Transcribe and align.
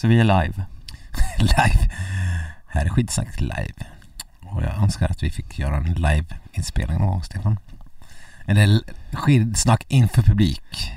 Så 0.00 0.08
vi 0.08 0.20
är 0.20 0.24
live. 0.24 0.64
live. 1.38 1.90
Här 2.66 2.84
är 2.84 2.88
Skidsnack 2.88 3.40
live. 3.40 3.86
Och 4.40 4.62
jag 4.62 4.82
önskar 4.82 5.08
att 5.08 5.22
vi 5.22 5.30
fick 5.30 5.58
göra 5.58 5.76
en 5.76 5.94
live-inspelning 5.94 6.98
någon 6.98 7.08
gång, 7.08 7.22
Stefan. 7.22 7.58
Eller 8.46 8.80
skidsnack 9.12 9.84
inför 9.88 10.22
publik. 10.22 10.92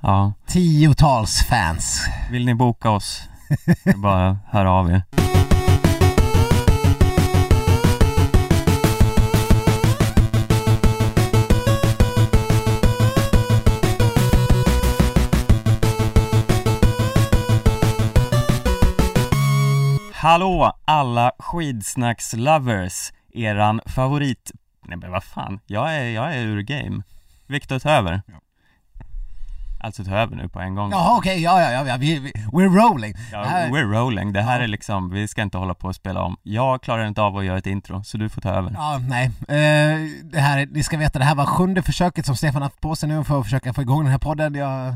Ja, 0.00 0.32
Tiotals 0.46 1.42
fans. 1.42 2.06
vill 2.30 2.46
ni 2.46 2.54
boka 2.54 2.90
oss? 2.90 3.22
Bara 3.96 4.38
höra 4.50 4.70
av 4.70 4.90
er. 4.90 5.02
Hallå 20.24 20.72
alla 20.84 21.32
skidsnacks-lovers! 21.38 23.12
Eran 23.34 23.80
favorit... 23.86 24.52
Nej 24.86 24.96
men 24.96 25.10
vad 25.10 25.24
fan, 25.24 25.60
jag 25.66 25.94
är, 25.94 26.04
jag 26.04 26.34
är 26.36 26.38
ur 26.38 26.62
game. 26.62 27.02
Viktor, 27.46 27.78
ta 27.78 27.90
över. 27.90 28.22
Alltså 29.80 30.04
ta 30.04 30.16
över 30.16 30.36
nu 30.36 30.48
på 30.48 30.60
en 30.60 30.74
gång. 30.74 30.90
Jaha 30.90 31.18
okej, 31.18 31.42
ja, 31.42 31.60
ja, 31.60 31.70
ja, 31.70 31.86
ja, 31.86 31.96
vi, 31.96 32.18
vi, 32.18 32.32
we're 32.32 32.90
rolling. 32.90 33.14
Ja, 33.32 33.44
här- 33.44 33.68
we're 33.68 33.92
rolling. 33.92 34.32
Det 34.32 34.42
här 34.42 34.58
Ja. 34.58 34.64
är 34.64 34.68
liksom, 34.68 35.10
vi 35.10 35.28
ska 35.28 35.42
inte 35.42 35.58
hålla 35.58 35.74
på 35.74 35.88
och 35.88 35.94
spela 35.94 36.22
om. 36.22 36.36
Jag 36.42 36.82
klarar 36.82 37.06
inte 37.06 37.22
av 37.22 37.36
att 37.36 37.44
göra 37.44 37.58
ett 37.58 37.66
intro, 37.66 38.04
så 38.04 38.18
du 38.18 38.28
får 38.28 38.40
ta 38.40 38.50
över. 38.50 38.72
Ja, 38.74 39.00
nej. 39.08 39.26
Eh, 39.26 40.08
det 40.24 40.40
här, 40.40 40.66
ni 40.70 40.82
ska 40.82 40.96
veta, 40.98 41.18
det 41.18 41.24
här 41.24 41.34
var 41.34 41.46
sjunde 41.46 41.82
försöket 41.82 42.26
som 42.26 42.36
Stefan 42.36 42.62
haft 42.62 42.80
på 42.80 42.96
sig 42.96 43.08
nu 43.08 43.24
för 43.24 43.38
att 43.38 43.44
försöka 43.46 43.72
få 43.74 43.82
igång 43.82 44.02
den 44.02 44.12
här 44.12 44.18
podden. 44.18 44.54
Jag, 44.54 44.94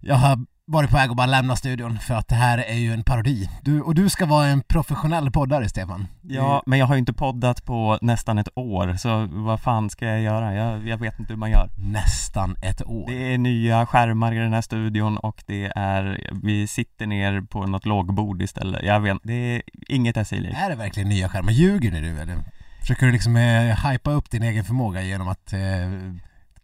jag 0.00 0.14
har 0.14 0.38
varit 0.68 0.90
på 0.90 0.96
väg 0.96 1.10
att 1.10 1.16
bara 1.16 1.26
lämna 1.26 1.56
studion 1.56 1.98
för 1.98 2.14
att 2.14 2.28
det 2.28 2.34
här 2.34 2.58
är 2.58 2.74
ju 2.74 2.92
en 2.92 3.04
parodi. 3.04 3.50
Du, 3.62 3.80
och 3.80 3.94
du 3.94 4.08
ska 4.08 4.26
vara 4.26 4.46
en 4.46 4.62
professionell 4.62 5.30
poddare, 5.30 5.68
Stefan. 5.68 6.06
Ja, 6.22 6.62
men 6.66 6.78
jag 6.78 6.86
har 6.86 6.94
ju 6.94 6.98
inte 6.98 7.12
poddat 7.12 7.64
på 7.64 7.98
nästan 8.02 8.38
ett 8.38 8.48
år, 8.54 8.96
så 8.96 9.28
vad 9.30 9.60
fan 9.60 9.90
ska 9.90 10.06
jag 10.06 10.20
göra? 10.20 10.54
Jag, 10.54 10.88
jag 10.88 10.98
vet 10.98 11.18
inte 11.18 11.32
hur 11.32 11.38
man 11.38 11.50
gör. 11.50 11.70
Nästan 11.76 12.56
ett 12.62 12.82
år. 12.86 13.06
Det 13.08 13.34
är 13.34 13.38
nya 13.38 13.86
skärmar 13.86 14.32
i 14.32 14.38
den 14.38 14.52
här 14.52 14.60
studion 14.60 15.18
och 15.18 15.42
det 15.46 15.72
är, 15.76 16.30
vi 16.42 16.66
sitter 16.66 17.06
ner 17.06 17.40
på 17.40 17.66
något 17.66 17.86
lågbord 17.86 18.42
istället. 18.42 18.82
Jag 18.82 19.00
vet 19.00 19.18
det 19.22 19.32
är 19.32 19.62
inget 19.88 20.28
SI 20.28 20.40
likt. 20.40 20.58
Är 20.58 20.70
det 20.70 20.76
verkligen 20.76 21.08
nya 21.08 21.28
skärmar? 21.28 21.52
Ljuger 21.52 21.92
ni 21.92 22.00
du 22.00 22.20
eller? 22.20 22.36
Försöker 22.80 23.06
du 23.06 23.12
liksom 23.12 23.36
eh, 23.36 23.90
hypa 23.90 24.10
upp 24.10 24.30
din 24.30 24.42
egen 24.42 24.64
förmåga 24.64 25.02
genom 25.02 25.28
att 25.28 25.52
eh, 25.52 25.60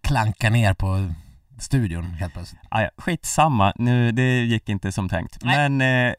klanka 0.00 0.50
ner 0.50 0.74
på 0.74 1.12
studion 1.62 2.04
helt 2.04 2.32
plötsligt? 2.32 2.60
Ah, 2.68 2.80
ja, 2.82 2.90
skitsamma, 2.96 3.72
nu, 3.76 4.12
det 4.12 4.44
gick 4.44 4.68
inte 4.68 4.92
som 4.92 5.08
tänkt. 5.08 5.38
Nej. 5.44 5.68
Men 5.68 6.08
eh, 6.08 6.14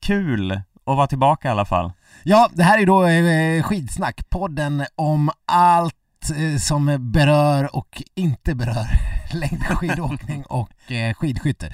kul 0.00 0.52
att 0.86 0.96
vara 0.96 1.06
tillbaka 1.06 1.48
i 1.48 1.50
alla 1.50 1.64
fall. 1.64 1.92
Ja, 2.22 2.50
det 2.52 2.62
här 2.62 2.78
är 2.78 2.86
då 2.86 3.06
eh, 3.06 3.62
Skidsnack, 3.62 4.30
podden 4.30 4.84
om 4.96 5.30
allt 5.46 5.94
eh, 6.36 6.58
som 6.58 6.96
berör 7.12 7.76
och 7.76 8.02
inte 8.14 8.54
berör 8.54 8.86
längdskidåkning 9.32 10.44
och 10.48 10.92
eh, 10.92 11.14
skidskytte. 11.14 11.66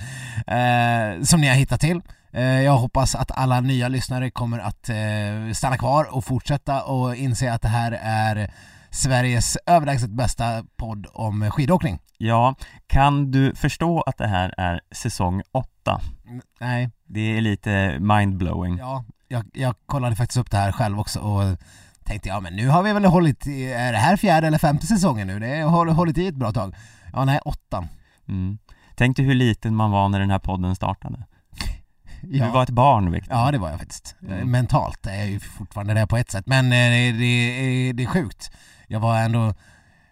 Eh, 0.47 1.23
som 1.23 1.41
ni 1.41 1.49
har 1.49 1.55
hittat 1.55 1.81
till. 1.81 2.01
Eh, 2.33 2.63
jag 2.63 2.77
hoppas 2.77 3.15
att 3.15 3.31
alla 3.31 3.61
nya 3.61 3.89
lyssnare 3.89 4.31
kommer 4.31 4.59
att 4.59 4.89
eh, 4.89 5.53
stanna 5.55 5.79
kvar 5.79 6.15
och 6.15 6.25
fortsätta 6.25 6.83
och 6.83 7.17
inse 7.17 7.53
att 7.53 7.63
det 7.63 7.69
här 7.69 7.99
är 8.03 8.53
Sveriges 8.93 9.57
överlägset 9.67 10.11
bästa 10.11 10.65
podd 10.77 11.07
om 11.13 11.51
skidåkning. 11.51 11.99
Ja, 12.19 12.55
kan 12.87 13.31
du 13.31 13.55
förstå 13.55 14.01
att 14.01 14.19
det 14.19 14.27
här 14.27 14.55
är 14.59 14.81
säsong 14.95 15.43
8? 15.53 16.01
N- 16.29 16.43
Nej, 16.61 16.91
Det 17.05 17.21
är 17.37 17.41
lite 17.41 17.99
mindblowing. 18.01 18.79
ja, 18.79 19.05
jag, 19.29 19.45
jag 19.53 19.75
kollade 19.87 20.17
faktiskt 20.17 20.37
upp 20.39 20.51
det 20.51 20.57
här 20.57 20.73
själv 20.73 21.01
också 21.01 21.21
och 21.21 21.59
tänkte 22.05 22.29
ja 22.29 22.41
men 22.41 22.57
nu 22.57 22.69
har 22.69 22.83
vi 22.83 22.93
väl 22.93 23.05
hållit, 23.05 23.47
i- 23.47 23.73
är 23.73 23.93
det 23.93 23.99
här 23.99 24.17
fjärde 24.17 24.47
eller 24.47 24.59
femte 24.59 24.87
säsongen 24.87 25.27
nu? 25.27 25.39
Det 25.39 25.57
har 25.61 25.87
hållit, 25.87 26.19
i 26.19 26.27
ett 26.27 26.35
bra 26.35 26.53
tag. 26.53 26.75
Ja 27.13 27.25
nej, 27.25 27.39
åttan. 27.45 27.89
Mm. 28.29 28.59
Tänk 28.95 29.17
dig 29.17 29.27
hur 29.27 29.35
liten 29.35 29.75
man 29.75 29.91
var 29.91 30.09
när 30.09 30.21
den 30.21 30.31
här 30.31 30.39
podden 30.39 30.75
startade. 30.77 31.25
Ja. 32.25 32.45
Du 32.47 32.51
var 32.53 32.63
ett 32.63 32.71
barn 32.71 33.11
Victor. 33.13 33.37
Ja 33.37 33.51
det 33.51 33.59
var 33.59 33.71
jag 33.71 33.79
faktiskt. 33.79 34.17
Mm. 34.29 34.51
Mentalt 34.51 35.07
är 35.07 35.15
jag 35.15 35.29
ju 35.31 35.41
fortfarande 35.41 35.95
det 35.95 36.07
på 36.07 36.17
ett 36.17 36.31
sätt 36.31 36.47
men 36.47 36.65
eh, 36.67 36.71
det, 36.71 37.13
det, 37.13 37.25
är- 37.25 37.93
det 37.93 38.03
är 38.03 38.07
sjukt. 38.07 38.51
Jag 38.93 39.01
var 39.01 39.19
ändå 39.19 39.55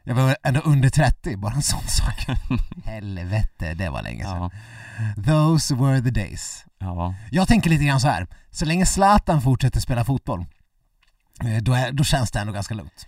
jag 0.04 0.14
var 0.14 0.36
ändå 0.42 0.60
under 0.60 0.88
30, 0.90 1.36
bara 1.36 1.52
en 1.54 1.62
sån 1.62 1.80
sak. 1.88 2.26
Helvete, 2.84 3.74
det 3.74 3.88
var 3.90 4.02
länge 4.02 4.24
sedan. 4.24 4.50
Ja, 5.16 5.22
Those 5.26 5.74
were 5.74 6.00
the 6.02 6.10
days. 6.10 6.64
ja. 6.78 7.14
Jag 7.30 7.48
tänker 7.48 7.70
lite 7.70 7.84
grann 7.84 8.00
så 8.00 8.08
här. 8.08 8.26
så 8.50 8.64
länge 8.64 8.86
Zlatan 8.86 9.42
fortsätter 9.42 9.80
spela 9.80 10.04
fotboll, 10.04 10.40
eh, 11.44 11.62
då, 11.62 11.72
är, 11.72 11.92
då 11.92 12.04
känns 12.04 12.30
det 12.30 12.40
ändå 12.40 12.52
ganska 12.52 12.74
lugnt. 12.74 13.06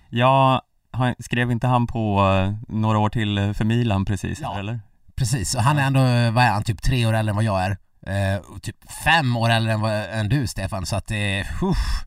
Har- 0.94 1.22
skrev 1.22 1.50
inte 1.50 1.66
han 1.66 1.86
på 1.86 2.28
eh, 2.28 2.74
några 2.76 2.98
år 2.98 3.08
till 3.08 3.38
eh, 3.38 3.52
för 3.52 3.64
Milan 3.64 4.04
precis, 4.04 4.40
Ja. 4.40 4.58
eller? 4.58 4.80
Precis, 5.16 5.54
och 5.54 5.62
han 5.62 5.78
är 5.78 5.82
ändå, 5.86 6.00
vad 6.30 6.44
är 6.44 6.50
han, 6.50 6.62
typ 6.64 6.82
tre 6.82 7.06
år 7.06 7.12
äldre 7.14 7.30
än 7.30 7.36
vad 7.36 7.44
jag 7.44 7.62
är. 7.62 7.70
Eh, 8.06 8.40
typ 8.62 8.90
fem 9.04 9.36
år 9.36 9.50
äldre 9.50 9.72
än, 9.72 9.80
vad, 9.80 9.92
än 9.92 10.28
du 10.28 10.46
Stefan, 10.46 10.86
så 10.86 10.96
att 10.96 11.06
det 11.06 11.40
uff, 11.62 12.04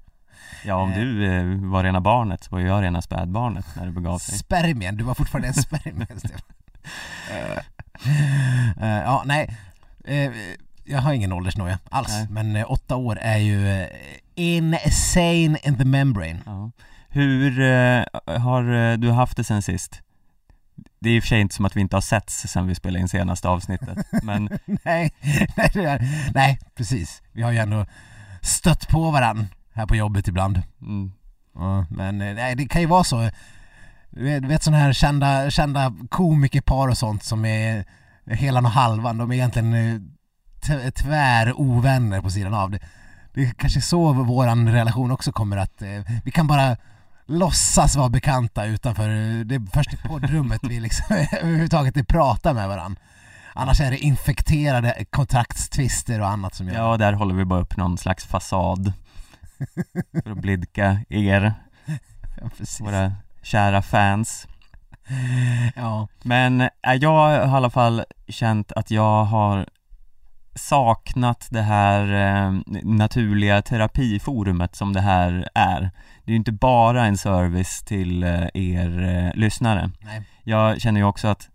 Ja, 0.65 0.75
om 0.75 0.91
Eh. 0.91 0.99
du 0.99 1.25
eh, 1.25 1.71
var 1.71 1.83
rena 1.83 2.01
barnet 2.01 2.43
så 2.43 2.51
var 2.51 2.59
jag 2.59 2.83
rena 2.83 3.01
spädbarnet 3.01 3.65
när 3.75 3.85
det 3.85 3.91
begav 3.91 4.19
sig. 4.19 4.37
spermien, 4.37 4.97
du 4.97 5.03
var 5.03 5.13
fortfarande 5.13 5.47
en 5.47 5.53
spermie 5.53 6.07
Stefan. 6.17 6.39
Eh, 8.81 8.87
ja, 8.87 9.23
nej. 9.25 9.57
Eh, 10.05 10.31
jag 10.83 10.99
har 11.01 11.13
ingen 11.13 11.33
åldersnoja 11.33 11.79
alls, 11.89 12.09
Nej. 12.09 12.27
men 12.29 12.55
eh, 12.55 12.71
åtta 12.71 12.95
år 12.95 13.17
är 13.21 13.37
ju 13.37 13.67
eh, 13.81 13.87
insane 14.35 15.57
in 15.63 15.77
the 15.77 15.85
membrane. 15.85 16.39
Ja. 16.45 16.71
Hur 17.09 17.59
eh, 17.61 18.03
har 18.39 18.73
eh, 18.73 18.97
du 18.97 19.11
haft 19.11 19.37
det 19.37 19.43
sen 19.43 19.61
sist? 19.61 20.01
Det 20.99 21.09
är 21.09 21.15
i 21.15 21.19
och 21.19 21.23
för 21.23 21.27
sig 21.27 21.41
inte 21.41 21.55
som 21.55 21.65
att 21.65 21.75
vi 21.75 21.81
inte 21.81 21.95
har 21.95 22.01
setts 22.01 22.47
sen 22.47 22.67
vi 22.67 22.75
spelade 22.75 22.99
in 22.99 23.07
senaste 23.09 23.49
avsnittet, 23.49 23.97
men 24.23 24.49
nej, 24.65 25.13
nej, 25.57 25.69
det 25.73 25.83
är, 25.85 26.31
nej, 26.33 26.59
precis. 26.75 27.21
Vi 27.31 27.41
har 27.41 27.51
ju 27.51 27.57
ändå 27.57 27.85
stött 28.41 28.87
på 28.87 29.11
varann 29.11 29.47
här 29.75 29.85
på 29.85 29.95
jobbet 29.95 30.27
ibland. 30.27 30.61
mm, 30.81 31.11
Ja, 31.55 31.85
men 31.89 32.21
eh, 32.21 32.33
nej, 32.35 32.55
det 32.55 32.65
kan 32.67 32.81
ju 32.81 32.87
vara 32.87 33.03
så. 33.03 33.29
Du 34.09 34.39
vet, 34.47 34.63
sådana 34.63 34.83
här 34.83 34.93
kända, 34.93 35.49
kända 35.51 35.93
komikerpar 36.09 36.87
och 36.87 36.97
sånt 36.97 37.23
som 37.23 37.45
är 37.45 37.85
helan 38.25 38.65
och 38.65 38.71
halvan, 38.71 39.17
de 39.17 39.31
är 39.31 39.35
egentligen 39.35 39.73
eh, 39.73 40.01
t- 40.67 40.91
tvär 40.91 41.59
ovänner 41.59 42.21
på 42.21 42.29
sidan 42.29 42.53
av. 42.53 42.71
Det, 42.71 42.79
det 43.33 43.41
är 43.43 43.51
kanske 43.51 43.81
så 43.81 44.13
våran 44.13 44.69
relation 44.69 45.11
också 45.11 45.31
kommer 45.31 45.57
att, 45.57 45.81
eh, 45.81 45.89
vi 46.25 46.31
kan 46.31 46.47
bara 46.47 46.77
låtsas 47.25 47.95
vara 47.95 48.09
bekanta 48.09 48.65
utanför, 48.65 49.09
det 49.43 49.55
är 49.55 49.71
först 49.73 49.93
i 49.93 49.97
poddrummet 49.97 50.59
vi 50.63 50.79
liksom 50.79 51.05
överhuvudtaget 51.41 52.07
pratar 52.07 52.53
med 52.53 52.67
varandra. 52.67 53.01
Annars 53.53 53.81
är 53.81 53.91
det 53.91 53.97
infekterade 53.97 55.05
kontraktstvister 55.09 56.21
och 56.21 56.27
annat 56.27 56.53
som 56.55 56.67
gör 56.67 56.75
ja, 56.75 56.97
där 56.97 57.13
håller 57.13 57.35
vi 57.35 57.45
bara 57.45 57.59
upp 57.59 57.77
någon 57.77 57.97
slags 57.97 58.25
fasad 58.25 58.93
för 60.23 60.31
att 60.31 60.37
blidka 60.37 60.99
er, 61.09 61.53
Ja, 62.41 62.49
våra 62.79 63.13
kära 63.41 63.81
fans. 63.81 64.47
Ja, 65.75 66.07
Men 66.23 66.61
äh, 66.61 66.69
jag 67.01 67.09
har 67.09 67.33
i 67.33 67.37
alla 67.39 67.69
fall 67.69 68.03
känt 68.27 68.71
att 68.71 68.91
jag 68.91 69.23
har 69.23 69.65
saknat 70.55 71.47
det 71.49 71.61
här 71.61 72.01
eh, 72.13 72.51
naturliga 72.83 73.61
terapiforumet 73.61 74.75
som 74.75 74.93
det 74.93 75.01
här 75.01 75.49
är. 75.53 75.81
Det 76.23 76.31
är 76.31 76.33
ju 76.33 76.35
inte 76.35 76.51
bara 76.51 77.05
en 77.05 77.17
service 77.17 77.81
till 77.83 78.23
eh, 78.23 78.47
er 78.53 79.03
eh, 79.03 79.39
lyssnare. 79.39 79.91
nej. 79.99 80.21
Jag 80.43 80.81
känner 80.81 80.99
ju 80.99 81.05
också 81.05 81.27
att 81.27 81.49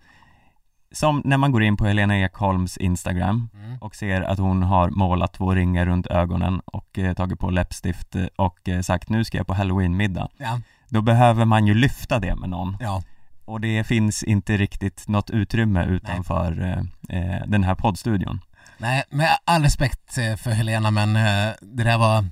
som 0.93 1.23
när 1.25 1.37
man 1.37 1.53
går 1.53 1.63
in 1.63 1.77
på 1.77 1.87
Helena 1.87 2.17
Ekholms 2.19 2.77
Instagram 2.77 3.49
Mm. 3.55 3.79
och 3.79 3.95
ser 3.97 4.23
att 4.23 4.39
hon 4.39 4.63
har 4.63 4.91
målat 4.91 5.33
två 5.33 5.55
ringar 5.55 5.87
runt 5.87 6.07
ögonen 6.07 6.61
och 6.65 6.99
eh, 6.99 7.15
tagit 7.15 7.39
på 7.39 7.51
läppstift 7.51 8.17
eh, 8.17 8.25
och 8.37 8.69
eh, 8.69 8.81
sagt 8.81 9.09
nu 9.09 9.25
ska 9.25 9.39
jag 9.39 9.47
på 9.47 9.55
halloweenmiddag. 9.55 10.29
Ja, 10.37 10.61
Då 10.89 11.03
behöver 11.03 11.45
man 11.45 11.67
ju 11.67 11.75
lyfta 11.75 12.19
det 12.19 12.37
med 12.37 12.49
någon 12.49 12.77
ja. 12.81 13.03
och 13.45 13.61
det 13.61 13.85
finns 13.85 14.23
inte 14.23 14.57
riktigt 14.57 15.09
något 15.09 15.31
utrymme 15.31 15.85
utanför 15.85 16.63
eh, 16.63 17.19
eh, 17.19 17.43
den 17.47 17.65
här 17.65 17.75
poddstudion. 17.75 18.41
Nej, 18.79 19.05
med 19.11 19.31
all 19.45 19.63
respekt 19.63 20.19
eh, 20.19 20.37
för 20.37 20.51
Helena 20.51 20.91
men 20.91 21.13
det 21.61 21.85
där 21.85 21.99
var 21.99 22.25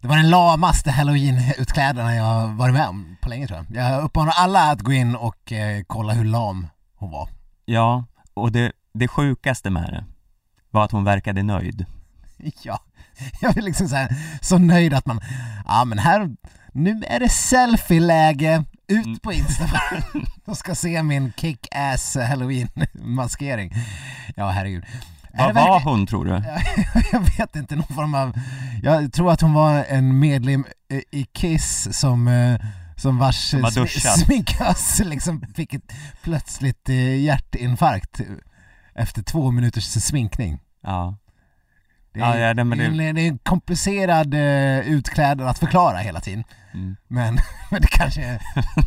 det 0.00 0.08
var 0.08 0.16
den 0.16 0.30
lamaste 0.30 0.90
halloween-utklädnaden 0.90 2.14
jag 2.16 2.48
varit 2.48 2.74
med 2.74 2.88
om 2.88 3.16
på 3.20 3.28
länge 3.28 3.46
tror 3.46 3.66
jag. 3.70 3.84
Jag 3.84 4.04
uppmanar 4.04 4.32
alla 4.36 4.70
att 4.70 4.80
gå 4.80 4.92
in 4.92 5.16
och 5.16 5.52
kolla 5.86 6.12
hur 6.12 6.24
lam 6.24 6.66
hon 6.96 7.10
var. 7.10 7.28
Ja, 7.68 8.04
och 8.34 8.52
det, 8.52 8.72
det 8.94 9.08
sjukaste 9.08 9.70
med 9.70 9.82
det 9.82 10.04
var 10.70 10.84
att 10.84 10.92
hon 10.92 11.04
verkade 11.04 11.42
nöjd. 11.42 11.86
Ja, 12.62 12.80
jag 13.40 13.56
är 13.56 13.62
liksom 13.62 13.88
så, 13.88 13.96
här, 13.96 14.16
så 14.40 14.58
nöjd 14.58 14.94
att 14.94 15.06
man, 15.06 15.20
ja 15.66 15.84
men 15.84 15.98
här, 15.98 16.36
nu 16.72 17.02
är 17.06 17.20
det 17.20 17.28
selfie-läge, 17.28 18.64
ut 18.88 19.06
Mm. 19.06 19.18
på 19.18 19.32
Instagram 19.32 20.02
och 20.44 20.58
ska 20.58 20.74
se 20.74 21.02
min 21.02 21.32
kick-ass 21.36 22.16
halloween-maskering. 22.16 23.72
Ja, 24.36 24.48
herregud. 24.50 24.84
Vad 25.38 25.54
var 25.54 25.80
hon 25.80 26.06
tror 26.06 26.24
du? 26.24 26.30
jag 27.12 27.20
vet 27.20 27.56
inte, 27.56 27.76
någon 27.76 27.86
form 27.94 28.14
av... 28.14 28.32
Jag 28.82 29.12
tror 29.12 29.32
att 29.32 29.40
hon 29.40 29.52
var 29.52 29.84
en 29.88 30.18
medlem 30.18 30.64
i 31.10 31.24
Kiss 31.24 31.88
som, 31.92 32.28
eh, 32.28 32.60
som 32.96 33.18
vars 33.18 33.36
Som 33.50 33.86
sminkös 34.26 34.98
liksom 35.04 35.46
fick 35.54 35.74
ett 35.74 35.92
plötsligt 36.22 36.88
eh, 36.88 37.16
hjärtinfarkt 37.24 38.20
efter 38.94 39.22
två 39.22 39.50
minuters 39.50 39.84
sminkning. 39.84 40.58
Ja, 40.82 41.16
Det 42.12 42.20
Ja, 42.20 42.34
är, 42.34 42.38
ja, 42.46 42.54
det- 42.54 42.64
men 42.64 42.78
det 42.78 42.84
en, 42.84 42.96
det 43.14 43.20
är 43.20 43.28
en 43.28 43.38
komplicerad 43.38 44.34
eh, 44.34 44.78
utklädnad 44.88 45.48
att 45.48 45.58
förklara 45.58 45.98
hela 45.98 46.20
tiden. 46.20 46.44
mm. 46.74 46.96
Men, 47.08 47.38
men 47.70 47.80
det 47.82 47.88
kanske 47.88 48.22
är, 48.24 48.42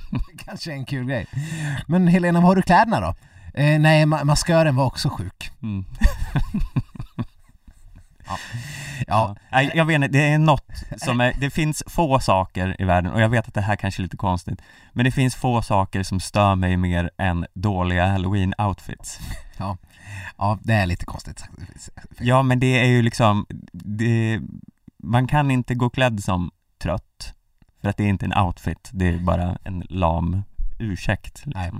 det 0.09 0.43
kanske 0.45 0.71
är 0.71 0.75
en 0.75 0.85
kul 0.85 1.05
grej. 1.07 1.27
Men 1.87 2.07
Helena, 2.07 2.39
vad 2.39 2.47
har 2.47 2.55
du 2.55 2.61
kläderna 2.61 2.99
då? 2.99 3.15
Eh, 3.53 3.79
nej, 3.79 4.05
ma- 4.05 4.23
maskören 4.23 4.75
var 4.75 4.85
också 4.85 5.09
sjuk. 5.09 5.51
Mm. 5.61 5.85
Ja, 9.07 9.35
Nej, 9.51 9.71
jag 9.75 9.85
vet 9.85 9.95
inte, 9.95 10.07
det 10.07 10.23
är 10.23 10.37
något 10.37 10.71
som 10.97 11.21
är, 11.21 11.33
det 11.39 11.49
finns 11.49 11.83
få 11.87 12.19
saker 12.19 12.75
i 12.79 12.85
världen 12.85 13.11
och 13.11 13.21
jag 13.21 13.29
vet 13.29 13.47
att 13.47 13.53
det 13.53 13.61
här 13.61 13.75
kanske 13.75 14.01
är 14.01 14.03
lite 14.03 14.17
konstigt 14.17 14.61
Men 14.93 15.05
det 15.05 15.11
finns 15.11 15.35
få 15.35 15.61
saker 15.61 16.03
som 16.03 16.19
stör 16.19 16.55
mig 16.55 16.77
mer 16.77 17.11
än 17.17 17.45
dåliga 17.53 18.05
halloween-outfits 18.05 19.19
ja, 20.37 20.59
det 20.61 20.73
är 20.73 20.85
lite 20.85 21.05
konstigt. 21.05 21.45
Ja 22.19 22.43
men 22.43 22.59
det 22.59 22.79
är 22.79 22.85
ju 22.85 23.01
liksom, 23.01 23.45
det, 23.71 24.41
man 24.97 25.27
kan 25.27 25.51
inte 25.51 25.75
gå 25.75 25.89
klädd 25.89 26.23
som 26.23 26.51
trött 26.77 27.33
För 27.81 27.89
att 27.89 27.97
det 27.97 28.03
är 28.03 28.07
inte 28.07 28.25
en 28.25 28.37
outfit, 28.37 28.89
det 28.91 29.07
är 29.07 29.17
bara 29.17 29.57
en 29.63 29.83
lam 29.89 30.43
ursäkt 30.79 31.43
Nej. 31.45 31.71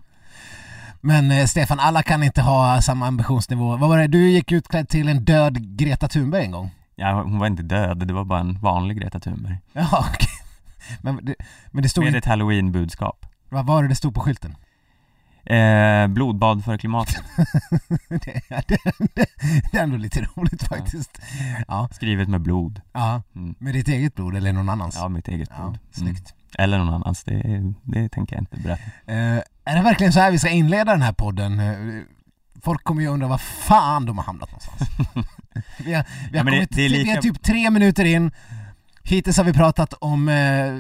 Men 1.02 1.32
eh, 1.32 1.46
Stefan, 1.46 1.80
alla 1.80 2.04
kan 2.04 2.24
inte 2.24 2.42
ha 2.42 2.82
samma 2.82 3.08
ambitionsnivå. 3.08 3.78
Vad 3.78 3.90
var 3.90 3.98
det, 3.98 4.08
du 4.08 4.30
gick 4.30 4.52
utklädd 4.52 4.90
till 4.90 5.10
en 5.10 5.26
död 5.26 5.78
Greta 5.78 6.08
Thunberg 6.08 6.44
en 6.46 6.52
gång? 6.52 6.72
Ja, 6.96 7.22
hon 7.24 7.40
var 7.40 7.48
inte 7.48 7.64
död, 7.64 8.08
det 8.08 8.14
var 8.14 8.24
bara 8.26 8.40
en 8.40 8.60
vanlig 8.60 8.98
Greta 8.98 9.20
Thunberg 9.20 9.58
Ja, 9.74 10.06
okej. 10.14 10.30
Men 11.02 11.20
det, 11.26 11.36
men 11.72 11.84
det 11.84 11.90
stod 11.90 12.04
Med 12.04 12.16
ett 12.16 12.26
halloween-budskap 12.26 13.26
vad 13.50 13.66
var 13.66 13.84
det 13.84 13.90
det 13.90 13.96
stod 13.96 14.16
på 14.16 14.22
skylten? 14.22 14.56
eh, 15.46 16.08
Blodbad 16.08 16.66
för 16.66 16.78
klimatet, 16.78 17.24
det, 18.10 18.42
det, 18.68 18.78
det, 19.16 19.26
det 19.72 19.78
är 19.78 19.84
ändå 19.84 19.98
lite 19.98 20.22
roligt 20.22 20.64
faktiskt. 20.64 21.22
Ja, 21.68 21.90
skrivet 21.92 22.30
med 22.30 22.42
blod 22.42 22.82
ja. 22.94 23.22
mm. 23.36 23.56
Med 23.60 23.74
ditt 23.74 23.88
eget 23.88 24.16
blod 24.16 24.36
eller 24.36 24.54
någon 24.54 24.70
annans? 24.70 24.96
Ja, 24.96 25.08
mitt 25.10 25.28
eget 25.28 25.50
Ja, 25.52 25.56
blod 25.64 25.80
mm. 26.02 26.16
Eller 26.58 26.78
någon 26.78 26.94
annans, 26.94 27.24
det, 27.24 27.62
det 27.84 28.10
tänker 28.10 28.36
jag 28.36 28.42
inte 28.42 28.58
berätta 28.58 28.82
Eh, 29.06 29.42
är 29.66 29.76
det 29.76 29.82
verkligen 29.82 30.14
så 30.14 30.20
här 30.20 30.32
vi 30.32 30.40
ska 30.40 30.50
inleda 30.50 30.92
den 30.92 31.02
här 31.02 31.14
podden? 31.14 31.60
Eh, 31.60 32.02
folk 32.64 32.84
kommer 32.84 33.02
ju 33.02 33.08
undra 33.08 33.28
vad 33.28 33.42
fan 33.42 34.06
de 34.06 34.18
har 34.18 34.26
hamnat 34.26 34.50
någonstans. 34.52 34.90
vi 35.80 35.94
har, 35.94 36.06
vi 36.32 36.38
har, 36.38 36.38
Ja, 36.38 36.44
men 36.44 36.46
det- 36.46 36.52
kommit, 36.52 36.70
det 36.76 36.82
är 36.86 36.90
vi 36.90 37.02
är 37.02 37.06
lika- 37.06 37.22
typ 37.22 37.44
tre 37.44 37.70
minuter 37.70 38.06
in, 38.06 38.32
hittills 39.04 39.38
har 39.38 39.44
vi 39.44 39.54
pratat 39.54 39.94
om 39.94 40.30
eh, 40.30 40.74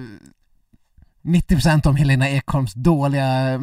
90% 1.24 1.88
om 1.88 1.96
Helena 1.96 2.30
Ekholms 2.30 2.74
dåliga 2.74 3.58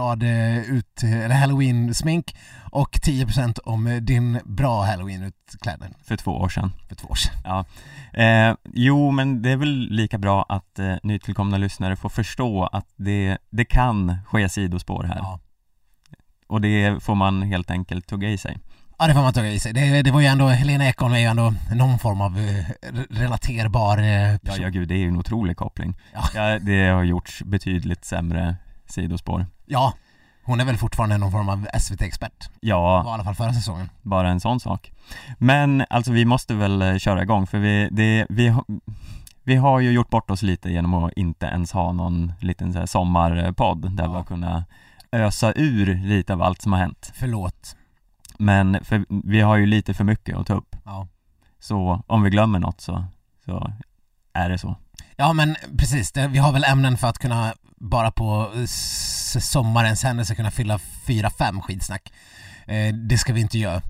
maskerad 0.00 0.22
eh, 0.22 0.58
ut, 0.70 1.02
eller 1.02 1.34
halloween-smink 1.34 2.36
och 2.70 2.90
10% 3.02 3.58
om 3.64 3.86
eh, 3.86 3.96
din 3.96 4.40
bra 4.44 4.82
halloween-utklädnad 4.84 5.94
för 6.04 6.16
två 6.16 6.30
år 6.30 6.48
sedan 6.48 6.72
för 6.88 6.94
två 6.94 7.08
år 7.08 7.14
sedan. 7.14 7.64
eh, 8.12 8.56
Jo, 8.74 9.10
men 9.10 9.42
det 9.42 9.50
är 9.50 9.56
väl 9.56 9.88
lika 9.90 10.18
bra 10.18 10.46
att 10.48 10.78
eh, 10.78 10.94
nytillkomna 11.02 11.58
lyssnare 11.58 11.96
får 11.96 12.08
förstå 12.08 12.64
att 12.66 12.86
det, 12.96 13.38
det 13.50 13.64
kan 13.64 14.18
ske 14.26 14.48
sidospår 14.48 15.04
här 15.04 15.16
Ja. 15.18 15.38
Och 16.48 16.60
det 16.60 17.02
får 17.02 17.14
man 17.14 17.42
helt 17.42 17.70
enkelt 17.70 18.06
tugga 18.06 18.28
i 18.30 18.38
sig 18.38 18.58
Ja 18.98 19.06
det 19.08 19.14
får 19.14 19.22
man 19.22 19.32
ta 19.32 19.44
i 19.46 19.58
sig. 19.60 19.72
Det, 19.72 20.02
det 20.02 20.10
var 20.10 20.20
ju 20.20 20.26
ändå, 20.26 20.48
Helena 20.48 20.84
Ekholm 20.88 21.14
är 21.14 21.18
ju 21.18 21.24
ändå 21.24 21.54
någon 21.74 21.98
form 21.98 22.20
av 22.20 22.38
eh, 22.38 22.42
re- 22.92 23.06
relaterbar 23.10 23.98
eh, 23.98 24.04
Ja, 24.32 24.38
person. 24.38 24.62
ja 24.62 24.68
gud, 24.68 24.88
det 24.88 24.94
är 24.94 24.98
ju 24.98 25.08
en 25.08 25.16
otrolig 25.16 25.56
koppling 25.56 25.94
Ja. 26.12 26.22
ja, 26.34 26.58
Det 26.58 26.86
har 26.88 27.02
gjorts 27.02 27.42
betydligt 27.42 28.04
sämre 28.04 28.56
sidospår 28.92 29.46
Ja, 29.66 29.92
hon 30.44 30.60
är 30.60 30.64
väl 30.64 30.76
fortfarande 30.76 31.18
någon 31.18 31.32
form 31.32 31.48
av 31.48 31.66
SVT-expert. 31.80 32.48
Ja, 32.60 33.02
Var 33.02 33.10
i 33.10 33.14
alla 33.14 33.24
fall 33.24 33.34
förra 33.34 33.52
säsongen. 33.52 33.88
bara 34.02 34.28
en 34.30 34.40
sån 34.40 34.60
sak 34.60 34.92
Men 35.38 35.84
alltså 35.90 36.12
vi 36.12 36.24
måste 36.24 36.54
väl 36.54 36.82
eh, 36.82 36.96
köra 36.98 37.22
igång 37.22 37.46
för 37.46 37.58
vi, 37.58 37.88
det, 37.92 38.26
vi, 38.28 38.54
vi 39.44 39.56
har 39.56 39.80
ju 39.80 39.90
gjort 39.92 40.10
bort 40.10 40.30
oss 40.30 40.42
lite 40.42 40.70
genom 40.70 40.94
att 40.94 41.12
inte 41.16 41.46
ens 41.46 41.72
ha 41.72 41.92
någon 41.92 42.32
liten 42.40 42.72
så 42.72 42.78
här 42.78 42.86
sommarpodd 42.86 43.96
där 43.96 44.04
Ja. 44.04 44.10
vi 44.10 44.16
har 44.16 44.24
kunnat 44.24 44.64
ösa 45.12 45.52
ur 45.56 45.94
lite 45.94 46.32
av 46.32 46.42
allt 46.42 46.62
som 46.62 46.72
har 46.72 46.80
hänt 46.80 47.12
Förlåt. 47.14 47.76
Men 48.38 48.84
för 48.84 49.04
vi 49.24 49.40
har 49.40 49.56
ju 49.56 49.66
lite 49.66 49.94
för 49.94 50.04
mycket 50.04 50.36
att 50.36 50.46
ta 50.46 50.54
upp 50.54 50.76
Ja. 50.84 51.06
Så 51.60 52.02
om 52.06 52.22
vi 52.22 52.30
glömmer 52.30 52.58
något 52.58 52.80
så, 52.80 53.04
så 53.44 53.72
är 54.32 54.48
det 54.48 54.58
så 54.58 54.76
Ja 55.16 55.32
men 55.32 55.56
precis, 55.78 56.12
det, 56.12 56.28
vi 56.28 56.38
har 56.38 56.52
väl 56.52 56.64
ämnen 56.64 56.96
för 56.96 57.08
att 57.08 57.18
kunna 57.18 57.52
bara 57.82 58.10
på 58.10 58.50
eh, 58.54 58.64
sommarens 59.40 60.04
händelse 60.04 60.34
kunna 60.34 60.50
fylla 60.50 60.78
fyra, 61.06 61.30
fem 61.30 61.60
skidsnack. 61.60 62.12
Eh, 62.66 62.94
det 62.94 63.18
ska 63.18 63.32
vi 63.32 63.40
inte 63.40 63.58
göra. 63.58 63.82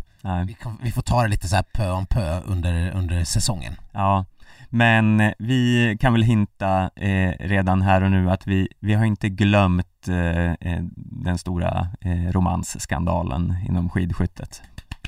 Vi, 0.46 0.54
kan, 0.54 0.78
vi 0.82 0.92
får 0.92 1.02
ta 1.02 1.22
det 1.22 1.28
lite 1.28 1.48
så 1.48 1.56
här 1.56 1.62
pö 1.62 1.90
om 1.90 2.06
pö 2.06 2.40
under, 2.40 2.90
under 2.90 3.24
säsongen. 3.24 3.76
Ja, 3.92 4.24
men 4.68 5.32
vi 5.38 5.96
kan 6.00 6.12
väl 6.12 6.22
hinta 6.22 6.90
eh, 6.96 7.32
redan 7.40 7.82
här 7.82 8.02
och 8.02 8.10
nu 8.10 8.30
att 8.30 8.46
vi, 8.46 8.68
vi 8.80 8.94
har 8.94 9.04
inte 9.04 9.28
glömt 9.28 10.08
eh, 10.08 10.52
eh, 10.52 10.82
den 10.96 11.38
stora 11.38 11.88
eh, 12.00 12.30
romansskandalen 12.30 13.56
inom 13.68 13.90
skidskyttet. 13.90 14.62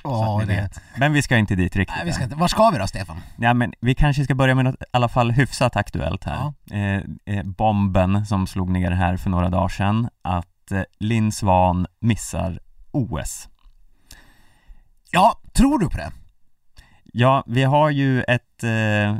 Ja, 0.04 0.38
ni 0.38 0.46
det. 0.46 0.52
vet. 0.60 0.80
Men 0.96 1.12
vi 1.12 1.22
ska 1.22 1.36
inte 1.36 1.54
dit 1.54 1.76
riktigt 1.76 1.96
Nej, 1.96 2.06
vi 2.06 2.12
ska 2.12 2.24
inte. 2.24 2.36
Var 2.36 2.48
ska 2.48 2.70
vi 2.70 2.78
då 2.78 2.86
Stefan? 2.86 3.16
Ja, 3.36 3.54
men 3.54 3.72
vi 3.80 3.94
kanske 3.94 4.24
ska 4.24 4.34
börja 4.34 4.54
med 4.54 4.64
något 4.64 4.82
i 4.82 4.84
alla 4.90 5.08
fall 5.08 5.30
hyfsat 5.30 5.76
aktuellt 5.76 6.24
här. 6.24 6.52
Eh, 6.70 7.02
eh, 7.34 7.44
bomben 7.44 8.26
som 8.26 8.46
slog 8.46 8.70
ner 8.70 8.90
här 8.90 9.16
för 9.16 9.30
några 9.30 9.48
dagar 9.48 9.68
sedan, 9.68 10.08
att 10.22 10.72
eh, 10.72 10.82
Linn 10.98 11.32
Svan 11.32 11.86
missar 12.00 12.58
OS. 12.90 13.48
Ja, 15.10 15.40
tror 15.52 15.78
du 15.78 15.88
på 15.88 15.96
det? 15.96 16.12
Ja, 17.04 17.44
vi 17.46 17.62
har 17.62 17.90
ju 17.90 18.22
ett 18.22 18.64
eh, 18.64 19.16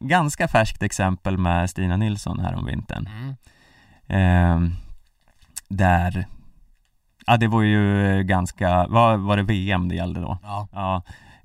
ganska 0.00 0.48
färskt 0.48 0.82
exempel 0.82 1.38
med 1.38 1.70
Stina 1.70 1.96
Nilsson 1.96 2.40
här 2.40 2.54
om 2.54 2.66
vintern. 2.66 3.08
Mm. 3.08 3.34
Eh, 4.08 4.70
där, 5.68 6.26
ja 7.26 7.36
det 7.36 7.46
var 7.48 7.62
ju 7.62 8.22
ganska, 8.22 8.86
vad 8.86 9.20
var 9.20 9.36
det 9.36 9.42
VM 9.42 9.88
det 9.88 9.94
gällde 9.94 10.20
då? 10.20 10.38
Ja. 10.42 10.68
Ja, 10.72 11.02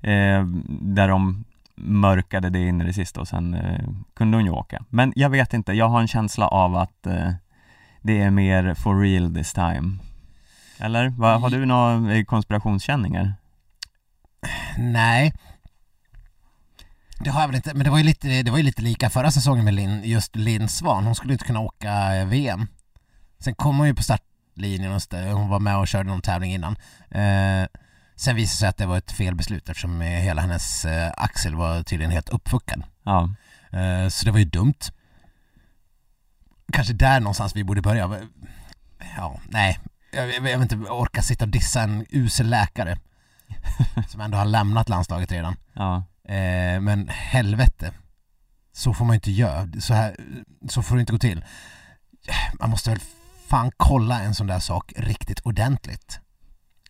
eh, 0.08 0.44
där 0.68 1.08
de 1.08 1.44
mörkade 1.74 2.50
det 2.50 2.66
in 2.66 2.80
i 2.80 2.84
det 2.84 2.92
sista 2.92 3.20
och 3.20 3.28
sen 3.28 3.54
eh, 3.54 3.88
kunde 4.14 4.36
hon 4.36 4.44
ju 4.44 4.50
åka. 4.50 4.84
Men 4.88 5.12
jag 5.16 5.30
vet 5.30 5.54
inte, 5.54 5.72
jag 5.72 5.88
har 5.88 6.00
en 6.00 6.08
känsla 6.08 6.48
av 6.48 6.76
att 6.76 7.06
eh, 7.06 7.32
det 8.02 8.20
är 8.20 8.30
mer 8.30 8.74
for 8.74 9.00
real 9.00 9.34
this 9.34 9.52
time. 9.52 9.98
Eller? 10.78 11.08
Va, 11.08 11.36
har 11.36 11.50
du 11.50 11.66
några 11.66 12.14
eh, 12.14 12.24
konspirationskänningar? 12.24 13.34
Nej. 14.78 15.32
Det 17.24 17.30
har 17.30 17.40
jag 17.40 17.48
väl 17.48 17.56
inte, 17.56 17.74
men 17.74 17.84
det 17.84 17.90
var 17.90 17.98
ju 17.98 18.04
lite, 18.04 18.42
det 18.42 18.50
var 18.50 18.58
ju 18.58 18.64
lite 18.64 18.82
lika 18.82 19.10
förra 19.10 19.30
säsongen 19.30 19.64
med 19.64 19.74
Linn, 19.74 20.02
just 20.04 20.36
Linn 20.36 20.68
Svan. 20.68 21.04
Hon 21.04 21.14
skulle 21.14 21.32
inte 21.32 21.44
kunna 21.44 21.60
åka 21.60 22.16
eh, 22.16 22.26
VM. 22.26 22.66
Sen 23.38 23.54
kom 23.54 23.78
hon 23.78 23.86
ju 23.86 23.94
på 23.94 24.02
startlinjen 24.60 24.92
och 24.92 24.96
st- 24.96 25.30
hon 25.32 25.48
var 25.48 25.60
med 25.60 25.76
och 25.76 25.88
körde 25.88 26.08
någon 26.08 26.22
tävling 26.22 26.52
innan. 26.54 26.76
Eh, 27.10 27.66
sen 28.16 28.36
visade 28.36 28.42
det 28.42 28.46
sig 28.58 28.68
att 28.68 28.76
det 28.76 28.86
var 28.86 28.98
ett 28.98 29.12
fel 29.12 29.34
beslut 29.34 29.68
eftersom 29.68 30.00
hela 30.00 30.40
hennes 30.42 30.84
eh, 30.84 31.12
axel 31.16 31.54
var 31.54 31.82
tydligen 31.82 32.12
helt 32.12 32.28
uppfuckad. 32.28 32.82
Ja, 33.04 33.28
Eh, 33.72 34.08
så 34.08 34.24
det 34.24 34.30
var 34.30 34.38
ju 34.38 34.44
dumt. 34.44 34.74
Kanske 36.72 36.92
där 36.94 37.20
någonstans 37.20 37.56
vi 37.56 37.64
borde 37.64 37.82
börja. 37.82 38.20
Ja, 39.16 39.40
nej. 39.48 39.78
Jag, 40.12 40.28
jag, 40.28 40.34
jag 40.34 40.58
vet 40.58 40.72
inte, 40.72 40.90
orka 40.90 41.22
sitta 41.22 41.44
och 41.44 41.50
dissa 41.50 41.82
en 41.82 42.06
usel 42.10 42.50
läkare. 42.50 42.98
som 44.08 44.20
ändå 44.20 44.38
har 44.38 44.44
lämnat 44.44 44.88
landslaget 44.88 45.32
redan. 45.32 45.56
ja, 45.74 46.04
Eh, 46.24 46.80
men 46.80 47.08
helvete. 47.08 47.92
Så 48.72 48.94
får 48.94 49.04
man 49.04 49.14
inte 49.14 49.30
göra. 49.30 49.68
Så, 49.80 49.94
här, 49.94 50.16
så 50.68 50.82
får 50.82 50.94
det 50.96 51.00
inte 51.00 51.12
gå 51.12 51.18
till. 51.18 51.44
Man 52.60 52.70
måste 52.70 52.90
väl 52.90 53.00
fan 53.50 53.70
kolla 53.76 54.20
en 54.20 54.34
sån 54.34 54.46
där 54.46 54.58
sak 54.58 54.92
riktigt 54.96 55.40
ordentligt. 55.40 56.20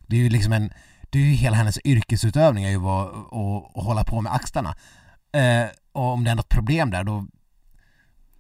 Det 0.07 0.17
är 0.17 0.21
ju 0.21 0.29
liksom 0.29 0.53
en, 0.53 0.73
det 1.11 1.19
är 1.19 1.23
ju 1.23 1.33
hela 1.33 1.57
hennes 1.57 1.79
yrkesutövning 1.85 2.65
är 2.65 2.71
ju 2.71 2.87
att, 2.87 3.15
att, 3.15 3.77
att 3.77 3.85
hålla 3.85 4.05
på 4.05 4.21
med 4.21 4.35
axlarna. 4.35 4.75
Eh, 5.33 5.69
och 5.93 6.13
om 6.13 6.25
det 6.25 6.31
är 6.31 6.35
något 6.35 6.49
problem 6.49 6.91
där 6.91 7.05
då 7.05 7.27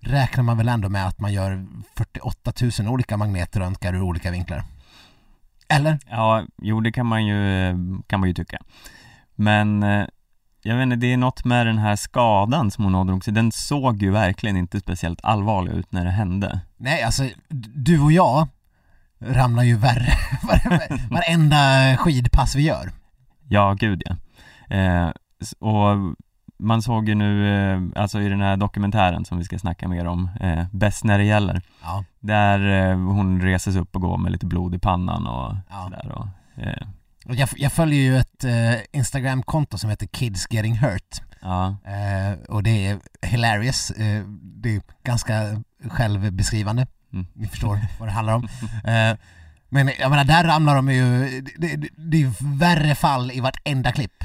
räknar 0.00 0.44
man 0.44 0.56
väl 0.56 0.68
ändå 0.68 0.88
med 0.88 1.06
att 1.06 1.20
man 1.20 1.32
gör 1.32 1.66
48 1.96 2.52
000 2.78 2.88
olika 2.88 3.16
magnetröntgar 3.16 3.94
ur 3.94 4.02
olika 4.02 4.30
vinklar. 4.30 4.64
Eller? 5.68 5.98
ja, 6.10 6.46
jo 6.62 6.80
det 6.80 6.92
kan 6.92 7.06
man 7.06 7.26
ju, 7.26 7.74
kan 8.06 8.20
man 8.20 8.28
ju 8.28 8.34
tycka. 8.34 8.58
Men 9.34 9.82
eh, 9.82 10.06
jag 10.62 10.76
vet 10.76 10.82
inte, 10.82 10.96
det 10.96 11.12
är 11.12 11.16
något 11.16 11.44
med 11.44 11.66
den 11.66 11.78
här 11.78 11.96
skadan 11.96 12.70
som 12.70 12.84
hon 12.84 12.94
ådrog 12.94 13.24
sig, 13.24 13.32
den 13.34 13.52
såg 13.52 14.02
ju 14.02 14.10
verkligen 14.10 14.56
inte 14.56 14.80
speciellt 14.80 15.20
allvarlig 15.24 15.72
ut 15.72 15.92
när 15.92 16.04
det 16.04 16.10
hände. 16.10 16.60
Nej, 16.76 17.02
alltså 17.02 17.22
du 17.74 18.00
och 18.00 18.12
jag 18.12 18.48
ramlar 19.18 19.62
ju 19.62 19.76
värre 19.76 20.12
var- 20.42 21.10
varenda 21.10 21.96
skidpass 21.96 22.54
vi 22.56 22.62
gör. 22.62 22.90
Ja, 23.48 23.72
gud 23.78 24.02
ja. 24.06 24.16
Eh, 24.76 25.10
och 25.58 25.96
man 26.58 26.82
såg 26.82 27.08
ju 27.08 27.14
nu, 27.14 27.48
eh, 27.72 28.02
alltså 28.02 28.20
i 28.20 28.28
den 28.28 28.40
här 28.40 28.56
dokumentären 28.56 29.24
som 29.24 29.38
vi 29.38 29.44
ska 29.44 29.58
snacka 29.58 29.88
mer 29.88 30.06
om, 30.06 30.30
eh, 30.40 30.64
Bäst 30.72 31.04
när 31.04 31.18
det 31.18 31.24
gäller, 31.24 31.62
Ja, 31.82 32.04
där 32.20 32.90
eh, 32.90 32.96
hon 32.96 33.40
reses 33.42 33.76
upp 33.76 33.94
och 33.96 34.02
går 34.02 34.18
med 34.18 34.32
lite 34.32 34.46
blod 34.46 34.74
i 34.74 34.78
pannan 34.78 35.26
och 35.26 35.54
Ja. 35.70 35.84
sådär 35.84 36.12
och, 36.12 36.26
eh, 36.62 36.82
och 36.82 36.86
jag, 37.26 37.48
jag 37.56 37.72
följer 37.72 38.00
ju 38.00 38.16
ett 38.18 38.44
eh, 38.44 38.74
Instagram-konto 38.92 39.78
som 39.78 39.90
heter 39.90 40.06
Kids 40.06 40.46
Getting 40.50 40.76
Hurt 40.78 41.22
ja, 41.40 41.66
eh, 41.84 42.38
och 42.48 42.62
det 42.62 42.86
är 42.86 42.98
hilarious, 43.22 43.90
eh, 43.90 44.22
det 44.42 44.76
är 44.76 44.82
ganska 45.04 45.62
självbeskrivande, 45.88 46.86
Mm. 47.12 47.26
ni 47.34 47.48
förstår 47.48 47.78
vad 47.98 48.08
det 48.08 48.12
handlar 48.12 48.34
om. 48.34 48.44
Eh, 48.84 49.16
men 49.68 49.90
jag 49.98 50.10
menar, 50.10 50.24
där 50.24 50.44
ramlar 50.44 50.76
de 50.76 50.90
ju, 50.92 51.40
det, 51.58 51.76
det, 51.76 51.88
det 51.96 52.22
är 52.22 52.58
värre 52.58 52.94
fall 52.94 53.30
i 53.32 53.40
vartenda 53.40 53.92
klipp 53.92 54.24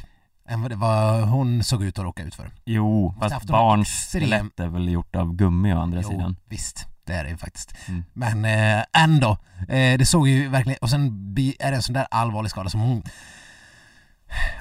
än 0.49 0.61
vad 0.61 0.73
var 0.73 1.21
hon 1.21 1.63
såg 1.63 1.83
ut 1.83 1.99
att 1.99 2.05
råka 2.05 2.23
ut 2.23 2.35
för. 2.35 2.51
jo, 2.65 3.15
fast 3.19 3.31
någon 3.35 3.47
barns 3.47 4.09
skelett 4.11 4.59
är 4.59 4.67
väl 4.67 4.89
gjort 4.89 5.15
av 5.15 5.33
gummi 5.35 5.73
å 5.73 5.79
andra 5.79 6.01
Jo, 6.01 6.09
sidan. 6.09 6.35
visst, 6.49 6.87
det 7.05 7.13
är 7.13 7.24
det 7.24 7.29
ju 7.29 7.38
faktiskt. 7.38 7.75
Mm. 7.88 8.03
Men 8.13 8.45
eh, 8.45 8.85
ändå, 9.03 9.38
eh, 9.69 9.97
det 9.97 10.05
såg 10.05 10.27
ju 10.27 10.47
verkligen, 10.50 10.77
och 10.81 10.89
sen 10.89 11.35
är 11.59 11.71
det 11.71 11.75
en 11.77 11.83
sån 11.83 11.93
där 11.93 12.07
allvarlig 12.12 12.51
skada 12.51 12.69
som 12.69 12.81
hon 12.81 13.03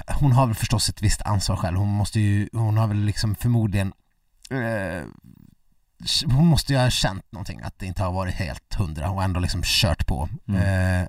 hon 0.07 0.31
har 0.31 0.45
väl 0.45 0.55
förstås 0.55 0.89
ett 0.89 1.01
visst 1.01 1.21
ansvar 1.21 1.55
själv, 1.55 1.77
hon 1.77 1.89
måste 1.89 2.19
ju, 2.19 2.49
hon 2.53 2.77
har 2.77 2.87
väl 2.87 2.97
liksom 2.97 3.35
förmodligen 3.35 3.93
eh, 4.49 5.03
hon 6.25 6.45
måste 6.45 6.73
ju 6.73 6.79
ha 6.79 6.89
känt 6.89 7.31
någonting, 7.31 7.61
att 7.61 7.79
det 7.79 7.85
inte 7.85 8.03
har 8.03 8.11
varit 8.11 8.33
helt 8.33 8.73
hundra 8.73 9.09
och 9.09 9.23
ändå 9.23 9.39
liksom 9.39 9.61
kört 9.63 10.07
på. 10.07 10.29
Mm. 10.47 10.61
Eh, 11.01 11.07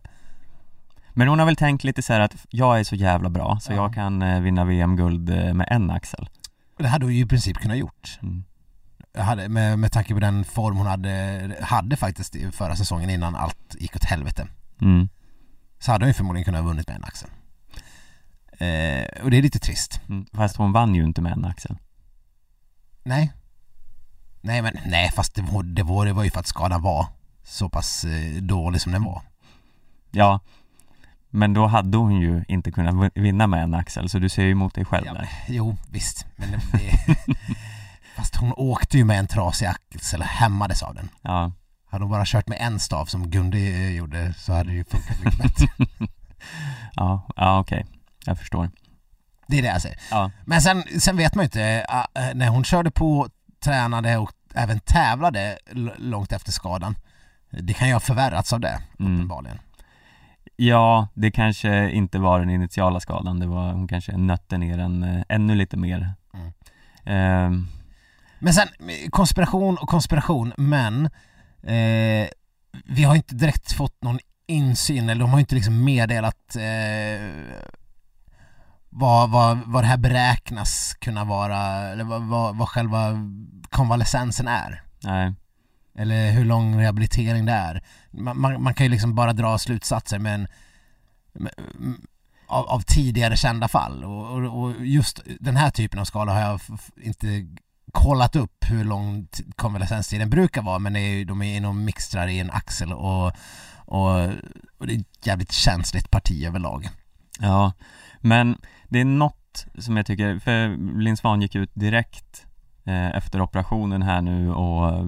Men 1.12 1.28
hon 1.28 1.38
har 1.38 1.47
väl 1.47 1.57
tänkt 1.57 1.85
lite 1.85 2.02
så 2.02 2.12
här 2.12 2.21
att 2.21 2.47
jag 2.50 2.81
är 2.81 2.85
så 2.85 2.95
jävla 2.97 3.31
bra 3.31 3.59
så 3.61 3.73
Ja. 3.73 3.76
jag 3.76 3.95
kan 3.95 4.23
eh, 4.23 4.40
vinna 4.40 4.64
VM-guld 4.64 5.31
eh, 5.31 5.55
med 5.55 5.69
en 5.71 5.90
axel. 5.90 6.28
det 6.78 6.88
hade 6.88 7.05
hon 7.07 7.14
ju 7.14 7.23
i 7.23 7.26
princip 7.26 7.57
kunnat 7.57 7.76
gjort. 7.76 8.19
Mm. 8.23 8.45
Hade, 9.17 9.49
med, 9.49 9.79
med 9.79 9.93
tanke 9.93 10.15
på 10.15 10.21
den 10.21 10.45
form 10.45 10.77
hon 10.77 10.87
hade, 10.87 11.57
hade 11.63 11.97
faktiskt 11.97 12.37
i 12.37 12.51
förra 12.53 12.77
säsongen 12.77 13.11
innan 13.11 13.35
allt 13.35 13.77
gick 13.79 13.97
åt 13.97 14.05
helvete. 14.05 14.49
Mm. 14.81 15.09
Så 15.79 15.93
hade 15.93 16.05
hon 16.05 16.11
ju 16.11 16.15
förmodligen 16.15 16.45
kunnat 16.45 16.63
ha 16.63 16.69
vunnit 16.69 16.89
med 16.89 16.97
en 16.97 17.05
axel. 17.05 17.29
Eh, 18.59 19.23
och 19.25 19.31
det 19.31 19.39
är 19.39 19.43
lite 19.43 19.59
trist. 19.59 20.01
Mm. 20.09 20.27
Fast 20.33 20.57
hon 20.57 20.73
vann 20.73 20.95
ju 20.95 21.05
inte 21.05 21.23
med 21.23 21.33
en 21.33 21.45
axel. 21.45 21.77
Nej. 23.03 23.33
Nej 24.41 24.63
men 24.63 24.79
nej 24.87 25.11
fast 25.15 25.35
det 25.35 25.43
var, 25.43 25.63
det 25.63 25.83
var, 25.83 26.07
det 26.07 26.13
var 26.13 26.25
ju 26.25 26.31
för 26.31 26.41
att 26.41 26.47
skadan 26.47 26.83
var 26.83 27.07
så 27.45 27.69
pass 27.69 28.05
eh, 28.05 28.43
dålig 28.43 28.81
som 28.81 28.93
den 28.93 29.05
var. 29.05 29.23
Ja, 30.11 30.41
men 31.31 31.55
då 31.55 31.67
hade 31.67 31.97
hon 31.99 32.21
ju 32.21 32.45
inte 32.49 32.71
kunnat 32.73 33.13
vinna 33.15 33.47
med 33.47 33.63
en 33.63 33.75
axel 33.75 34.09
så 34.09 34.19
du 34.19 34.29
ser 34.29 34.43
ju 34.43 34.51
emot 34.51 34.75
dig 34.75 34.85
själv 34.85 35.07
Ja, 35.07 35.13
där. 35.13 35.29
Jo 35.49 35.77
visst, 35.91 36.27
men 36.37 36.51
det, 36.51 36.61
fast 38.17 38.37
hon 38.37 38.53
åkte 38.57 38.99
ju 38.99 39.05
med 39.05 39.19
en 39.19 39.27
trasig 39.27 39.67
axel 39.67 40.23
hämmades 40.23 40.83
av 40.83 40.95
den. 40.95 41.09
Ja, 41.23 41.53
Hade 41.91 42.05
hon 42.05 42.11
bara 42.11 42.23
kört 42.27 42.49
med 42.49 42.59
en 42.61 42.81
stav 42.81 43.07
som 43.07 43.31
Gundi 43.31 43.69
eh, 43.73 43.91
gjorde 43.97 44.35
så 44.39 44.53
hade 44.53 44.71
det 44.71 44.77
ju 44.77 44.85
funkat 44.85 45.25
mycket 45.25 45.39
bättre. 45.43 45.67
ja, 46.95 47.23
ja 47.37 47.61
okej. 47.61 47.87
Jag 48.27 48.39
förstår. 48.39 48.71
Det 49.49 49.59
är 49.59 49.63
det 49.63 49.69
jag 49.69 49.83
säger. 49.83 49.99
Ja, 50.11 50.31
Men 50.45 50.63
sen, 50.63 50.83
sen 51.01 51.17
vet 51.17 51.35
man 51.35 51.43
ju 51.43 51.47
inte, 51.47 51.87
äh, 52.15 52.35
när 52.35 52.49
hon 52.49 52.65
körde 52.65 52.91
på, 52.91 53.29
tränade 53.65 54.17
och 54.17 54.33
även 54.55 54.81
tävlade 54.81 55.59
långt 55.99 56.33
efter 56.33 56.53
skadan. 56.53 56.97
Det 57.51 57.73
kan 57.75 57.89
ju 57.89 57.95
ha 57.95 58.01
förvärrats 58.01 58.53
av 58.53 58.61
det, 58.61 58.81
Mm. 58.99 59.15
uppenbarligen. 59.15 59.59
ja 60.57 61.09
det 61.15 61.31
kanske 61.31 61.91
inte 61.91 62.19
var 62.19 62.39
den 62.41 62.51
initiala 62.51 63.01
skadan, 63.01 63.39
det 63.39 63.47
var, 63.47 63.73
hon 63.73 63.89
kanske 63.89 64.17
nötte 64.17 64.59
ner 64.59 64.77
den 64.79 65.03
eh, 65.03 65.23
ännu 65.29 65.55
lite 65.55 65.77
mer. 65.77 66.15
Mm. 66.35 66.53
Ehm, 67.05 67.67
Men 68.38 68.55
sen, 68.55 68.69
konspiration 69.11 69.76
och 69.78 69.88
konspiration, 69.88 70.52
men 70.57 71.05
eh, 71.62 72.28
vi 72.85 73.05
har 73.05 73.14
inte 73.16 73.35
direkt 73.35 73.73
fått 73.73 74.02
någon 74.02 74.19
insyn, 74.47 75.09
eller 75.09 75.21
de 75.21 75.31
har 75.31 75.40
inte 75.40 75.55
liksom 75.55 75.85
meddelat 75.85 76.57
eh, 76.57 77.57
vad, 78.90 79.31
vad, 79.31 79.59
vad 79.66 79.83
det 79.83 79.88
här 79.88 79.97
beräknas 79.97 80.95
kunna 81.00 81.25
vara, 81.25 81.59
eller 81.78 82.05
vad, 82.05 82.23
vad, 82.23 82.57
vad 82.57 82.69
själva 82.69 83.12
konvalescensen 83.71 84.49
är. 84.49 84.83
nej, 85.02 85.35
Eller 85.99 86.31
hur 86.31 86.45
lång 86.45 86.81
rehabilitering 86.81 87.47
det 87.47 87.52
är. 87.52 87.83
Man, 88.11 88.40
man, 88.40 88.62
man 88.62 88.75
kan 88.75 88.87
ju 88.87 88.90
liksom 88.90 89.14
bara 89.14 89.33
dra 89.33 89.59
slutsatser 89.59 90.19
men 90.19 90.49
men- 91.33 92.07
av, 92.49 92.66
av 92.66 92.81
tidigare 92.81 93.37
kända 93.37 93.69
fall 93.69 94.05
och, 94.05 94.31
och, 94.31 94.62
och 94.62 94.87
just 94.87 95.21
den 95.40 95.57
här 95.57 95.71
typen 95.71 96.00
av 96.00 96.05
skala 96.05 96.33
har 96.33 96.40
jag 96.40 96.61
inte 97.02 97.47
kollat 98.03 98.37
upp 98.37 98.65
hur 98.71 98.85
lång 98.85 99.29
konvalescenstiden 99.57 100.31
brukar 100.31 100.62
vara 100.62 100.79
men 100.79 100.97
är, 100.97 101.00
ju- 101.00 101.25
de 101.25 101.43
är 101.43 101.57
inom 101.57 101.85
mixtrar 101.85 102.26
i 102.29 102.38
en 102.41 102.50
axel 102.50 102.93
och, 102.93 103.26
och, 103.87 104.25
och 104.79 104.87
det 104.87 104.95
är 104.95 104.99
ett 105.00 105.26
jävligt 105.26 105.53
känsligt 105.53 106.11
parti 106.11 106.45
överlag. 106.47 106.88
ja. 107.41 107.73
Men 108.21 108.59
det 108.88 109.00
är 109.00 109.05
något 109.05 109.67
som 109.79 109.97
jag 109.97 110.07
tycker, 110.07 110.38
för 110.38 110.76
Linn 111.00 111.17
Svan 111.17 111.43
gick 111.43 111.55
ut 111.55 111.71
direkt 111.75 112.47
eh, 112.85 113.07
efter 113.17 113.41
operationen 113.41 114.03
här 114.03 114.21
nu 114.23 114.53
och 114.53 115.07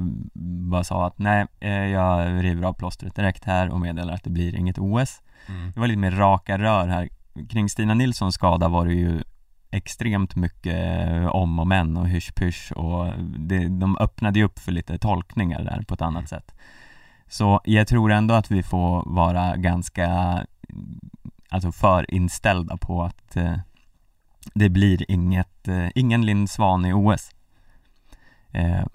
bara 0.71 0.85
sa 0.85 1.07
att 1.07 1.19
nej, 1.19 1.47
eh, 1.61 1.71
jag 1.87 2.45
river 2.45 2.63
av 2.67 2.73
plåstret 2.73 3.15
direkt 3.15 3.45
här 3.45 3.69
och 3.69 3.81
meddelar 3.81 4.15
att 4.15 4.25
det 4.25 4.31
blir 4.31 4.55
inget 4.57 4.79
OS. 4.79 5.23
Det 5.75 5.81
var 5.81 5.87
lite 5.87 5.99
mer 5.99 6.11
raka 6.11 6.59
rör 6.59 6.89
här. 6.89 7.09
Kring 7.51 7.69
Stina 7.69 7.95
Nilssons 7.95 8.35
skada 8.35 8.69
var 8.69 8.87
det 8.87 8.95
ju 8.95 9.23
extremt 9.71 10.37
mycket 10.37 11.09
eh, 11.09 11.27
om 11.27 11.59
och 11.59 11.67
men 11.67 11.97
och 11.97 12.09
hysch 12.09 12.73
och 12.73 13.13
det, 13.39 13.69
de 13.69 13.99
öppnade 13.99 14.39
ju 14.39 14.45
upp 14.45 14.59
för 14.59 14.73
lite 14.73 14.99
tolkningar 14.99 15.65
där 15.65 15.85
på 15.89 15.95
ett 15.95 16.03
annat 16.03 16.29
sätt. 16.29 16.55
Så 17.29 17.61
jag 17.65 17.89
tror 17.89 18.13
ändå 18.13 18.35
att 18.35 18.51
vi 18.51 18.63
får 18.63 19.03
vara 19.07 19.57
ganska 19.57 20.09
alltså 21.49 21.73
förinställda 21.73 22.77
på 22.77 23.03
att 23.03 23.37
eh, 23.37 23.59
det 24.55 24.69
blir 24.69 25.11
inget, 25.11 25.69
eh, 25.69 25.89
ingen 25.95 26.27
Linn 26.27 26.49
Svan 26.49 26.87
i 26.87 26.93
OS. 26.93 27.31
Eh, 28.51 28.87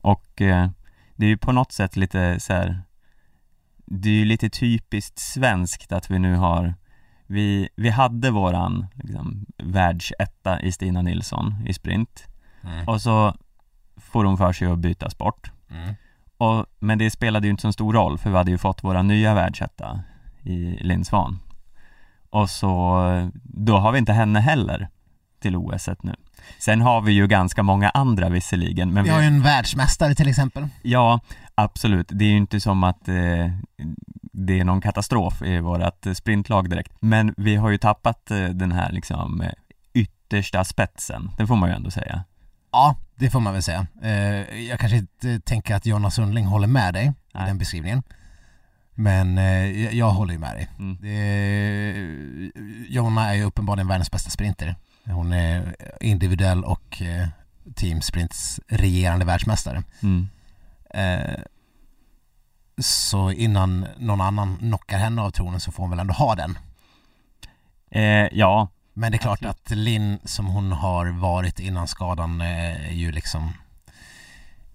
och 0.00 0.42
eh, 0.42 0.68
det 1.16 1.26
är 1.26 1.28
ju 1.28 1.38
på 1.38 1.52
något 1.52 1.72
sätt 1.72 1.96
lite 1.96 2.40
så 2.40 2.52
här. 2.52 2.82
Det 3.84 4.08
är 4.08 4.14
ju 4.14 4.24
lite 4.24 4.50
typiskt 4.50 5.18
svenskt 5.18 5.92
att 5.92 6.10
vi 6.10 6.18
nu 6.18 6.34
har 6.34 6.74
Vi, 7.26 7.68
vi 7.76 7.88
hade 7.90 8.30
våran 8.30 8.86
liksom, 8.94 9.46
världsetta 9.58 10.60
i 10.60 10.72
Stina 10.72 11.02
Nilsson 11.02 11.54
i 11.66 11.72
sprint 11.74 12.26
Mm. 12.64 12.88
och 12.88 13.00
så 13.02 13.34
får 13.96 14.24
hon 14.24 14.38
för 14.38 14.52
sig 14.52 14.68
att 14.68 14.78
byta 14.78 15.10
sport 15.10 15.50
Mm. 15.70 15.94
och, 16.38 16.66
Men 16.78 16.98
det 16.98 17.10
spelade 17.10 17.46
ju 17.46 17.50
inte 17.50 17.62
så 17.62 17.72
stor 17.72 17.92
roll 17.92 18.18
för 18.18 18.30
vi 18.30 18.36
hade 18.36 18.50
ju 18.50 18.58
fått 18.58 18.84
våra 18.84 19.02
nya 19.02 19.34
världsetta 19.34 20.00
i 20.42 20.76
Linn 20.80 21.04
Svan 21.04 21.38
Och 22.30 22.50
så, 22.50 23.02
då 23.42 23.78
har 23.78 23.92
vi 23.92 23.98
inte 23.98 24.12
henne 24.12 24.40
heller 24.40 24.88
till 25.40 25.56
OS 25.56 25.88
nu 26.02 26.14
Sen 26.58 26.80
har 26.80 27.00
vi 27.00 27.12
ju 27.12 27.26
ganska 27.26 27.62
många 27.62 27.90
andra 27.90 28.28
visserligen 28.28 28.92
men 28.92 29.04
Vi 29.04 29.10
har 29.10 29.20
ju 29.20 29.26
en 29.26 29.42
världsmästare 29.42 30.14
till 30.14 30.28
exempel. 30.28 30.68
Ja, 30.82 31.20
absolut. 31.54 32.08
Det 32.10 32.24
är 32.24 32.28
ju 32.28 32.36
inte 32.36 32.60
som 32.60 32.84
att 32.84 33.08
eh, 33.08 33.50
det 34.38 34.60
är 34.60 34.64
någon 34.64 34.80
katastrof 34.80 35.42
i 35.42 35.58
vårat 35.58 36.06
eh, 36.06 36.12
sprintlag 36.12 36.70
direkt. 36.70 36.92
Men 37.00 37.34
vi 37.36 37.56
har 37.56 37.70
ju 37.70 37.78
tappat 37.78 38.30
eh, 38.30 38.44
den 38.44 38.72
här 38.72 38.92
liksom 38.92 39.40
eh, 39.40 39.52
yttersta 39.94 40.64
spetsen, 40.64 41.30
det 41.38 41.46
får 41.46 41.56
man 41.56 41.68
ju 41.68 41.76
ändå 41.76 41.90
säga. 41.90 42.24
Ja, 42.72 42.96
det 43.14 43.30
får 43.30 43.40
man 43.40 43.52
väl 43.52 43.62
säga. 43.62 43.86
Eh, 44.02 44.60
jag 44.68 44.80
kanske 44.80 44.96
inte 44.96 45.40
tänker 45.40 45.74
att 45.74 45.86
Jonna 45.86 46.10
Sundling 46.10 46.46
håller 46.46 46.66
med 46.66 46.94
dig 46.94 47.06
i 47.06 47.12
Nej. 47.34 47.46
den 47.46 47.58
beskrivningen. 47.58 48.02
Men 48.98 49.36
jag, 49.96 50.10
håller 50.10 50.32
ju 50.32 50.38
med 50.38 50.56
dig. 50.56 50.68
Mm. 50.78 50.98
Det, 51.00 51.14
Jonna 52.88 53.28
är 53.30 53.34
ju 53.34 53.44
uppenbarligen 53.44 53.88
världens 53.88 54.10
bästa 54.10 54.30
sprinter. 54.30 54.76
Hon 55.04 55.32
är 55.32 55.76
individuell 56.00 56.64
och 56.64 57.02
teamsprints 57.74 58.60
regerande 58.68 59.24
världsmästare. 59.24 59.82
Mm. 60.02 60.28
Så 62.80 63.30
innan 63.32 63.86
någon 63.96 64.20
annan 64.20 64.56
knockar 64.56 64.98
henne 64.98 65.22
av 65.22 65.30
tronen 65.30 65.60
så 65.60 65.72
får 65.72 65.82
hon 65.82 65.90
väl 65.90 65.98
ändå 66.00 66.14
ha 66.14 66.34
den. 66.34 66.58
Eh, 67.90 68.28
ja, 68.32 68.68
Men 68.94 69.12
det 69.12 69.16
är 69.16 69.18
klart 69.18 69.44
Absolut. 69.44 69.56
att 69.56 69.70
Linn 69.70 70.18
som 70.24 70.46
hon 70.46 70.72
har 70.72 71.06
varit 71.06 71.60
innan 71.60 71.88
skadan 71.88 72.40
eh, 72.40 72.88
är 72.88 72.92
ju 72.92 73.12
liksom 73.12 73.52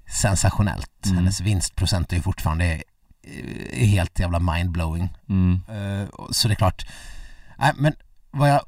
sensationellt. 0.07 1.05
Mm. 1.05 1.17
Hennes 1.17 1.41
vinstprocent 1.41 2.11
är 2.11 2.15
ju 2.15 2.21
fortfarande 2.21 2.83
eh, 3.23 3.87
helt 3.87 4.19
jävla 4.19 4.39
mindblowing. 4.39 5.09
mm. 5.29 5.61
Eh, 5.67 6.07
så 6.31 6.47
det 6.47 6.53
är 6.53 6.55
klart. 6.55 6.85
Nej, 7.57 7.71
men 7.75 7.93
vad 8.31 8.49
jag, 8.49 8.61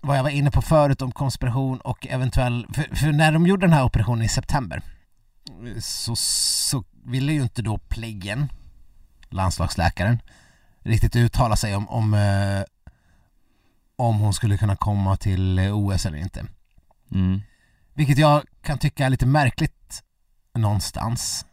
vad 0.00 0.18
jag 0.18 0.22
var 0.22 0.30
inne 0.30 0.50
på 0.50 0.62
förut 0.62 1.02
om 1.02 1.12
konspiration 1.12 1.80
och 1.80 2.06
eventuell... 2.06 2.66
För, 2.72 2.96
för 2.96 3.12
när 3.12 3.32
de 3.32 3.46
gjorde 3.46 3.66
den 3.66 3.72
här 3.72 3.84
operationen 3.84 4.22
i 4.22 4.28
september 4.28 4.82
så, 5.80 6.16
så 6.16 6.84
ville 7.04 7.32
ju 7.32 7.42
inte 7.42 7.62
då 7.62 7.78
Pleggen, 7.78 8.52
landslagsläkaren, 9.28 10.22
riktigt 10.80 11.16
uttala 11.16 11.56
sig 11.56 11.76
om, 11.76 11.88
om, 11.88 12.14
eh, 12.14 12.62
om 13.96 14.18
hon 14.18 14.34
skulle 14.34 14.58
kunna 14.58 14.76
komma 14.76 15.16
till 15.16 15.58
eh, 15.58 15.78
OS 15.78 16.06
eller 16.06 16.18
inte. 16.18 16.46
Mm. 17.12 17.40
Vilket 17.94 18.18
jag 18.18 18.42
kan 18.62 18.78
tycka 18.78 19.06
är 19.06 19.10
lite 19.10 19.26
märkligt 19.26 20.02
någonstans. 20.54 21.46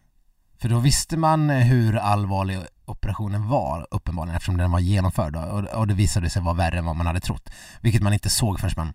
För 0.59 0.69
då 0.69 0.79
visste 0.79 1.17
man 1.17 1.49
eh, 1.49 1.57
hur 1.57 1.95
allvarlig 1.95 2.59
operationen 2.85 3.47
var 3.47 3.87
uppenbarligen 3.91 4.35
eftersom 4.35 4.57
den 4.57 4.71
var 4.71 4.79
genomförd 4.79 5.35
och, 5.35 5.63
och 5.63 5.87
det 5.87 5.93
visade 5.93 6.29
sig 6.29 6.41
vara 6.41 6.55
värre 6.55 6.77
än 6.77 6.85
vad 6.85 6.95
man 6.95 7.07
hade 7.07 7.19
trott. 7.19 7.49
Vilket 7.81 8.01
man 8.01 8.13
inte 8.13 8.29
såg 8.29 8.59
förrän 8.59 8.73
man 8.77 8.93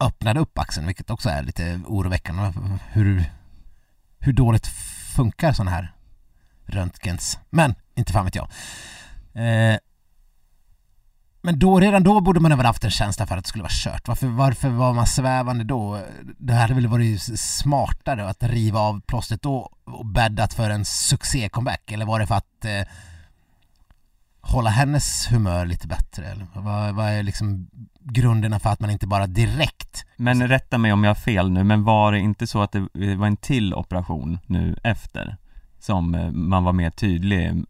öppnade 0.00 0.40
upp 0.40 0.58
axeln, 0.58 0.86
vilket 0.86 1.10
också 1.10 1.28
är 1.28 1.42
lite 1.42 1.80
oroväckande. 1.86 2.52
Hur, 2.92 3.24
hur 4.18 4.32
dåligt 4.32 4.66
funkar 5.12 5.52
sådana 5.52 5.70
här 5.70 5.92
röntgens? 6.66 7.38
Men, 7.50 7.74
inte 7.94 8.12
fan 8.12 8.24
vet 8.24 8.34
jag. 8.34 8.48
Eh, 9.34 9.78
men 11.44 11.58
då, 11.58 11.80
redan 11.80 12.02
då 12.02 12.20
borde 12.20 12.40
man 12.40 12.52
ha 12.52 12.64
haft 12.64 12.84
en 12.84 12.90
känsla 12.90 13.26
för 13.26 13.36
att 13.36 13.44
det 13.44 13.48
skulle 13.48 13.62
vara 13.62 13.72
kört. 13.72 14.08
Varför, 14.08 14.26
varför 14.26 14.68
var 14.68 14.92
man 14.92 15.06
svävande 15.06 15.64
då? 15.64 16.00
Det 16.38 16.54
hade 16.54 16.74
väl 16.74 16.86
varit 16.86 17.22
smartare 17.40 18.28
att 18.28 18.42
riva 18.42 18.80
av 18.80 19.00
plåstret 19.00 19.42
då 19.42 19.70
och 19.84 20.06
bäddat 20.06 20.54
för 20.54 20.70
en 20.70 20.84
succé-comeback? 20.84 21.92
Eller 21.92 22.06
var 22.06 22.18
det 22.18 22.26
för 22.26 22.34
att 22.34 22.64
eh, 22.64 22.82
hålla 24.52 24.70
hennes 24.70 25.32
humör 25.32 25.66
lite 25.66 25.86
bättre? 25.88 26.26
Eller 26.26 26.46
vad, 26.54 26.94
vad 26.94 27.06
är 27.06 27.22
liksom 27.22 27.70
grunderna 28.00 28.58
för 28.58 28.70
att 28.70 28.80
man 28.80 28.90
inte 28.90 29.06
bara 29.06 29.26
direkt 29.26 30.06
Men 30.16 30.48
rätta 30.48 30.78
mig 30.78 30.92
om 30.92 31.04
jag 31.04 31.10
har 31.10 31.14
fel 31.14 31.50
nu, 31.50 31.64
men 31.64 31.84
var 31.84 32.12
det 32.12 32.18
inte 32.18 32.46
så 32.46 32.62
att 32.62 32.72
det 32.72 33.14
var 33.16 33.26
en 33.26 33.36
till 33.36 33.74
operation 33.74 34.38
nu 34.46 34.76
efter? 34.82 35.36
Som 35.78 36.14
eh, 36.14 36.30
man 36.30 36.64
var 36.64 36.72
mer 36.72 36.90
tydlig 36.90 37.64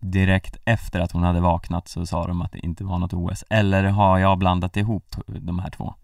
direkt 0.00 0.56
efter 0.64 1.00
att 1.00 1.12
hon 1.12 1.22
hade 1.22 1.40
vaknat 1.40 1.88
så 1.88 2.06
sa 2.06 2.26
de 2.26 2.42
att 2.42 2.52
det 2.52 2.58
inte 2.58 2.84
var 2.84 2.98
något 2.98 3.12
OS 3.12 3.44
Eller 3.50 3.84
har 3.84 4.18
jag 4.18 4.38
blandat 4.38 4.76
ihop 4.76 5.16
de 5.26 5.58
här 5.58 5.70
två? 5.70 5.94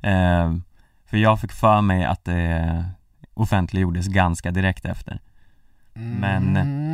Eh, 0.00 0.54
för 1.06 1.16
jag 1.16 1.40
fick 1.40 1.52
för 1.52 1.80
mig 1.80 2.04
att 2.04 2.24
det 2.24 2.84
offentliggjordes 3.34 4.06
ganska 4.06 4.50
direkt 4.50 4.84
efter 4.84 5.20
Men- 5.94 6.56
Mm. 6.56 6.89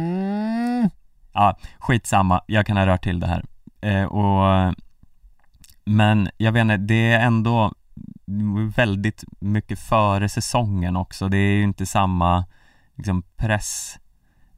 Ja, 1.37 1.57
skitsamma, 1.79 2.41
jag 2.47 2.67
kan 2.67 2.77
ha 2.77 2.87
rört 2.87 3.03
till 3.03 3.21
det 3.21 3.27
här. 3.27 3.45
Eh, 3.81 4.05
och 4.05 4.75
Men 5.85 6.29
jag 6.37 6.53
vet 6.53 6.61
inte, 6.61 6.77
det 6.77 7.13
är 7.13 7.21
ändå 7.21 7.73
väldigt 8.77 9.25
mycket 9.41 9.79
före 9.79 10.29
säsongen 10.29 10.97
också, 10.97 11.29
det 11.29 11.37
är 11.37 11.53
ju 11.57 11.63
inte 11.63 11.87
samma 11.87 12.45
liksom 12.95 13.23
press 13.37 13.99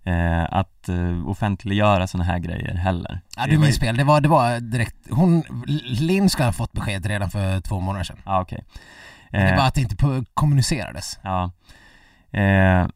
eh, 0.05 0.45
att 0.45 0.89
eh, 0.89 1.29
offentliggöra 1.29 2.07
sådana 2.07 2.25
här 2.25 2.39
grejer 2.39 2.75
heller. 2.75 3.21
Ja, 3.37 3.43
Det 3.43 3.51
du 3.51 3.57
var 3.57 3.65
minns 3.65 3.79
fel. 3.79 3.97
Det 3.97 4.05
var, 4.05 4.21
det 4.21 4.29
var 4.29 4.61
direkt, 4.61 4.97
hon, 5.11 5.43
Linn 5.85 6.31
ska 6.31 6.45
ha 6.45 6.53
fått 6.53 6.73
besked 6.73 7.07
redan 7.07 7.31
för 7.31 7.61
två 7.61 7.81
månader 7.81 8.05
sedan. 8.05 8.19
Ja 8.25 8.41
okej. 8.41 8.65
Det 9.31 9.37
är 9.37 9.53
Eh, 9.53 9.57
bara 9.57 9.67
att 9.67 9.75
det 9.75 9.81
inte 9.81 10.25
kommunicerades. 10.35 11.19
Ja. 11.23 11.51
Eh, 12.41 12.87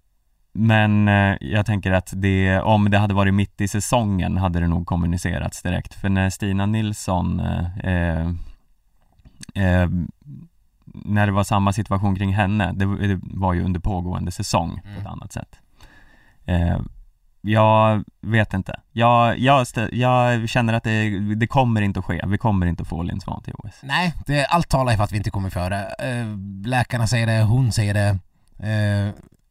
Men 0.55 1.09
eh, 1.09 1.37
jag 1.41 1.67
tänker 1.67 1.93
att 1.93 2.13
det, 2.17 2.61
om 2.61 2.91
det 2.91 2.99
hade 2.99 3.15
varit 3.15 3.35
mitt 3.35 3.61
i 3.61 3.69
säsongen 3.69 4.37
hade 4.37 4.61
det 4.61 4.67
nog 4.69 4.87
kommunicerats 4.87 5.63
direkt 5.63 5.95
för 5.95 6.09
när 6.09 6.31
Stina 6.31 6.67
Nilsson 6.67 7.41
eh, 7.41 7.79
eh, 7.79 8.27
eh, 9.55 9.89
När 10.85 11.27
det 11.27 11.33
var 11.33 11.45
samma 11.45 11.73
situation 11.73 12.17
kring 12.17 12.33
henne, 12.35 12.73
det, 12.73 13.07
det 13.09 13.21
var 13.23 13.53
ju 13.53 13.65
under 13.65 13.81
pågående 13.81 14.31
säsong 14.31 14.71
på 14.83 14.89
ett 14.91 14.99
Mm. 14.99 15.13
annat 15.13 15.33
sätt 15.33 15.61
eh, 16.45 16.79
Jag 17.41 18.05
vet 18.21 18.55
inte, 18.55 18.81
jag, 18.93 19.39
jag, 19.39 19.67
jag 19.93 20.49
känner 20.49 20.73
att 20.73 20.85
det, 20.85 21.19
det 21.35 21.47
kommer 21.47 21.83
inte 21.83 21.99
att 22.01 22.05
ske, 22.07 22.21
vi 22.27 22.39
kommer 22.39 22.67
inte 22.67 22.83
att 22.83 22.89
få 22.89 23.03
Linn 23.03 23.21
Svan 23.21 23.43
till 23.43 23.55
OS 23.59 23.81
Nej, 23.83 24.15
det, 24.27 24.45
allt 24.47 24.69
talar 24.69 24.93
ju 24.93 24.97
för 24.97 25.05
att 25.05 25.13
vi 25.13 25.17
inte 25.17 25.31
kommer 25.31 25.51
före. 25.51 25.83
Eh, 25.85 26.27
läkarna 26.67 27.07
säger 27.07 27.27
det, 27.27 27.43
hon 27.43 27.73
säger 27.73 27.95
det. 27.95 28.19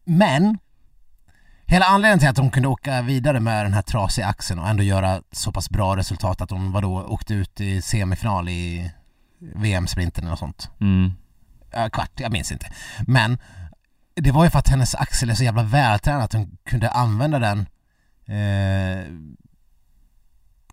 Men 0.06 0.58
Hela 1.72 1.86
anledningen 1.86 2.20
till 2.20 2.30
att 2.30 2.38
hon 2.38 2.52
kunde 2.52 2.68
åka 2.68 3.02
vidare 3.02 3.40
med 3.40 3.66
den 3.66 3.74
här 3.74 3.82
trasiga 3.82 4.28
axeln 4.28 4.60
och 4.60 4.70
ändå 4.70 4.84
göra 4.84 5.22
så 5.32 5.52
pass 5.52 5.70
bra 5.70 5.98
resultat 5.98 6.42
att 6.42 6.52
hon 6.52 6.72
vadå, 6.72 7.04
åkte 7.04 7.34
ut 7.34 7.62
i 7.62 7.82
semifinal 7.82 8.50
i 8.50 8.92
VM-sprinten 9.40 10.28
och 10.28 10.40
sånt. 10.40 10.70
mm. 10.80 11.12
Kvart, 11.92 12.12
jag 12.16 12.32
minns 12.32 12.52
inte. 12.52 12.72
Men 13.08 13.38
det 14.16 14.32
var 14.32 14.44
ju 14.44 14.50
för 14.50 14.60
att 14.60 14.68
hennes 14.68 14.96
axel 14.96 15.30
är 15.30 15.34
så 15.34 15.44
jävla 15.44 15.64
vältränad 15.64 16.24
att 16.24 16.34
hon 16.34 16.58
kunde 16.64 16.90
använda 16.90 17.40
den 17.40 17.60
eh, 18.26 19.06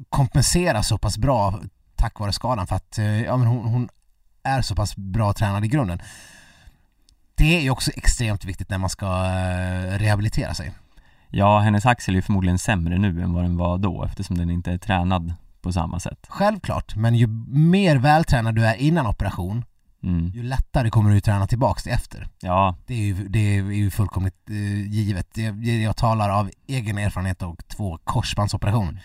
kompensera 0.09 0.83
så 0.83 0.99
pass 0.99 1.19
bra 1.19 1.61
tack 1.97 2.21
vare 2.21 2.33
skadan 2.33 2.67
för 2.67 2.77
att 2.77 2.99
eh, 2.99 3.23
ja, 3.23 3.37
men 3.37 3.47
hon, 3.47 3.65
hon 3.65 3.89
är 4.43 4.63
så 4.63 4.75
pass 4.75 4.97
bra 4.97 5.33
tränad 5.33 5.65
i 5.65 5.69
grunden. 5.69 6.03
Det 7.35 7.57
är 7.57 7.61
ju 7.61 7.71
också 7.71 7.91
extremt 7.91 8.45
viktigt 8.45 8.71
när 8.71 8.79
man 8.79 8.91
ska 8.91 9.07
eh, 9.07 9.99
rehabilitera 9.99 10.55
sig. 10.55 10.73
Ja, 11.31 11.59
hennes 11.59 11.87
axel 11.87 12.15
är 12.15 12.19
ju 12.19 12.23
förmodligen 12.23 12.59
sämre 12.59 12.99
nu 12.99 13.23
än 13.23 13.33
vad 13.33 13.45
den 13.45 13.57
var 13.57 13.79
då 13.79 14.05
eftersom 14.05 14.39
den 14.39 14.51
inte 14.51 14.73
är 14.73 14.79
tränad 14.79 15.35
på 15.61 15.73
samma 15.73 16.01
sätt. 16.01 16.27
Självklart, 16.29 16.97
men 16.97 17.15
ju 17.15 17.27
mer 17.49 17.97
vältränad 17.97 18.55
du 18.55 18.67
är 18.67 18.75
innan 18.75 19.07
operation, 19.07 19.65
Mm. 20.03 20.27
ju 20.29 20.43
lättare 20.43 20.91
kommer 20.91 21.11
du 21.11 21.21
träna 21.21 21.47
tillbaks 21.47 21.83
till 21.83 21.93
efter. 21.93 22.29
Ja, 22.41 22.77
Det 22.87 22.95
är 22.95 22.99
ju, 23.07 23.29
det 23.29 23.39
är 23.57 23.63
ju 23.63 23.91
fullkomligt 23.91 24.51
eh, 24.51 24.87
givet. 24.91 25.37
Jag, 25.37 25.65
jag 25.65 25.97
talar 25.97 26.31
av 26.31 26.51
egen 26.67 26.99
erfarenhet 26.99 27.43
och 27.43 27.69
två 27.69 27.99
korsbandsoperationer. 28.05 29.03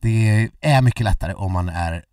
Det 0.00 0.50
är 0.60 0.82
mycket 0.82 1.04
lättare 1.04 1.34
om 1.34 1.52
man 1.52 1.68
är, 1.68 2.04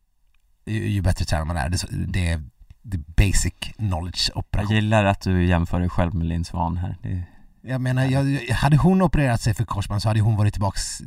ju, 0.65 0.87
ju 0.89 1.01
bättre 1.01 1.25
tränad 1.25 1.47
man 1.47 1.57
är. 1.57 1.69
Det, 1.69 1.77
det 2.07 2.41
det 2.81 2.97
är 2.97 3.25
basic 3.27 3.53
knowledge 3.77 4.29
jag 4.29 4.37
operation. 4.37 4.75
gillar 4.75 5.05
att 5.05 5.21
du 5.21 5.45
jämför 5.45 5.79
dig 5.79 5.89
själv 5.89 6.13
med 6.15 6.27
Linn 6.27 6.45
Svan 6.45 6.77
här. 6.77 6.97
Det, 7.01 7.23
Jag 7.61 7.81
menar, 7.81 8.05
jag, 8.05 8.53
hade 8.55 8.77
hon 8.77 9.01
opererat 9.01 9.41
sig 9.41 9.53
för 9.53 9.65
korsband 9.65 10.01
så 10.01 10.07
hade 10.07 10.19
hon 10.19 10.35
varit 10.35 10.53
tillbaks 10.53 11.01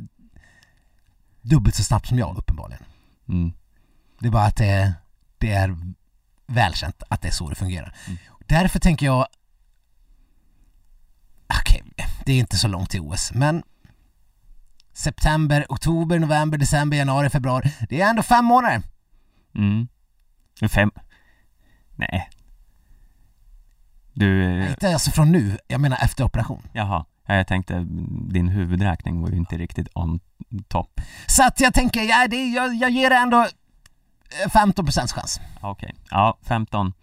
dubbelt 1.41 1.75
så 1.75 1.83
snabbt 1.83 2.07
som 2.07 2.17
jag 2.17 2.37
uppenbarligen. 2.37 2.83
mm. 3.29 3.53
Det 4.19 4.27
är 4.27 4.31
bara 4.31 4.45
att 4.45 4.55
det, 4.55 4.93
det 5.37 5.51
är 5.51 5.77
välkänt 6.47 7.03
att 7.09 7.21
det 7.21 7.27
är 7.27 7.31
så 7.31 7.49
det 7.49 7.55
fungerar. 7.55 7.95
Mm. 8.07 8.17
Därför 8.47 8.79
tänker 8.79 9.05
jag 9.05 9.27
Okej, 11.59 11.83
det 12.25 12.33
är 12.33 12.39
inte 12.39 12.57
så 12.57 12.67
långt 12.67 12.89
till 12.89 13.01
OS, 13.01 13.31
men 13.33 13.63
September, 14.93 15.65
oktober, 15.69 16.19
november, 16.19 16.57
december, 16.57 16.97
januari, 16.97 17.29
februari. 17.29 17.73
Det 17.89 18.01
är 18.01 18.09
ändå 18.09 18.23
fem 18.23 18.45
månader. 18.45 18.81
Mm. 19.55 19.87
Fem? 20.69 20.91
Nej. 21.95 22.29
Du, 24.13 24.43
eh, 24.61 24.69
Inte 24.69 24.93
alltså 24.93 25.11
från 25.11 25.31
nu, 25.31 25.57
jag 25.67 25.81
menar 25.81 25.97
efter 26.01 26.23
operation. 26.23 26.61
jaha. 26.73 27.05
Ja, 27.27 27.35
Jag 27.35 27.47
tänkte, 27.47 27.85
din 28.31 28.47
huvudräkning 28.47 29.21
var 29.21 29.29
ju 29.29 29.37
inte 29.37 29.57
riktigt 29.57 29.87
on 29.95 30.19
top. 30.67 31.01
Så 31.27 31.43
att 31.47 31.59
jag 31.59 31.73
tänker, 31.73 32.01
ja, 32.03 32.27
det, 32.29 32.45
jag, 32.45 32.75
jag 32.75 32.91
ger 32.91 33.09
det 33.09 33.15
ändå 33.17 33.41
eh, 34.45 34.49
15% 34.49 35.07
chans. 35.13 35.41
Okej, 35.61 35.95
ja 36.11 36.37
15. 36.43 36.93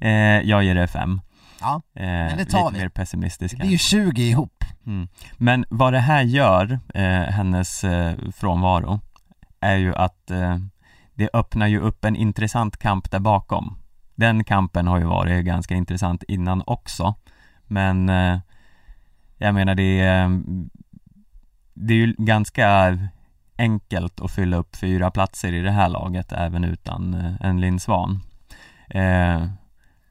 Eh, 0.00 0.10
jag 0.20 0.64
ger 0.64 0.74
det 0.74 0.86
5. 0.88 1.20
Ja, 1.60 1.82
Eh, 1.94 2.36
det 2.36 2.44
tar 2.44 2.64
lite 2.64 2.72
vi. 2.72 2.78
mer 2.78 2.88
pessimistisk 2.88 3.54
det 3.54 3.60
blir 3.60 3.70
ju 3.70 3.78
20 3.78 4.22
ihop. 4.30 4.64
Mm. 4.86 5.08
Men 5.36 5.64
vad 5.70 5.92
det 5.92 6.00
här 6.00 6.22
gör, 6.22 6.80
eh, 6.94 7.04
hennes 7.22 7.84
eh, 7.84 8.14
frånvaro, 8.36 9.00
är 9.60 9.76
ju 9.76 9.94
att 9.94 10.30
det 11.14 11.30
öppnar 11.32 11.66
ju 11.66 11.80
upp 11.80 12.04
en 12.04 12.16
intressant 12.16 12.76
kamp 12.76 13.10
där 13.10 13.18
bakom. 13.20 13.78
Den 14.14 14.44
kampen 14.44 14.86
har 14.86 14.98
ju 14.98 15.04
varit 15.04 15.44
ganska 15.44 15.74
intressant 15.74 16.22
innan 16.22 16.62
också, 16.66 17.14
men 17.66 18.08
eh, 18.08 18.38
jag 19.38 19.54
menar 19.54 19.74
det 19.74 20.00
är, 20.00 20.42
det 21.74 21.94
är 21.94 21.98
ju 21.98 22.14
ganska 22.18 22.98
enkelt 23.58 24.20
att 24.20 24.30
fylla 24.30 24.56
upp 24.56 24.76
fyra 24.76 25.10
platser 25.10 25.52
i 25.52 25.60
det 25.60 25.70
här 25.70 25.88
laget 25.88 26.32
även 26.32 26.64
utan 26.64 27.14
eh, 27.14 27.34
en 27.40 27.60
Linn 27.60 27.80
Svan. 27.80 28.20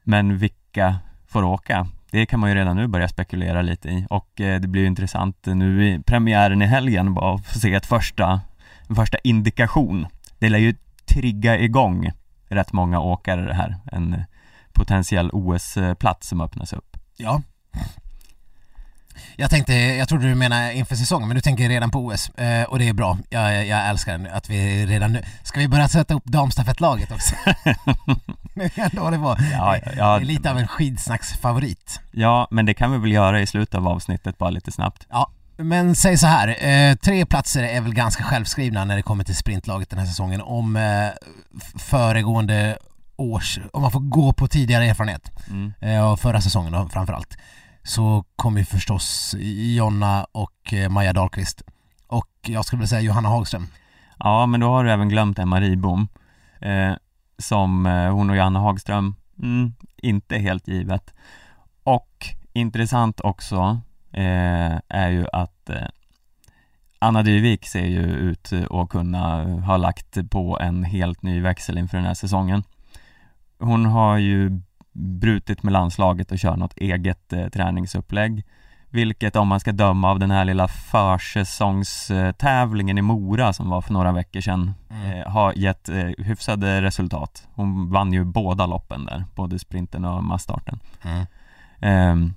Men 0.02 0.38
vilka 0.38 0.96
får 1.26 1.42
åka? 1.42 1.88
Det 2.10 2.26
kan 2.26 2.40
man 2.40 2.50
ju 2.50 2.56
redan 2.56 2.76
nu 2.76 2.86
börja 2.86 3.08
spekulera 3.08 3.62
lite 3.62 3.88
i 3.88 4.06
och 4.10 4.30
det 4.36 4.68
blir 4.68 4.82
ju 4.82 4.86
intressant 4.86 5.46
nu 5.46 5.88
i 5.88 6.02
premiären 6.02 6.62
i 6.62 6.66
helgen 6.66 7.14
bara 7.14 7.34
att 7.34 7.46
få 7.46 7.58
se 7.58 7.74
ett 7.74 7.86
första, 7.86 8.40
en 8.88 8.94
första 8.94 9.18
indikation. 9.18 10.06
Det 10.38 10.48
lär 10.48 10.58
ju 10.58 10.74
trigga 11.06 11.58
igång 11.58 12.12
rätt 12.48 12.72
många 12.72 13.00
åkare 13.00 13.46
det 13.46 13.54
här, 13.54 13.76
en 13.92 14.24
potentiell 14.72 15.30
OS-plats 15.32 16.28
som 16.28 16.40
öppnas 16.40 16.72
upp. 16.72 16.96
Ja. 17.16 17.42
Jag 19.36 19.50
tänkte, 19.50 19.74
jag 19.74 20.08
trodde 20.08 20.28
du 20.28 20.34
menar 20.34 20.70
inför 20.70 20.96
säsongen, 20.96 21.28
men 21.28 21.34
du 21.34 21.40
tänker 21.40 21.68
redan 21.68 21.90
på 21.90 21.98
OS. 21.98 22.28
Eh, 22.28 22.64
och 22.64 22.78
det 22.78 22.88
är 22.88 22.92
bra. 22.92 23.18
Jag, 23.30 23.66
jag 23.66 23.88
älskar 23.88 24.28
att 24.32 24.50
vi 24.50 24.86
redan 24.86 25.12
nu... 25.12 25.22
Ska 25.42 25.60
vi 25.60 25.68
börja 25.68 25.88
sätta 25.88 26.14
upp 26.14 26.24
damstafettlaget 26.24 27.12
också? 27.12 27.34
Nu 28.56 28.64
är 28.64 28.80
ändå 28.80 29.10
det 29.10 29.16
var. 29.16 29.38
Ja, 29.52 29.76
det 29.84 29.94
ja, 29.96 30.20
är 30.20 30.24
lite 30.24 30.50
av 30.50 30.58
en 30.58 30.68
skidsnacksfavorit. 30.68 32.00
ja, 32.10 32.48
men 32.50 32.66
det 32.66 32.74
kan 32.74 32.92
vi 32.92 32.98
väl 32.98 33.12
göra 33.12 33.40
i 33.40 33.46
slutet 33.46 33.74
av 33.74 33.88
avsnittet 33.88 34.38
bara 34.38 34.50
lite 34.50 34.72
snabbt. 34.72 35.06
Ja. 35.10 35.30
Men 35.56 35.94
säg 35.94 36.18
så 36.18 36.26
här, 36.26 36.48
eh, 36.64 36.94
tre 36.96 37.26
platser 37.26 37.62
är 37.62 37.80
väl 37.80 37.94
ganska 37.94 38.24
självskrivna 38.24 38.84
när 38.84 38.96
det 38.96 39.02
kommer 39.02 39.24
till 39.24 39.36
sprintlaget 39.36 39.90
den 39.90 39.98
här 39.98 40.06
säsongen 40.06 40.40
om 40.40 40.76
eh, 40.76 41.08
föregående 41.78 42.78
års, 43.16 43.58
om 43.72 43.82
man 43.82 43.90
får 43.90 44.00
gå 44.00 44.32
på 44.32 44.48
tidigare 44.48 44.84
erfarenhet 44.86 45.30
Mm. 45.50 45.72
eh, 45.80 46.04
av 46.04 46.16
förra 46.16 46.40
säsongen 46.40 46.72
då, 46.72 46.88
framförallt 46.88 47.38
så 47.82 48.24
kommer 48.36 48.58
ju 48.58 48.64
förstås 48.64 49.34
Jonna 49.38 50.26
och 50.32 50.72
eh, 50.72 50.88
Maja 50.88 51.12
Dahlqvist 51.12 51.62
och 52.06 52.30
jag 52.46 52.64
skulle 52.64 52.78
vilja 52.78 52.88
säga 52.88 53.00
Johanna 53.00 53.28
Hagström. 53.28 53.66
Ja, 54.18 54.46
men 54.46 54.60
då 54.60 54.68
har 54.68 54.84
du 54.84 54.92
även 54.92 55.08
glömt 55.08 55.38
Emma 55.38 55.60
Ribom 55.60 56.08
Som 57.38 57.86
hon 57.86 58.30
och 58.30 58.36
Janne 58.36 58.58
Hagström, 58.58 59.16
mm, 59.42 59.74
inte 59.96 60.38
helt 60.38 60.68
givet 60.68 61.14
Och 61.84 62.26
intressant 62.52 63.20
också 63.20 63.80
eh, 64.14 64.80
är 64.88 65.08
ju 65.08 65.26
att 65.32 65.70
eh, 65.70 65.86
Anna 66.98 67.22
Dyvik 67.22 67.66
ser 67.66 67.86
ju 67.86 68.02
ut 68.02 68.52
att 68.70 68.88
kunna 68.88 69.44
ha 69.44 69.76
lagt 69.76 70.30
på 70.30 70.58
en 70.60 70.84
helt 70.84 71.22
ny 71.22 71.40
växel 71.40 71.78
inför 71.78 71.96
den 71.96 72.06
här 72.06 72.14
säsongen 72.14 72.62
Hon 73.58 73.86
har 73.86 74.18
ju 74.18 74.60
brutit 74.92 75.62
med 75.62 75.72
landslaget 75.72 76.32
och 76.32 76.38
kör 76.38 76.56
något 76.56 76.76
eget 76.76 77.32
eh, 77.32 77.48
träningsupplägg 77.48 78.44
vilket 78.88 79.36
om 79.36 79.48
man 79.48 79.60
ska 79.60 79.72
döma 79.72 80.10
av 80.10 80.18
den 80.18 80.30
här 80.30 80.44
lilla 80.44 80.68
försäsongstävlingen 80.68 82.98
i 82.98 83.02
Mora 83.02 83.52
som 83.52 83.70
var 83.70 83.80
för 83.80 83.92
några 83.92 84.12
veckor 84.12 84.40
sedan 84.40 84.74
eh, 84.90 85.32
har 85.32 85.52
gett 85.52 85.88
eh, 85.88 86.10
hyfsade 86.18 86.82
resultat. 86.82 87.48
Hon 87.54 87.90
vann 87.90 88.12
ju 88.12 88.24
båda 88.24 88.66
loppen 88.66 89.04
där, 89.04 89.24
både 89.34 89.58
sprinten 89.58 90.04
och 90.04 90.24
massstarten. 90.24 90.80
Mm. 91.02 91.26
Ehm, 91.80 92.34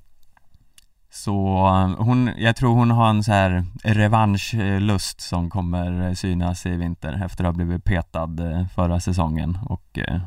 så 1.17 1.67
eh, 1.67 2.05
hon, 2.05 2.31
jag 2.37 2.55
tror 2.55 2.75
hon 2.75 2.91
har 2.91 3.09
en 3.09 3.23
så 3.23 3.31
här 3.31 3.65
revanschlust 3.83 5.21
som 5.21 5.49
kommer 5.49 6.13
synas 6.13 6.65
i 6.65 6.69
vinter 6.69 7.25
efter 7.25 7.43
att 7.43 7.47
ha 7.47 7.53
blivit 7.53 7.83
petad 7.83 8.35
eh, 8.39 8.67
förra 8.67 8.99
säsongen 8.99 9.57
och 9.65 9.99
eh, 9.99 10.21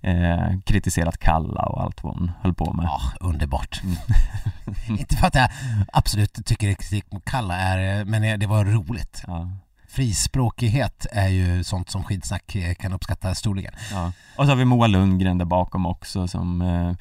eh, 0.00 0.60
kritiserat 0.64 1.18
Kalla 1.18 1.62
och 1.62 1.82
allt 1.82 2.04
vad 2.04 2.14
hon 2.14 2.32
höll 2.40 2.54
på 2.54 2.72
med. 2.72 2.84
Ja, 2.84 3.00
underbart. 3.20 3.82
Mm. 3.82 3.96
Inte 5.00 5.16
för 5.16 5.26
att 5.26 5.34
jag 5.34 5.50
absolut 5.92 6.46
tycker 6.46 6.74
kritik 6.74 7.12
mot 7.12 7.24
Kalla 7.24 7.56
är, 7.56 8.04
men 8.04 8.40
det 8.40 8.46
var 8.46 8.64
roligt. 8.64 9.24
Ja, 9.26 9.50
Frispråkighet 9.88 11.06
är 11.12 11.28
ju 11.28 11.64
sånt 11.64 11.90
som 11.90 12.04
skidsnack 12.04 12.56
kan 12.78 12.92
uppskatta 12.92 13.34
storligen. 13.34 13.74
ja. 13.92 14.12
Och 14.36 14.44
så 14.44 14.50
har 14.50 14.56
vi 14.56 14.64
Moa 14.64 14.86
Lundgren 14.86 15.38
där 15.38 15.44
bakom 15.44 15.86
också 15.86 16.28
som 16.28 16.62
eh, 16.62 16.92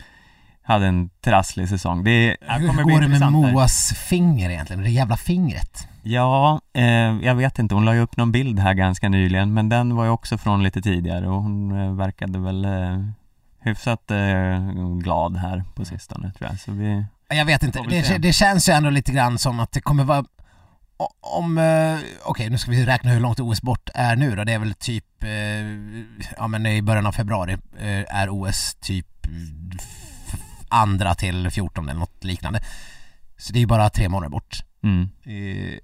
hade 0.64 0.88
en 0.88 1.10
trasslig 1.24 1.70
säsong. 1.70 2.04
Det 2.04 2.38
Hur 2.42 2.84
går 2.84 3.02
det 3.02 3.08
med. 3.08 3.32
Moas 3.32 3.94
finger 3.94 4.50
egentligen? 4.50 4.84
Det 4.84 4.90
jävla 4.90 5.18
fingret? 5.18 5.88
Ja, 6.04 6.62
eh, 6.74 6.84
jag 7.22 7.36
vet 7.36 7.60
inte, 7.60 7.76
hon 7.76 7.86
la 7.86 7.94
ju 7.94 8.00
upp 8.00 8.18
någon 8.18 8.32
bild 8.32 8.60
här 8.60 8.74
ganska 8.74 9.10
nyligen 9.10 9.54
men 9.54 9.70
den 9.70 9.96
var 9.96 10.04
ju 10.04 10.10
också 10.10 10.38
från 10.38 10.64
lite 10.64 10.82
tidigare 10.82 11.28
och 11.28 11.44
hon 11.44 11.80
eh, 11.80 11.94
verkade 11.94 12.40
väl 12.40 12.66
eh, 12.66 13.06
hyfsat 13.60 14.12
eh, 14.12 14.98
glad 15.00 15.38
här 15.38 15.64
på 15.76 15.86
sistone 15.86 16.32
tror 16.32 16.50
jag 16.50 16.60
så 16.60 16.72
vi 16.72 17.06
Jag 17.30 17.46
vet 17.46 17.64
inte, 17.64 17.80
det, 17.90 18.18
det 18.18 18.34
känns 18.34 18.70
ju 18.70 18.74
ändå 18.74 18.90
lite 18.90 19.12
grann 19.12 19.38
som 19.38 19.60
att 19.60 19.72
det 19.72 19.82
kommer 19.82 20.04
vara 20.04 20.26
om, 21.22 21.58
eh, 21.58 21.98
okej 22.24 22.50
nu 22.50 22.58
ska 22.58 22.72
vi 22.72 22.86
räkna 22.86 23.12
hur 23.12 23.20
långt 23.20 23.40
OS 23.40 23.62
bort 23.62 23.90
är 23.94 24.16
nu 24.16 24.36
då, 24.36 24.44
det 24.44 24.54
är 24.54 24.60
väl 24.60 24.74
typ, 24.74 25.24
eh, 25.24 25.30
ja 26.38 26.48
men 26.48 26.66
i 26.66 26.82
början 26.82 27.06
av 27.06 27.12
februari 27.12 27.58
är 28.08 28.30
OS 28.30 28.76
typ 28.82 29.08
andra 30.72 31.16
till 31.16 31.50
14 31.52 31.90
eller 31.90 32.00
något 32.00 32.24
liknande. 32.24 32.62
Så 33.38 33.54
det 33.54 33.60
är 33.60 33.62
ju 33.62 33.68
bara 33.68 33.90
tre 33.90 34.10
månader 34.10 34.30
bort. 34.30 34.64
mm, 34.84 35.02
Eh, 35.24 35.80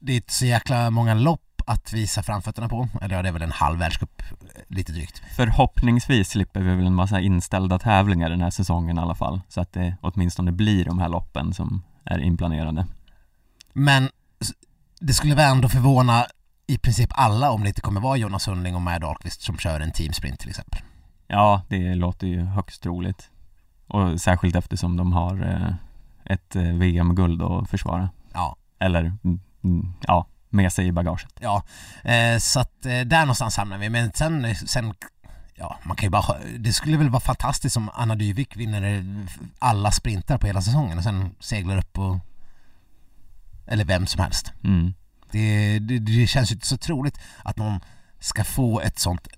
Det 0.00 0.12
är 0.12 0.16
inte 0.16 0.32
så 0.32 0.46
jäkla 0.46 0.90
många 0.90 1.14
lopp 1.14 1.62
att 1.66 1.92
visa 1.92 2.22
framfötterna 2.22 2.68
på, 2.68 2.88
eller 3.02 3.16
ja, 3.16 3.22
det 3.22 3.28
är 3.28 3.32
väl 3.32 3.42
en 3.42 3.52
halv 3.52 3.78
världscup, 3.78 4.22
eh, 4.30 4.62
lite 4.68 4.92
drygt. 4.92 5.22
Förhoppningsvis 5.36 6.28
slipper 6.28 6.60
vi 6.60 6.74
väl 6.74 6.86
en 6.86 6.94
massa 6.94 7.20
inställda 7.20 7.78
tävlingar 7.78 8.30
den 8.30 8.40
här 8.40 8.50
säsongen 8.50 8.98
i 8.98 9.00
alla 9.00 9.14
fall 9.14 9.40
så 9.48 9.60
att 9.60 9.72
det 9.72 9.96
åtminstone 10.00 10.52
blir 10.52 10.84
de 10.84 10.98
här 10.98 11.08
loppen 11.08 11.54
som 11.54 11.82
är 12.04 12.18
inplanerade. 12.18 12.86
Men 13.72 14.10
det 15.00 15.12
skulle 15.12 15.34
väl 15.34 15.50
ändå 15.50 15.68
förvåna 15.68 16.26
i 16.66 16.78
princip 16.78 17.10
alla 17.12 17.50
om 17.50 17.62
det 17.62 17.68
inte 17.68 17.80
kommer 17.80 18.00
vara 18.00 18.16
Jonas 18.16 18.42
Sundling 18.42 18.74
och 18.74 18.82
Maja 18.82 18.98
Dahlqvist 18.98 19.42
som 19.42 19.58
kör 19.58 19.80
en 19.80 19.92
teamsprint 19.92 20.40
till 20.40 20.48
exempel. 20.50 20.80
Ja, 21.26 21.62
det 21.68 21.94
låter 21.94 22.26
ju 22.26 22.44
högst 22.44 22.82
troligt. 22.82 23.30
Och 23.86 24.20
särskilt 24.20 24.56
eftersom 24.56 24.96
de 24.96 25.12
har 25.12 25.42
eh, 25.42 25.74
ett 26.34 26.56
eh, 26.56 26.62
VM-guld 26.62 27.42
att 27.42 27.70
försvara. 27.70 28.10
Ja, 28.32 28.56
Eller, 28.78 29.00
mm, 29.00 29.40
mm, 29.64 29.92
ja, 30.00 30.26
med 30.48 30.72
sig 30.72 30.86
i 30.86 30.92
bagaget. 30.92 31.32
ja. 31.40 31.62
Eh, 32.04 32.38
så 32.38 32.60
att 32.60 32.82
där 32.82 33.20
någonstans 33.20 33.56
hamnar 33.56 33.78
vi. 33.78 33.90
Men 33.90 34.12
sen, 34.12 34.54
sen 34.54 34.94
ja, 35.54 35.78
man 35.82 35.96
kan 35.96 36.06
ju 36.06 36.10
bara, 36.10 36.36
det 36.58 36.72
skulle 36.72 36.96
väl 36.96 37.10
vara 37.10 37.20
fantastiskt 37.20 37.76
om 37.76 37.90
Anna 37.94 38.14
Dyvik 38.14 38.56
vinner 38.56 39.04
alla 39.58 39.90
sprintar 39.92 40.38
på 40.38 40.46
hela 40.46 40.62
säsongen 40.62 40.98
och 40.98 41.04
sen 41.04 41.34
seglar 41.40 41.78
upp 41.78 41.98
och 41.98 42.18
eller 43.66 43.84
vem 43.84 44.06
som 44.06 44.22
helst. 44.22 44.52
Mm. 44.64 44.94
Det, 45.30 45.78
det, 45.78 45.98
det 45.98 46.26
känns 46.26 46.50
ju 46.50 46.54
inte 46.54 46.66
så 46.66 46.76
troligt 46.76 47.18
att 47.42 47.56
någon 47.56 47.80
ska 48.20 48.44
få 48.44 48.80
ett 48.80 48.98
sånt 48.98 49.28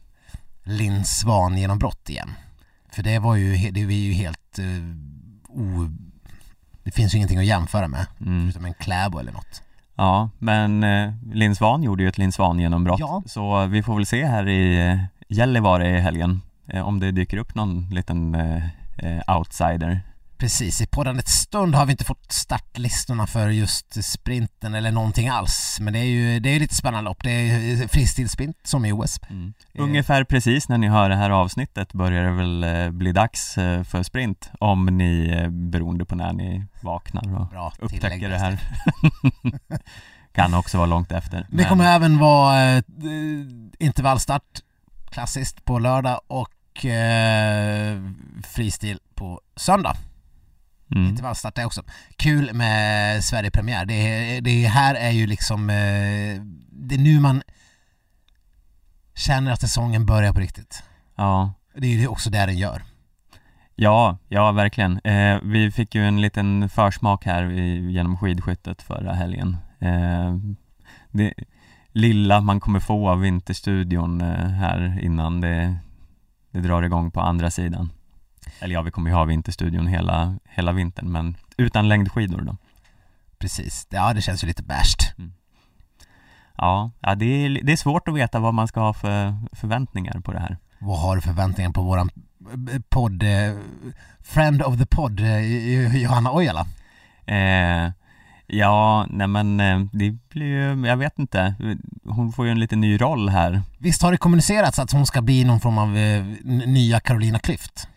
Linn 0.62 1.04
Svan 1.04 1.58
genombrott 1.58 2.08
igen. 2.10 2.30
För 2.92 3.02
det 3.02 3.18
var 3.18 3.36
ju, 3.36 3.70
det 3.70 3.84
var 3.84 3.92
ju 3.92 4.12
helt 4.12 4.58
uh, 4.58 4.94
o... 5.48 5.88
Det 6.82 6.90
finns 6.90 7.14
ju 7.14 7.16
ingenting 7.16 7.38
att 7.38 7.44
jämföra 7.44 7.88
med, 7.88 8.06
Mm. 8.20 8.42
förutom 8.42 8.64
en 8.64 8.74
Kläbo 8.74 9.18
eller 9.18 9.32
något. 9.32 9.62
Ja, 9.94 10.30
men 10.38 10.84
eh, 10.84 11.12
Linn 11.32 11.56
Svan 11.56 11.82
gjorde 11.82 12.02
ju 12.02 12.08
ett 12.08 12.18
Linn 12.18 12.32
Svan-genombrott. 12.32 13.00
Ja. 13.00 13.22
Så 13.26 13.66
vi 13.66 13.82
får 13.82 13.94
väl 13.96 14.06
se 14.06 14.26
här 14.26 14.48
i 14.48 14.88
eh, 14.88 14.98
Gällivare 15.28 15.88
i 15.96 16.00
helgen 16.00 16.42
eh, 16.66 16.88
om 16.88 17.00
det 17.00 17.10
dyker 17.10 17.36
upp 17.36 17.54
någon 17.54 17.90
liten 17.90 18.34
eh, 18.34 19.36
outsider. 19.36 20.00
Precis, 20.38 20.80
i 20.80 20.86
poddandets 20.86 21.32
stund 21.32 21.74
har 21.74 21.86
vi 21.86 21.92
inte 21.92 22.04
fått 22.04 22.32
startlistorna 22.32 23.26
för 23.26 23.48
just 23.48 24.04
sprinten 24.04 24.74
eller 24.74 24.92
någonting 24.92 25.28
alls. 25.28 25.78
Men 25.80 25.92
det 25.92 25.98
är 25.98 26.04
ju 26.04 26.40
det 26.40 26.48
är 26.48 26.60
lite 26.60 26.74
spännande 26.74 27.10
lopp. 27.10 27.22
Det 27.22 27.30
är 27.30 27.88
fristilsprint 27.88 28.56
som 28.62 28.84
i 28.84 28.92
OS. 28.92 29.20
Mm. 29.30 29.54
Eh. 29.74 29.82
Ungefär 29.82 30.24
precis 30.24 30.68
när 30.68 30.78
ni 30.78 30.88
hör 30.88 31.08
det 31.08 31.16
här 31.16 31.30
avsnittet 31.30 31.92
börjar 31.92 32.24
det 32.24 32.30
väl 32.30 32.64
eh, 32.64 32.90
bli 32.90 33.12
dags 33.12 33.58
eh, 33.58 33.82
för 33.82 34.02
sprint 34.02 34.50
om 34.60 34.86
ni, 34.86 35.46
beroende 35.50 36.04
på 36.04 36.14
när 36.14 36.32
ni 36.32 36.64
vaknar 36.80 37.40
och 37.40 37.46
Bra 37.46 37.72
upptäcker 37.78 38.28
det 38.28 38.38
här. 38.38 38.60
kan 40.32 40.54
också 40.54 40.76
vara 40.78 40.86
långt 40.86 41.12
efter. 41.12 41.46
Det 41.50 41.64
kommer 41.64 41.84
även 41.84 42.18
vara 42.18 42.82
intervallstart 43.78 44.62
klassiskt 45.10 45.64
på 45.64 45.78
lördag 45.78 46.20
och 46.26 46.84
eh, 46.84 48.02
fristil 48.42 49.00
på 49.14 49.40
söndag. 49.56 49.96
Mm. 50.94 51.08
Intervallstart 51.08 51.58
är 51.58 51.64
också 51.64 51.82
kul 52.16 52.54
med 52.54 53.24
Sverigepremiär. 53.24 53.86
Det, 53.86 54.40
det 54.40 54.66
här 54.66 54.94
är 54.94 55.10
ju 55.10 55.26
liksom, 55.26 55.70
eh, 55.70 56.42
det 56.70 56.94
är 56.94 56.98
nu 56.98 57.20
man 57.20 57.42
känner 59.14 59.52
att 59.52 59.60
säsongen 59.60 60.06
börjar 60.06 60.32
på 60.32 60.40
riktigt. 60.40 60.82
Ja, 61.16 61.52
Det 61.76 61.86
är 61.86 61.90
ju 61.90 62.08
också 62.08 62.30
det 62.30 62.46
den 62.46 62.58
gör. 62.58 62.82
Ja, 63.74 64.18
ja 64.28 64.52
verkligen. 64.52 65.00
Eh, 65.04 65.38
vi 65.42 65.70
fick 65.70 65.94
ju 65.94 66.04
en 66.04 66.20
liten 66.20 66.68
försmak 66.68 67.24
här 67.26 67.50
i, 67.50 67.92
genom 67.92 68.16
skidskyttet 68.16 68.82
förra 68.82 69.12
helgen. 69.12 69.56
Eh, 69.78 70.36
det 71.10 71.34
lilla 71.92 72.40
man 72.40 72.60
kommer 72.60 72.80
få 72.80 73.08
av 73.08 73.20
Vinterstudion 73.20 74.20
eh, 74.20 74.48
här 74.48 74.98
innan 75.02 75.40
det, 75.40 75.76
det 76.50 76.60
drar 76.60 76.82
igång 76.82 77.10
på 77.10 77.20
andra 77.20 77.50
sidan. 77.50 77.90
Eller 78.60 78.74
ja, 78.74 78.82
vi 78.82 78.90
kommer 78.90 79.10
ju 79.10 79.16
ha 79.16 79.24
Vinterstudion 79.24 79.86
hela, 79.86 80.38
hela 80.48 80.72
vintern, 80.72 81.12
men 81.12 81.36
utan 81.56 81.88
längdskidor 81.88 82.40
då. 82.40 82.56
Precis. 83.38 83.86
Ja, 83.90 84.12
det 84.14 84.22
känns 84.22 84.44
ju 84.44 84.48
lite 84.48 84.62
bärst. 84.62 85.12
Ja, 86.56 86.90
ja 87.00 87.14
det, 87.14 87.24
är, 87.24 87.60
det 87.62 87.72
är 87.72 87.76
svårt 87.76 88.08
att 88.08 88.14
veta 88.14 88.38
vad 88.38 88.54
man 88.54 88.68
ska 88.68 88.80
ha 88.80 88.92
för 88.92 89.34
förväntningar 89.52 90.20
på 90.20 90.32
det 90.32 90.40
här. 90.40 90.56
Vad 90.78 90.98
har 90.98 91.16
du 91.16 91.22
förväntningar 91.22 91.70
på 91.70 91.82
våran 91.82 92.10
eh, 92.72 92.80
podd, 92.88 93.22
eh, 93.22 93.56
friend 94.22 94.62
of 94.62 94.78
the 94.78 94.86
podd, 94.86 95.20
eh, 95.20 95.96
Johanna 95.96 96.32
Ojala? 96.32 96.66
Eh, 97.26 97.92
ja, 98.46 99.06
nej 99.10 99.26
men 99.26 99.56
det 99.92 100.10
blir 100.28 100.46
ju, 100.46 100.86
jag 100.86 100.96
vet 100.96 101.18
inte, 101.18 101.54
hon 102.04 102.32
får 102.32 102.46
ju 102.46 102.52
en 102.52 102.60
lite 102.60 102.76
ny 102.76 103.00
roll 103.00 103.28
här. 103.28 103.62
Visst 103.78 104.02
har 104.02 104.12
det 104.12 104.18
kommunicerats 104.18 104.78
att 104.78 104.92
hon 104.92 105.06
ska 105.06 105.22
bli 105.22 105.44
någon 105.44 105.60
form 105.60 105.78
av 105.78 105.88
nya 106.66 107.00
Carolina 107.00 107.38
Klüft? 107.38 107.88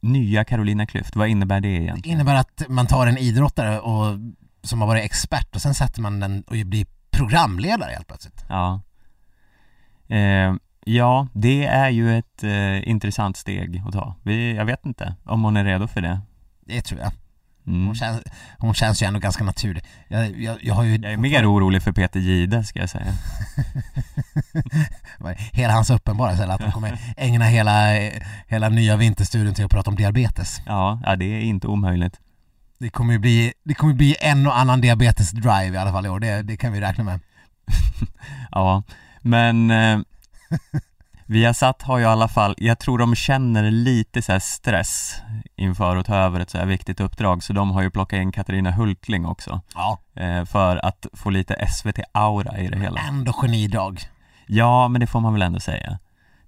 Nya 0.00 0.44
Carolina 0.44 0.86
Klüft, 0.86 1.16
vad 1.16 1.28
innebär 1.28 1.60
det 1.60 1.68
Det 1.68 1.74
egentligen? 1.74 2.14
innebär 2.18 2.34
att 2.34 2.62
man 2.68 2.86
tar 2.86 3.06
en 3.06 3.18
idrottare 3.18 3.78
och, 3.80 4.18
som 4.62 4.80
har 4.80 4.88
varit 4.88 5.04
expert 5.04 5.54
och 5.54 5.62
sen 5.62 5.74
sätter 5.74 6.00
man 6.02 6.20
den 6.20 6.42
och 6.42 6.56
blir 6.66 6.86
programledare 7.10 7.90
helt 7.92 8.06
plötsligt. 8.06 8.44
Ja. 8.48 8.80
Eh, 10.08 10.54
ja, 10.84 11.28
det 11.32 11.64
är 11.66 11.88
ju 11.90 12.18
ett 12.18 12.44
eh, 12.44 12.88
intressant 12.88 13.36
steg 13.36 13.82
att 13.86 13.92
ta. 13.92 14.14
Vi, 14.22 14.54
jag 14.56 14.64
vet 14.64 14.86
inte 14.86 15.14
om 15.24 15.42
hon 15.42 15.56
är 15.56 15.64
redo 15.64 15.86
för 15.86 16.00
det. 16.00 16.20
Det 16.66 16.80
tror 16.82 17.00
jag. 17.00 17.12
Mm. 17.68 17.86
Hon, 17.86 17.94
känns, 17.94 18.22
hon 18.58 18.74
känns 18.74 19.02
ju 19.02 19.06
ändå 19.06 19.20
ganska 19.20 19.44
naturlig. 19.44 19.84
Jag, 20.08 20.40
jag, 20.40 20.56
jag 20.62 20.74
har 20.74 20.84
ju... 20.84 20.96
Jag 20.96 21.12
är 21.12 21.16
mer 21.16 21.52
orolig 21.52 21.82
för 21.82 21.92
Peter 21.92 22.20
Gide 22.20 22.64
ska 22.64 22.78
jag 22.78 22.90
säga. 22.90 23.12
hela 25.52 25.72
hans 25.72 25.90
uppenbara 25.90 26.34
ställe, 26.34 26.52
att 26.52 26.62
han 26.62 26.72
kommer 26.72 26.98
ägna 27.16 27.44
hela, 27.44 27.94
hela 28.46 28.68
nya 28.68 28.96
vinterstudion 28.96 29.54
till 29.54 29.64
att 29.64 29.70
prata 29.70 29.90
om 29.90 29.96
diabetes. 29.96 30.60
Ja, 30.66 31.00
ja 31.04 31.16
det 31.16 31.24
är 31.24 31.40
inte 31.40 31.66
omöjligt. 31.66 32.20
Det 32.78 32.90
kommer 32.90 33.12
ju 33.12 33.18
bli, 33.18 33.52
det 33.64 33.74
kommer 33.74 33.94
bli 33.94 34.16
en 34.20 34.46
och 34.46 34.58
annan 34.58 34.80
diabetes-drive 34.80 35.74
i 35.74 35.76
alla 35.76 35.92
fall 35.92 36.06
i 36.06 36.08
år, 36.08 36.20
det, 36.20 36.42
det 36.42 36.56
kan 36.56 36.72
vi 36.72 36.80
räkna 36.80 37.04
med. 37.04 37.20
Ja, 38.50 38.82
men 39.20 39.70
eh, 39.70 39.98
Viasat 41.30 41.82
har 41.82 41.98
ju 41.98 42.04
i 42.04 42.06
alla 42.06 42.28
fall, 42.28 42.54
jag 42.58 42.78
tror 42.78 42.98
de 42.98 43.14
känner 43.14 43.70
lite 43.70 44.22
så 44.22 44.40
stress 44.40 45.14
inför 45.56 45.96
att 45.96 46.06
ta 46.06 46.14
över 46.16 46.40
ett 46.40 46.50
så 46.50 46.58
här 46.58 46.66
viktigt 46.66 47.00
uppdrag 47.00 47.42
så 47.42 47.52
de 47.52 47.70
har 47.70 47.82
ju 47.82 47.90
plockat 47.90 48.16
in 48.16 48.32
Katarina 48.32 48.70
Hultling 48.70 49.26
också 49.26 49.60
Ja. 49.74 49.98
eh, 50.16 50.44
för 50.44 50.76
att 50.86 51.06
få 51.12 51.30
lite 51.30 51.66
SVT-aura 51.68 52.58
i 52.58 52.68
det 52.68 52.78
hela. 52.78 53.00
Ändå 53.00 53.32
genidrag. 53.32 54.00
Ja, 54.46 54.88
men 54.88 55.00
det 55.00 55.06
får 55.06 55.20
man 55.20 55.32
väl 55.32 55.42
ändå 55.42 55.60
säga. 55.60 55.98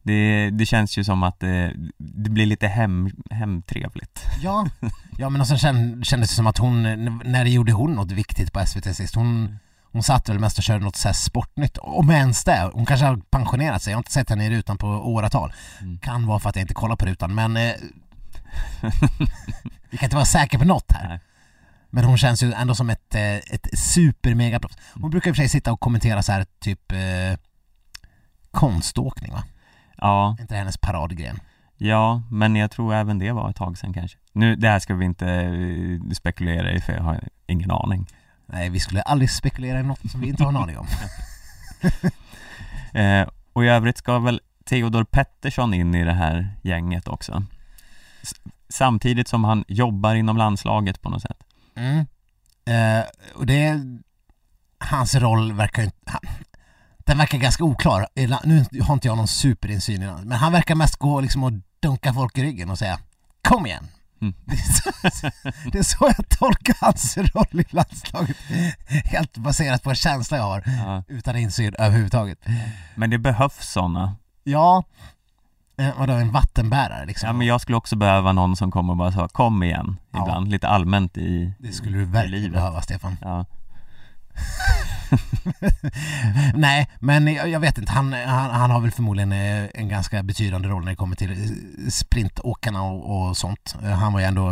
Det, 0.03 0.51
det 0.51 0.67
känns 0.67 0.99
ju 0.99 1.05
som 1.05 1.23
att 1.23 1.41
det, 1.41 1.73
det 1.99 2.31
blir 2.31 2.47
lite 2.47 2.67
hem, 2.67 3.11
hemtrevligt. 3.31 4.23
Ja, 4.43 4.67
ja 5.19 5.29
men 5.29 5.41
och 5.41 5.47
sen 5.47 5.57
känd- 5.59 6.05
kändes 6.07 6.29
det 6.31 6.35
som 6.37 6.47
att 6.47 6.59
hon, 6.59 6.83
när 7.25 7.45
gjorde 7.45 7.73
hon 7.73 7.93
något 7.95 8.13
viktigt 8.13 8.53
på 8.53 8.67
SVT 8.67 8.97
sist? 8.97 9.15
Hon, 9.15 9.59
hon 9.93 10.03
satt 10.03 10.29
väl 10.29 10.39
mest 10.39 10.59
och 10.59 10.65
körde 10.65 10.85
något 10.85 10.97
så 10.97 11.13
sportnytt, 11.13 11.79
om 11.79 12.11
ens 12.11 12.45
det. 12.45 12.71
Hon 12.73 12.87
kanske 12.87 13.07
har 13.07 13.17
pensionerat 13.17 13.83
sig, 13.83 13.91
jag 13.91 13.97
har 13.97 14.01
inte 14.01 14.13
sett 14.13 14.31
henne 14.31 14.47
i 14.47 14.51
rutan 14.51 14.79
på 14.79 14.87
åratal. 14.87 15.53
Mm. 15.81 15.99
Kan 15.99 16.27
vara 16.27 16.39
för 16.39 16.49
att 16.49 16.57
jag 16.57 16.63
inte 16.63 16.75
kollar 16.75 16.97
på 16.97 17.07
rutan, 17.07 17.35
men 17.35 17.57
eh, 17.57 17.73
vi 19.91 19.97
kan 19.97 20.07
inte 20.07 20.17
vara 20.17 20.27
säkra 20.27 20.59
på 20.59 20.67
något 20.67 20.93
här. 20.93 21.09
Nej. 21.09 21.21
Men 21.91 22.05
hon 22.05 22.19
känns 22.19 22.43
ju 22.43 22.53
ändå 22.53 22.75
som 22.75 22.91
ett, 22.91 23.15
eh, 23.15 23.35
ett 23.35 23.79
supermegaproffs. 23.79 24.77
Hon 24.95 25.11
brukar 25.11 25.31
i 25.31 25.33
och 25.33 25.37
för 25.37 25.43
sig 25.43 25.49
sitta 25.49 25.73
och 25.73 25.81
kommentera 25.81 26.23
så 26.23 26.33
här 26.33 26.47
typ 26.61 26.93
eh, 26.93 27.39
konståkning 28.51 29.33
va? 29.33 29.45
Ja, 29.97 30.35
Är 30.39 30.43
inte 30.43 30.57
hennes 30.57 30.79
paradgren? 30.79 31.41
ja, 31.77 32.23
men 32.31 32.57
jag 32.57 32.71
tror 32.71 32.95
även 32.95 33.19
det 33.19 33.33
var 33.33 33.51
ett 33.51 33.57
tag 33.57 33.79
sedan 33.79 33.93
kanske. 33.93 34.19
Nu, 34.33 34.57
det 34.57 34.69
här 34.69 34.79
ska 34.79 34.95
vi 34.95 35.05
inte 35.05 35.29
eh, 35.29 36.13
spekulera 36.15 36.73
i 36.73 36.81
för 36.81 36.93
jag 36.93 37.03
har 37.03 37.29
ingen 37.47 37.71
aning. 37.71 38.07
Nej, 38.53 38.69
vi 38.71 38.81
skulle 38.81 39.03
aldrig 39.03 39.31
spekulera 39.31 39.81
i 39.81 39.83
något 39.83 40.11
som 40.11 40.21
vi 40.21 40.29
inte 40.29 40.43
har 40.43 40.51
en 40.51 40.57
aning 40.57 40.79
om. 40.79 40.87
Eh, 42.93 43.29
och 43.53 43.65
i 43.65 43.69
övrigt 43.69 43.99
ska 43.99 44.19
väl 44.19 44.41
Theodor 44.65 45.05
Pettersson 45.05 45.75
in 45.75 45.95
i 45.95 46.05
det 46.05 46.13
här 46.13 46.49
gänget 46.63 47.09
också. 47.09 47.43
S- 48.23 48.35
samtidigt 48.69 49.29
som 49.29 49.45
han 49.45 49.65
jobbar 49.69 50.15
inom 50.15 50.37
landslaget 50.37 51.03
på 51.03 51.09
något 51.11 51.23
sätt. 51.23 51.37
Mm. 51.75 51.99
Eh, 52.65 53.05
och 53.35 53.47
det, 53.47 53.81
hans 54.79 55.15
roll 55.15 55.53
verkar 55.53 55.83
inte, 55.83 55.97
han, 56.07 56.21
den 56.99 57.19
verkar 57.19 57.39
ganska 57.39 57.65
oklar. 57.65 58.07
Nu 58.45 58.65
har 58.83 58.95
inte 58.95 59.09
jag 59.09 59.17
någon 59.17 59.29
superinsyn 59.29 60.03
i 60.03 60.07
den, 60.07 60.29
men 60.29 60.39
han 60.39 60.53
verkar 60.53 60.75
mest 60.75 60.97
gå 60.97 61.21
liksom 61.21 61.45
och 61.45 61.53
dunka 61.81 62.15
folk 62.15 62.39
i 62.39 62.43
ryggen 62.43 62.71
och 62.71 62.79
säga 62.79 62.99
Kom 63.43 63.67
igen! 63.67 63.89
Mm. 64.21 64.35
Det, 65.73 65.79
är 65.79 65.83
så, 65.83 66.13
jag 66.17 66.29
tolkar 66.29 66.77
hans 66.81 67.17
roll 67.17 67.61
i 67.61 67.65
landslaget. 67.71 68.37
Helt 69.05 69.37
baserat 69.39 69.83
på 69.83 69.91
en 69.91 69.97
känsla 69.97 70.37
jag 70.37 70.45
har, 70.45 70.63
Ja. 70.67 71.03
utan 71.09 71.37
insyn 71.37 71.75
överhuvudtaget. 71.79 72.39
Men 72.95 73.11
det 73.11 73.19
behövs 73.19 73.73
sådana. 73.73 74.17
Ja, 74.45 74.85
eh, 75.79 75.99
vadå 75.99 76.13
en 76.13 76.33
vattenbärare 76.33 77.07
liksom? 77.07 77.27
Ja 77.27 77.33
men 77.33 77.47
jag 77.47 77.61
skulle 77.61 77.77
också 77.77 77.97
behöva 77.97 78.33
någon 78.33 78.57
som 78.57 78.71
kommer 78.71 78.93
och 78.93 78.97
bara 78.97 79.13
sa 79.13 79.29
kom 79.29 79.63
igen 79.63 79.97
Ja. 80.13 80.23
ibland, 80.23 80.49
lite 80.51 80.69
allmänt 80.69 81.17
i 81.17 81.53
Det 81.59 81.73
skulle 81.73 81.99
du 81.99 82.05
verkligen 82.05 82.43
livet. 82.43 82.53
behöva 82.55 82.81
Stefan. 82.83 83.17
Ja, 83.23 83.45
Nej, 86.55 86.89
men 87.01 87.35
jag, 87.35 87.61
vet 87.61 87.79
inte. 87.79 87.93
Han, 87.93 88.13
han, 88.13 88.51
han 88.51 88.71
har 88.71 88.81
väl 88.81 88.91
förmodligen 88.91 89.33
eh, 89.33 89.69
en 89.75 89.89
ganska 89.89 90.23
betydande 90.23 90.69
roll 90.69 90.85
när 90.85 90.91
det 90.91 90.97
kommer 90.97 91.17
till 91.17 91.31
eh, 91.31 91.89
sprintåkarna 91.91 92.83
och, 92.83 93.29
och 93.29 93.37
sånt. 93.37 93.77
Eh, 93.83 93.91
Han 93.91 94.13
var 94.13 94.21
ju 94.21 94.27
ändå 94.27 94.51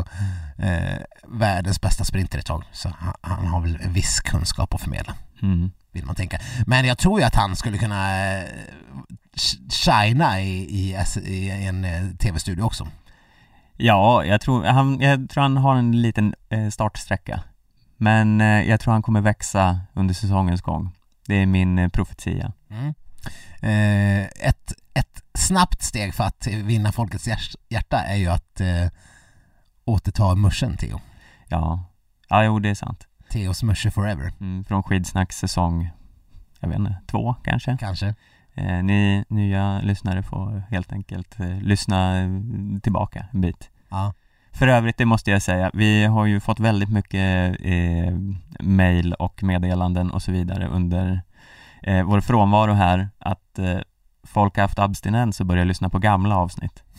eh, 0.59 0.99
världens 1.29 1.81
bästa 1.81 2.05
sprinter 2.05 2.39
ett 2.39 2.47
tag, 2.47 2.65
så 2.73 2.89
han, 2.99 3.15
han 3.21 3.47
har 3.47 3.61
väl 3.61 3.79
en 3.83 3.93
viss 3.93 4.21
kunskap 4.21 4.75
att 4.75 4.81
förmedla, 4.81 5.15
mm. 5.43 5.71
vill 5.93 6.07
man 6.07 6.15
tänka. 6.15 6.39
Men 6.67 6.85
jag 6.85 6.99
tror 6.99 7.21
ju 7.21 7.27
att 7.27 7.35
han 7.35 7.57
skulle 7.57 7.79
kunna 7.79 8.33
eh, 8.39 8.45
sh- 9.37 9.71
shina 9.71 10.41
i, 10.41 10.59
i, 10.61 10.97
i 11.25 11.51
en 11.67 11.85
eh, 11.85 12.03
tv-studio 12.19 12.63
också. 12.63 12.89
ja 13.77 14.25
jag, 14.25 14.41
tror, 14.41 14.65
han, 14.65 15.01
jag 15.01 15.31
tror 15.31 15.43
han 15.43 15.57
har 15.57 15.77
en 15.77 16.03
liten 16.03 16.35
eh, 16.51 16.69
startsträcka 16.69 17.41
Men 17.99 18.41
eh, 18.41 18.63
jag 18.63 18.81
tror 18.81 18.93
han 18.93 19.03
kommer 19.03 19.21
växa 19.21 19.81
under 19.95 20.15
säsongens 20.15 20.61
gång 20.61 20.91
Det 21.27 21.35
är 21.35 21.47
min 21.47 21.79
eh, 21.79 21.89
profetia 21.89 22.53
Mm. 22.71 22.95
Eh, 23.63 24.27
ett, 24.49 24.73
ett 24.95 25.23
snabbt 25.35 25.83
steg 25.83 26.15
för 26.15 26.25
att 26.25 26.47
vinna 26.47 26.93
folkets 26.93 27.29
hjärta 27.69 28.01
är 28.01 28.17
ju 28.17 28.29
att 28.29 28.61
eh, 28.61 28.87
återta 29.85 30.35
muschen 30.35 30.77
Theo. 30.77 31.01
Ja, 31.49 31.85
ja 32.29 32.45
jo 32.45 32.59
det 32.59 32.69
är 32.69 32.75
sant 32.75 33.07
Theos 33.31 33.63
musche 33.63 33.91
forever, 33.91 34.33
mm, 34.41 34.65
Från 34.65 34.83
skidsnacks 34.83 35.37
säsong, 35.39 35.91
jag 36.61 36.69
vet 36.69 36.79
inte, 36.79 36.97
två 37.07 37.35
kanske 37.45 37.77
kanske. 37.81 38.15
eh, 38.55 38.83
Ni 38.83 39.25
nya 39.29 39.81
lyssnare 39.81 40.23
får 40.23 40.63
helt 40.71 40.93
enkelt 40.93 41.41
eh, 41.41 41.61
lyssna 41.61 42.15
tillbaka 42.83 43.27
en 43.33 43.41
bit 43.41 43.71
Ja. 43.89 44.15
För 44.53 44.69
övrigt, 44.69 44.97
det 44.99 45.05
måste 45.05 45.31
jag 45.31 45.43
säga, 45.43 45.71
vi 45.75 46.05
har 46.05 46.27
ju 46.27 46.41
fått 46.41 46.61
väldigt 46.61 46.89
mycket 46.91 47.57
eh, 47.61 48.15
mail 48.61 49.13
och 49.15 49.43
meddelanden 49.43 50.11
och 50.11 50.23
så 50.23 50.33
vidare 50.33 50.67
under 50.67 51.21
eh, 51.83 52.03
vår 52.03 52.21
frånvaro 52.21 52.73
här 52.73 53.09
att 53.19 53.59
eh, 53.59 53.79
folk 54.27 54.57
har 54.57 54.63
haft 54.63 54.79
abstinens 54.79 55.41
och 55.41 55.47
börjat 55.47 55.67
lyssna 55.67 55.89
på 55.89 55.99
gamla 55.99 56.37
avsnitt. 56.37 56.83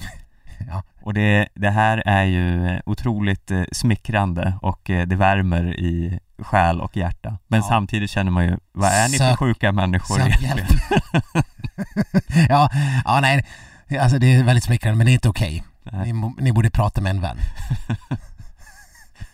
Ja. 0.67 0.83
Och 1.01 1.13
det, 1.13 1.47
det 1.55 1.69
här 1.69 2.03
är 2.05 2.23
ju 2.23 2.79
otroligt 2.85 3.51
eh, 3.51 3.63
smickrande 3.71 4.53
och 4.61 4.89
eh, 4.89 5.07
det 5.07 5.15
värmer 5.15 5.79
i 5.79 6.19
själ 6.39 6.81
och 6.81 6.97
hjärta. 6.97 7.37
Men 7.47 7.59
Ja. 7.59 7.65
samtidigt 7.69 8.09
känner 8.09 8.31
man 8.31 8.45
ju, 8.45 8.57
vad 8.71 8.89
är 8.89 9.09
ni 9.09 9.17
för 9.17 9.25
Sök- 9.25 9.37
sjuka 9.39 9.71
människor 9.71 10.15
Sök 10.15 10.27
egentligen? 10.43 10.67
ja, 12.49 12.69
ja, 13.05 13.19
nej. 13.21 13.45
Alltså 13.99 14.19
det 14.19 14.35
är 14.35 14.43
väldigt 14.43 14.63
smickrande 14.63 14.97
men 14.97 15.05
det 15.05 15.11
är 15.11 15.13
inte 15.13 15.29
okej. 15.29 15.63
Ni, 15.91 16.33
ni 16.37 16.51
borde 16.51 16.69
prata 16.69 17.01
med 17.01 17.09
en 17.09 17.21
vän. 17.21 17.37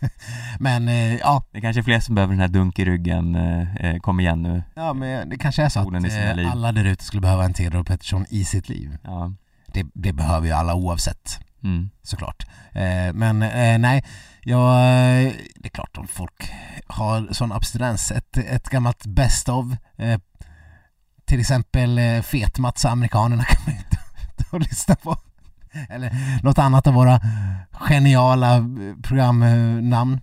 men 0.60 0.88
eh, 0.88 1.16
ja, 1.16 1.44
Det 1.52 1.58
är 1.58 1.62
kanske 1.62 1.80
är 1.80 1.84
fler 1.84 2.00
som 2.00 2.16
behöver 2.16 2.34
den 2.34 2.42
här 2.42 2.48
dunk 2.48 2.80
i 2.80 2.86
ryggen, 2.86 3.36
eh, 3.36 3.76
eh, 3.76 4.00
kom 4.00 4.20
igen 4.20 4.42
nu. 4.42 4.64
ja, 4.74 4.94
men 4.94 5.30
det 5.30 5.38
kanske 5.38 5.64
är 5.64 5.70
så 5.70 5.80
att 5.80 5.88
eh, 6.38 6.52
alla 6.52 6.72
där 6.72 6.86
ute 6.86 7.04
skulle 7.04 7.22
behöva 7.22 7.46
en 7.46 7.54
Theodor 7.54 7.84
Pettersson 7.84 8.26
i 8.30 8.46
sitt 8.46 8.70
liv. 8.70 8.98
Ja. 9.04 9.34
Det, 9.68 9.86
det 9.94 10.14
behöver 10.14 10.48
ju 10.48 10.54
alla 10.54 10.76
oavsett. 10.76 11.40
Mm. 11.64 11.90
såklart. 12.04 12.46
Eh, 12.72 13.14
men 13.14 13.42
eh, 13.42 13.78
nej, 13.78 14.04
jag, 14.42 14.76
det 15.56 15.68
är 15.68 15.70
klart 15.70 15.98
om 15.98 16.08
folk 16.08 16.52
har 16.88 17.34
sån 17.34 17.52
abstinens. 17.52 18.12
Ett, 18.12 18.38
ett 18.38 18.70
gammalt 18.70 19.06
best 19.06 19.50
of, 19.50 19.66
till 21.26 21.40
exempel 21.40 21.98
eh, 21.98 22.22
Fetmats 22.22 22.86
amerikanerna 22.86 23.44
kan 23.44 23.62
man 23.66 23.76
ju 23.76 23.82
ta 24.38 24.46
och 24.56 24.60
lyssna 24.60 24.96
på. 24.96 25.18
Eller 25.90 26.12
något 26.44 26.60
annat 26.60 26.88
av 26.88 26.94
våra 26.94 27.20
geniala 27.72 28.58
eh, 28.58 28.64
programnamn. 29.04 30.22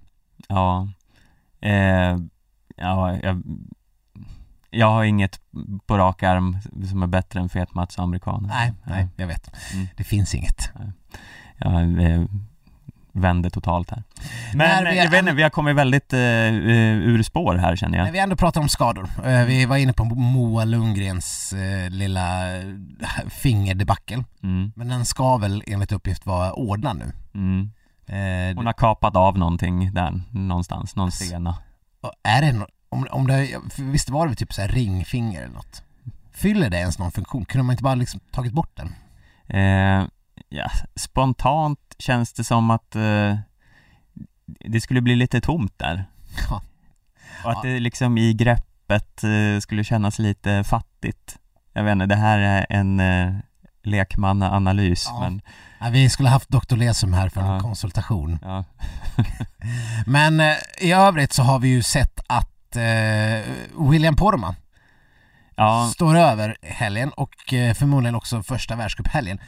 Ja, 0.49 0.89
eh, 1.61 2.19
ja 2.77 3.19
jag, 3.23 3.43
jag 4.71 4.91
har 4.91 5.05
inget 5.05 5.41
på 5.87 5.99
rak 5.99 6.23
arm 6.23 6.59
som 6.89 7.03
är 7.03 7.07
bättre 7.07 7.41
än 7.41 7.49
Fet-Mats 7.49 7.99
amerikaner. 7.99 8.49
Nej, 8.49 8.73
nej, 8.85 9.09
jag 9.17 9.27
vet. 9.27 9.51
Mm. 9.75 9.87
Det 9.97 10.05
finns 10.05 10.35
inget. 10.35 10.71
Jag 11.57 12.03
eh, 12.03 12.25
vänder 13.13 13.51
totalt 13.51 13.91
här. 13.91 14.03
När 14.55 14.83
Men 14.85 14.97
jag 14.97 15.11
vet 15.11 15.21
inte, 15.21 15.33
vi 15.33 15.43
har 15.43 15.51
kommit 15.51 15.77
väldigt 15.77 16.13
eh, 16.13 16.19
ur 16.21 17.23
spår 17.23 17.55
här 17.55 17.77
känner 17.77 17.99
När 17.99 18.05
jag. 18.07 18.13
vi 18.13 18.19
ändå 18.19 18.37
pratar 18.37 18.61
om 18.61 18.69
skador. 18.69 19.09
Eh, 19.25 19.45
vi 19.45 19.65
var 19.67 19.77
inne 19.77 19.93
på 19.93 20.05
Moa 20.05 20.65
Lundgrens 20.65 21.53
eh, 21.53 21.91
lilla 21.91 22.29
fingerdebacle. 23.31 24.25
Mm, 24.43 24.73
Men 24.77 24.89
den 24.89 25.05
ska 25.05 25.37
väl 25.37 25.63
enligt 25.67 25.93
uppgift 25.93 26.27
vara 26.27 26.53
ordnad 26.53 26.97
nu. 26.99 27.13
mm. 27.35 27.71
Eh, 28.07 28.57
Hon 28.57 28.67
har 28.67 28.73
kapat 28.73 29.17
av 29.17 29.39
någonting 29.39 29.95
där 29.95 30.21
någonstans, 30.31 30.97
någon 30.97 31.13
sena. 31.13 31.55
Är 32.23 32.43
det 32.43 32.53
no- 32.53 32.67
om, 32.89 33.07
om 33.11 33.27
det, 33.27 33.49
visst 33.79 34.11
var 34.11 34.29
det 34.29 34.35
typ 34.35 34.53
så 34.53 34.61
här 34.61 34.69
ringfinger 34.69 35.43
eller 35.43 35.55
något? 35.55 35.83
Fyller 36.33 36.71
det 36.71 36.77
ens 36.77 36.99
någon 36.99 37.11
funktion? 37.13 37.45
Kunde 37.45 37.63
man 37.63 37.73
inte 37.73 37.83
bara 37.83 37.95
liksom 37.95 38.21
tagit 38.31 38.53
bort 38.53 38.77
den? 38.77 38.95
Ja, 40.55 40.71
spontant 40.95 41.95
känns 41.99 42.33
det 42.33 42.45
som 42.45 42.71
att 42.71 42.97
eh, 42.97 43.37
det 44.45 44.81
skulle 44.81 45.01
bli 45.01 45.17
lite 45.17 45.41
tomt 45.41 45.79
där. 45.79 46.05
Ja. 46.51 46.63
Och 47.45 47.51
att 47.53 47.63
det 47.63 47.81
liksom 47.81 48.19
i 48.19 48.35
greppet 48.35 49.25
eh, 49.25 49.61
skulle 49.61 49.85
kännas 49.85 50.19
lite 50.19 50.65
fattigt. 50.65 51.39
Jag 51.73 51.85
vet 51.85 51.93
inte, 51.93 52.07
det 52.07 52.17
här 52.17 52.39
är 52.39 52.67
en, 52.71 53.01
eh, 53.01 53.35
lekmannaanalys 53.83 55.07
Ja. 55.09 55.21
men 55.21 55.41
Ja, 55.81 55.89
vi 55.91 56.11
skulle 56.11 56.29
haft 56.29 56.49
Dr. 56.49 56.77
Lesum 56.77 57.13
här 57.13 57.29
för 57.29 57.41
en 57.41 57.61
konsultation. 57.61 58.39
Men 60.07 60.41
eh, 60.41 60.57
i 60.81 60.93
övrigt 60.93 61.33
så 61.33 61.43
har 61.43 61.59
vi 61.59 61.69
ju 61.69 61.83
sett 61.83 62.21
att 62.27 62.77
eh, 62.77 63.53
William 63.91 64.17
Poromaa 64.17 64.55
ja, 65.57 65.91
står 65.95 66.17
över 66.17 66.57
helgen 66.63 67.11
och 67.11 67.53
eh, 67.53 67.75
förmodligen 67.75 68.15
också 68.15 68.43
första 68.43 68.77
världscuphelgen. 68.77 69.39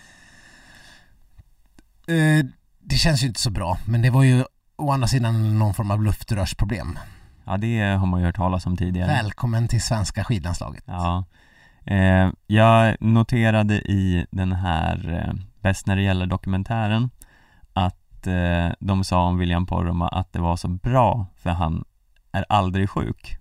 Eh, 2.09 2.45
det 2.81 2.97
känns 2.97 3.23
ju 3.23 3.27
inte 3.27 3.41
så 3.41 3.51
bra, 3.51 3.79
men 3.87 4.03
det 4.03 4.11
var 4.11 4.23
ju 4.23 4.45
å 4.77 4.91
andra 4.91 5.09
sidan 5.09 5.59
någon 5.59 5.75
form 5.75 5.91
av 5.91 6.03
luftrörsproblem. 6.03 6.99
ja, 7.45 7.57
det 7.57 7.81
har 7.81 8.07
man 8.07 8.21
ju 8.21 8.27
hört 8.27 8.37
talas 8.37 8.67
om 8.67 8.77
tidigare. 8.77 9.09
Välkommen 9.09 9.69
till 9.69 9.83
svenska 9.83 10.25
skidlandslaget. 10.25 10.85
Ja. 10.87 11.25
Eh, 11.85 12.31
jag 12.47 12.97
noterade 13.01 13.75
i 13.75 14.27
den 14.31 14.53
här 14.53 15.25
eh, 15.29 15.35
Bäst 15.61 15.87
när 15.87 15.97
det 15.97 16.03
gäller 16.03 16.27
dokumentären 16.27 17.11
att 17.73 18.27
eh, 18.27 18.69
de 18.81 19.05
sa 19.05 19.23
om 19.27 19.39
William 19.39 19.67
Poromaa 19.67 20.09
att 20.09 20.33
det 20.33 20.41
var 20.41 20.57
så 20.57 20.69
bra 20.69 21.27
för 21.37 21.51
han 21.51 21.85
är 22.33 22.45
aldrig 22.49 22.91
sjuk. 22.91 23.37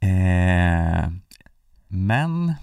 Eh, 0.00 1.08
men 1.88 2.54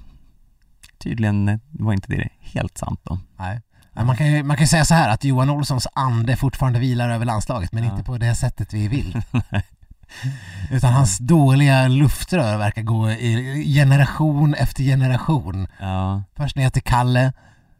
tydligen 0.97 1.59
var 1.71 1.93
inte 1.93 2.11
det 2.11 2.29
helt 2.39 2.77
sant 2.77 2.99
då. 3.03 3.19
Nej. 3.37 3.61
Man 3.95 4.17
kan, 4.17 4.27
ju, 4.27 4.43
man 4.43 4.57
kan 4.57 4.67
säga 4.67 4.85
så 4.85 4.93
här 4.93 5.09
att 5.09 5.23
Johan 5.23 5.49
Olssons 5.49 5.87
ande 5.93 6.35
fortfarande 6.35 6.79
vilar 6.79 7.09
över 7.09 7.25
landslaget 7.25 7.71
men 7.71 7.83
Ja. 7.83 7.91
inte 7.91 8.03
på 8.03 8.17
det 8.17 8.35
sättet 8.35 8.73
vi 8.73 8.87
vill. 8.87 9.21
Utan 10.71 10.93
hans 10.93 11.17
dåliga 11.17 11.87
luftrör 11.87 12.57
verkar 12.57 12.81
gå 12.81 13.11
i 13.11 13.73
generation 13.75 14.53
efter 14.53 14.83
generation. 14.83 15.67
Ja, 15.79 16.23
Först 16.35 16.55
ner 16.55 16.69
till 16.69 16.83
Kalle, 16.83 17.33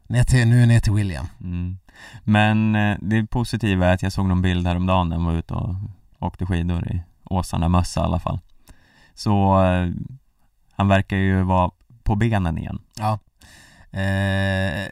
ner 0.07 0.23
till, 0.23 0.47
nu 0.47 0.65
ner 0.65 0.79
till 0.79 0.93
William. 0.93 1.27
mm. 1.41 1.77
Men 2.23 2.75
eh, 2.75 2.97
det 3.01 3.27
positiva 3.27 3.87
är 3.87 3.93
att 3.93 4.01
jag 4.03 4.11
såg 4.11 4.25
någon 4.25 4.41
bild 4.41 4.67
häromdagen 4.67 5.09
när 5.09 5.15
han 5.15 5.25
var 5.25 5.33
ute 5.33 5.53
och 5.53 5.75
åkte 6.19 6.45
skidor 6.45 6.87
i 6.91 7.01
Åsarna 7.23 7.69
mössa 7.69 8.01
i 8.01 8.03
alla 8.03 8.19
fall. 8.19 8.39
Så 9.13 9.63
eh, 9.63 9.89
han 10.75 10.87
verkar 10.87 11.17
ju 11.17 11.41
vara 11.41 11.71
på 12.03 12.15
benen 12.15 12.57
igen. 12.57 12.79
Ja. 12.99 13.19
Eh, 13.99 14.85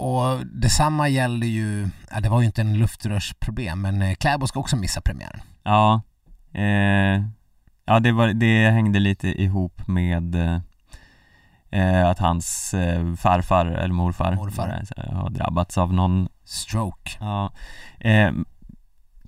och 0.00 0.46
detsamma 0.46 1.08
gäller 1.08 1.46
ju, 1.46 1.88
ja, 2.10 2.20
det 2.20 2.28
var 2.28 2.40
ju 2.40 2.46
inte 2.46 2.60
en 2.60 2.78
luftrörsproblem 2.78 3.80
men 3.80 4.02
eh, 4.02 4.14
Kläbo 4.14 4.46
ska 4.46 4.60
också 4.60 4.76
missa 4.76 5.00
premiären. 5.00 5.40
Ja, 5.62 6.02
eh, 6.52 7.24
ja 7.84 8.00
det, 8.00 8.12
var, 8.12 8.28
det 8.28 8.70
hängde 8.70 8.98
lite 8.98 9.28
ihop 9.42 9.88
med 9.88 10.34
eh, 11.70 12.06
att 12.08 12.18
hans 12.18 12.74
eh, 12.74 13.14
farfar 13.14 13.66
eller 13.66 13.94
morfar, 13.94 14.34
Morfar. 14.34 14.84
eh, 14.96 15.12
har 15.12 15.30
drabbats 15.30 15.78
av 15.78 15.92
någon, 15.94 16.28
Stroke. 16.44 17.10
ja, 17.20 17.52
eh, 18.00 18.32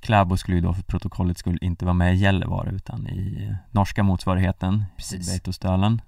Kläbo 0.01 0.37
skulle 0.37 0.57
ju 0.57 0.61
då 0.61 0.73
för 0.75 0.83
protokollet 0.83 1.39
skulle 1.39 1.59
inte 1.61 1.85
vara 1.85 1.95
med 1.95 2.15
i 2.15 2.17
Gällivare 2.17 2.71
utan 2.71 3.07
i 3.09 3.47
eh, 3.51 3.57
norska 3.71 4.03
motsvarigheten, 4.03 4.85
Precis. 4.97 5.29
Beitostölen. 5.31 6.03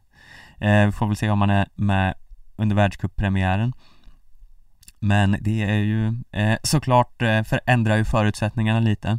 Eh, 0.58 0.90
får 0.90 1.06
väl 1.06 1.16
se 1.16 1.30
om 1.30 1.40
han 1.40 1.50
är 1.50 1.68
med 1.74 2.14
under 2.56 2.76
världscuppremiären. 2.76 3.72
Men 5.04 5.36
det 5.40 5.62
är 5.62 5.78
ju 5.78 6.06
eh, 6.32 6.58
såklart 6.62 7.22
eh, 7.22 7.42
förändrar 7.42 7.96
ju 7.96 8.04
förutsättningarna 8.04 8.80
lite. 8.80 9.18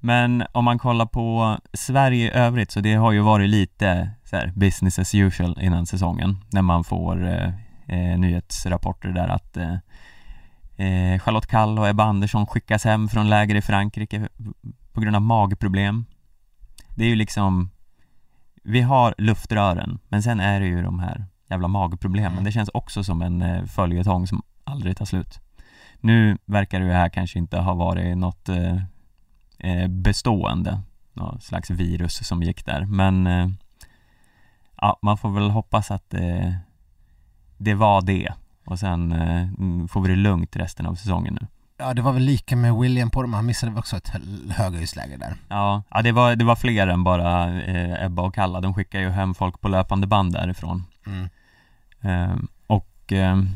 Men 0.00 0.44
om 0.52 0.64
man 0.64 0.78
kollar 0.78 1.06
på 1.06 1.58
Sverige 1.72 2.26
i 2.26 2.30
övrigt 2.30 2.70
så 2.70 2.80
det 2.80 2.94
har 2.94 3.12
ju 3.12 3.20
varit 3.20 3.50
lite 3.50 4.10
så 4.24 4.36
här, 4.36 4.52
business 4.56 4.98
as 4.98 5.14
usual 5.14 5.58
innan 5.60 5.86
säsongen 5.86 6.36
när 6.50 6.62
man 6.62 6.84
får 6.84 7.26
eh, 7.26 7.48
eh 7.86 8.18
nyhetsrapporter 8.18 9.08
där 9.08 9.28
att 9.28 9.56
eh, 9.56 9.74
eh, 10.86 11.20
Charlotte 11.20 11.46
Kall 11.46 11.78
och 11.78 11.88
Ebba 11.88 12.04
Andersson 12.04 12.46
skickas 12.46 12.84
hem 12.84 13.08
från 13.08 13.30
läger 13.30 13.54
i 13.54 13.62
Frankrike 13.62 14.28
på 14.92 15.00
grund 15.00 15.16
av 15.16 15.22
magproblem. 15.22 16.04
Det 16.96 17.04
är 17.04 17.08
ju 17.08 17.16
liksom 17.16 17.70
vi 18.62 18.80
har 18.80 19.14
luftrören, 19.18 19.98
men 20.08 20.22
sen 20.22 20.40
är 20.40 20.60
det 20.60 20.66
ju 20.66 20.82
de 20.82 20.98
här 20.98 21.26
jävla 21.50 21.68
magproblemen. 21.68 22.44
Det 22.44 22.52
känns 22.52 22.70
också 22.74 23.04
som 23.04 23.22
en 23.22 23.42
eh, 23.42 23.64
följetong 23.64 24.26
som 24.26 24.42
aldrig 24.64 24.96
tar 24.96 25.04
slut. 25.04 25.40
Nu 26.00 26.38
verkar 26.44 26.80
det 26.80 26.92
här 26.92 27.08
kanske 27.08 27.38
inte 27.38 27.58
ha 27.58 27.74
varit 27.74 28.16
något 28.18 28.48
eh, 28.48 28.76
eh, 29.58 29.88
bestående, 29.88 30.80
något 31.12 31.42
slags 31.42 31.70
virus 31.70 32.26
som 32.28 32.42
gick 32.42 32.66
där, 32.66 32.84
men 32.84 33.26
eh, 33.26 33.48
ja, 34.76 34.98
man 35.02 35.18
får 35.18 35.30
väl 35.30 35.50
hoppas 35.50 35.90
att 35.90 36.14
eh, 36.14 36.52
det 37.58 37.74
var 37.74 38.02
det 38.02 38.32
och 38.64 38.78
sen 38.78 39.12
eh, 39.12 39.48
får 39.88 40.00
vi 40.00 40.08
det 40.08 40.16
lugnt 40.16 40.56
resten 40.56 40.86
av 40.86 40.94
säsongen 40.94 41.38
nu. 41.40 41.46
Ja, 41.78 41.94
det 41.94 42.02
var 42.02 42.12
väl 42.12 42.22
lika 42.22 42.56
med 42.56 42.74
William 42.74 43.10
Poromaa, 43.10 43.38
han 43.38 43.46
missade 43.46 43.72
väl 43.72 43.78
också 43.78 43.96
ett 43.96 44.08
hö- 44.08 44.50
höghöjdsläge 44.50 45.16
där. 45.16 45.34
Ja, 45.48 45.82
ja 45.90 46.02
det, 46.02 46.12
var, 46.12 46.36
det 46.36 46.44
var 46.44 46.56
fler 46.56 46.86
än 46.86 47.04
bara 47.04 47.60
eh, 47.62 48.04
Ebba 48.04 48.22
och 48.22 48.34
Kalla, 48.34 48.60
de 48.60 48.74
skickar 48.74 49.00
ju 49.00 49.10
hem 49.10 49.34
folk 49.34 49.60
på 49.60 49.68
löpande 49.68 50.06
band 50.06 50.32
därifrån. 50.32 50.84
Mm. 51.06 51.28
Ehm, 52.00 52.48
och 52.66 53.12
ehm, 53.12 53.48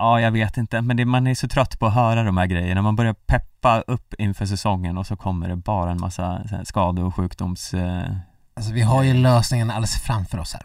Ja, 0.00 0.20
jag 0.20 0.30
vet 0.30 0.56
inte, 0.56 0.80
men 0.82 0.96
det, 0.96 1.04
man 1.04 1.26
är 1.26 1.34
så 1.34 1.48
trött 1.48 1.78
på 1.78 1.86
att 1.86 1.94
höra 1.94 2.22
de 2.22 2.36
här 2.36 2.46
grejerna. 2.46 2.82
Man 2.82 2.96
börjar 2.96 3.12
peppa 3.12 3.80
upp 3.80 4.14
inför 4.18 4.46
säsongen 4.46 4.98
och 4.98 5.06
så 5.06 5.16
kommer 5.16 5.48
det 5.48 5.56
bara 5.56 5.90
en 5.90 6.00
massa 6.00 6.42
skade 6.64 7.02
och 7.02 7.14
sjukdoms... 7.14 7.74
Eh, 7.74 8.10
Alltså 8.54 8.72
vi 8.72 8.82
har 8.82 9.02
ju 9.02 9.14
lösningen 9.14 9.70
alldeles 9.70 10.02
framför 10.02 10.38
oss 10.38 10.52
här. 10.54 10.62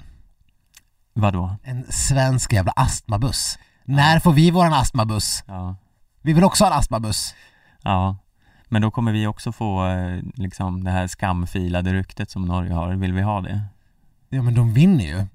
vadå? 1.13 1.56
En 1.63 1.86
svensk 1.89 2.54
jävla 2.54 2.71
astmabuss. 2.71 3.60
När 3.84 4.19
får 4.19 4.34
vi 4.34 4.52
våran 4.52 4.74
astmabuss? 4.74 5.43
Ja, 5.48 5.76
Vi 6.21 6.34
vill 6.34 6.43
också 6.43 6.63
ha 6.63 6.71
en 6.71 6.78
astmabuss. 6.80 7.36
ja. 7.84 8.17
Men 8.69 8.82
då 8.82 8.91
kommer 8.91 9.12
vi 9.12 9.28
också 9.28 9.52
få 9.52 9.88
eh, 9.88 10.19
liksom 10.36 10.84
det 10.84 10.91
här 10.91 11.08
skamfilade 11.08 11.93
ryktet 11.93 12.32
som 12.32 12.45
Norge 12.45 12.74
har. 12.74 12.93
Vill 12.95 13.13
vi 13.13 13.21
ha 13.21 13.41
det? 13.41 13.62
Ja 14.30 14.41
men 14.41 14.54
de 14.56 14.74
vinner 14.74 15.06
ju. 15.06 15.26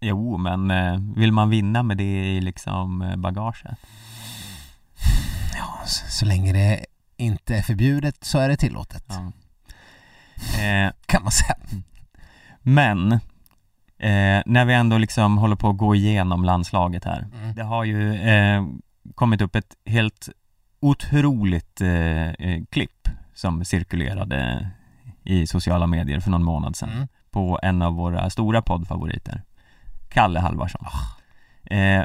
Jo, 0.00 0.36
men 0.36 0.70
eh, 0.70 0.98
vill 1.16 1.32
man 1.32 1.50
vinna 1.50 1.82
med 1.82 1.96
det 1.96 2.36
i 2.36 2.40
liksom 2.40 3.02
eh, 3.02 3.16
bagaget? 3.16 3.78
Ja, 5.56 5.86
så, 5.86 6.10
så 6.10 6.24
länge 6.26 6.52
det 6.52 6.86
inte 7.16 7.56
är 7.56 7.62
förbjudet 7.62 8.24
så 8.24 8.38
är 8.38 8.48
det 8.48 8.56
tillåtet. 8.56 9.04
Ja. 9.08 9.32
Eh, 10.62 10.92
Kan 11.06 11.22
man 11.22 11.32
säga. 11.32 11.56
Men 12.62 13.12
eh, 13.98 14.42
när 14.46 14.64
vi 14.64 14.74
ändå 14.74 14.98
liksom 14.98 15.38
håller 15.38 15.56
på 15.56 15.68
att 15.68 15.76
gå 15.76 15.94
igenom 15.94 16.44
landslaget 16.44 17.04
här. 17.04 17.26
Mm. 17.34 17.54
Det 17.54 17.62
har 17.62 17.84
ju 17.84 18.14
eh, 18.14 18.64
kommit 19.14 19.40
upp 19.40 19.54
ett 19.56 19.76
helt 19.86 20.28
otroligt 20.80 21.80
eh, 21.80 22.62
klipp 22.70 23.08
som 23.34 23.64
cirkulerade 23.64 24.70
i 25.24 25.46
sociala 25.46 25.86
medier 25.86 26.20
för 26.20 26.30
någon 26.30 26.44
månad 26.44 26.76
sedan 26.76 26.88
Mm. 26.90 27.08
på 27.30 27.58
en 27.62 27.82
av 27.82 27.94
våra 27.94 28.30
stora 28.30 28.62
poddfavoriter, 28.62 29.42
Kalle 30.08 30.40
Halvarsson. 30.40 30.86
Eh, 31.70 32.04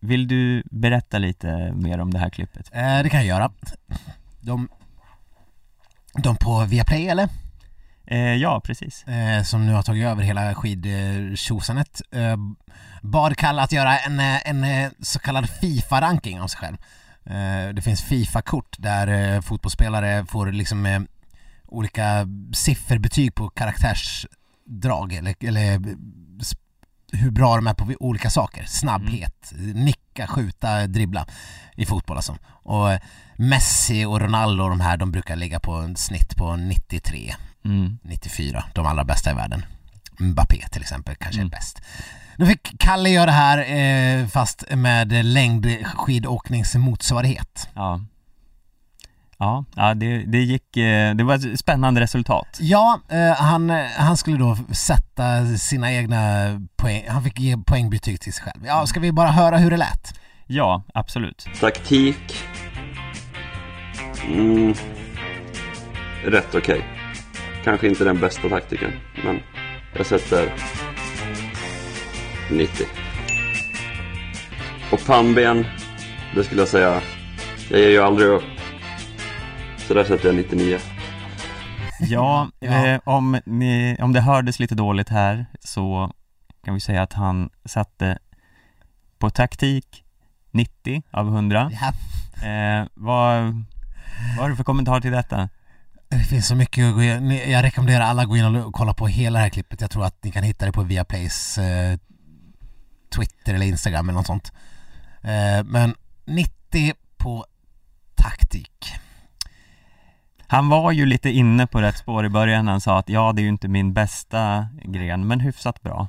vill 0.00 0.28
du 0.28 0.62
berätta 0.70 1.18
lite 1.18 1.72
mer 1.72 1.98
om 1.98 2.12
det 2.12 2.18
här 2.18 2.30
klippet? 2.30 2.70
Eh, 2.72 3.02
det 3.02 3.10
kan 3.10 3.20
jag 3.20 3.26
göra. 3.26 3.52
De, 4.40 4.68
de 6.14 6.36
på 6.36 6.64
Viaplay 6.64 7.08
eller? 7.08 7.28
Eh, 8.06 8.18
ja, 8.34 8.60
precis. 8.64 9.04
eh, 9.04 9.42
som 9.42 9.66
nu 9.66 9.72
har 9.72 9.82
tagit 9.82 10.04
över 10.04 10.22
hela 10.22 10.54
skidtjosanet 10.54 12.00
eh, 12.12 12.36
bad 13.02 13.36
Kalle 13.36 13.62
att 13.62 13.72
göra 13.72 13.98
en, 13.98 14.20
eh, 14.20 14.48
en 14.48 14.64
eh, 14.64 14.90
så 15.00 15.18
kallad 15.18 15.50
Fifa-ranking 15.50 16.40
av 16.40 16.48
sig 16.48 16.60
själv. 16.60 16.76
Eh, 17.24 17.74
det 17.74 17.82
finns 17.82 18.02
Fifa-kort 18.02 18.76
där 18.78 19.40
fotbollsspelare 19.40 20.26
får 20.26 20.52
liksom 20.52 21.06
olika 21.66 22.28
sifferbetyg 22.52 23.34
på 23.34 23.48
karaktärsdrag 23.48 25.12
eller, 25.12 25.34
eller 25.40 25.80
hur 27.14 27.30
bra 27.30 27.56
de 27.56 27.66
är 27.66 27.74
på 27.74 27.92
olika 28.00 28.30
saker. 28.30 28.64
Snabbhet, 28.66 29.52
nicka, 29.74 30.26
skjuta, 30.26 30.86
dribbla 30.86 31.26
i 31.76 31.86
fotboll 31.86 32.16
alltså. 32.16 32.36
Och 32.46 32.92
eh, 32.92 33.00
Messi 33.36 34.04
och 34.04 34.20
Ronaldo 34.20 34.64
och 34.64 34.70
de 34.70 34.80
här, 34.80 34.96
de 34.96 35.12
brukar 35.12 35.36
ligga 35.36 35.60
på 35.60 35.72
en 35.72 35.96
snitt 35.96 36.36
på 36.36 36.56
93. 36.56 37.34
Mm. 37.64 37.98
94, 38.02 38.64
de 38.74 38.86
allra 38.86 39.04
bästa 39.04 39.30
i 39.30 39.34
världen. 39.34 39.64
Mbappé 40.18 40.68
till 40.70 40.82
exempel 40.82 41.14
kanske 41.16 41.40
Mm. 41.40 41.46
är 41.52 41.56
bäst. 41.56 41.80
Nu 42.36 42.46
fick 42.46 42.78
Kalle 42.78 43.08
göra 43.08 43.26
det 43.26 43.32
här 43.32 43.58
eh, 43.58 44.26
fast 44.26 44.64
med 44.70 45.24
längdskidåknings 45.24 46.74
motsvarighet. 46.74 47.68
Ja. 47.74 48.00
Ja, 49.38 49.64
ja 49.76 49.94
det, 49.94 50.18
det 50.18 50.38
gick, 50.38 50.76
eh, 50.76 51.14
det 51.14 51.24
var 51.24 51.34
ett 51.34 51.60
spännande 51.60 52.00
resultat. 52.00 52.58
Ja, 52.60 53.00
eh, 53.08 53.36
han, 53.36 53.70
eh, 53.70 53.86
han 53.96 54.16
skulle 54.16 54.38
då 54.38 54.56
sätta 54.74 55.46
sina 55.58 55.92
egna 55.92 56.16
poäng, 56.76 57.04
han 57.08 57.22
fick 57.22 57.40
ge 57.40 57.56
poängbetyg 57.56 58.20
till 58.20 58.32
sig 58.32 58.44
själv. 58.44 58.66
Ja, 58.66 58.86
ska 58.86 59.00
vi 59.00 59.12
bara 59.12 59.30
höra 59.30 59.56
hur 59.56 59.70
det 59.70 59.76
lät? 59.76 60.14
Ja, 60.46 60.82
absolut. 60.94 61.46
Taktik. 61.60 62.44
Mm. 64.28 64.74
Rätt 66.24 66.54
okej. 66.54 66.84
Kanske 67.64 67.88
inte 67.88 68.04
den 68.04 68.20
bästa 68.20 68.48
taktiken, 68.48 68.92
men 69.24 69.40
jag 69.96 70.06
sätter 70.06 70.52
90. 72.50 72.86
Och 74.92 75.06
pannben, 75.06 75.66
det 76.34 76.44
skulle 76.44 76.60
jag 76.60 76.68
säga, 76.68 77.00
jag 77.70 77.80
ger 77.80 77.88
ju 77.88 77.98
aldrig 77.98 78.28
upp. 78.28 78.53
Så 79.88 79.94
där 79.94 80.04
sätter 80.04 80.26
jag 80.26 80.34
99. 80.34 80.78
Ja, 82.00 82.48
Ja. 82.60 82.86
Eh, 82.86 83.00
om, 83.04 83.40
ni, 83.46 83.96
om 84.00 84.12
det 84.12 84.20
hördes 84.20 84.58
lite 84.58 84.74
dåligt 84.74 85.08
här 85.08 85.46
så 85.60 86.12
kan 86.64 86.74
vi 86.74 86.80
säga 86.80 87.02
att 87.02 87.12
han 87.12 87.50
satte 87.64 88.18
på 89.18 89.30
taktik 89.30 90.04
90 90.50 91.02
av 91.10 91.28
100. 91.28 91.70
Ja, 91.72 91.92
Eh, 92.48 92.86
vad, 92.94 93.42
vad 94.36 94.42
har 94.42 94.48
du 94.50 94.56
för 94.56 94.64
kommentar 94.64 95.00
till 95.00 95.10
detta? 95.10 95.48
det 96.08 96.18
finns 96.24 96.46
så 96.46 96.54
mycket 96.54 96.84
att 96.86 96.94
gå 96.94 97.02
in. 97.02 97.30
Jag 97.30 97.64
rekommenderar 97.64 98.04
alla 98.04 98.22
att 98.22 98.28
gå 98.28 98.36
in 98.36 98.44
och 98.44 98.74
kolla 98.74 98.94
på 98.94 99.06
hela 99.06 99.38
det 99.38 99.42
här 99.42 99.50
klippet. 99.50 99.80
Jag 99.80 99.90
tror 99.90 100.04
att 100.04 100.24
ni 100.24 100.30
kan 100.30 100.42
hitta 100.42 100.66
det 100.66 100.72
på 100.72 100.82
Viaplays 100.82 101.58
eh, 101.58 101.98
Twitter 103.16 103.54
eller 103.54 103.66
Instagram 103.66 104.08
eller 104.08 104.18
något 104.18 104.26
sånt. 104.26 104.52
Eh, 105.22 105.64
men 105.64 105.94
90 106.24 106.94
på 107.16 107.46
taktik. 108.14 108.94
Han 110.54 110.68
var 110.68 110.92
ju 110.92 111.06
lite 111.06 111.30
inne 111.30 111.66
på 111.66 111.80
rätt 111.80 111.98
spår 111.98 112.26
i 112.26 112.28
början 112.28 112.64
när 112.64 112.72
han 112.72 112.80
sa 112.80 112.98
att 112.98 113.08
ja, 113.08 113.32
det 113.32 113.40
är 113.40 113.42
ju 113.42 113.48
inte 113.48 113.68
min 113.68 113.92
bästa 113.92 114.68
gren, 114.84 115.26
men 115.26 115.40
hyfsat 115.40 115.82
bra. 115.82 116.08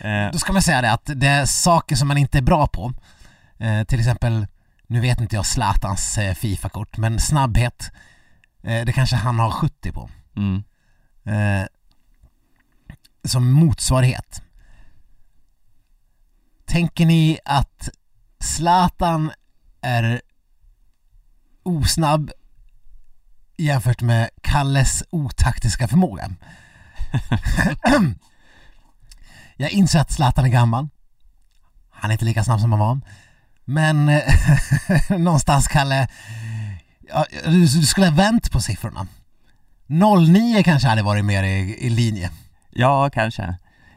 Eh, 0.00 0.30
Då 0.32 0.38
ska 0.38 0.52
man 0.52 0.62
säga 0.62 0.82
det 0.82 0.92
att 0.92 1.10
det 1.14 1.26
är 1.26 1.46
saker 1.46 1.96
som 1.96 2.08
man 2.08 2.18
inte 2.18 2.38
är 2.38 2.42
bra 2.42 2.66
på. 2.66 2.92
Eh, 3.58 3.84
till 3.84 3.98
exempel, 3.98 4.46
nu 4.86 5.00
vet 5.00 5.20
inte 5.20 5.36
jag 5.36 5.46
Zlatans 5.46 6.18
eh, 6.18 6.34
Fifa-kort, 6.34 6.96
men 6.96 7.20
snabbhet, 7.20 7.90
eh, 8.62 8.84
det 8.84 8.92
kanske 8.92 9.16
han 9.16 9.38
har 9.38 9.50
70 9.50 9.92
på. 9.92 10.10
mm, 10.36 10.62
Eh, 11.24 11.66
som 13.24 13.50
motsvarighet. 13.52 14.42
Tänker 16.66 17.06
ni 17.06 17.38
att 17.44 17.88
Zlatan 18.40 19.30
är 19.80 20.20
osnabb 21.62 22.30
jämfört 23.58 24.02
med 24.02 24.30
Kalles 24.42 25.04
otaktiska 25.10 25.88
förmåga? 25.88 26.30
Jag 29.56 29.70
inser 29.70 30.00
att 30.00 30.12
Zlatan 30.12 30.44
är 30.44 30.48
gammal. 30.48 30.88
Han 31.90 32.10
är 32.10 32.12
inte 32.12 32.24
lika 32.24 32.44
snabb 32.44 32.60
som 32.60 32.72
han 32.72 32.80
var. 32.80 33.00
Men 33.64 34.06
någonstans 35.08 35.68
Kalle, 35.68 36.08
ja, 37.08 37.26
du, 37.44 37.60
du 37.60 37.86
skulle 37.86 38.06
ha 38.06 38.14
vänt 38.14 38.50
på 38.50 38.60
siffrorna. 38.60 39.06
09 39.86 40.62
kanske 40.62 40.88
hade 40.88 41.02
varit 41.02 41.24
mer 41.24 41.42
i, 41.42 41.76
i 41.78 41.90
linje. 41.90 42.30
ja, 42.70 43.10
kanske. 43.10 43.42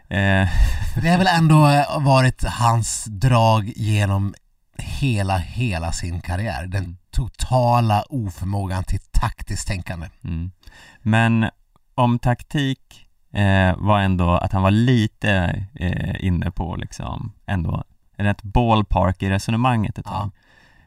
Eh, 0.09 0.49
det 1.01 1.09
har 1.09 1.17
väl 1.17 1.27
ändå 1.27 1.85
varit 1.99 2.43
hans 2.43 3.05
drag 3.07 3.73
genom 3.75 4.35
hela, 4.77 5.37
hela 5.37 5.91
sin 5.91 6.21
karriär. 6.21 6.67
Den 6.67 6.97
totala 7.11 8.03
oförmågan 8.09 8.83
till 8.83 8.99
taktiskt 8.99 9.67
tänkande. 9.67 10.09
mm. 10.23 10.51
Men 11.01 11.49
om 11.95 12.19
taktik 12.19 13.07
eh, 13.33 13.75
var 13.77 13.99
ändå 13.99 14.29
att 14.31 14.51
han 14.51 14.61
var 14.61 14.71
lite 14.71 15.65
eh, 15.75 16.25
inne 16.25 16.51
på 16.51 16.75
liksom 16.75 17.33
ändå 17.45 17.83
rätt 18.17 18.43
ballpark 18.43 19.23
i 19.23 19.29
resonemanget 19.29 19.97
ett 19.97 20.05
tag. 20.05 20.31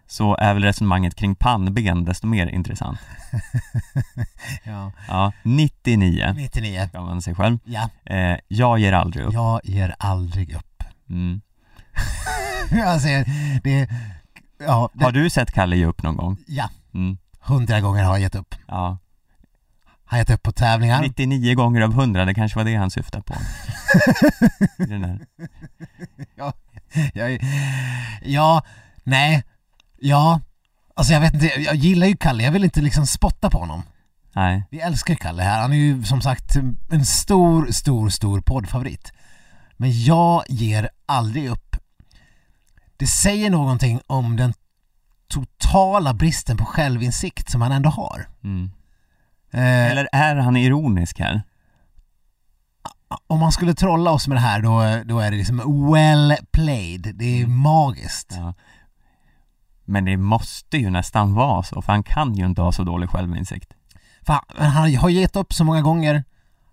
Så 0.06 0.36
är 0.36 0.54
väl 0.54 0.64
resonemanget 0.64 1.14
kring 1.14 1.34
pannben 1.34 2.04
desto 2.04 2.26
mer 2.26 2.46
intressant. 2.46 2.98
Ja. 4.64 4.92
Ja, 5.08 5.32
99 5.42 6.32
99. 6.36 6.88
kan 6.92 7.04
man 7.04 7.22
sig 7.22 7.34
själv. 7.34 7.58
Ja, 7.64 7.88
Eh, 8.04 8.38
jag 8.48 8.78
ger 8.78 8.92
aldrig 8.92 9.24
upp. 9.24 9.34
jag 9.34 9.60
ger 9.64 9.94
aldrig 9.98 10.54
upp. 10.54 10.82
Mm. 11.08 11.40
Jag 12.70 13.00
säger, 13.00 13.24
det, 13.62 13.88
ja, 14.66 14.90
det, 14.94 15.04
Har 15.04 15.12
du 15.12 15.30
sett 15.30 15.52
Kalle 15.52 15.76
ge 15.76 15.86
upp 15.86 16.02
någon 16.02 16.16
gång? 16.16 16.36
ja, 16.46 16.70
Mm. 16.94 17.18
hundra 17.40 17.80
gånger 17.80 18.04
har 18.04 18.12
jag 18.12 18.20
gett 18.20 18.34
upp. 18.34 18.54
Ja, 18.66 18.98
Har 20.04 20.18
gett 20.18 20.30
upp 20.30 20.42
på 20.42 20.52
tävlingar. 20.52 21.02
99 21.02 21.54
gånger 21.54 21.80
av 21.80 21.90
100, 21.92 22.24
det 22.24 22.34
kanske 22.34 22.58
var 22.58 22.64
det 22.64 22.74
han 22.76 22.90
syftade 22.90 23.24
på. 23.24 23.34
Den 24.84 25.02
där. 25.02 25.18
Jag, 27.14 27.40
ja, 28.22 28.62
nej, 29.04 29.44
ja. 30.00 30.40
Alltså 30.94 31.12
jag 31.12 31.20
vet 31.20 31.34
inte, 31.34 31.46
jag 31.46 31.74
gillar 31.74 32.06
ju 32.06 32.16
Kalle, 32.16 32.42
jag 32.44 32.52
vill 32.52 32.64
inte 32.64 32.80
liksom 32.80 33.06
spotta 33.06 33.50
på 33.50 33.58
honom. 33.58 33.82
Nej, 34.34 34.64
Vi 34.70 34.80
älskar 34.80 35.14
Kalle 35.14 35.42
här, 35.42 35.60
han 35.60 35.72
är 35.72 35.76
ju 35.76 36.02
som 36.04 36.20
sagt 36.22 36.56
en 36.90 37.06
stor, 37.06 37.66
stor, 37.72 38.08
stor 38.08 38.40
poddfavorit. 38.40 39.12
Men 39.76 40.02
jag 40.04 40.44
ger 40.48 40.88
aldrig 41.06 41.48
upp. 41.50 41.76
Det 43.02 43.06
säger 43.06 43.50
någonting 43.50 44.00
om 44.06 44.36
den 44.36 44.54
totala 45.28 46.14
bristen 46.14 46.56
på 46.56 46.64
självinsikt 46.64 47.50
som 47.50 47.62
han 47.62 47.72
ändå 47.72 47.90
har. 47.90 48.28
mm. 48.44 48.70
Eh, 49.50 49.90
Eller 49.90 50.08
är 50.12 50.36
han 50.36 50.56
ironisk 50.56 51.18
här? 51.18 51.42
om 53.26 53.40
man 53.40 53.52
skulle 53.52 53.74
trolla 53.74 54.10
oss 54.10 54.28
med 54.28 54.36
det 54.36 54.40
här 54.40 54.62
då, 54.62 55.02
då 55.04 55.20
är 55.20 55.30
det 55.30 55.36
liksom 55.36 55.92
well 55.92 56.36
played, 56.52 57.14
det 57.14 57.42
är 57.42 57.46
magiskt. 57.46 58.34
Ja. 58.36 58.54
Men 59.84 60.04
det 60.04 60.16
måste 60.16 60.76
ju 60.76 60.90
nästan 60.90 61.34
vara 61.34 61.62
så, 61.62 61.82
för 61.82 61.92
han 61.92 62.02
kan 62.02 62.34
ju 62.34 62.46
inte 62.46 62.62
ha 62.62 62.72
så 62.72 62.84
dålig 62.84 63.10
självinsikt. 63.10 63.72
Men 64.58 64.70
han 64.70 64.94
har 64.94 65.08
gett 65.08 65.36
upp 65.36 65.52
så 65.52 65.64
många 65.64 65.82
gånger. 65.82 66.24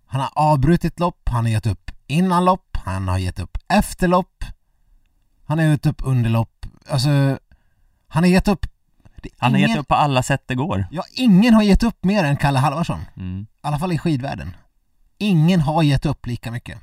Han 0.05 0.21
har 0.21 0.31
avbrutit 0.35 0.99
lopp, 0.99 1.29
han 1.29 1.45
har 1.45 1.51
gett 1.51 1.67
upp 1.67 1.91
innan 2.07 2.45
lopp, 2.45 2.77
han 2.85 3.07
har 3.07 3.17
gett 3.17 3.39
upp 3.39 3.57
efter 3.67 4.07
lopp. 4.07 4.43
Han 5.49 5.59
har 5.59 5.65
gett 5.65 5.85
upp 5.85 6.01
under 6.03 6.29
lopp. 6.29 6.65
Alltså, 6.89 7.39
han 8.07 8.23
har 8.23 8.29
gett 8.29 8.47
upp. 8.47 8.65
Han 9.37 9.51
har 9.51 9.59
ingen, 9.59 9.69
gett 9.69 9.79
upp 9.79 9.87
på 9.87 9.95
alla 9.95 10.23
sätt 10.23 10.43
det 10.45 10.55
går. 10.55 10.87
Ja, 10.91 11.03
ingen 11.13 11.53
har 11.53 11.63
gett 11.63 11.83
upp 11.83 12.03
mer 12.03 12.23
än 12.23 12.37
Kalle 12.37 12.59
Halvarsson. 12.59 12.99
Mm. 13.17 13.41
I 13.41 13.47
alla 13.61 13.79
fall 13.79 13.91
i 13.91 13.97
skidvärlden. 13.97 14.55
Ingen 15.17 15.61
har 15.61 15.83
gett 15.83 16.05
upp 16.05 16.25
lika 16.25 16.51
mycket. 16.51 16.79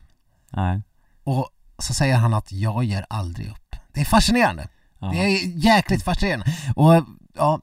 Nej. 0.50 0.82
Och 1.24 1.48
så 1.78 1.94
säger 1.94 2.16
han 2.16 2.34
att 2.34 2.52
jag 2.52 2.84
ger 2.84 3.06
aldrig 3.10 3.48
upp. 3.48 3.76
Det 3.92 4.00
är 4.00 4.04
fascinerande. 4.04 4.68
Ja. 4.98 5.10
Det 5.10 5.18
är 5.18 5.46
jäkligt 5.46 6.02
fascinerande. 6.02 6.54
Och, 6.76 7.04
ja, 7.34 7.60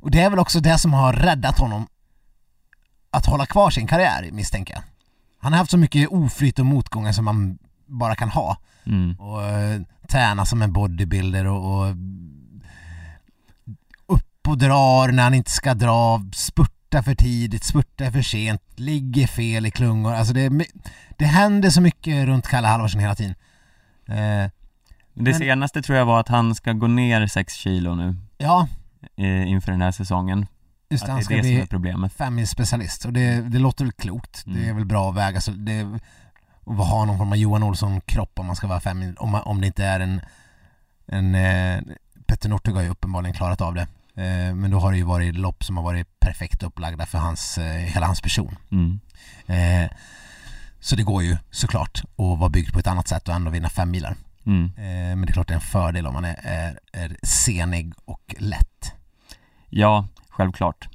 och 0.00 0.10
det 0.10 0.20
är 0.20 0.30
väl 0.30 0.38
också 0.38 0.60
det 0.60 0.78
som 0.78 0.92
har 0.92 1.12
räddat 1.12 1.58
honom 1.58 1.86
att 3.10 3.26
hålla 3.26 3.46
kvar 3.46 3.70
sin 3.70 3.86
karriär, 3.86 4.30
misstänker 4.32 4.74
jag. 4.74 4.82
Han 5.38 5.52
har 5.52 5.58
haft 5.58 5.70
så 5.70 5.78
mycket 5.78 6.08
oflyt 6.08 6.58
och 6.58 6.66
motgångar 6.66 7.12
som 7.12 7.24
man 7.24 7.58
bara 7.86 8.14
kan 8.14 8.28
ha. 8.28 8.56
Mm. 8.86 9.20
Och 9.20 9.38
uh, 9.40 9.82
träna 10.08 10.44
som 10.46 10.62
en 10.62 10.72
bodybuilder 10.72 11.46
och, 11.46 11.80
och 11.80 11.94
upp 14.06 14.48
och 14.48 14.58
drar 14.58 15.12
när 15.12 15.22
han 15.22 15.34
inte 15.34 15.50
ska 15.50 15.74
dra, 15.74 16.22
spurta 16.34 17.02
för 17.02 17.14
tidigt, 17.14 17.64
spurta 17.64 18.10
för 18.12 18.22
sent, 18.22 18.62
ligger 18.76 19.26
fel 19.26 19.66
i 19.66 19.70
klungor. 19.70 20.14
Alltså 20.14 20.34
det, 20.34 20.50
det 21.16 21.24
händer 21.24 21.70
så 21.70 21.80
mycket 21.80 22.26
runt 22.26 22.46
Kalle 22.48 22.68
Halvarsson 22.68 23.00
hela 23.00 23.14
tiden. 23.14 23.34
Eh, 24.08 24.14
Det 24.14 24.50
Men- 25.14 25.34
senaste 25.34 25.82
tror 25.82 25.98
jag 25.98 26.06
var 26.06 26.20
att 26.20 26.28
han 26.28 26.54
ska 26.54 26.72
gå 26.72 26.86
ner 26.86 27.26
6 27.26 27.54
kilo 27.54 27.94
nu 27.94 28.16
ja, 28.38 28.68
eh, 29.16 29.48
inför 29.50 29.72
den 29.72 29.82
här 29.82 29.92
säsongen. 29.92 30.46
just 30.90 31.02
det, 31.02 31.04
att 31.04 31.10
han 31.10 31.18
det 31.18 31.24
ska 31.24 31.34
är 31.34 31.66
det 31.70 31.78
bli 31.78 32.08
femmilsspecialist 32.16 33.04
och 33.04 33.12
det, 33.12 33.40
det 33.48 33.58
låter 33.58 33.84
väl 33.84 33.92
klokt. 33.92 34.42
Det 34.46 34.58
är 34.60 34.62
Mm. 34.64 34.76
väl 34.76 34.84
bra 34.84 35.10
att 35.10 35.16
väga 35.16 35.40
så 35.40 35.50
det 35.50 35.98
och 36.66 36.74
ha 36.74 37.04
någon 37.04 37.18
form 37.18 37.32
av 37.32 37.36
Johan 37.36 37.62
Olsson-kropp 37.62 38.38
om 38.38 38.46
man 38.46 38.56
ska 38.56 38.66
vara 38.66 38.80
femmil, 38.80 39.16
om, 39.18 39.30
man, 39.30 39.42
om 39.42 39.60
det 39.60 39.66
inte 39.66 39.84
är 39.84 40.00
en, 40.00 40.20
en 41.06 41.34
eh, 41.34 41.80
Petter 42.26 42.48
Northug 42.48 42.74
har 42.74 42.82
ju 42.82 42.88
uppenbarligen 42.88 43.34
klarat 43.34 43.60
av 43.60 43.74
det. 43.74 43.86
Eh, 44.14 44.54
men 44.54 44.70
då 44.70 44.78
har 44.78 44.90
det 44.90 44.98
ju 44.98 45.04
varit 45.04 45.34
lopp 45.34 45.64
som 45.64 45.76
har 45.76 45.84
varit 45.84 46.20
perfekt 46.20 46.62
upplagda 46.62 47.06
för 47.06 47.18
hans, 47.18 47.58
eh, 47.58 47.74
hela 47.74 48.06
hans 48.06 48.20
person. 48.20 48.56
Mm. 48.70 49.00
Eh, 49.46 49.90
så 50.80 50.96
det 50.96 51.02
går 51.02 51.22
ju 51.22 51.36
såklart 51.50 52.02
att 52.04 52.38
vara 52.38 52.48
byggd 52.48 52.72
på 52.72 52.78
ett 52.78 52.86
annat 52.86 53.08
sätt 53.08 53.28
och 53.28 53.34
ändå 53.34 53.50
vinna 53.50 53.68
fem 53.68 53.90
milar. 53.90 54.16
Mm. 54.46 54.64
Eh, 54.64 55.16
men 55.16 55.20
det 55.20 55.30
är 55.30 55.32
klart 55.32 55.48
det 55.48 55.54
är 55.54 55.56
en 55.56 55.60
fördel 55.60 56.06
om 56.06 56.14
man 56.14 56.24
är, 56.24 56.40
är, 56.42 56.78
är 56.92 57.16
senig 57.22 57.92
och 58.04 58.34
lätt. 58.38 58.92
Ja, 59.68 60.08
självklart. 60.28 60.88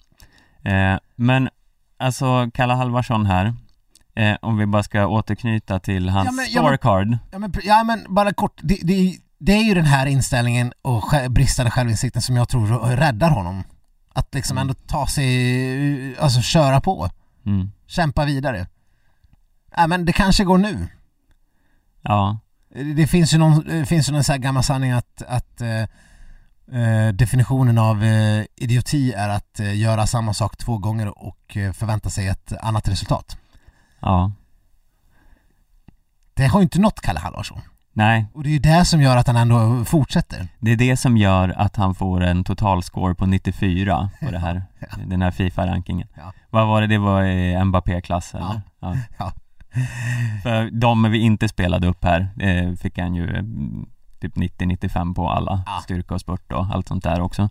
Eh, 0.63 0.97
men 1.15 1.49
alltså, 1.97 2.51
Kalle 2.53 2.73
Halvarsson 2.73 3.25
här, 3.25 3.53
eh, 4.15 4.35
om 4.41 4.57
vi 4.57 4.65
bara 4.65 4.83
ska 4.83 5.07
återknyta 5.07 5.79
till 5.79 6.09
hans 6.09 6.25
Ja, 6.25 6.31
men- 6.31 6.45
ja, 6.49 6.61
men- 6.61 6.67
scorecard. 6.67 7.17
Ja 7.31 7.39
men, 7.39 7.53
ja, 7.63 7.83
men 7.83 8.05
bara 8.09 8.33
kort, 8.33 8.59
det, 8.63 8.77
det, 8.83 9.17
det 9.39 9.51
är 9.51 9.63
ju 9.63 9.73
den 9.73 9.85
här 9.85 10.05
inställningen 10.05 10.73
och 10.81 11.03
bristande 11.29 11.71
självinsikten 11.71 12.21
som 12.21 12.35
jag 12.35 12.49
tror 12.49 12.95
räddar 12.95 13.29
honom. 13.29 13.63
Att 14.13 14.33
liksom 14.33 14.57
Mm. 14.57 14.61
ändå 14.61 14.73
ta 14.87 15.07
sig, 15.07 16.17
alltså 16.17 16.41
köra 16.41 16.81
på, 16.81 17.09
Mm. 17.45 17.71
kämpa 17.87 18.25
vidare. 18.25 18.67
Ja 19.75 19.87
men 19.87 20.05
det 20.05 20.13
kanske 20.13 20.43
går 20.43 20.57
nu. 20.57 20.87
Ja, 22.01 22.39
Det 22.95 23.07
finns 23.07 23.33
ju 23.33 23.37
någon, 23.37 23.63
det 23.67 23.85
finns 23.85 24.09
ju 24.09 24.13
någon 24.13 24.23
sån 24.23 24.33
här 24.33 24.39
gammal 24.39 24.63
sanning 24.63 24.91
att, 24.91 25.21
att 25.27 25.61
eh, 25.61 25.81
eh, 26.81 27.13
definitionen 27.13 27.77
av 27.77 28.03
eh, 28.03 28.43
idioti 28.55 29.13
är 29.13 29.29
att 29.29 29.59
eh, 29.59 29.77
göra 29.79 30.07
samma 30.07 30.33
sak 30.33 30.57
två 30.57 30.77
gånger 30.77 31.23
och 31.23 31.57
eh, 31.57 31.71
förvänta 31.73 32.09
sig 32.09 32.27
ett 32.27 32.53
annat 32.61 32.87
resultat. 32.87 33.37
Ja. 34.01 34.31
Det 36.33 36.47
har 36.47 36.59
ju 36.59 36.63
inte 36.63 36.79
nått 36.81 37.01
Kalle 37.01 37.19
Halvarsson. 37.19 37.61
Nej, 37.93 38.25
Och 38.33 38.43
det 38.43 38.49
är 38.49 38.53
ju 38.53 38.59
det 38.59 38.85
som 38.85 39.01
gör 39.01 39.17
att 39.17 39.27
han 39.27 39.35
ändå 39.35 39.85
fortsätter. 39.85 40.47
det 40.59 40.71
är 40.71 40.75
det 40.75 40.97
som 40.97 41.17
gör 41.17 41.49
att 41.57 41.75
han 41.75 41.95
får 41.95 42.21
en 42.23 42.43
totalscore 42.43 43.15
på 43.15 43.25
94 43.25 44.09
på 44.21 44.31
det 44.31 44.39
här, 44.39 44.63
den 45.05 45.21
här 45.21 45.31
Fifa-rankingen. 45.31 46.07
Ja. 46.17 46.33
Vad 46.49 46.67
var 46.67 46.81
det, 46.81 46.87
det 46.87 46.97
var 46.97 47.23
i 47.23 47.63
Mbappé-klass 47.65 48.35
eller? 48.35 48.61
Ja. 48.79 48.95
Ja. 49.17 49.31
För 50.43 50.69
de 50.71 51.11
vi 51.11 51.17
inte 51.19 51.47
spelade 51.47 51.87
upp 51.87 52.03
här 52.03 52.27
eh, 52.39 52.73
fick 52.75 52.97
han 52.99 53.15
ju 53.15 53.35
eh, 53.35 53.43
typ 54.21 54.35
90-95 54.35 55.15
på 55.15 55.29
alla, 55.29 55.63
Ja. 55.65 55.79
styrka 55.83 56.13
och 56.13 56.21
spurt 56.21 56.51
och 56.51 56.65
allt 56.73 56.87
sånt 56.87 57.03
där 57.03 57.21
också. 57.21 57.41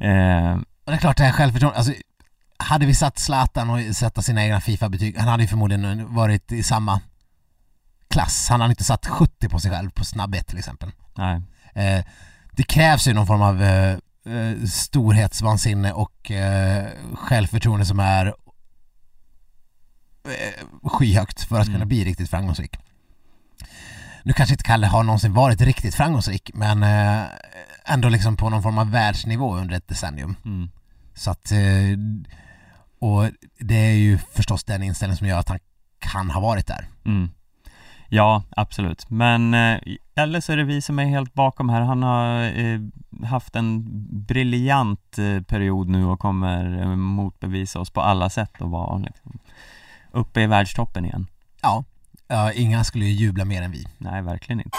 Eh, 0.00 0.52
Och 0.84 0.90
det 0.90 0.92
är 0.92 0.96
klart 0.96 1.16
det 1.16 1.24
här 1.24 1.32
självförtroendet, 1.32 1.78
alltså 1.78 1.92
hade 2.62 2.86
vi 2.86 2.94
satt 2.94 3.18
Zlatan 3.18 3.70
och 3.70 3.96
sätta 3.96 4.22
sina 4.22 4.44
egna 4.44 4.60
Fifa-betyg, 4.60 5.18
han 5.18 5.28
hade 5.28 5.42
ju 5.42 5.48
förmodligen 5.48 6.14
varit 6.14 6.52
i 6.52 6.62
samma 6.62 7.00
klass. 8.10 8.46
Han 8.48 8.60
hade 8.60 8.70
inte 8.72 8.84
satt 8.84 9.06
70 9.06 9.48
på 9.48 9.60
sig 9.60 9.70
själv 9.70 9.90
på 9.90 10.04
snabbhet 10.04 10.46
till 10.46 10.58
exempel. 10.58 10.90
nej, 11.16 11.42
Eh, 11.74 12.04
det 12.52 12.62
krävs 12.62 13.06
ju 13.08 13.12
någon 13.14 13.26
form 13.26 13.42
av 13.42 13.62
eh, 13.62 13.96
eh, 14.26 14.64
storhetsvansinne 14.66 15.92
och 15.92 16.30
eh, 16.30 16.86
självförtroende 17.14 17.86
som 17.86 18.00
är 18.00 18.26
eh, 20.24 20.88
skyhögt 20.88 21.42
för 21.42 21.60
att 21.60 21.66
Mm. 21.66 21.74
kunna 21.74 21.86
bli 21.86 22.04
riktigt 22.04 22.30
framgångsrik. 22.30 22.76
Nu 24.24 24.32
kanske 24.32 24.52
inte 24.54 24.64
Kalle 24.64 24.86
har 24.86 25.02
någonsin 25.02 25.32
varit 25.32 25.60
riktigt 25.60 25.94
framgångsrik 25.94 26.50
men 26.54 26.82
eh, 26.82 27.24
ändå 27.84 28.08
liksom 28.08 28.36
på 28.36 28.50
någon 28.50 28.62
form 28.62 28.78
av 28.78 28.90
världsnivå 28.90 29.56
under 29.56 29.76
ett 29.76 29.88
decennium. 29.88 30.36
mm. 30.44 30.70
Så 31.14 31.30
att, 31.30 31.52
eh, 31.52 31.58
och 33.02 33.30
det 33.58 33.74
är 33.74 33.94
ju 33.94 34.18
förstås 34.18 34.64
den 34.64 34.82
inställningen 34.82 35.16
som 35.16 35.26
gör 35.26 35.38
att 35.38 35.48
han 35.48 35.58
kan 35.98 36.30
ha 36.30 36.40
varit 36.40 36.66
där. 36.66 36.88
Mm. 37.04 37.30
Ja, 38.08 38.42
absolut. 38.50 39.10
Men 39.10 39.54
eh, 39.54 39.80
eller 40.14 40.40
så 40.40 40.52
är 40.52 40.56
det 40.56 40.64
vi 40.64 40.82
som 40.82 40.98
är 40.98 41.04
helt 41.04 41.34
bakom 41.34 41.68
här. 41.68 41.80
Han 41.80 42.02
har 42.02 42.42
eh, 42.58 42.80
haft 43.26 43.56
en 43.56 43.84
briljant 44.26 45.18
eh, 45.18 45.42
period 45.42 45.88
nu 45.88 46.04
och 46.04 46.18
kommer 46.18 46.80
eh, 46.80 46.88
motbevisa 46.96 47.80
oss 47.80 47.90
på 47.90 48.00
alla 48.00 48.30
sätt 48.30 48.60
och 48.60 48.70
vara 48.70 48.98
liksom, 48.98 49.38
uppe 50.10 50.40
i 50.40 50.46
världstoppen 50.46 51.04
igen. 51.04 51.26
Ja, 51.62 51.84
inga 52.54 52.84
skulle 52.84 53.04
ju 53.04 53.12
jubla 53.12 53.44
mer 53.44 53.62
än 53.62 53.70
vi. 53.70 53.86
Nej, 53.98 54.22
verkligen 54.22 54.60
inte. 54.60 54.78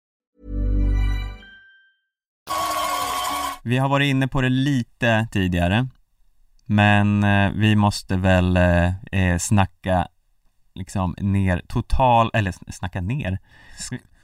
Vi 3.63 3.77
har 3.77 3.89
varit 3.89 4.09
inne 4.09 4.27
på 4.27 4.41
det 4.41 4.49
lite 4.49 5.27
tidigare 5.31 5.87
Men 6.65 7.23
eh, 7.23 7.51
vi 7.51 7.75
måste 7.75 8.17
väl 8.17 8.57
eh, 8.57 8.93
eh, 9.11 9.37
snacka 9.37 10.07
liksom 10.73 11.15
ner 11.19 11.61
total, 11.67 12.31
eller 12.33 12.53
snacka 12.71 13.01
ner 13.01 13.39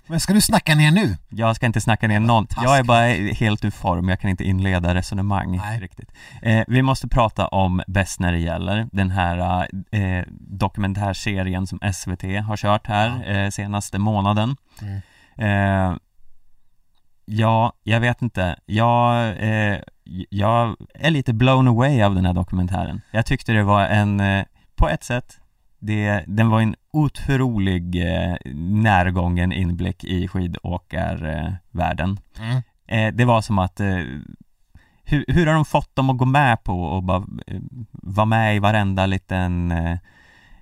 Men 0.07 0.19
ska 0.19 0.33
du 0.33 0.41
snacka 0.41 0.75
ner 0.75 0.91
nu? 0.91 1.17
Jag 1.29 1.55
ska 1.55 1.65
inte 1.65 1.81
snacka 1.81 2.07
ner 2.07 2.19
någon, 2.19 2.47
jag 2.63 2.77
är 2.77 2.83
bara 2.83 3.33
helt 3.33 3.65
ur 3.65 3.71
form, 3.71 4.09
jag 4.09 4.19
kan 4.19 4.29
inte 4.29 4.43
inleda 4.43 4.95
resonemang 4.95 5.57
Nej. 5.57 5.79
riktigt 5.79 6.11
eh, 6.41 6.63
Vi 6.67 6.81
måste 6.81 7.07
prata 7.07 7.47
om 7.47 7.81
Bäst 7.87 8.19
när 8.19 8.31
det 8.31 8.39
gäller, 8.39 8.87
den 8.91 9.11
här 9.11 9.67
eh, 9.91 10.23
dokumentärserien 10.39 11.67
som 11.67 11.79
SVT 11.93 12.23
har 12.23 12.57
kört 12.57 12.87
här 12.87 13.31
eh, 13.31 13.49
senaste 13.49 13.99
månaden 13.99 14.55
Mm. 14.81 15.99
Eh, 17.27 17.35
Ja, 17.35 17.73
jag 17.83 17.99
vet 17.99 18.21
inte, 18.21 18.59
jag, 18.65 19.29
eh, 19.39 19.79
jag 20.29 20.75
är 20.93 21.11
lite 21.11 21.33
blown 21.33 21.67
away 21.67 22.01
av 22.01 22.15
den 22.15 22.25
här 22.25 22.33
dokumentären 22.33 23.01
Jag 23.11 23.25
tyckte 23.25 23.53
det 23.53 23.63
var 23.63 23.85
en, 23.85 24.19
eh, 24.19 24.45
på 24.75 24.89
ett 24.89 25.03
sätt 25.03 25.39
det, 25.79 26.23
den 26.27 26.49
var 26.49 26.61
en 26.61 26.75
otrolig 26.93 27.95
eh, 27.95 28.35
närgången 28.55 29.51
inblick 29.51 30.03
i 30.03 30.27
skidåkarvärlden. 30.27 32.19
Mm. 32.39 32.61
Eh, 32.87 33.15
det 33.15 33.25
var 33.25 33.41
som 33.41 33.59
att, 33.59 33.79
eh, 33.79 34.01
hur, 35.03 35.25
hur 35.27 35.47
har 35.47 35.53
de 35.53 35.65
fått 35.65 35.95
dem 35.95 36.09
att 36.09 36.17
gå 36.17 36.25
med 36.25 36.63
på 36.63 36.97
att 36.97 37.03
bara 37.03 37.25
eh, 37.47 37.59
vara 37.91 38.25
med 38.25 38.55
i 38.55 38.59
varenda 38.59 39.05
liten 39.05 39.73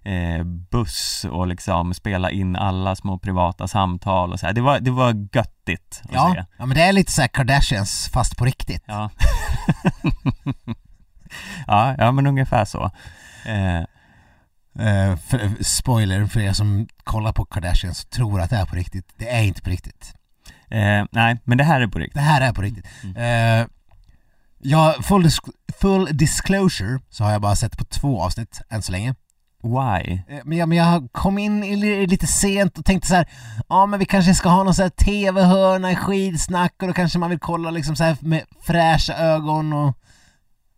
eh, 0.05 0.43
buss 0.43 1.25
och 1.31 1.47
liksom 1.47 1.93
spela 1.93 2.31
in 2.31 2.55
alla 2.55 2.95
små 2.95 3.19
privata 3.19 3.67
samtal 3.67 4.33
och 4.33 4.39
så 4.39 4.45
här. 4.45 4.53
Det 4.53 4.61
var, 4.61 4.79
det 4.79 4.91
var 4.91 5.27
göttigt 5.33 6.01
att 6.03 6.11
Ja, 6.13 6.31
se. 6.35 6.45
ja 6.57 6.65
men 6.65 6.77
det 6.77 6.83
är 6.83 6.93
lite 6.93 7.11
så 7.11 7.21
här 7.21 7.27
Kardashians 7.27 8.09
fast 8.13 8.37
på 8.37 8.45
riktigt. 8.45 8.83
Ja. 8.85 9.09
ja, 11.67 11.95
ja 11.97 12.11
men 12.11 12.27
ungefär 12.27 12.65
så. 12.65 12.91
Eh, 13.45 13.81
Eh, 14.79 15.17
för, 15.17 15.63
spoiler 15.63 16.25
för 16.25 16.39
er 16.39 16.53
som 16.53 16.87
kollar 17.03 17.31
på 17.33 17.45
Kardashians 17.45 18.03
och 18.03 18.09
tror 18.09 18.41
att 18.41 18.49
det 18.49 18.55
är 18.55 18.65
på 18.65 18.75
riktigt. 18.75 19.13
Det 19.17 19.29
är 19.29 19.41
inte 19.43 19.61
på 19.61 19.69
riktigt. 19.69 20.13
eh, 20.69 21.03
nej, 21.11 21.37
men 21.43 21.57
det 21.57 21.63
här 21.63 21.81
är 21.81 21.87
på 21.87 21.99
riktigt. 21.99 22.13
Det 22.15 22.21
här 22.21 22.41
är 22.41 22.53
på 22.53 22.61
riktigt. 22.61 22.85
Mm. 23.03 23.15
Eh, 23.61 23.67
ja, 24.59 24.95
full, 25.01 25.23
dis- 25.25 25.51
full 25.81 26.17
disclosure 26.17 26.99
så 27.09 27.23
har 27.23 27.31
jag 27.31 27.41
bara 27.41 27.55
sett 27.55 27.77
på 27.77 27.83
två 27.85 28.21
avsnitt 28.21 28.61
än 28.69 28.81
så 28.81 28.91
länge. 28.91 29.15
Why? 29.65 30.13
Eh, 30.27 30.39
Men 30.43 30.57
jag, 30.57 30.69
men 30.69 30.77
jag 30.77 31.09
kom 31.11 31.37
in 31.37 31.79
lite 32.09 32.27
sent 32.27 32.77
och 32.77 32.85
tänkte 32.85 33.07
så 33.07 33.15
här, 33.15 33.27
ja 33.69 33.85
men 33.85 33.99
vi 33.99 34.05
kanske 34.05 34.33
ska 34.33 34.49
ha 34.49 34.63
någon 34.63 34.73
så 34.73 34.81
här 34.81 34.89
TV-hörna 34.89 35.91
i 35.91 35.95
skidsnack 35.95 36.73
och 36.81 36.87
då 36.87 36.93
kanske 36.93 37.19
man 37.19 37.29
vill 37.29 37.39
kolla 37.39 37.71
liksom 37.71 37.95
så 37.95 38.03
här 38.03 38.17
med 38.19 38.41
fräscha 38.61 39.13
ögon 39.13 39.73
och... 39.73 39.97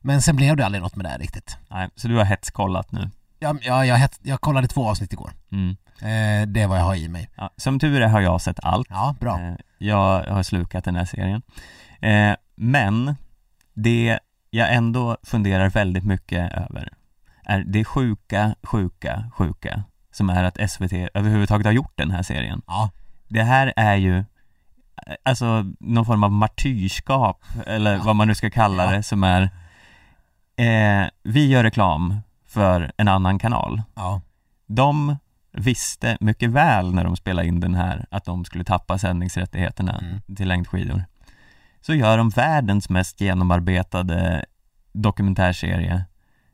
Men 0.01 0.21
sen 0.21 0.35
blev 0.35 0.55
det 0.57 0.65
aldrig 0.65 0.81
något 0.81 0.95
med 0.95 1.05
det 1.05 1.09
här 1.09 1.19
riktigt. 1.19 1.57
Nej, 1.69 1.89
så 1.95 2.07
du 2.07 2.15
har 2.17 2.23
hetskollat 2.25 2.91
nu? 2.91 3.09
Ja, 3.39 3.55
ja, 3.61 3.85
jag, 3.85 3.97
het- 3.97 4.19
jag 4.23 4.41
kollade 4.41 4.67
två 4.67 4.89
avsnitt 4.89 5.13
igår. 5.13 5.31
Mm. 5.51 5.69
Eh, 6.01 6.47
det 6.47 6.61
är 6.61 6.67
vad 6.67 6.79
jag 6.79 6.83
har 6.83 6.95
i 6.95 7.07
mig. 7.09 7.29
Ja, 7.35 7.49
som 7.57 7.79
tur 7.79 8.01
är 8.01 8.07
har 8.07 8.21
jag 8.21 8.41
sett 8.41 8.59
allt. 8.63 8.87
Ja, 8.89 9.15
bra. 9.19 9.39
Eh, 9.39 9.53
Jag 9.77 10.23
har 10.23 10.43
slukat 10.43 10.83
den 10.85 10.95
här 10.95 11.05
serien. 11.05 11.41
Eh, 12.01 12.35
Men 12.55 13.15
det 13.73 14.19
jag 14.49 14.73
ändå 14.73 15.17
funderar 15.23 15.69
väldigt 15.69 16.03
mycket 16.03 16.53
över 16.53 16.93
är 17.47 17.63
det 17.67 17.83
sjuka, 17.85 18.55
sjuka, 18.63 19.31
sjuka 19.37 19.83
som 20.11 20.29
är 20.29 20.43
att 20.43 20.69
SVT 20.71 20.93
överhuvudtaget 21.13 21.65
har 21.65 21.73
gjort 21.73 21.93
den 21.97 22.11
här 22.11 22.23
serien. 22.23 22.61
Ja, 22.67 22.89
Det 23.27 23.43
här 23.43 23.73
är 23.75 23.95
ju 23.95 24.23
alltså 25.23 25.65
någon 25.79 26.05
form 26.05 26.23
av 26.23 26.31
martyrskap 26.31 27.43
eller 27.67 27.93
Ja. 27.95 28.03
vad 28.03 28.15
man 28.15 28.27
nu 28.27 28.35
ska 28.35 28.49
kalla 28.49 28.83
Ja. 28.85 28.91
det 28.91 29.03
som 29.03 29.23
är 29.23 29.41
eh, 30.55 31.09
vi 31.23 31.47
gör 31.47 31.63
reklam 31.63 32.15
för 32.45 32.91
en 32.97 33.07
annan 33.07 33.39
kanal. 33.39 33.81
ja, 33.95 34.21
De 34.67 35.17
visste 35.51 36.17
mycket 36.19 36.49
väl 36.49 36.93
när 36.93 37.03
de 37.03 37.15
spelade 37.15 37.47
in 37.47 37.59
den 37.59 37.75
här 37.75 38.05
att 38.11 38.25
de 38.25 38.45
skulle 38.45 38.63
tappa 38.63 38.97
sändningsrättigheterna 38.97 39.97
Mm. 39.97 40.35
till 40.35 40.47
längdskidor. 40.47 41.03
Så 41.81 41.93
gör 41.93 42.17
de 42.17 42.29
världens 42.29 42.89
mest 42.89 43.21
genomarbetade 43.21 44.45
dokumentärserie 44.93 46.05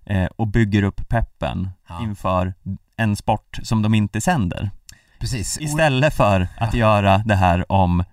eh, 0.06 0.26
och 0.36 0.48
bygger 0.48 0.84
upp 0.84 1.10
peppen 1.10 1.70
Ja. 1.90 2.04
inför 2.04 2.54
en 2.98 3.16
sport 3.16 3.60
som 3.64 3.82
de 3.82 3.94
inte 3.94 4.22
sänder. 4.22 4.72
precis. 5.20 5.58
Istället 5.62 6.14
för 6.14 6.48
att 6.58 6.74
göra 6.74 7.18
det 7.18 7.36
här 7.36 7.72
om 7.72 8.04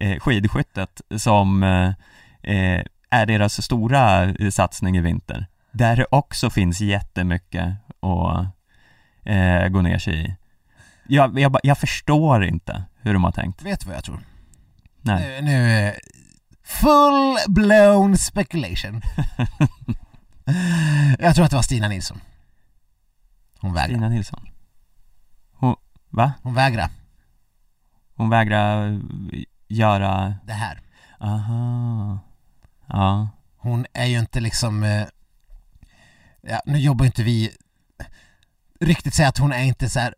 eh, 0.00 0.18
skidskyttet 0.18 1.00
som 1.16 1.62
eh, 1.62 1.88
eh, 2.54 2.82
är 3.10 3.26
deras 3.26 3.62
stora 3.64 4.24
eh, 4.24 4.50
satsning 4.50 4.96
i 4.96 5.00
vinter. 5.00 5.46
Där 5.72 5.96
det 5.96 6.06
också 6.10 6.50
finns 6.50 6.80
jättemycket 6.80 7.66
att 8.00 8.46
eh, 9.24 9.68
gå 9.68 9.82
ner 9.82 9.98
sig 9.98 10.26
i. 10.26 10.34
Jag, 11.06 11.38
jag, 11.38 11.56
jag 11.62 11.78
förstår 11.78 12.44
inte 12.44 12.82
hur 13.00 13.12
de 13.12 13.24
har 13.24 13.32
tänkt. 13.32 13.62
Vet 13.62 13.80
du 13.80 13.86
vad 13.86 13.96
jag 13.96 14.04
tror? 14.04 14.20
Nej. 15.00 15.42
Nu, 15.42 15.50
nu 15.50 15.86
eh, 15.88 15.94
full 16.64 17.36
blown 17.48 18.16
speculation. 18.18 19.02
jag 21.18 21.34
tror 21.34 21.44
att 21.44 21.50
det 21.50 21.56
var 21.56 21.62
Stina 21.62 21.88
Nilsson. 21.88 22.20
Hon 23.60 23.72
vägrar. 23.74 23.94
Stina 23.94 24.08
Nilsson. 24.08 24.48
Hon, 25.52 25.76
va? 26.10 26.32
Hon 26.42 26.54
vägrar 26.54 26.90
Hon 28.14 28.30
vägrar 28.30 28.92
eh, 29.32 29.42
göra, 29.68 30.34
det 30.44 30.52
här. 30.52 30.80
aha, 31.20 32.18
ja, 32.86 33.28
Hon 33.56 33.86
är 33.92 34.06
ju 34.06 34.18
inte 34.18 34.40
liksom... 34.40 34.82
eh, 34.82 35.06
Ja, 36.40 36.60
nu 36.66 36.78
jobbar 36.78 37.06
inte 37.06 37.22
vi... 37.22 37.50
ryktet 38.80 39.14
säger 39.14 39.28
att 39.28 39.38
hon 39.38 39.52
är 39.52 39.62
inte 39.62 39.88
så 39.88 40.00
här, 40.00 40.14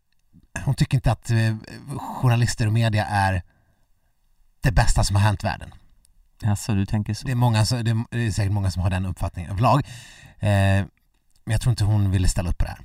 hon 0.64 0.74
tycker 0.74 0.96
inte 0.96 1.12
att 1.12 1.30
eh, 1.30 1.56
journalister 1.98 2.66
och 2.66 2.72
media 2.72 3.06
är 3.06 3.42
det 4.60 4.72
bästa 4.72 5.04
som 5.04 5.16
har 5.16 5.22
hänt 5.22 5.44
världen. 5.44 5.70
Alltså 6.44 6.74
du 6.74 6.86
tänker 6.86 7.14
så? 7.14 7.26
Det 7.26 7.32
är, 7.32 7.36
många, 7.36 7.64
så- 7.64 7.82
det 7.82 7.90
är- 7.90 8.04
det 8.10 8.26
är 8.26 8.30
säkert 8.30 8.52
många 8.52 8.70
som 8.70 8.82
har 8.82 8.90
den 8.90 9.06
uppfattningen 9.06 9.50
överlag. 9.50 9.86
Eh, 10.38 10.48
men 11.44 11.52
jag 11.52 11.60
tror 11.60 11.70
inte 11.70 11.84
hon 11.84 12.10
ville 12.10 12.28
ställa 12.28 12.50
upp 12.50 12.58
på 12.58 12.64
det 12.64 12.70
här. 12.70 12.80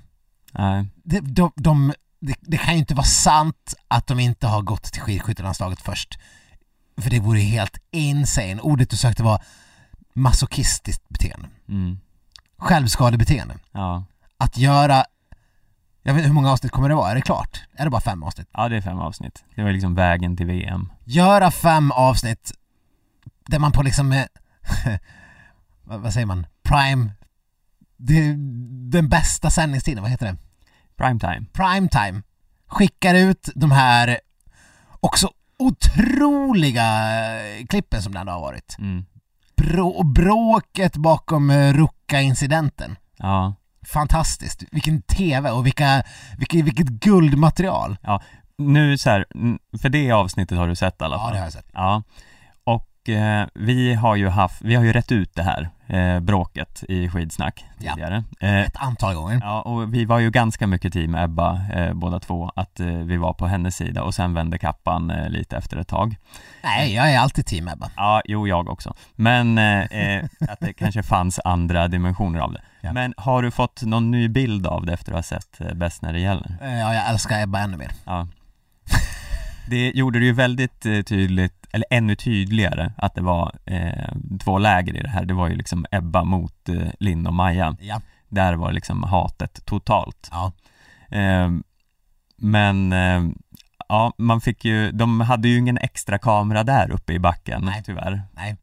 Nej. 0.52 0.86
Det, 1.04 1.20
de, 1.20 1.52
de, 1.56 1.94
det, 2.20 2.36
det 2.42 2.58
kan 2.58 2.74
ju 2.74 2.80
inte 2.80 2.96
vara 2.96 3.06
sant 3.06 3.74
att 3.88 4.08
de 4.08 4.20
inte 4.20 4.48
har 4.48 4.62
gått 4.62 4.84
till 4.84 5.02
skidskyttelandslaget 5.02 5.82
först. 5.82 6.20
För 6.98 7.10
det 7.10 7.20
vore 7.20 7.40
helt 7.40 7.78
insane. 7.92 8.60
Ordet 8.62 8.90
du 8.90 8.98
sökte 8.98 9.24
var 9.24 9.44
masochistiskt 10.14 11.10
beteende. 11.10 11.48
Mm. 11.70 12.00
Självskadebeteende. 12.58 13.56
Ja. 13.72 14.04
Att 14.38 14.58
göra, 14.58 15.06
jag 16.04 16.14
vet 16.14 16.20
inte 16.20 16.28
hur 16.28 16.34
många 16.34 16.52
avsnitt 16.52 16.72
kommer 16.72 16.90
det 16.90 16.96
vara? 16.96 17.12
Är 17.12 17.16
det 17.16 17.22
klart? 17.22 17.62
Är 17.78 17.84
det 17.84 17.90
bara 17.90 18.02
fem 18.02 18.24
avsnitt? 18.24 18.48
ja, 18.54 18.70
det 18.70 18.78
är 18.78 18.82
fem 18.82 19.00
avsnitt. 19.00 19.44
Det 19.56 19.64
var 19.64 19.72
liksom 19.72 19.96
vägen 19.96 20.38
till 20.38 20.46
VM. 20.46 20.92
Göra 21.04 21.52
fem 21.52 21.92
avsnitt 21.92 22.52
där 23.46 23.60
man 23.60 23.72
på 23.72 23.82
liksom, 23.84 24.12
eh, 24.12 24.26
vad, 25.84 26.14
säger 26.14 26.26
man, 26.26 26.48
prime, 26.64 27.12
det, 27.98 28.34
den 28.92 29.10
bästa 29.10 29.50
sändningstiden, 29.50 30.02
vad 30.04 30.12
heter 30.12 30.26
det? 30.26 30.38
Primetime. 30.98 31.46
Primetime. 31.54 32.22
Skickar 32.68 33.16
ut 33.16 33.50
de 33.56 33.72
här 33.72 34.20
också 35.00 35.30
otroliga 35.60 36.84
eh, 37.60 37.66
klippen 37.66 38.02
som 38.02 38.14
det 38.14 38.20
ändå 38.20 38.32
har 38.32 38.42
varit. 38.42 38.76
Mm. 38.80 39.06
Brå, 39.58 40.04
bråket 40.04 40.96
bakom 40.98 41.50
eh, 41.50 41.74
Ruka-incidenten. 41.74 42.96
Ja. 43.18 43.56
Fantastiskt. 43.86 44.64
Vilken 44.72 45.02
TV 45.02 45.50
och 45.52 45.66
vilka, 45.66 46.04
vilket, 46.38 46.66
vilket 46.66 46.88
guldmaterial. 46.88 47.98
Nu 48.58 48.98
så 48.98 49.10
här, 49.10 49.26
för 49.82 49.90
det 49.90 50.12
avsnittet 50.12 50.58
har 50.58 50.68
du 50.68 50.76
sett 50.76 51.02
i 51.02 51.04
alla 51.04 51.16
Ja, 51.16 51.20
fall? 51.22 51.32
det 51.32 51.38
har 51.38 51.46
jag 51.46 51.54
sett. 51.54 51.70
Ja, 51.74 52.04
eh, 53.10 53.44
vi 53.54 53.94
har 53.94 54.16
ju 54.16 54.28
haft, 54.30 54.62
vi 54.62 54.76
har 54.76 54.84
ju 54.84 54.94
rätt 54.94 55.12
ut 55.12 55.36
det 55.36 55.44
här 55.44 55.70
eh, 55.88 56.20
bråket 56.20 56.84
i 56.90 57.10
skidsnack 57.10 57.66
Ja. 57.78 57.94
tidigare. 57.94 58.24
Eh, 58.40 58.60
Ett 58.62 58.76
antal 58.78 59.16
gånger. 59.16 59.40
ja, 59.44 59.62
och 59.62 59.94
vi 59.94 60.06
var 60.06 60.20
ju 60.20 60.30
ganska 60.32 60.68
mycket 60.68 60.94
team 60.94 61.16
Ebba 61.16 61.62
eh, 61.74 61.94
båda 61.94 62.20
två, 62.20 62.52
att 62.56 62.80
eh, 62.80 62.86
vi 62.88 63.18
var 63.18 63.34
på 63.34 63.48
hennes 63.48 63.76
sida 63.76 64.04
och 64.04 64.14
sen 64.16 64.34
vände 64.34 64.58
kappan 64.58 65.10
eh, 65.12 65.30
lite 65.30 65.58
efter 65.58 65.78
ett 65.78 65.88
tag. 65.88 66.16
Nej, 66.64 66.94
jag 66.94 67.12
är 67.14 67.20
alltid 67.20 67.46
team 67.46 67.68
Ebba. 67.68 67.90
Ja, 67.96 68.22
jo 68.26 68.48
jag 68.48 68.70
också. 68.70 68.94
Men 69.16 69.58
eh, 69.58 69.80
eh, 69.80 70.26
att 70.50 70.60
det 70.60 70.74
kanske 70.74 71.04
fanns 71.04 71.40
andra 71.46 71.88
dimensioner 71.88 72.40
av 72.40 72.54
det. 72.54 72.62
Ja. 72.82 72.94
Men 72.94 73.14
har 73.18 73.42
du 73.42 73.52
fått 73.52 73.82
någon 73.82 74.12
ny 74.12 74.28
bild 74.30 74.68
av 74.68 74.86
det 74.86 74.94
efter 74.94 75.12
att 75.12 75.18
ha 75.18 75.24
sett 75.24 75.62
eh, 75.62 75.74
Bäst 75.74 76.02
när 76.02 76.14
det 76.14 76.20
gäller? 76.20 76.58
Eh, 76.62 76.80
Ja, 76.80 76.94
jag 76.94 77.10
älskar 77.10 77.44
Ebba 77.44 77.60
ännu 77.60 77.78
mer. 77.78 77.92
Ja. 78.06 78.28
Det 79.68 79.92
gjorde 79.92 80.20
det 80.20 80.26
ju 80.26 80.34
väldigt 80.34 80.86
eh, 80.86 81.02
tydligt, 81.02 81.68
eller 81.72 81.86
ännu 81.90 82.16
tydligare, 82.16 82.94
att 82.98 83.16
det 83.16 83.22
var 83.22 83.56
eh, 83.66 84.16
två 84.44 84.58
läger 84.58 84.96
i 84.98 85.02
det 85.02 85.10
här. 85.10 85.26
Det 85.26 85.34
var 85.34 85.48
ju 85.48 85.56
liksom 85.56 85.86
Ebba 85.92 86.24
mot 86.24 86.70
eh, 86.70 86.88
Linn 87.00 87.28
och 87.28 87.34
Maja. 87.34 87.78
Ja. 87.80 88.02
Där 88.30 88.54
var 88.54 88.72
liksom 88.72 89.04
hatet 89.04 89.66
totalt. 89.66 90.30
Ja. 90.32 90.52
Eh, 91.18 91.50
men 92.38 92.94
eh, 92.94 93.24
ja, 93.90 94.14
man 94.18 94.42
fick 94.42 94.66
ju, 94.66 94.92
de 94.92 95.22
hade 95.22 95.48
ju 95.48 95.58
ingen 95.58 95.78
extra 95.78 96.18
kamera 96.18 96.64
där 96.64 96.92
uppe 96.92 97.14
i 97.14 97.20
backen 97.20 97.62
Nej. 97.66 97.84
tyvärr. 97.86 98.22
Nej. 98.32 98.58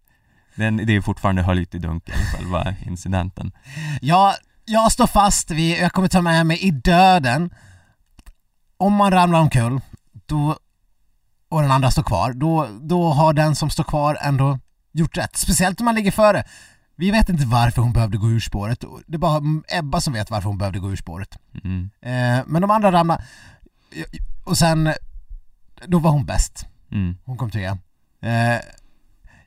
Den, 0.55 0.77
det 0.77 0.97
är 0.97 1.01
fortfarande 1.01 1.43
höljt 1.43 1.75
i 1.75 1.79
dunkel, 1.79 2.15
själva 2.15 2.75
incidenten. 2.87 3.53
Jag, 4.01 4.35
jag 4.65 4.93
står 4.93 5.07
fast 5.07 5.51
vid, 5.51 5.79
jag 5.79 5.93
kommer 5.93 6.09
ta 6.09 6.21
med 6.23 6.47
mig 6.47 6.59
i 6.59 6.71
döden, 6.71 7.55
om 8.77 8.93
man 8.93 9.11
ramlar 9.11 9.41
omkull, 9.41 9.81
då, 10.27 10.59
och 11.53 11.63
den 11.63 11.71
andra 11.71 11.91
står 11.91 12.03
kvar, 12.03 12.33
då, 12.33 12.69
då 12.81 13.13
har 13.13 13.33
den 13.33 13.57
som 13.57 13.71
står 13.71 13.85
kvar 13.85 14.19
ändå 14.23 14.59
gjort 14.93 15.17
rätt. 15.17 15.37
Speciellt 15.37 15.81
om 15.81 15.85
man 15.85 15.95
ligger 15.95 16.11
före. 16.11 16.45
Vi 16.97 17.11
vet 17.11 17.29
inte 17.29 17.47
varför 17.47 17.83
hon 17.83 17.93
behövde 17.93 18.19
gå 18.19 18.31
ur 18.31 18.41
spåret. 18.41 18.85
Det 19.07 19.15
är 19.15 19.19
bara 19.19 19.43
Ebba 19.69 20.01
som 20.01 20.13
vet 20.13 20.31
varför 20.31 20.49
hon 20.49 20.59
behövde 20.59 20.79
gå 20.79 20.93
ur 20.93 20.97
spåret. 20.97 21.39
Mm. 21.65 21.91
Eh, 22.01 22.45
men 22.47 22.63
de 22.63 22.71
andra 22.71 22.93
ramlade, 22.93 23.25
och 24.45 24.59
sen, 24.59 24.93
då 25.87 25.99
var 25.99 26.11
hon 26.11 26.27
bäst. 26.27 26.67
Mm. 26.91 27.17
Hon 27.25 27.37
kom 27.37 27.51
trea. 27.51 27.79
Eh, 28.23 28.61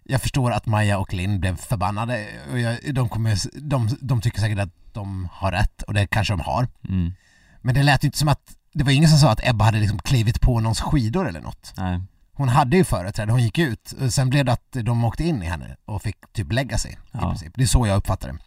jag 0.03 0.21
förstår 0.21 0.51
att 0.51 0.65
Maja 0.65 0.97
och 0.97 1.13
Linn 1.13 1.39
blev 1.39 1.55
förbannade 1.55 2.27
och 2.51 2.59
jag, 2.59 2.95
de, 2.95 3.09
kommer, 3.09 3.59
de, 3.61 3.89
de 4.01 4.21
tycker 4.21 4.39
säkert 4.39 4.59
att 4.59 4.93
de 4.93 5.29
har 5.31 5.51
rätt 5.51 5.81
och 5.81 5.93
det 5.93 6.07
kanske 6.07 6.33
de 6.33 6.39
har. 6.39 6.67
Mm. 6.89 7.13
Men 7.61 7.75
det 7.75 7.83
lät 7.83 8.03
ju 8.03 8.05
inte 8.05 8.17
som 8.17 8.27
att, 8.27 8.54
det 8.75 8.83
var 8.83 8.91
ingen 8.91 9.09
som 9.09 9.17
sa 9.19 9.31
att 9.31 9.47
Ebba 9.47 9.65
hade 9.65 9.79
liksom 9.79 9.99
klivit 9.99 10.41
på 10.41 10.59
någons 10.59 10.81
skidor 10.81 11.27
eller 11.29 11.41
något. 11.41 11.73
Nej. 11.77 12.01
Hon 12.33 12.49
hade 12.49 12.77
ju 12.77 12.83
företräde, 12.83 13.31
hon 13.31 13.43
gick 13.43 13.57
ut. 13.57 13.93
Sen 14.09 14.29
blev 14.29 14.45
det 14.45 14.51
att 14.53 14.71
de 14.71 15.03
åkte 15.03 15.23
in 15.23 15.43
i 15.43 15.45
henne 15.45 15.75
och 15.85 16.01
fick 16.01 16.15
typ 16.33 16.51
lägga 16.51 16.77
sig 16.77 16.91
i 16.91 16.97
Ja. 17.11 17.19
princip. 17.19 17.53
Det 17.55 17.63
är 17.63 17.67
så 17.67 17.87
jag 17.87 17.97
uppfattar 17.97 18.27
det. 18.31 18.37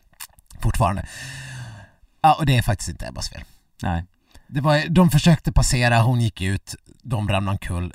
Fortfarande. 0.60 1.06
Ja, 2.22 2.34
och 2.34 2.46
det 2.46 2.56
är 2.58 2.62
faktiskt 2.62 2.88
inte 2.90 3.06
Ebbas 3.06 3.28
fel. 3.28 3.42
Nej. 3.82 4.04
Det 4.46 4.60
var, 4.60 4.88
de 4.88 5.10
försökte 5.10 5.52
passera, 5.52 6.00
hon 6.02 6.20
gick 6.20 6.40
ut, 6.40 6.74
de 7.02 7.28
ramlade 7.28 7.50
omkull. 7.50 7.94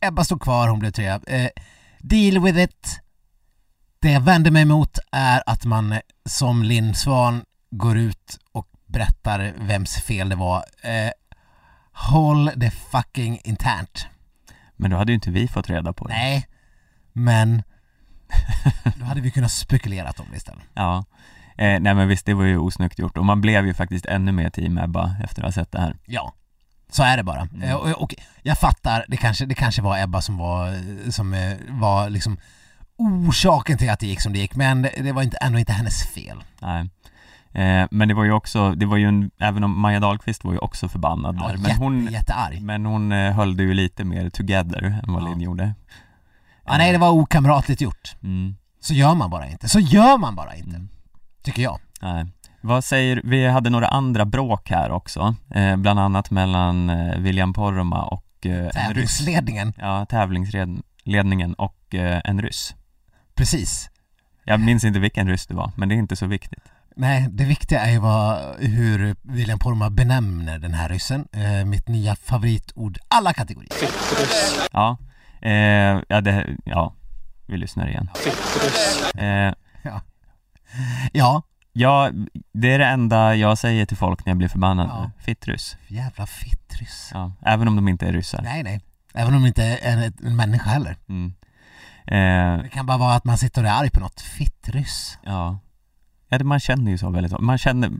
Ebba 0.00 0.24
stod 0.24 0.42
kvar, 0.42 0.68
hon 0.68 0.78
blev 0.78 0.90
trea. 0.90 1.20
Eh, 1.26 1.48
deal 2.00 2.42
with 2.42 2.58
it. 2.58 3.00
Det 4.00 4.10
jag 4.12 4.20
vänder 4.20 4.50
mig 4.50 4.62
emot 4.62 4.98
är 5.12 5.42
att 5.46 5.64
man 5.64 5.92
eh, 5.92 5.98
som 6.28 6.62
Linn 6.62 6.94
Svan 6.94 7.44
går 7.70 7.96
ut 7.98 8.38
och 8.52 8.68
berättar 8.86 9.54
vems 9.58 9.96
fel 9.96 10.28
det 10.28 10.36
var. 10.36 10.64
Eh, 10.82 11.10
håll 11.96 12.50
det 12.56 12.70
fucking 12.70 13.40
internt. 13.44 14.06
Men 14.76 14.90
då 14.90 14.96
hade 14.96 15.12
ju 15.12 15.14
inte 15.14 15.30
vi 15.30 15.48
fått 15.48 15.70
reda 15.70 15.92
på 15.92 16.06
det. 16.08 16.14
Nej, 16.14 16.46
men 17.12 17.62
då 18.96 19.04
hade 19.04 19.20
vi 19.20 19.30
kunnat 19.30 19.52
spekulera 19.52 20.12
om 20.18 20.26
det 20.30 20.36
istället. 20.36 20.64
Ja. 20.74 21.04
Eh, 21.58 21.80
nej 21.80 21.94
men 21.94 22.08
visst, 22.08 22.26
det 22.26 22.34
var 22.34 22.44
ju 22.44 22.58
osnyggt 22.58 22.98
gjort 22.98 23.18
och 23.18 23.24
man 23.24 23.40
blev 23.40 23.66
ju 23.66 23.74
faktiskt 23.74 24.06
ännu 24.06 24.32
mer 24.32 24.50
team 24.50 24.78
Ebba 24.78 25.16
efter 25.24 25.42
att 25.42 25.46
ha 25.46 25.62
sett 25.62 25.72
det 25.72 25.80
här. 25.80 25.96
Ja, 26.06 26.32
så 26.90 27.02
är 27.02 27.16
det 27.16 27.22
bara. 27.22 27.40
Mm. 27.40 27.62
Eh, 27.62 27.74
Och, 27.74 28.02
och 28.02 28.14
jag 28.42 28.58
fattar, 28.58 29.04
det 29.08 29.16
kanske, 29.16 29.46
det 29.46 29.54
kanske 29.54 29.82
var 29.82 30.02
Ebba 30.02 30.20
som 30.20 30.36
var, 30.36 30.74
som 31.10 31.34
eh, 31.34 31.56
var 31.68 32.10
liksom 32.10 32.38
orsaken 32.98 33.78
till 33.78 33.90
att 33.90 34.00
det 34.00 34.06
gick 34.06 34.20
som 34.20 34.32
det 34.32 34.38
gick, 34.38 34.54
men 34.54 34.82
det, 34.82 34.92
det 35.02 35.12
var 35.12 35.22
inte, 35.22 35.36
ändå 35.36 35.58
inte 35.58 35.72
hennes 35.72 36.02
fel. 36.02 36.44
Nej. 36.60 36.90
Eh, 37.56 37.86
men 37.90 38.08
det 38.08 38.14
var 38.14 38.24
ju 38.24 38.32
också, 38.32 38.72
det 38.74 38.86
var 38.86 38.96
ju 38.96 39.08
en, 39.08 39.30
även 39.38 39.64
om 39.64 39.80
Maja 39.80 40.00
Dahlqvist 40.00 40.44
var 40.44 40.52
ju 40.52 40.58
också 40.58 40.88
förbannad 40.88 41.36
Ja, 41.40 41.46
där, 41.48 41.56
men 41.56 41.62
jätte, 41.70 41.76
hon, 41.82 42.06
jättearg. 42.06 42.62
men 42.62 42.86
hon 42.86 43.12
eh, 43.12 43.32
höll 43.32 43.56
det 43.56 43.62
ju 43.62 43.74
lite 43.74 44.04
mer 44.04 44.30
together 44.30 44.82
än 44.84 45.12
vad 45.12 45.22
Ja. 45.22 45.28
Linn 45.28 45.40
gjorde. 45.40 45.74
Ja, 46.66 46.74
nej, 46.78 46.92
det 46.92 46.98
var 46.98 47.10
okamratligt 47.10 47.80
gjort. 47.80 48.16
Mm. 48.22 48.56
Så 48.80 48.94
gör 48.94 49.14
man 49.14 49.30
bara 49.30 49.48
inte. 49.48 49.68
Så 49.68 49.80
gör 49.80 50.18
man 50.18 50.34
bara 50.36 50.54
inte. 50.56 50.76
Mm. 50.76 50.88
Tycker 51.42 51.62
jag. 51.62 51.78
Nej. 52.02 52.26
Vad 52.60 52.84
säger, 52.84 53.20
vi 53.24 53.46
hade 53.48 53.70
några 53.70 53.88
andra 53.88 54.24
bråk 54.24 54.70
här 54.70 54.90
också, 54.90 55.34
eh, 55.50 55.76
bland 55.76 56.00
annat 56.00 56.30
mellan 56.30 56.90
eh, 56.90 57.18
William 57.18 57.52
Poromaa 57.52 58.02
och 58.02 58.46
eh. 58.46 58.70
Tävlingsledningen, 58.70 59.72
Ja, 59.78 60.06
tävlingsledningen 60.06 61.54
och 61.54 61.94
eh, 61.94 62.20
en 62.24 62.42
ryss. 62.42 62.74
precis. 63.34 63.90
Jag 64.44 64.60
minns 64.60 64.84
inte 64.84 64.98
vilken 64.98 65.28
ryss 65.28 65.46
det 65.46 65.54
var, 65.54 65.72
men 65.76 65.88
det 65.88 65.94
är 65.94 65.96
inte 65.96 66.16
så 66.16 66.26
viktigt. 66.26 66.64
Nej, 66.98 67.28
det 67.30 67.44
viktiga 67.44 67.80
är 67.80 67.90
ju 67.90 67.98
vad, 67.98 68.56
hur 68.58 69.16
William 69.22 69.58
Poromaa 69.58 69.90
benämner 69.90 70.58
den 70.58 70.74
här 70.74 70.88
ryssen. 70.88 71.28
Eh, 71.32 71.64
mitt 71.64 71.88
nya 71.88 72.16
favoritord, 72.16 72.98
alla 73.08 73.32
kategorier. 73.32 73.72
Ja, 74.72 74.96
eh, 75.42 76.02
ja, 76.08 76.20
det, 76.20 76.56
ja, 76.64 76.94
vi 77.46 77.56
lyssnar 77.56 77.88
igen. 77.88 78.10
Eh, 79.18 79.54
Ja, 81.12 81.42
ja, 81.72 82.10
det 82.52 82.72
är 82.72 82.78
det 82.78 82.86
enda 82.86 83.34
jag 83.34 83.58
säger 83.58 83.86
till 83.86 83.96
folk 83.96 84.24
när 84.26 84.30
jag 84.30 84.38
blir 84.38 84.48
förbannad. 84.48 84.88
Ja. 84.88 85.10
Fittryss. 85.20 85.76
jävla 85.88 86.26
fittryss. 86.26 87.10
Ja, 87.14 87.32
även 87.42 87.68
om 87.68 87.76
de 87.76 87.88
inte 87.88 88.06
är 88.06 88.12
ryssar. 88.12 88.42
Nej, 88.42 88.62
nej. 88.62 88.80
Även 89.14 89.34
om 89.34 89.42
de 89.42 89.46
inte 89.48 89.64
är 89.64 89.92
en, 90.04 90.12
en 90.26 90.36
människa 90.36 90.70
heller. 90.70 90.96
Mm. 91.08 91.34
Eh, 92.06 92.62
Det 92.62 92.68
kan 92.68 92.86
bara 92.86 92.98
vara 92.98 93.14
att 93.14 93.24
man 93.24 93.38
sitter 93.38 93.62
och 93.62 93.68
är 93.68 93.72
arg 93.80 93.90
på 93.90 94.00
något. 94.00 94.20
Fittryss. 94.20 95.18
ja. 95.24 95.58
Ja, 96.28 96.44
man 96.44 96.60
känner 96.60 96.90
ju 96.90 96.98
så 96.98 97.10
väldigt. 97.10 97.40
Man 97.40 97.58
känner, 97.58 97.90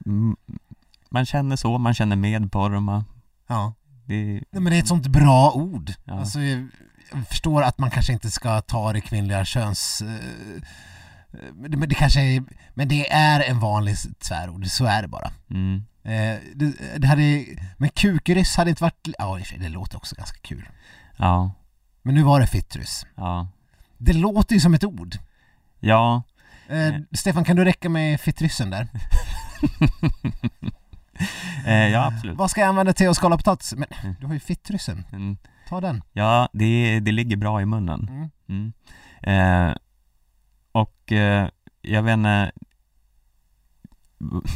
man 1.11 1.27
känner 1.27 1.57
så, 1.57 1.79
man 1.79 1.95
känner 1.95 2.17
med 2.17 2.53
Poromaa. 2.53 3.05
Ja. 3.47 3.75
Det, 4.05 4.15
Nej, 4.25 4.63
men 4.63 4.65
det 4.65 4.77
är 4.77 4.79
ett 4.81 4.89
sånt 4.89 5.07
bra 5.07 5.53
ord. 5.53 5.93
Ja. 6.05 6.19
Alltså, 6.21 6.41
jag 6.41 6.69
jag 7.13 7.29
förstår 7.29 7.63
att 7.63 7.79
man 7.79 7.91
kanske 7.91 8.13
inte 8.13 8.31
ska 8.31 8.61
ta 8.61 8.93
det 8.93 9.01
kvinnliga 9.01 9.45
köns... 9.45 10.03
eh, 10.03 10.63
Men 11.55 11.71
det, 11.71 11.77
men 11.77 11.89
det 11.89 11.95
kanske 11.95 12.21
är, 12.21 12.43
Men 12.75 12.89
det 12.89 13.11
är 13.13 13.41
en 13.51 13.61
vanlig 13.61 13.97
svärord, 14.21 14.67
så 14.67 14.85
är 14.85 15.03
det 15.03 15.09
bara. 15.09 15.31
mm, 15.51 15.85
Eh, 16.03 16.39
det, 16.55 16.73
det 16.99 17.07
hade, 17.07 17.45
men 17.79 17.89
kukryss 17.89 18.57
hade 18.57 18.71
inte 18.71 18.83
varit... 18.83 19.09
Ja, 19.19 19.39
det 19.59 19.69
låter 19.69 19.97
också 19.97 20.15
ganska 20.17 20.39
kul. 20.43 20.69
ja, 21.17 21.51
Men 22.03 22.15
nu 22.15 22.23
var 22.23 22.41
det 22.41 22.47
fittryss. 22.47 23.07
ja, 23.15 23.49
Det 23.99 24.13
låter 24.13 24.55
ju 24.55 24.61
som 24.61 24.75
ett 24.75 24.85
ord. 24.85 25.19
ja, 25.81 26.23
Eh, 26.69 26.95
Stefan, 27.13 27.45
kan 27.45 27.57
du 27.57 27.65
räcka 27.65 27.89
med 27.89 28.21
fittryssen 28.21 28.71
där? 28.71 28.89
Eh, 31.67 31.89
ja, 31.89 32.07
absolut. 32.07 32.37
Vad 32.39 32.51
ska 32.51 32.61
jag 32.61 32.69
använda 32.69 32.93
till 32.93 33.09
att 33.09 33.17
skala 33.17 33.37
potatis? 33.37 33.75
Men 33.75 33.89
Mm. 34.03 34.15
du 34.21 34.27
har 34.27 34.35
ju 34.35 34.41
fittryssen, 34.41 35.05
Mm. 35.13 35.37
ta 35.69 35.81
den. 35.81 36.03
Ja, 36.13 36.49
det, 36.53 37.01
det 37.01 37.13
ligger 37.13 37.37
bra 37.37 37.61
i 37.63 37.67
munnen. 37.67 38.09
Mm. 38.49 38.73
Mm. 39.23 39.69
Eh, 39.71 39.75
och 40.73 41.13
eh, 41.13 41.49
jag 41.83 42.03
vet 42.03 42.13
inte 42.13 42.53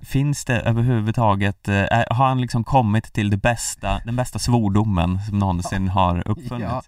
Finns 0.00 0.44
det 0.44 0.60
överhuvudtaget, 0.60 1.68
eh, 1.68 1.74
är- 1.74 2.14
har 2.14 2.26
han 2.28 2.40
liksom 2.40 2.64
kommit 2.64 3.12
till 3.12 3.30
det 3.30 3.36
bästa, 3.36 4.00
den 4.04 4.16
bästa 4.16 4.38
svordomen 4.38 5.20
som 5.28 5.38
någonsin 5.38 5.88
har 5.88 6.28
uppfunnits? 6.28 6.50
Ja. 6.70 6.82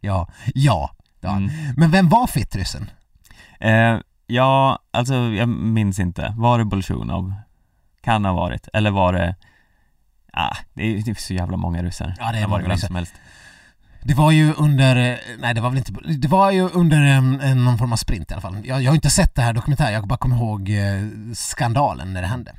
Ja, 0.00 0.28
ja. 0.54 0.90
ja. 1.20 1.36
Mm. 1.36 1.50
Men 1.76 1.90
vem 1.90 2.08
var 2.08 2.26
fittryssen? 2.26 2.90
Eh, 3.62 3.98
ja, 4.26 4.78
alltså 4.90 5.14
jag 5.14 5.48
minns 5.48 5.98
inte. 5.98 6.34
Var 6.36 6.58
det 6.58 6.64
Bolsjunov? 6.64 7.34
Kan 8.00 8.24
ha 8.24 8.32
varit, 8.32 8.68
eller 8.72 8.90
var 8.90 9.12
det 9.12 9.34
Ah, 10.32 10.56
det 10.74 10.82
är 10.82 11.08
är 11.08 11.14
så 11.14 11.34
jävla 11.34 11.56
många 11.56 11.82
ryssar. 11.82 12.14
Ja, 12.18 12.32
det 12.32 12.38
är 12.38 12.46
många 12.46 12.68
ryssar. 12.68 12.86
som 12.86 12.96
helst. 12.96 13.14
Det 14.02 14.14
var 14.14 14.30
ju 14.30 14.52
under, 14.54 14.96
eh, 14.96 15.18
nej 15.38 15.54
det 15.54 15.60
var 15.60 15.70
väl 15.70 15.78
inte, 15.78 15.92
det 16.18 16.28
var 16.28 16.50
ju 16.50 16.68
under 16.68 17.02
en, 17.02 17.40
en, 17.40 17.64
någon 17.64 17.78
form 17.78 17.92
av 17.92 17.96
sprint 17.96 18.30
i 18.30 18.34
alla 18.34 18.40
fall. 18.40 18.56
Jag, 18.64 18.82
jag 18.82 18.90
har 18.90 18.94
inte 18.94 19.10
sett 19.10 19.34
det 19.34 19.42
här 19.42 19.52
dokumentären, 19.52 19.92
jag 19.92 20.06
bara 20.06 20.18
kommer 20.18 20.36
ihåg 20.36 20.70
eh, 20.70 21.34
skandalen 21.34 22.12
när 22.12 22.22
det 22.22 22.28
hände. 22.28 22.52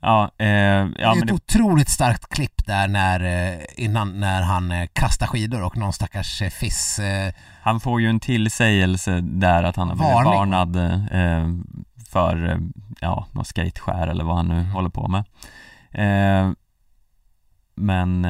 Ja, 0.00 0.30
eh, 0.38 0.46
ja 0.48 0.88
det 0.96 1.04
är 1.04 1.16
ett 1.22 1.26
det, 1.26 1.32
otroligt 1.32 1.88
starkt 1.88 2.28
klipp 2.28 2.66
där 2.66 2.88
när, 2.88 3.20
eh, 3.52 3.58
innan, 3.76 4.20
när 4.20 4.42
han 4.42 4.72
eh, 4.72 4.86
kastar 4.92 5.26
skidor 5.26 5.62
och 5.62 5.76
någon 5.76 5.92
stackars 5.92 6.42
eh, 6.42 6.50
fiss 6.50 6.98
eh, 6.98 7.32
han 7.62 7.80
får 7.80 8.00
ju 8.00 8.08
en 8.08 8.20
tillsägelse 8.20 9.20
där 9.20 9.62
att 9.62 9.76
han 9.76 9.88
har 9.88 9.94
blivit 9.96 10.14
Varning. 10.14 10.32
varnad 10.34 10.76
eh, 11.12 11.48
för, 12.10 12.60
ja, 13.00 13.26
något 13.32 13.46
skateskär 13.46 14.06
eller 14.06 14.24
vad 14.24 14.36
han 14.36 14.48
nu 14.48 14.54
Mm. 14.58 14.70
håller 14.70 14.88
på 14.90 15.08
med. 15.08 15.24
Men, 17.74 18.26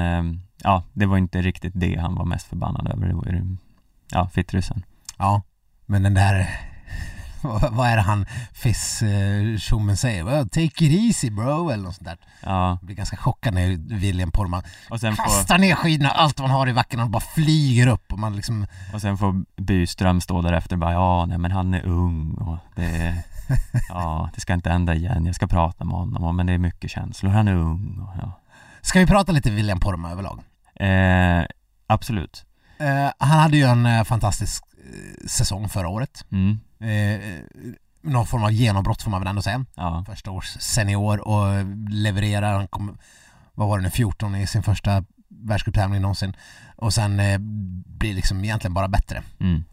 ja, 0.62 0.82
det 0.92 1.06
var 1.06 1.16
inte 1.18 1.42
riktigt 1.42 1.72
det 1.76 1.96
han 2.00 2.14
var 2.14 2.24
mest 2.24 2.46
förbannad 2.46 2.88
över. 2.92 3.08
Det 3.08 3.14
var 3.14 3.24
ju, 3.26 3.56
ja, 4.10 4.28
fittryssen. 4.28 4.84
Ja, 5.18 5.42
men 5.86 6.02
den 6.02 6.14
där 6.14 6.48
vad 7.70 7.88
är 7.88 7.96
det 7.96 8.02
han 8.02 8.26
fiss 8.52 9.02
eh, 9.02 9.56
tjommen 9.58 9.96
säger? 9.96 10.24
Well, 10.24 10.48
take 10.48 10.84
it 10.84 10.92
easy 11.04 11.30
bro 11.30 11.70
eller 11.70 11.82
något 11.84 11.94
sånt 11.94 12.08
där. 12.08 12.18
Ja, 12.42 12.68
Jag 12.68 12.78
blir 12.86 12.96
ganska 12.96 13.16
chockad 13.16 13.54
när 13.54 13.94
William 13.98 14.30
Porman 14.30 14.62
och 14.90 15.00
sen 15.00 15.16
får, 15.16 15.24
kastar 15.24 15.58
ner 15.58 15.74
skidorna, 15.74 16.10
allt 16.10 16.38
han 16.38 16.50
har 16.50 16.66
i 16.68 16.72
backen 16.74 17.00
och 17.00 17.10
bara 17.10 17.22
flyger 17.34 17.86
upp 17.86 18.12
och 18.12 18.18
man 18.18 18.36
liksom 18.36 18.66
och 18.94 19.00
sen 19.00 19.18
får 19.18 19.44
Byström 19.62 20.20
stå 20.20 20.42
där 20.42 20.52
efter 20.52 20.76
och 20.76 20.80
bara, 20.80 20.92
ja, 20.92 21.26
nej 21.26 21.38
men 21.38 21.50
han 21.50 21.74
är 21.74 21.86
ung 21.86 22.34
och 22.34 22.58
det, 22.76 23.22
ja, 23.88 24.30
det 24.34 24.40
ska 24.40 24.54
inte 24.54 24.70
hända 24.70 24.94
igen. 24.94 25.26
Jag 25.26 25.34
ska 25.34 25.46
prata 25.46 25.84
med 25.84 25.94
honom, 25.94 26.36
men 26.36 26.46
det 26.46 26.52
är 26.52 26.58
mycket 26.58 26.90
känslor. 26.90 27.30
Han 27.30 27.48
är 27.48 27.54
ung 27.54 27.98
och, 27.98 28.22
ja. 28.22 28.40
Ska 28.82 28.98
vi 28.98 29.06
prata 29.06 29.32
lite 29.32 29.50
William 29.50 29.80
Porman 29.80 30.12
överlag? 30.12 30.40
Eh, 30.74 31.44
absolut. 31.86 32.44
Eh, 32.78 33.10
han 33.18 33.38
hade 33.40 33.56
ju 33.56 33.64
en 33.64 33.86
eh, 33.86 34.04
fantastisk 34.04 34.64
eh, 34.78 35.26
säsong 35.26 35.68
förra 35.68 35.88
året. 35.88 36.24
Mm, 36.32 36.60
Eh, 36.80 37.20
någon 38.02 38.26
form 38.26 38.44
av 38.44 38.52
genombrott 38.52 39.02
får 39.02 39.10
man 39.10 39.20
väl 39.20 39.28
ändå 39.28 39.42
säga. 39.42 39.64
ja. 39.74 40.04
Första 40.06 40.30
års 40.30 40.46
senior 40.60 41.28
och 41.28 41.64
levererar, 41.90 42.52
han 42.54 42.68
kom, 42.68 42.98
vad 43.54 43.68
var 43.68 43.78
det 43.78 43.84
nu, 43.84 43.90
14 43.90 44.34
i 44.34 44.46
sin 44.46 44.62
första 44.62 45.04
världscuptävling 45.28 46.02
någonsin. 46.02 46.36
Och 46.76 46.94
sen 46.94 47.20
eh, 47.20 47.38
blir 47.98 48.14
liksom 48.14 48.44
egentligen 48.44 48.74
bara 48.74 48.88
bättre. 48.88 49.22
Mm. 49.40 49.64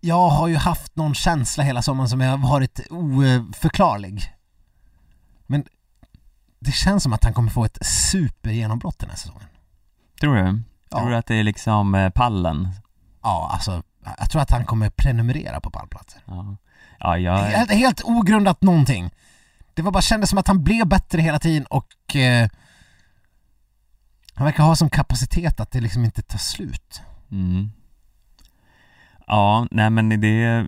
Jag 0.00 0.28
har 0.28 0.48
ju 0.48 0.56
haft 0.56 0.96
någon 0.96 1.14
känsla 1.14 1.64
hela 1.64 1.82
sommaren 1.82 2.08
som 2.08 2.20
har 2.20 2.38
varit 2.38 2.80
oförklarlig. 2.90 4.34
Men 5.46 5.64
det 6.58 6.72
känns 6.72 7.02
som 7.02 7.12
att 7.12 7.24
han 7.24 7.34
kommer 7.34 7.50
få 7.50 7.64
ett 7.64 7.78
supergenombrott 7.86 8.98
den 8.98 9.10
här 9.10 9.16
säsongen. 9.16 9.48
Tror 10.20 10.36
du? 10.36 10.62
Ja. 10.90 10.98
Tror 10.98 11.10
du 11.10 11.16
att 11.16 11.26
det 11.26 11.34
är 11.34 11.42
liksom 11.42 11.94
eh, 11.94 12.10
pallen? 12.10 12.68
Ja, 13.22 13.50
alltså 13.52 13.82
jag 14.18 14.30
tror 14.30 14.42
att 14.42 14.50
han 14.50 14.64
kommer 14.64 14.90
prenumerera 14.90 15.60
på 15.60 15.70
pallplatser. 15.70 16.22
Ja, 16.26 16.56
ja 16.98 17.18
jag, 17.18 17.38
Helt, 17.38 17.70
helt 17.70 18.02
ogrundat 18.04 18.62
någonting. 18.62 19.10
Det 19.74 19.82
var 19.82 19.92
bara 19.92 20.02
kändes 20.02 20.30
som 20.30 20.38
att 20.38 20.48
han 20.48 20.64
blev 20.64 20.86
bättre 20.86 21.22
hela 21.22 21.38
tiden 21.38 21.66
och 21.66 22.16
eh, 22.16 22.48
han 24.34 24.44
verkar 24.44 24.62
ha 24.62 24.76
som 24.76 24.90
kapacitet 24.90 25.60
att 25.60 25.70
det 25.70 25.80
liksom 25.80 26.04
inte 26.04 26.22
tar 26.22 26.38
slut. 26.38 27.02
mm. 27.30 27.70
Ja, 29.26 29.66
nej 29.70 29.90
men 29.90 30.20
det 30.20 30.66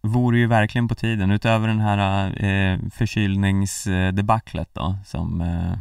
vore 0.00 0.38
ju 0.38 0.46
verkligen 0.46 0.88
på 0.88 0.94
tiden 0.94 1.30
utöver 1.30 1.68
den 1.68 1.80
här 1.80 2.26
eh, 2.44 2.78
förkylningsdebaclet 2.90 4.68
då 4.72 4.96
som 5.04 5.40
eh, 5.40 5.72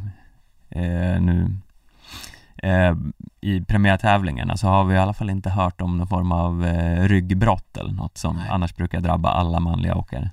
eh, 0.84 1.22
nu 1.22 1.58
eh, 2.64 2.96
i 3.42 3.62
premiärtävlingarna 3.62 4.58
så 4.58 4.68
har 4.68 4.84
vi 4.84 4.96
i 4.96 4.98
alla 4.98 5.14
fall 5.14 5.30
inte 5.30 5.50
hört 5.50 5.82
om 5.82 5.98
någon 5.98 6.08
form 6.08 6.32
av 6.32 6.66
eh, 6.66 7.08
ryggbrott 7.08 7.78
eller 7.78 7.92
något 7.92 8.18
som 8.18 8.36
Nej. 8.36 8.48
annars 8.50 8.76
brukar 8.76 9.02
drabba 9.02 9.30
alla 9.30 9.60
manliga 9.60 9.96
åkare. 9.96 10.32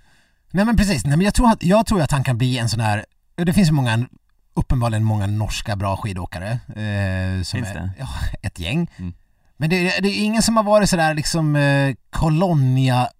Nej 0.50 0.64
men 0.64 0.76
precis, 0.76 1.04
Nej, 1.04 1.16
men 1.16 1.24
jag, 1.24 1.34
tror 1.34 1.50
att, 1.50 1.62
jag 1.62 1.86
tror 1.86 2.02
att 2.02 2.12
han 2.12 2.24
kan 2.24 2.38
bli 2.38 2.58
en 2.58 2.68
sån 2.68 2.80
här, 2.80 3.04
det 3.34 3.52
finns 3.52 3.68
ju 3.68 3.72
många, 3.72 4.06
uppenbarligen 4.54 5.04
många 5.04 5.26
norska 5.26 5.76
bra 5.76 5.96
skidåkare. 5.96 6.50
Eh, 6.50 7.42
som 7.42 7.56
Finns 7.56 7.68
är, 7.70 7.74
det? 7.74 7.90
Ja, 7.98 8.08
ett 8.42 8.58
gäng. 8.58 8.90
Mm. 8.96 9.12
Men 9.56 9.70
det, 9.70 9.76
det 9.78 10.08
är 10.08 10.24
ingen 10.24 10.42
som 10.42 10.56
har 10.56 10.64
varit 10.64 10.90
sådär 10.90 11.14
liksom 11.14 11.56
eh, 11.56 11.94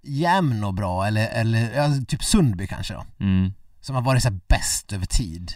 jämn 0.02 0.64
och 0.64 0.74
bra 0.74 1.06
eller, 1.06 1.28
eller 1.28 1.70
ja, 1.76 1.88
typ 2.08 2.24
Sundby 2.24 2.66
kanske 2.66 2.94
då. 2.94 3.04
Mm. 3.20 3.52
som 3.80 3.94
har 3.94 4.02
varit 4.02 4.22
så 4.22 4.28
här 4.28 4.40
bäst 4.48 4.92
över 4.92 5.06
tid. 5.06 5.52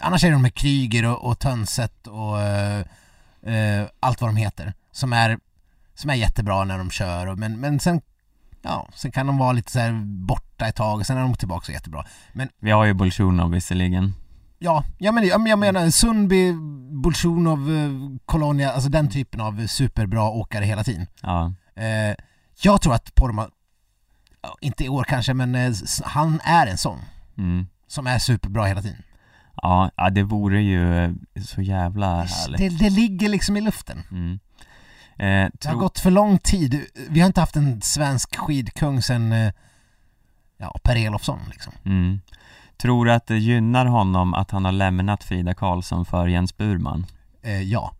Annars 0.00 0.24
är 0.24 0.28
det 0.28 0.34
de 0.34 0.42
med 0.42 0.54
Kryger 0.54 1.04
och, 1.04 1.30
och 1.30 1.38
Tönset 1.38 2.06
och 2.06 2.40
eh, 2.40 3.86
allt 4.00 4.20
vad 4.20 4.30
de 4.30 4.36
heter 4.36 4.74
som 4.92 5.12
är, 5.12 5.38
som 5.94 6.10
är 6.10 6.14
jättebra 6.14 6.64
när 6.64 6.78
de 6.78 6.90
kör 6.90 7.26
och, 7.26 7.38
men, 7.38 7.60
men 7.60 7.80
sen 7.80 8.00
Ja, 8.64 8.88
sen 8.94 9.12
kan 9.12 9.26
de 9.26 9.38
vara 9.38 9.52
lite 9.52 9.72
så 9.72 9.78
här 9.78 9.92
borta 10.04 10.66
ett 10.66 10.76
tag 10.76 10.98
och 11.00 11.06
sen 11.06 11.16
är 11.16 11.22
de 11.22 11.34
tillbaka 11.34 11.66
så 11.66 11.72
jättebra. 11.72 12.04
Men 12.32 12.48
Vi 12.58 12.70
har 12.70 12.84
ju 12.84 12.94
Bolsjunov 12.94 13.50
visserligen. 13.50 14.14
ja, 14.58 14.84
ja 14.98 15.12
men, 15.12 15.26
ja, 15.26 15.38
men 15.38 15.50
jag 15.50 15.58
menar 15.58 15.90
Sundby, 15.90 16.52
Bolsjunov, 17.02 17.76
eh, 17.76 17.90
Colonia, 18.26 18.72
alltså 18.72 18.90
den 18.90 19.10
typen 19.10 19.40
av 19.40 19.66
superbra 19.66 20.22
åkare 20.22 20.64
hela 20.64 20.84
tiden. 20.84 21.06
Ja, 21.20 21.52
Eh, 21.74 22.14
jag 22.62 22.82
tror 22.82 22.94
att 22.94 23.14
Porma, 23.14 23.48
ja, 24.42 24.56
inte 24.60 24.84
i 24.84 24.88
år 24.88 25.04
kanske, 25.04 25.34
men 25.34 25.74
han 26.04 26.40
är 26.44 26.66
en 26.66 26.78
sån 26.78 26.98
mm. 27.38 27.66
som 27.86 28.06
är 28.06 28.18
superbra 28.18 28.64
hela 28.64 28.82
tiden. 28.82 29.02
Ja, 29.62 29.90
ja 29.96 30.10
det 30.10 30.22
vore 30.22 30.62
ju 30.62 31.04
eh, 31.04 31.10
så 31.44 31.62
jävla 31.62 32.22
härligt. 32.22 32.58
Det, 32.58 32.68
det 32.68 32.90
ligger 32.90 33.28
liksom 33.28 33.56
i 33.56 33.60
luften. 33.60 34.02
Mm. 34.10 34.38
Eh, 35.18 35.50
Det 35.52 35.66
har 35.68 35.72
tro, 35.72 35.78
gått 35.78 35.98
för 35.98 36.10
lång 36.10 36.38
tid. 36.38 36.86
Vi 37.10 37.20
har 37.20 37.26
inte 37.26 37.40
haft 37.40 37.56
en 37.56 37.82
svensk 37.82 38.36
skidkung 38.36 39.02
sen 39.02 39.32
eh, 39.32 39.52
ja, 40.58 40.78
Per 40.82 40.96
Elofsson 40.96 41.38
liksom. 41.50 41.72
mm. 41.84 42.20
Tror 42.76 43.04
du 43.06 43.12
att 43.12 43.26
det 43.26 43.38
gynnar 43.38 43.86
honom 43.86 44.34
att 44.34 44.50
han 44.50 44.64
har 44.64 44.72
lämnat 44.72 45.24
Frida 45.24 45.54
Karlsson 45.54 46.04
för 46.04 46.26
Jens 46.26 46.56
Burman? 46.56 47.06
Eh, 47.42 47.62
ja. 47.62 47.92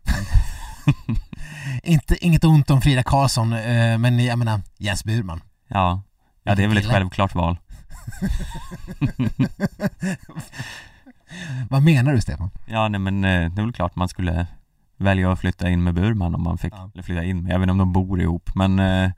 inte, 1.83 2.25
inget 2.25 2.45
ont 2.45 2.71
om 2.71 2.81
Frida 2.81 3.03
Karlsson, 3.03 3.53
eh, 3.53 3.99
men 3.99 4.25
jag 4.25 4.39
menar 4.39 4.61
Jens 4.79 5.05
Burman. 5.05 5.43
Ja, 5.69 6.03
ja 6.43 6.55
det 6.55 6.65
är 6.65 6.69
väl 6.69 6.79
ett 6.79 6.91
självklart 6.91 7.35
val. 7.35 7.57
Vad 11.70 11.83
menar 11.83 12.12
du 12.12 12.20
Stefan? 12.20 12.51
Ja, 12.66 12.89
nej 12.89 13.01
men 13.01 13.24
eh, 13.24 13.51
det 13.53 13.61
är 13.61 13.64
väl 13.64 13.72
klart 13.72 13.97
man 13.97 14.09
skulle 14.09 14.47
välja 14.97 15.33
att 15.33 15.41
flytta 15.41 15.68
in 15.68 15.83
med 15.83 15.95
Burman 15.95 16.35
om 16.35 16.43
man 16.43 16.59
fick, 16.59 16.72
Ja. 16.76 16.91
eller 16.95 17.03
flytta 17.03 17.24
in 17.24 17.43
med, 17.43 17.53
jag 17.53 17.59
vet 17.59 17.64
inte 17.64 17.72
om 17.72 17.78
de 17.78 17.93
bor 17.93 18.20
ihop 18.20 18.51
men 18.55 18.78
eh, 18.78 19.11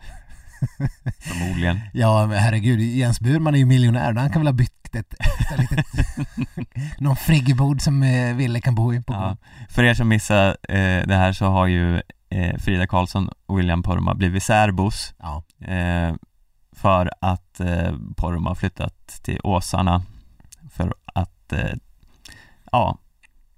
förmodligen. 1.21 1.81
Ja 1.93 2.27
men 2.27 2.39
herregud, 2.39 2.81
Jens 2.81 3.21
Burman 3.21 3.55
är 3.55 3.59
ju 3.59 3.65
miljonär. 3.67 4.15
Han 4.15 4.31
kan 4.31 4.41
väl 4.41 4.47
ha 4.47 4.53
byggt 4.53 4.95
ett, 4.95 5.15
ett 5.15 5.59
litet, 5.61 5.87
någon 7.01 7.17
friggebod 7.17 7.81
som 7.83 8.03
eh, 8.03 8.35
Ville 8.35 8.61
kan 8.61 8.75
bo 8.75 8.95
i 8.95 9.03
på 9.03 9.13
Ja. 9.13 9.37
För 9.69 9.85
er 9.85 9.95
som 9.95 10.09
missar 10.09 10.49
eh, 10.69 11.07
det 11.07 11.15
här 11.17 11.33
så 11.33 11.47
har 11.47 11.67
ju 11.67 12.03
eh, 12.31 12.57
Frida 12.59 12.87
Karlsson 12.87 13.29
och 13.47 13.59
William 13.59 13.83
Poromaa 13.83 14.15
blivit 14.15 14.43
särbos 14.43 15.15
Ja. 15.19 15.43
eh, 15.67 16.15
för 16.73 17.11
att 17.21 17.61
eh, 17.61 17.95
Poromaa 18.17 18.51
har 18.51 18.55
flyttat 18.55 19.07
till 19.23 19.41
Åsarna 19.45 20.03
för 20.71 20.95
att 21.15 21.53
eh, 21.53 21.61
ja, 22.75 22.99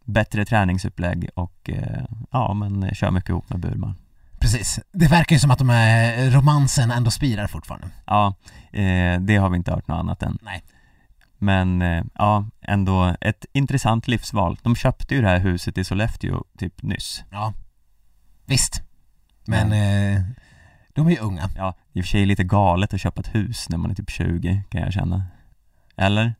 bättre 0.05 0.45
träningsupplägg 0.45 1.29
och 1.35 1.71
eh, 1.71 2.05
ja, 2.31 2.55
men 2.55 2.95
kör 2.95 3.11
mycket 3.11 3.31
ihop 3.31 3.51
med 3.51 3.61
Burman. 3.61 3.97
Precis. 4.41 4.81
Det 4.93 5.09
verkar 5.09 5.37
ju 5.37 5.41
som 5.41 5.51
att 5.51 5.59
de 5.59 5.69
här 5.69 6.31
romansen 6.31 6.91
ändå 6.91 7.11
spirar 7.11 7.47
fortfarande. 7.47 7.89
Ja, 8.07 8.35
eh, 8.73 9.21
det 9.21 9.37
har 9.37 9.51
vi 9.51 9.57
inte 9.57 9.73
hört 9.73 9.89
något 9.89 9.99
annat 9.99 10.23
än. 10.23 10.39
Nej. 10.43 10.63
Men 11.39 11.83
eh, 11.83 12.05
ja, 12.15 12.47
ändå 12.61 13.17
ett 13.21 13.47
intressant 13.53 14.09
livsval. 14.09 14.59
De 14.63 14.77
köpte 14.77 15.15
ju 15.15 15.23
det 15.23 15.29
här 15.29 15.39
huset 15.39 15.79
i 15.79 15.85
Sollefteå 15.85 16.45
typ 16.59 16.83
nyss. 16.83 17.25
Ja. 17.31 17.53
Visst. 18.47 18.83
Men 19.45 19.73
eh, 19.73 20.23
de 20.95 21.07
är 21.07 21.11
ju 21.11 21.19
unga. 21.19 21.51
Ja, 21.57 21.75
i 21.93 22.01
och 22.01 22.05
för 22.05 22.09
sig 22.09 22.27
lite 22.27 22.45
galet 22.45 22.95
att 22.95 23.01
köpa 23.01 23.21
ett 23.21 23.35
hus 23.35 23.69
när 23.69 23.79
man 23.79 23.91
är 23.91 23.95
typ 23.95 24.11
20 24.11 24.63
kan 24.71 24.81
jag 24.81 24.93
känna. 24.93 25.25
Eller? 25.97 26.35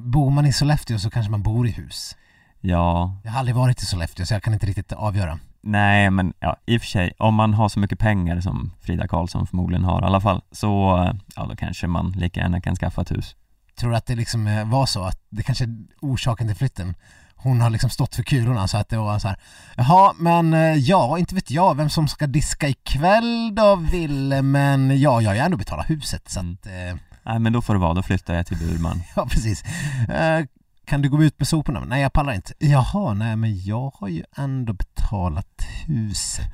Bor 0.00 0.30
man 0.30 0.46
i 0.46 0.52
Sollefteå 0.52 0.98
så 0.98 1.10
kanske 1.10 1.30
man 1.30 1.42
bor 1.42 1.66
i 1.68 1.70
hus. 1.70 2.16
Ja, 2.60 3.16
Jag 3.24 3.30
har 3.32 3.38
aldrig 3.38 3.56
varit 3.56 3.82
i 3.82 3.86
Sollefteå 3.86 4.26
så 4.26 4.34
jag 4.34 4.42
kan 4.42 4.52
inte 4.54 4.66
riktigt 4.66 4.92
avgöra. 4.92 5.38
nej 5.60 6.10
men 6.10 6.32
ja, 6.40 6.56
i 6.66 6.76
och 6.76 6.80
för 6.80 6.88
sig, 6.88 7.12
om 7.18 7.34
man 7.34 7.54
har 7.54 7.68
så 7.68 7.78
mycket 7.80 7.98
pengar 7.98 8.40
som 8.40 8.72
Frida 8.80 9.08
Karlsson 9.08 9.46
förmodligen 9.46 9.84
har 9.84 10.02
i 10.02 10.04
alla 10.04 10.20
fall, 10.20 10.42
så 10.52 10.96
eh, 11.04 11.12
ja 11.36 11.46
då 11.46 11.56
kanske 11.56 11.86
man 11.86 12.12
lika 12.12 12.40
gärna 12.40 12.60
kan 12.60 12.76
skaffa 12.76 13.02
ett 13.02 13.10
hus. 13.10 13.36
Tror 13.76 13.90
du 13.90 13.96
att 13.96 14.06
det 14.06 14.14
liksom 14.14 14.46
eh, 14.46 14.68
var 14.68 14.86
så 14.86 15.04
att 15.04 15.18
det 15.30 15.42
kanske 15.42 15.64
är 15.64 15.76
orsaken 16.00 16.46
till 16.46 16.56
flytten? 16.56 16.94
Hon 17.36 17.60
har 17.60 17.70
liksom 17.70 17.90
stått 17.90 18.14
för 18.14 18.22
kulorna 18.22 18.68
så 18.68 18.76
att 18.78 18.88
det 18.88 18.96
var 18.96 19.18
så 19.18 19.28
här. 19.28 19.36
Jaha, 19.76 20.12
men 20.18 20.54
eh, 20.54 20.74
ja, 20.74 21.18
inte 21.18 21.34
vet 21.34 21.50
jag 21.50 21.76
vem 21.76 21.90
som 21.90 22.08
ska 22.08 22.26
diska 22.26 22.68
ikväll 22.68 23.54
då 23.54 23.76
Ville, 23.76 24.42
men 24.42 25.00
ja, 25.00 25.20
jag 25.20 25.30
har 25.30 25.34
ju 25.34 25.40
ändå 25.40 25.56
betalat 25.56 25.90
huset 25.90 26.28
så 26.30 26.40
Mm. 26.40 26.52
att, 26.60 26.66
eh, 26.66 27.00
Nej 27.24 27.38
men 27.38 27.52
då 27.52 27.62
får 27.62 27.74
det 27.74 27.80
vara, 27.80 27.94
då 27.94 28.02
flyttar 28.02 28.34
jag 28.34 28.46
till 28.46 28.56
Burman. 28.56 29.02
ja 29.16 29.26
precis. 29.26 29.64
Eh, 30.08 30.46
kan 30.84 31.02
du 31.02 31.10
gå 31.10 31.24
ut 31.24 31.38
med 31.38 31.48
soporna? 31.48 31.80
Nej, 31.80 32.02
jag 32.02 32.12
pallar 32.12 32.32
inte. 32.32 32.52
Jaha, 32.58 33.14
nej 33.14 33.36
men 33.36 33.64
jag 33.64 33.92
har 33.94 34.08
ju 34.08 34.24
ändå 34.36 34.72
betalat 34.72 35.62
huset. 35.86 36.46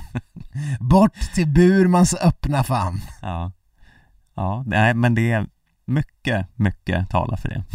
Bort 0.80 1.34
till 1.34 1.48
Burmans 1.48 2.14
öppna 2.14 2.64
famn. 2.64 3.00
Ja. 3.22 3.52
Ja, 4.34 4.64
nej 4.66 4.94
men 4.94 5.14
det 5.14 5.32
är 5.32 5.46
mycket, 5.84 6.46
mycket 6.58 7.10
talar 7.10 7.36
för 7.36 7.48
det. 7.48 7.64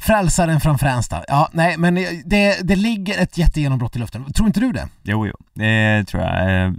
Frälsaren 0.00 0.60
från 0.60 0.78
Fränsta. 0.78 1.24
Ja, 1.28 1.48
nej 1.52 1.76
men 1.78 1.94
det, 2.24 2.68
det 2.68 2.76
ligger 2.76 3.18
ett 3.18 3.38
jättegenombrott 3.38 3.96
i 3.96 3.98
luften. 3.98 4.32
Tror 4.32 4.46
inte 4.46 4.60
du 4.60 4.72
det? 4.72 4.88
Jo, 5.02 5.26
jo, 5.26 5.34
det 5.54 6.04
tror 6.04 6.22
jag. 6.22 6.76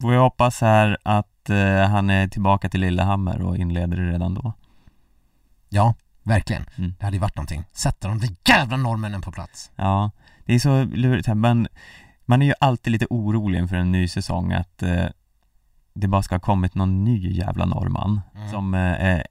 Får 0.00 0.14
jag 0.14 0.20
hoppas 0.20 0.60
här 0.60 0.96
att 1.02 1.50
eh, 1.50 1.88
han 1.88 2.10
är 2.10 2.28
tillbaka 2.28 2.68
till 2.68 2.80
Lillehammer 2.80 3.42
och 3.42 3.56
inleder 3.56 3.96
det 3.96 4.12
redan 4.12 4.34
då. 4.34 4.52
Ja, 5.68 5.94
verkligen. 6.22 6.64
Mm. 6.78 6.94
Det 6.98 7.04
hade 7.04 7.16
ju 7.16 7.20
varit 7.20 7.36
någonting. 7.36 7.64
Sätta 7.72 8.08
de 8.08 8.18
där 8.18 8.30
jävla 8.48 8.76
norrmännen 8.76 9.20
på 9.22 9.32
plats. 9.32 9.70
Ja, 9.76 10.10
det 10.44 10.54
är 10.54 10.58
så 10.58 10.84
lurigt 10.84 11.26
här, 11.26 11.34
men 11.34 11.68
man 12.26 12.42
är 12.42 12.46
ju 12.46 12.54
alltid 12.60 12.92
lite 12.92 13.06
orolig 13.10 13.58
inför 13.58 13.76
en 13.76 13.92
ny 13.92 14.08
säsong 14.08 14.52
att 14.52 14.82
eh, 14.82 15.04
det 15.94 16.08
bara 16.08 16.22
ska 16.22 16.34
ha 16.34 16.40
kommit 16.40 16.74
någon 16.74 17.04
ny 17.04 17.32
jävla 17.32 17.64
norrman 17.66 18.20
Mm. 18.34 18.50
som 18.50 18.74
eh, 18.74 18.80
är 19.04 19.26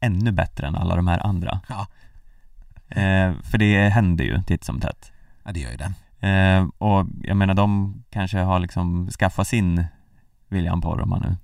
ännu 0.00 0.32
bättre 0.32 0.66
än 0.66 0.74
alla 0.76 0.96
de 0.96 1.06
här 1.08 1.26
andra. 1.26 1.60
Ja. 1.68 1.86
Eh, 2.88 3.32
för 3.42 3.58
det 3.58 3.88
händer 3.88 4.24
ju 4.24 4.42
titt 4.42 4.64
som 4.64 4.80
tätt. 4.80 5.12
Ja, 5.44 5.52
det 5.52 5.60
gör 5.60 5.70
ju 5.70 5.76
det. 5.76 5.92
Eh, 6.26 6.66
och 6.78 7.06
jag 7.22 7.36
menar 7.36 7.54
de 7.54 7.94
kanske 8.10 8.38
har 8.38 8.58
liksom 8.60 9.08
skaffat 9.10 9.46
sin 9.48 9.84
William 10.48 10.80
Poromaa 10.80 11.18
nu 11.18 11.36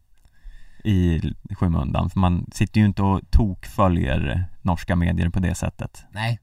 i 0.85 1.21
skymundan 1.55 2.11
för 2.11 2.21
man 2.21 2.47
sitter 2.53 2.81
ju 2.81 2.87
inte 2.87 3.03
och 3.03 3.21
tokföljer 3.31 4.45
norska 4.63 4.97
medier 4.97 5.29
på 5.29 5.41
det 5.41 5.55
sättet. 5.55 6.05
Nej, 6.11 6.39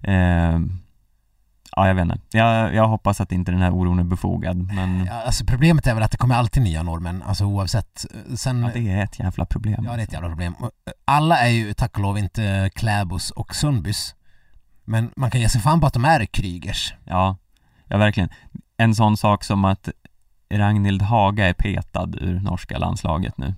Eh, 0.00 0.60
ja, 1.76 1.86
jag 1.88 1.94
vet 1.94 2.02
inte. 2.02 2.18
Jag, 2.30 2.74
jag 2.74 2.88
hoppas 2.88 3.20
att 3.20 3.32
inte 3.32 3.52
den 3.52 3.60
här 3.62 3.70
oron 3.74 3.98
är 3.98 4.04
befogad 4.04 4.56
men 4.74 5.06
ja, 5.06 5.22
alltså 5.22 5.44
problemet 5.44 5.86
är 5.86 5.94
väl 5.94 6.02
att 6.02 6.10
det 6.10 6.16
kommer 6.16 6.34
alltid 6.34 6.62
nya 6.62 6.82
norrmän, 6.82 7.22
alltså 7.22 7.44
oavsett. 7.44 8.04
Sen, 8.36 8.62
ja, 8.62 8.70
det 8.74 8.90
är 8.90 9.04
ett 9.04 9.18
jävla 9.18 9.44
problem. 9.44 9.84
Ja, 9.86 9.92
det 9.96 10.02
är 10.02 10.04
ett 10.04 10.12
jävla 10.12 10.28
problem. 10.28 10.54
Eh, 10.60 10.66
Alla 11.04 11.38
är 11.38 11.48
ju 11.48 11.74
tack 11.74 11.96
och 11.96 12.02
lov 12.02 12.18
inte 12.18 12.70
Kläbos 12.74 13.30
och 13.30 13.54
Sundbys. 13.54 14.14
Men 14.84 15.10
man 15.16 15.30
kan 15.30 15.40
ge 15.40 15.48
sig 15.48 15.60
fan 15.60 15.80
på 15.80 15.86
att 15.86 15.94
de 15.94 16.04
är 16.04 16.24
Krygers. 16.26 16.94
Ja, 17.04 17.36
ja 17.88 17.96
verkligen. 17.98 18.28
En 18.76 18.94
sån 18.94 19.16
sak 19.16 19.44
som 19.44 19.64
att 19.64 19.88
Ragnhild 20.52 21.02
Haga 21.02 21.48
är 21.48 21.52
petad 21.52 22.08
ur 22.20 22.40
norska 22.40 22.78
landslaget 22.78 23.38
nu. 23.38 23.54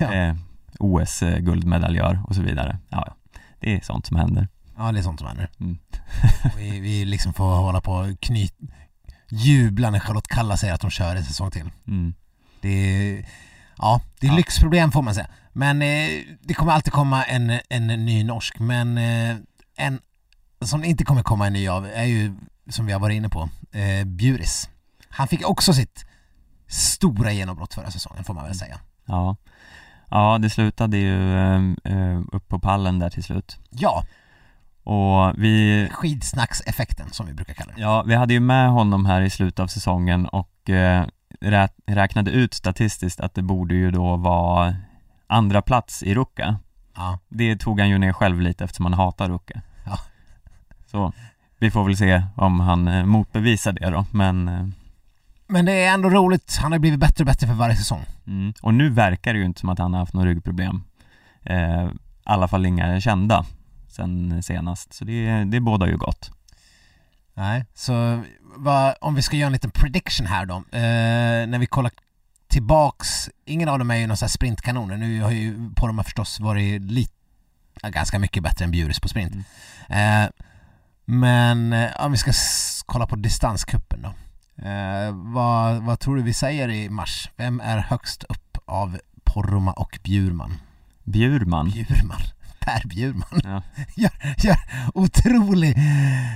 Ja. 0.00 0.12
Eh, 0.14 0.34
OS-guldmedaljör 0.78 2.22
och 2.26 2.34
så 2.34 2.42
vidare. 2.42 2.78
Ja, 2.88 3.14
det 3.60 3.76
är 3.76 3.80
sånt 3.80 4.06
som 4.06 4.16
händer. 4.16 4.48
Ja, 4.76 4.92
det 4.92 4.98
är 4.98 5.02
sånt 5.02 5.18
som 5.20 5.28
händer. 5.28 5.50
Mm. 5.60 5.78
Vi, 6.56 6.80
vi 6.80 7.04
liksom 7.04 7.32
får 7.34 7.56
hålla 7.56 7.80
på 7.80 7.92
och 7.92 8.20
knyt, 8.20 8.54
jubla 9.30 9.90
när 9.90 10.00
Charlotte 10.00 10.28
Kalla 10.28 10.56
säger 10.56 10.74
att 10.74 10.80
de 10.80 10.90
kör 10.90 11.16
en 11.16 11.24
säsong 11.24 11.50
till. 11.50 11.70
Mm. 11.86 12.14
Det 12.60 12.68
är, 12.68 13.26
ja, 13.78 14.00
det 14.20 14.26
är 14.26 14.30
Ja. 14.30 14.36
lyxproblem 14.36 14.92
får 14.92 15.02
man 15.02 15.14
säga. 15.14 15.26
Men 15.52 15.82
eh, 15.82 16.08
det 16.42 16.54
kommer 16.54 16.72
alltid 16.72 16.92
komma 16.92 17.24
en, 17.24 17.58
en 17.68 17.86
ny 17.86 18.24
norsk, 18.24 18.58
men 18.58 18.98
eh, 18.98 19.36
en 19.76 20.00
som 20.60 20.84
inte 20.84 21.04
kommer 21.04 21.22
komma 21.22 21.46
en 21.46 21.52
ny 21.52 21.68
av 21.68 21.86
är 21.86 22.04
ju, 22.04 22.34
som 22.68 22.86
vi 22.86 22.92
har 22.92 23.00
varit 23.00 23.14
inne 23.16 23.28
på, 23.28 23.48
eh, 23.72 24.04
Bjuris. 24.06 24.68
Han 25.10 25.28
fick 25.28 25.48
också 25.48 25.72
sitt 25.72 26.04
stora 26.66 27.32
genombrott 27.32 27.74
förra 27.74 27.90
säsongen 27.90 28.24
får 28.24 28.34
man 28.34 28.44
väl 28.44 28.54
säga. 28.54 28.80
Ja. 29.04 29.36
ja, 30.10 30.38
det 30.38 30.50
slutade 30.50 30.96
ju 30.96 31.34
eh, 31.36 31.62
eh, 31.84 32.20
upp 32.32 32.48
på 32.48 32.58
pallen 32.58 32.98
där 32.98 33.10
till 33.10 33.24
slut. 33.24 33.58
Ja, 33.70 34.04
Och 34.84 35.32
vi, 35.36 35.88
skidsnackseffekten 35.92 37.10
som 37.10 37.26
vi 37.26 37.34
brukar 37.34 37.54
kalla 37.54 37.72
det. 37.74 37.80
ja, 37.80 38.02
vi 38.02 38.14
hade 38.14 38.34
ju 38.34 38.40
med 38.40 38.70
honom 38.70 39.06
här 39.06 39.20
i 39.20 39.30
slutet 39.30 39.60
av 39.60 39.66
säsongen 39.66 40.26
och 40.26 40.70
eh, 40.70 41.06
rä- 41.40 41.68
räknade 41.86 42.30
ut 42.30 42.54
statistiskt 42.54 43.20
att 43.20 43.34
det 43.34 43.42
borde 43.42 43.74
ju 43.74 43.90
då 43.90 44.16
vara 44.16 44.76
andra 45.26 45.62
plats 45.62 46.02
i 46.02 46.14
Ruka. 46.14 46.58
Ja, 46.96 47.18
Det 47.28 47.56
tog 47.56 47.80
han 47.80 47.88
ju 47.88 47.98
ner 47.98 48.12
själv 48.12 48.40
lite 48.40 48.64
eftersom 48.64 48.84
han 48.86 48.94
hatar 48.94 49.28
Ruka. 49.28 49.62
Ja. 49.86 49.98
Så 50.86 51.12
vi 51.58 51.70
får 51.70 51.84
väl 51.84 51.96
se 51.96 52.22
om 52.36 52.60
han 52.60 52.88
eh, 52.88 53.04
motbevisar 53.04 53.72
det 53.72 53.90
då, 53.90 54.06
men 54.10 54.48
eh, 54.48 54.66
men 55.50 55.64
det 55.64 55.72
är 55.72 55.94
ändå 55.94 56.10
roligt. 56.10 56.56
Han 56.62 56.72
har 56.72 56.78
blivit 56.78 57.00
bättre 57.00 57.22
och 57.22 57.26
bättre 57.26 57.46
för 57.46 57.54
varje 57.54 57.76
säsong. 57.76 58.04
mm. 58.26 58.52
Och 58.62 58.74
nu 58.74 58.90
verkar 58.90 59.32
det 59.32 59.38
ju 59.38 59.44
inte 59.44 59.60
som 59.60 59.68
att 59.68 59.78
han 59.78 59.92
har 59.92 60.00
haft 60.00 60.14
några 60.14 60.28
ryggproblem. 60.28 60.82
Eh, 61.42 61.84
I 61.84 61.90
alla 62.24 62.48
fall 62.48 62.66
inga 62.66 63.00
kända 63.00 63.44
sen 63.88 64.42
senast, 64.42 64.92
så 64.92 65.04
det, 65.04 65.44
det 65.44 65.60
bådar 65.60 65.86
ju 65.86 65.96
gott. 65.96 66.30
Nej, 67.34 67.64
så 67.74 68.22
vad, 68.56 68.94
om 69.00 69.14
vi 69.14 69.22
ska 69.22 69.36
göra 69.36 69.46
en 69.46 69.52
liten 69.52 69.70
prediction 69.70 70.26
här 70.26 70.46
då. 70.46 70.54
Eh, 70.56 71.46
när 71.46 71.58
vi 71.58 71.66
kollar 71.66 71.92
tillbaks, 72.48 73.30
ingen 73.44 73.68
av 73.68 73.78
dem 73.78 73.90
är 73.90 73.96
ju 73.96 74.06
någon 74.06 74.16
sån 74.16 74.26
här 74.26 74.30
sprintkanoner. 74.30 74.96
Nu 74.96 75.22
har 75.22 75.30
ju 75.30 75.70
Poromaa 75.74 76.04
förstås 76.04 76.40
varit 76.40 76.82
lite, 76.82 77.12
ganska 77.82 78.18
mycket 78.18 78.42
bättre 78.42 78.64
än 78.64 78.70
Bjuris 78.70 79.00
på 79.00 79.08
sprint. 79.08 79.34
Eh, 79.88 80.24
men 81.10 81.72
eh, 81.72 81.90
om 81.98 82.12
vi 82.12 82.18
ska 82.18 82.32
kolla 82.86 83.06
på 83.06 83.16
distanskuppen 83.16 84.02
då. 84.02 84.08
Eh, 84.68 85.12
vad, 85.12 85.82
vad 85.82 86.00
tror 86.00 86.16
du 86.16 86.22
vi 86.22 86.34
säger 86.34 86.68
i 86.68 86.90
mars? 86.90 87.30
Vem 87.36 87.60
är 87.60 87.78
högst 87.78 88.24
upp 88.24 88.58
av 88.64 88.98
Poromaa 89.24 89.74
och 89.74 89.98
Bjurman? 90.02 90.52
Bjurman. 91.04 91.70
Bjurman. 91.70 92.20
Per 92.60 92.88
Bjurman. 92.88 93.40
Ja. 93.44 93.62
gör, 93.96 94.10
gör 94.38 94.58
otrolig 94.94 95.76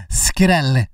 skräll 0.08 0.86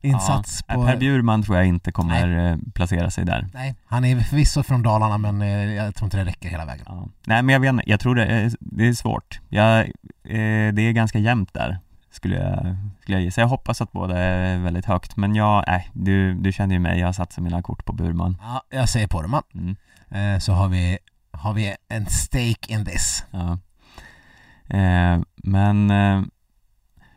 insats 0.00 0.64
ja. 0.66 0.74
på... 0.74 0.86
Per 0.86 0.96
Bjurman 0.96 1.42
tror 1.42 1.56
jag 1.56 1.66
inte 1.66 1.92
kommer 1.92 2.50
eh, 2.50 2.56
placera 2.74 3.10
sig 3.10 3.24
där. 3.24 3.46
Nej, 3.54 3.74
han 3.86 4.04
är 4.04 4.20
förvisso 4.20 4.62
från 4.62 4.82
Dalarna 4.82 5.18
men 5.18 5.42
eh, 5.42 5.74
jag 5.74 5.94
tror 5.94 6.06
inte 6.06 6.16
det 6.16 6.24
räcker 6.24 6.48
hela 6.48 6.64
vägen. 6.64 6.84
Ja. 6.88 7.08
Nej 7.26 7.42
men 7.42 7.52
jag 7.52 7.60
vet 7.60 7.68
inte, 7.68 7.90
jag 7.90 8.00
tror 8.00 8.14
det 8.14 8.26
är, 8.26 8.52
det 8.60 8.88
är 8.88 8.92
svårt. 8.92 9.40
Jag, 9.48 9.80
eh, 9.80 10.72
det 10.72 10.82
är 10.82 10.92
ganska 10.92 11.18
jämnt 11.18 11.54
där, 11.54 11.78
skulle 12.18 12.36
jag, 12.36 12.76
skulle 13.00 13.16
jag 13.16 13.22
gissa. 13.22 13.40
Jag 13.40 13.48
hoppas 13.48 13.80
att 13.80 13.92
båda 13.92 14.18
är 14.18 14.58
väldigt 14.58 14.84
högt, 14.84 15.16
men 15.16 15.34
jag, 15.34 15.64
nej, 15.66 15.90
du, 15.92 16.34
du 16.34 16.52
känner 16.52 16.74
ju 16.74 16.78
mig, 16.80 16.98
jag 16.98 17.06
har 17.06 17.12
satsat 17.12 17.44
mina 17.44 17.62
kort 17.62 17.84
på 17.84 17.92
Burman. 17.92 18.36
Ja, 18.40 18.62
jag 18.70 18.88
säger 18.88 19.26
man. 19.28 19.42
Mm. 19.54 19.76
Eh, 20.10 20.38
så 20.38 20.52
har 20.52 20.68
vi, 20.68 20.98
har 21.32 21.52
vi 21.52 21.74
en 21.88 22.06
stake 22.06 22.72
in 22.72 22.84
this. 22.84 23.24
Ja. 23.30 23.58
Eh, 24.76 25.20
men 25.36 25.90
eh, 25.90 26.22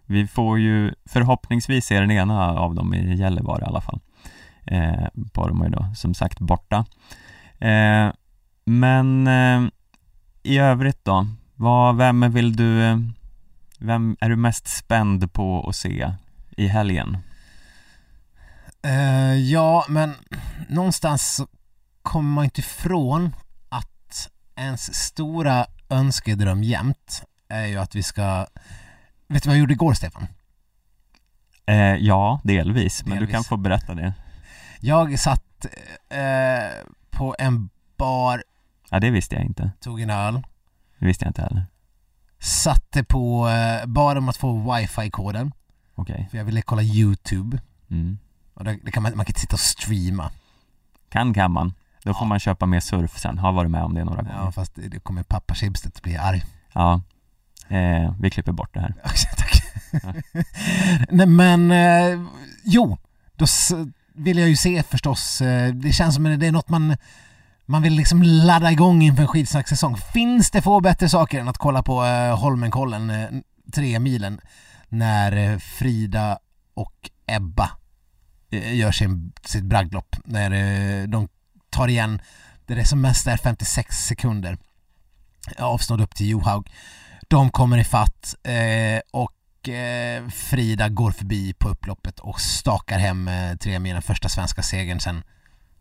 vi 0.06 0.28
får 0.28 0.60
ju 0.60 0.94
förhoppningsvis 1.06 1.86
se 1.86 2.00
den 2.00 2.12
ena 2.12 2.50
av 2.50 2.76
dem 2.76 2.94
i 2.94 3.16
Gällivare 3.16 3.62
i 3.62 3.66
alla 3.66 3.82
fall. 3.82 4.00
Eh, 4.66 5.08
Poromaa 5.34 5.68
är 5.68 5.72
då 5.72 5.86
som 5.96 6.14
sagt 6.14 6.40
borta. 6.40 6.86
Eh, 7.60 8.12
men 8.66 9.28
eh, 9.28 9.62
i 10.44 10.58
övrigt 10.58 11.06
då, 11.06 11.28
vad, 11.56 11.98
vem 11.98 12.32
vill 12.32 12.56
du, 12.56 12.84
eh, 12.84 12.98
vem 13.82 14.18
är 14.20 14.30
du 14.30 14.36
mest 14.36 14.68
spänd 14.68 15.34
på 15.34 15.70
att 15.70 15.76
se 15.76 16.14
i 16.58 16.68
helgen? 16.68 17.18
Eh, 18.84 19.34
ja, 19.36 19.86
men 19.90 20.14
någonstans 20.70 21.42
kommer 22.02 22.30
man 22.30 22.44
inte 22.44 22.60
ifrån 22.60 23.36
att 23.70 24.30
ens 24.56 24.94
stora 24.94 25.66
önskedröm 25.90 26.64
jämt 26.64 27.24
är 27.48 27.66
ju 27.66 27.78
att 27.78 27.96
vi 27.96 28.04
ska... 28.04 28.46
Vet 29.28 29.44
du 29.44 29.50
vad 29.50 29.56
jag 29.56 29.60
gjorde 29.60 29.74
igår, 29.74 29.94
Stefan? 29.94 30.28
Eh, 31.66 31.76
ja, 31.96 32.42
delvis, 32.44 33.06
men 33.06 33.18
du 33.20 33.28
kan 33.28 33.44
få 33.44 33.58
berätta 33.58 33.94
det. 33.94 34.14
Jag 34.80 35.20
satt 35.20 35.66
eh, 36.10 36.86
på 37.10 37.36
en 37.40 37.70
bar, 37.98 38.44
Ja, 38.90 39.00
det 39.00 39.10
visste 39.10 39.36
jag 39.36 39.44
inte. 39.46 39.72
tog 39.80 40.02
en 40.02 40.10
öl, 40.10 40.42
Det 41.00 41.06
visste 41.06 41.26
jag 41.26 41.30
inte 41.30 41.42
heller. 41.42 41.66
Satte 42.42 43.04
på, 43.04 43.50
eh, 43.50 43.86
bad 43.88 44.18
om 44.18 44.30
att 44.30 44.38
få 44.38 44.74
wifi-koden, 44.76 45.52
Okej. 45.96 46.28
för 46.32 46.38
jag 46.38 46.46
ville 46.46 46.62
kolla 46.62 46.82
YouTube. 46.82 47.60
Mm. 47.92 48.18
Och 48.54 48.64
det, 48.64 48.78
det 48.84 48.92
kan 48.92 49.04
man, 49.04 49.12
man 49.16 49.26
kan 49.26 49.30
inte 49.32 49.40
sitta 49.40 49.54
och 49.56 49.60
streama. 49.60 50.32
Kan 51.10 51.34
kan 51.34 51.52
man. 51.52 51.74
Då 52.04 52.14
får 52.14 52.22
Ja. 52.26 52.28
man 52.28 52.40
köpa 52.40 52.66
mer 52.66 52.80
surf 52.80 53.20
sen, 53.20 53.38
har 53.38 53.52
varit 53.52 53.72
med 53.72 53.84
om 53.84 53.94
det 53.94 54.04
några 54.04 54.22
gånger 54.22 54.38
Ja 54.46 54.52
fast 54.52 54.72
det 54.76 55.00
kommer 55.00 55.24
pappa 55.24 55.56
Schibsted 55.56 56.00
bli 56.04 56.18
arg. 56.18 56.44
Ja, 56.74 57.02
eh, 57.68 58.14
vi 58.20 58.30
klipper 58.30 58.52
bort 58.52 58.74
det 58.74 58.80
här 58.80 58.94
Tack. 59.38 59.64
Nej 61.10 61.28
men, 61.28 61.72
eh, 61.72 62.20
jo, 62.64 62.98
då 63.36 63.46
vill 64.14 64.38
jag 64.38 64.50
ju 64.50 64.56
se 64.56 64.84
förstås, 64.84 65.42
eh, 65.42 65.74
det 65.74 65.92
känns 65.94 66.16
som 66.16 66.26
att 66.26 66.40
det 66.40 66.48
är 66.48 66.52
något 66.52 66.70
man 66.70 66.98
man 67.72 67.82
vill 67.82 67.94
liksom 67.94 68.24
ladda 68.24 68.72
igång 68.72 69.02
inför 69.02 69.22
en 69.22 69.28
skidsaxsäsong. 69.28 69.98
Finns 69.98 70.52
det 70.52 70.62
få 70.62 70.82
bättre 70.82 71.10
saker 71.10 71.40
än 71.40 71.48
att 71.48 71.58
kolla 71.58 71.84
på 71.84 72.06
eh, 72.06 72.40
Holmenkollen, 72.40 73.10
eh, 73.10 73.30
tre 73.74 74.00
milen, 74.00 74.42
när 74.90 75.38
eh, 75.38 75.58
Frida 75.58 76.40
och 76.74 77.10
Ebba 77.26 77.72
gör 78.50 78.92
sin, 78.92 79.34
sitt 79.46 79.64
bragdlopp. 79.64 80.16
När 80.24 81.08
de 81.08 81.28
tar 81.70 81.88
igen, 81.88 82.22
det 82.66 82.74
är 82.74 82.84
som 82.84 83.02
mest 83.02 83.28
är 83.28 83.38
56 83.38 83.96
sekunder 83.96 84.58
avstånd 85.58 86.02
upp 86.02 86.16
till 86.16 86.30
Johaug. 86.30 86.70
De 87.30 87.50
kommer 87.50 87.78
ifatt 87.78 88.36
eh, 88.44 89.02
och 89.12 89.32
Frida 90.32 90.90
går 90.90 91.12
förbi 91.12 91.54
på 91.54 91.70
upploppet 91.70 92.20
och 92.20 92.42
stakar 92.42 93.00
hem 93.00 93.28
eh, 93.28 93.56
tre 93.56 93.80
milen, 93.80 94.02
första 94.02 94.30
svenska 94.30 94.62
segern 94.64 95.00
sen 95.00 95.24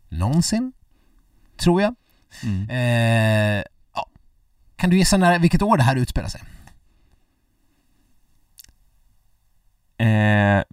någonsin, 0.09 0.73
tror 1.61 1.81
jag. 1.81 1.95
mm. 2.43 2.69
Eh, 2.69 3.63
ja. 3.95 4.05
Kan 4.75 4.89
du 4.89 4.97
gissa 4.97 5.17
när, 5.17 5.39
vilket 5.39 5.61
år 5.61 5.77
det 5.77 5.83
här 5.83 5.95
utspelar 5.95 6.29
sig? 6.29 6.41
eh, 10.01 10.63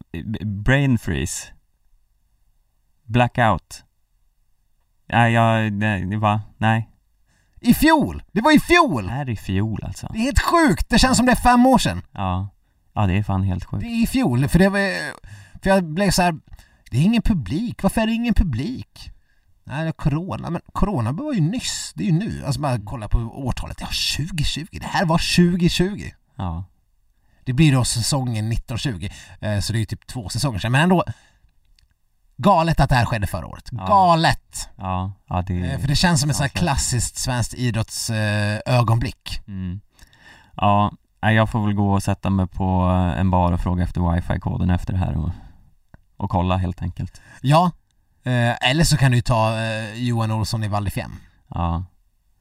Brain 0.45 0.99
freeze 0.99 1.53
Blackout 3.05 3.85
Nej, 5.13 5.33
jag, 5.33 5.73
det, 5.73 6.17
var, 6.17 6.41
nej 6.59 6.89
I 7.61 7.75
fjol! 7.75 8.23
Det 8.33 8.41
var 8.41 8.57
i 8.57 8.61
fjol! 8.61 9.09
Är 9.09 9.25
det 9.25 9.33
i 9.33 9.37
fjol 9.37 9.85
alltså? 9.85 10.09
Det 10.13 10.19
är 10.19 10.23
helt 10.23 10.43
sjukt! 10.43 10.89
Det 10.89 10.99
känns 10.99 11.17
som 11.17 11.27
det 11.27 11.33
är 11.33 11.37
fem 11.37 11.67
år 11.67 11.79
sedan. 11.79 12.03
Ja, 12.13 12.49
ja 12.95 13.07
det 13.07 13.15
är 13.15 13.23
fan 13.23 13.43
helt 13.43 13.65
sjukt 13.65 13.83
Det 13.83 13.89
är 13.89 14.03
i 14.03 14.07
fjol, 14.07 14.49
för 14.49 14.59
det 14.59 14.69
var, 14.69 14.81
för 15.63 15.71
jag 15.71 15.85
blev 15.85 16.11
så 16.11 16.23
här. 16.23 16.35
det 16.91 16.99
är 16.99 17.03
ingen 17.03 17.23
publik, 17.23 17.83
varför 17.83 18.01
är 18.01 18.07
det 18.07 18.13
ingen 18.13 18.35
publik? 18.35 19.11
Nej, 19.69 19.93
corona, 19.93 20.51
men 20.51 20.61
corona 20.73 21.13
var 21.13 21.33
ju 21.33 21.41
nyss, 21.41 21.93
det 21.97 22.03
är 22.03 22.07
ju 22.07 22.13
nu. 22.13 22.45
Alltså 22.45 22.61
bara 22.61 22.79
kolla 22.85 23.09
på 23.09 23.19
årtalet, 23.19 23.77
ja 23.81 23.87
2020, 24.17 24.67
det 24.81 24.87
här 24.87 25.07
var 25.07 25.19
2020. 25.19 26.11
Ja, 26.37 26.65
Det 27.45 27.53
blir 27.53 27.73
då 27.73 27.85
säsongen 27.85 28.53
1920, 28.53 29.09
eh, 29.41 29.61
så 29.61 29.73
det 29.73 29.79
är 29.79 29.81
ju 29.81 29.87
typ 29.87 30.07
två 30.07 30.29
säsonger 30.29 30.59
sedan, 30.59 30.73
men 30.73 30.81
ändå 30.81 31.05
galet 32.37 32.81
att 32.81 32.89
det 32.89 32.95
här 32.97 33.05
skedde 33.05 33.27
förra 33.27 33.47
året. 33.47 33.69
Ja. 33.73 33.87
Galet! 33.87 34.69
ja, 34.77 35.13
ja 35.29 35.43
det 35.43 35.55
Eh, 35.55 35.79
För 35.81 35.89
det 35.89 35.97
känns 35.97 36.21
som 36.21 36.31
ett 36.31 36.37
sånt 36.37 36.51
här 36.53 36.61
klassiskt 36.61 37.17
svenskt 37.17 37.55
idrottsögonblick. 37.55 39.41
mm. 39.47 39.81
Ja, 40.57 40.93
jag 41.21 41.51
får 41.51 41.65
väl 41.67 41.75
gå 41.75 41.93
och 41.93 42.03
sätta 42.03 42.31
mig 42.31 42.47
på 42.47 42.65
en 43.17 43.31
bar 43.31 43.53
och 43.53 43.61
fråga 43.61 43.83
efter 43.85 44.01
wifi-koden 44.01 44.71
efter 44.71 44.93
det 44.93 44.99
här 44.99 45.17
och, 45.17 45.31
och 46.17 46.31
kolla 46.31 46.57
helt 46.57 46.83
enkelt 46.83 47.21
Ja, 47.41 47.71
eh, 48.25 48.71
eller 48.71 48.85
så 48.85 48.97
kan 48.97 49.13
du 49.13 49.21
ta 49.21 49.61
eh, 49.61 49.95
Johan 49.95 50.31
Olsson 50.31 50.65
i 50.65 50.69
Val 50.69 50.85
di 50.85 50.91
Fiemme. 50.91 51.17
Ja, 51.55 51.85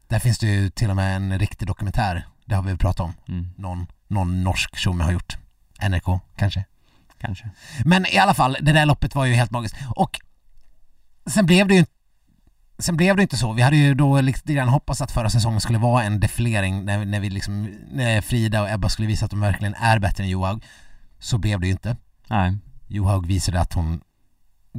Där 0.07 0.19
finns 0.19 0.39
det 0.39 0.47
ju 0.47 0.69
till 0.69 0.89
och 0.89 0.95
med 0.95 1.15
en 1.15 1.39
riktig 1.39 1.67
dokumentär. 1.67 2.27
Det 2.45 2.55
har 2.55 2.63
vi 2.63 2.77
pratat 2.77 2.99
om. 2.99 3.13
mm, 3.27 3.49
Någon, 3.57 3.87
någon 4.07 4.43
norsk 4.43 4.75
tjomme 4.75 5.03
har 5.03 5.11
gjort. 5.11 5.37
NRK 5.89 6.21
kanske. 6.35 6.65
kanske 7.21 7.49
Men 7.85 8.05
i 8.05 8.17
alla 8.17 8.33
fall, 8.33 8.57
det 8.61 8.73
där 8.73 8.85
loppet 8.85 9.15
var 9.15 9.25
ju 9.25 9.33
helt 9.33 9.51
magiskt. 9.51 9.75
Och 9.95 10.19
sen 11.29 11.45
blev 11.45 11.67
det 11.67 11.75
ju 11.75 11.85
Sen 12.79 12.97
blev 12.97 13.15
det 13.15 13.21
inte 13.21 13.37
så. 13.37 13.53
Vi 13.53 13.61
hade 13.61 13.77
ju 13.77 13.93
då 13.93 14.21
lite 14.21 14.53
grann 14.53 14.69
hoppats 14.69 15.01
att 15.01 15.11
förra 15.11 15.29
säsongen 15.29 15.61
skulle 15.61 15.77
vara 15.77 16.03
en 16.03 16.19
defilering 16.19 16.85
när, 16.85 17.05
när 17.05 17.19
vi 17.19 17.29
liksom, 17.29 17.63
när 17.91 18.21
Frida 18.21 18.61
och 18.61 18.69
Ebba 18.69 18.89
skulle 18.89 19.07
visa 19.07 19.25
att 19.25 19.31
de 19.31 19.39
verkligen 19.39 19.73
är 19.73 19.99
bättre 19.99 20.23
än 20.23 20.29
Johaug. 20.29 20.63
Så 21.19 21.37
blev 21.37 21.59
det 21.59 21.65
ju 21.67 21.71
inte. 21.71 21.95
Nej, 22.29 22.57
Johaug 22.87 23.27
visade 23.27 23.61
att 23.61 23.73
hon 23.73 24.01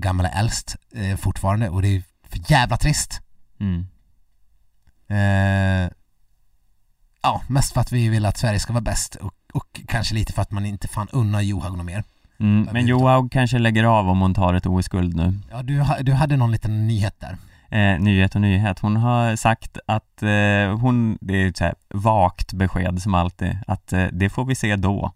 gammal 0.01 0.27
är 0.27 0.41
äldst 0.41 0.77
eh, 0.95 1.17
fortfarande 1.17 1.69
och 1.69 1.83
det 1.83 1.89
är 1.97 2.03
för 2.29 2.41
jävla 2.53 2.77
trist. 2.77 3.21
mm, 3.61 3.87
Eh, 5.11 5.91
ja, 7.23 7.43
mest 7.49 7.73
för 7.73 7.81
att 7.81 7.93
vi 7.93 8.09
vill 8.09 8.27
att 8.27 8.37
Sverige 8.39 8.59
ska 8.61 8.73
vara 8.73 8.81
bäst 8.81 9.15
och, 9.15 9.35
och 9.53 9.81
kanske 9.89 10.15
lite 10.15 10.33
för 10.33 10.43
att 10.43 10.51
man 10.51 10.67
inte 10.67 10.89
fan 10.89 11.09
unnar 11.13 11.41
Johaug 11.41 11.77
något 11.77 11.87
mer. 11.87 12.05
mm. 12.41 12.69
Men 12.73 12.87
Johaug 12.87 13.33
kanske 13.33 13.59
lägger 13.59 13.85
av 13.85 14.09
om 14.09 14.21
hon 14.21 14.35
tar 14.35 14.55
ett 14.55 14.67
OS-guld 14.67 15.17
nu 15.17 15.35
Ja, 15.51 15.63
du, 15.63 15.85
du 16.01 16.13
hade 16.13 16.37
någon 16.37 16.53
liten 16.53 16.87
nyhet 16.87 17.15
där. 17.21 17.37
eh, 17.79 18.01
Nyhet 18.01 18.35
och 18.35 18.41
nyhet, 18.41 18.79
hon 18.79 18.97
har 18.97 19.37
sagt 19.37 19.79
att 19.87 20.23
eh, 20.23 20.79
hon, 20.81 21.19
det 21.21 21.43
är 21.43 21.49
ett 21.49 21.57
så 21.57 21.65
här 21.65 21.75
vagt 21.95 22.53
besked 22.53 23.03
som 23.03 23.15
alltid, 23.15 23.59
att 23.67 23.93
eh, 23.93 24.07
det 24.13 24.31
får 24.31 24.45
vi 24.45 24.55
se 24.55 24.77
då 24.77 25.13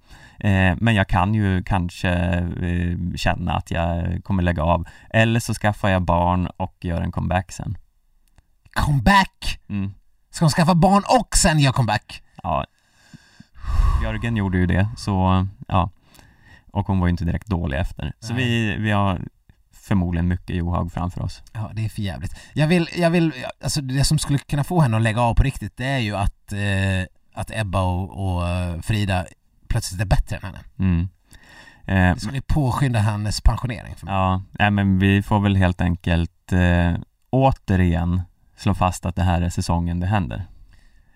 Men 0.78 0.94
jag 0.94 1.08
kan 1.08 1.34
ju 1.34 1.62
kanske 1.62 2.10
eh, 2.10 3.16
känna 3.16 3.52
att 3.52 3.70
jag 3.70 4.20
kommer 4.24 4.42
lägga 4.42 4.62
av 4.62 4.88
Eller 5.10 5.40
så 5.40 5.54
skaffar 5.54 5.88
jag 5.88 6.02
barn 6.02 6.46
och 6.46 6.76
gör 6.80 7.00
en 7.00 7.12
comeback 7.12 7.52
sen 7.52 7.78
Comeback! 8.72 9.60
mm. 9.68 9.94
Ska 10.30 10.44
hon 10.44 10.50
skaffa 10.50 10.74
barn 10.74 11.02
och 11.20 11.36
sen 11.36 11.58
göra 11.58 11.72
comeback? 11.72 12.22
Ja 12.42 12.64
Jörgen 14.02 14.36
gjorde 14.36 14.58
ju 14.58 14.66
det, 14.66 14.88
så 14.96 15.46
ja 15.68 15.90
Och 16.72 16.86
hon 16.86 17.00
var 17.00 17.06
ju 17.06 17.10
inte 17.10 17.24
direkt 17.24 17.46
dålig 17.46 17.78
efter 17.78 18.12
Så 18.20 18.34
Nej. 18.34 18.44
vi, 18.44 18.76
vi 18.76 18.90
har 18.90 19.20
förmodligen 19.72 20.28
mycket 20.28 20.56
Johaug 20.56 20.92
framför 20.92 21.22
oss 21.22 21.42
Ja, 21.52 21.70
det 21.74 21.84
är 21.84 21.88
för 21.88 22.02
jävligt. 22.02 22.36
Jag 22.52 22.66
vill, 22.66 22.88
jag 22.96 23.10
vill, 23.10 23.32
alltså 23.64 23.80
det 23.80 24.04
som 24.04 24.18
skulle 24.18 24.38
kunna 24.38 24.64
få 24.64 24.80
henne 24.80 24.96
att 24.96 25.02
lägga 25.02 25.20
av 25.20 25.34
på 25.34 25.42
riktigt, 25.42 25.76
det 25.76 25.86
är 25.86 25.98
ju 25.98 26.16
att, 26.16 26.52
eh, 26.52 27.06
att 27.34 27.50
Ebba 27.50 27.82
och, 27.82 28.34
och 28.34 28.48
eh, 28.48 28.80
Frida 28.80 29.26
plötsligt 29.72 30.00
är 30.00 30.06
bättre 30.06 30.36
än 30.36 30.42
henne. 30.44 30.60
mm. 30.78 31.08
eh, 31.86 32.14
Det 32.14 32.20
skulle 32.20 32.40
påskynda 32.42 32.98
hennes 32.98 33.40
pensionering. 33.40 33.94
För 33.96 34.06
mig. 34.06 34.14
Ja, 34.14 34.42
nej 34.50 34.70
men 34.70 34.98
vi 34.98 35.22
får 35.22 35.40
väl 35.40 35.56
helt 35.56 35.80
enkelt 35.80 36.52
eh, 36.52 36.94
återigen 37.30 38.22
slå 38.56 38.74
fast 38.74 39.06
att 39.06 39.16
det 39.16 39.22
här 39.22 39.42
är 39.42 39.50
säsongen 39.50 40.00
det 40.00 40.06
händer. 40.06 40.46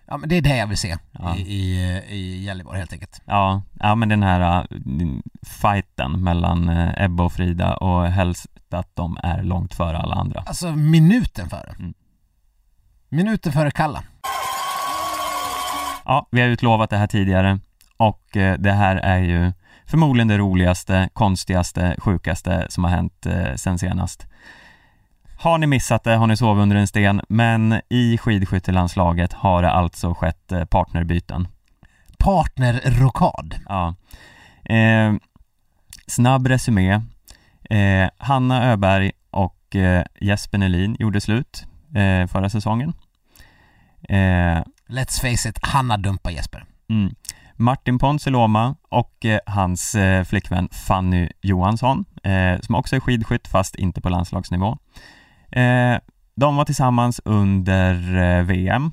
Ja, 0.09 0.16
men 0.16 0.28
det 0.28 0.36
är 0.36 0.40
det 0.42 0.57
jag 0.57 0.66
vill 0.66 0.78
se 0.78 0.96
Ja. 1.12 1.36
i, 1.36 1.40
i, 1.40 2.02
i 2.09 2.44
Gällivare 2.44 2.78
helt 2.78 2.92
enkelt. 2.92 3.20
Ja, 3.24 3.62
ja 3.80 3.94
men 3.94 4.09
den 4.09 4.22
här 4.22 4.66
uh, 4.72 5.18
fighten 5.42 6.24
mellan 6.24 6.68
uh, 6.68 7.02
Ebba 7.04 7.24
och 7.24 7.32
Frida 7.32 7.74
och 7.76 8.07
helst 8.07 8.46
att 8.70 8.96
de 8.96 9.18
är 9.22 9.42
långt 9.42 9.74
före 9.74 9.98
alla 9.98 10.14
andra. 10.14 10.40
Alltså 10.46 10.72
minuten 10.76 11.48
före. 11.50 11.74
Mm. 11.78 11.94
Minuten 13.09 13.52
före 13.52 13.70
Kalla. 13.70 14.02
Ja, 16.04 16.28
vi 16.30 16.40
har 16.40 16.48
utlovat 16.48 16.90
det 16.90 16.96
här 16.96 17.07
tidigare 17.07 17.59
och 17.97 18.36
eh, 18.36 18.59
det 18.59 18.72
här 18.72 18.97
är 18.97 19.18
ju 19.18 19.53
förmodligen 19.86 20.28
det 20.28 20.38
roligaste, 20.38 21.09
konstigaste, 21.12 21.97
sjukaste 21.99 22.66
som 22.68 22.84
har 22.84 22.90
hänt 22.90 23.26
eh, 23.26 23.55
sen 23.55 23.78
senast. 23.78 24.26
Har 25.38 25.59
ni 25.59 25.66
missat 25.66 26.05
det 26.05 26.14
har 26.14 26.26
ni 26.26 26.36
sovit 26.36 26.62
under 26.62 26.76
en 26.76 26.86
sten, 26.86 27.20
men 27.28 27.80
i 27.88 28.18
skidskyttelandslaget 28.18 29.32
har 29.32 29.62
det 29.62 29.70
alltså 29.70 30.14
skett 30.14 30.53
eh, 30.53 30.64
partnerbyten. 30.64 31.49
Partnerrokad. 32.18 33.55
Ja. 33.68 33.94
Eh, 34.74 35.14
snabb 36.07 36.47
resumé. 36.47 37.01
Eh, 37.70 38.09
Hanna 38.18 38.64
Öberg 38.64 39.12
och 39.30 39.76
eh, 39.76 40.05
Jesper 40.20 40.59
Nelin 40.59 40.97
gjorde 40.99 41.20
slut 41.20 41.64
eh, 41.94 42.26
förra 42.26 42.51
säsongen. 42.51 42.92
Let's 44.88 45.20
face 45.20 45.49
it, 45.49 45.59
Hanna 45.62 45.97
dumpar 45.97 46.30
Jesper. 46.30 46.64
mm. 46.88 47.14
Martin 47.59 47.98
Ponsiluoma 47.98 48.76
och 48.88 49.24
eh, 49.24 49.38
hans 49.46 49.94
eh, 49.94 50.24
flickvän 50.24 50.68
Fanny 50.72 51.28
Johansson, 51.42 52.04
eh, 52.22 52.61
som 52.61 52.74
också 52.74 52.96
är 52.96 53.00
skidskytt 53.00 53.48
fast 53.48 53.74
inte 53.74 54.00
på 54.00 54.09
landslagsnivå. 54.09 54.78
De 56.34 56.57
var 56.57 56.64
tillsammans 56.64 57.20
under 57.24 58.42
VM 58.42 58.92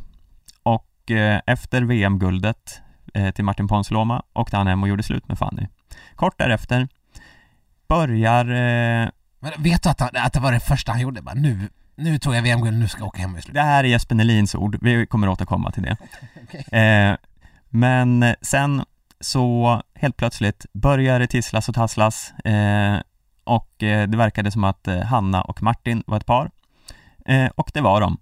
och 0.64 0.90
efter 1.46 1.82
VM-guldet 1.82 2.82
till 3.36 3.44
Martin 3.44 3.68
Ponsiluoma 3.68 4.24
åkte 4.34 4.58
han 4.58 4.68
hem 4.68 4.84
och 4.84 4.90
gjorde 4.90 5.04
slut 5.04 5.28
med 5.28 5.38
Fanny. 5.38 5.68
Kort 6.16 6.38
därefter 6.38 6.88
börjar 7.88 8.46
Men 9.40 9.52
vet 9.58 9.84
du 9.84 9.90
att, 9.90 10.00
han, 10.00 10.10
att 10.14 10.34
det 10.34 10.40
var 10.40 10.52
det 10.52 10.60
första 10.60 10.92
han 10.92 11.02
gjorde? 11.02 11.22
Bara, 11.22 11.36
nu, 11.36 11.70
nu 11.96 12.20
tog 12.20 12.36
jag 12.36 12.42
VM-guld, 12.42 12.80
nu 12.80 12.88
ska 12.88 13.00
jag 13.00 13.08
åka 13.08 13.22
hem 13.22 13.36
och 13.36 13.44
slut. 13.44 13.54
Det 13.54 13.62
här 13.62 13.84
är 13.84 13.88
Jesper 13.88 14.16
Nelins 14.16 14.56
ord, 14.56 14.78
vi 14.82 15.08
kommer 15.08 15.30
återkomma 15.30 15.72
till 15.72 15.84
det. 15.84 15.98
Eh, 16.78 17.18
men 17.76 18.36
sen 18.42 18.86
så 19.20 19.82
helt 19.96 20.18
plötsligt 20.18 20.66
börjar 20.74 21.20
det 21.20 21.28
tisslas 21.28 21.70
och 21.70 21.76
tasslas 21.76 22.32
eh, 22.32 23.00
och 23.44 23.84
eh, 23.84 24.10
det 24.10 24.18
verkade 24.18 24.52
som 24.52 24.64
att 24.64 24.88
eh, 24.88 25.02
Hanna 25.02 25.42
och 25.42 25.64
Martin 25.64 26.04
var 26.08 26.18
ett 26.18 26.26
par. 26.26 26.52
Eh, 27.26 27.50
och 27.56 27.72
det 27.74 27.82
var 27.82 28.02
de. 28.02 28.18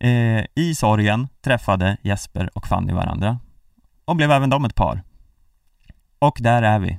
Eh, 0.00 0.44
I 0.54 0.74
sorgen 0.74 1.28
träffade 1.40 1.96
Jesper 2.02 2.50
och 2.54 2.66
Fanny 2.66 2.92
varandra 2.92 3.38
och 4.04 4.16
blev 4.16 4.30
även 4.30 4.50
de 4.50 4.64
ett 4.64 4.74
par. 4.74 5.02
Och 6.18 6.38
där 6.40 6.62
är 6.62 6.78
vi. 6.78 6.98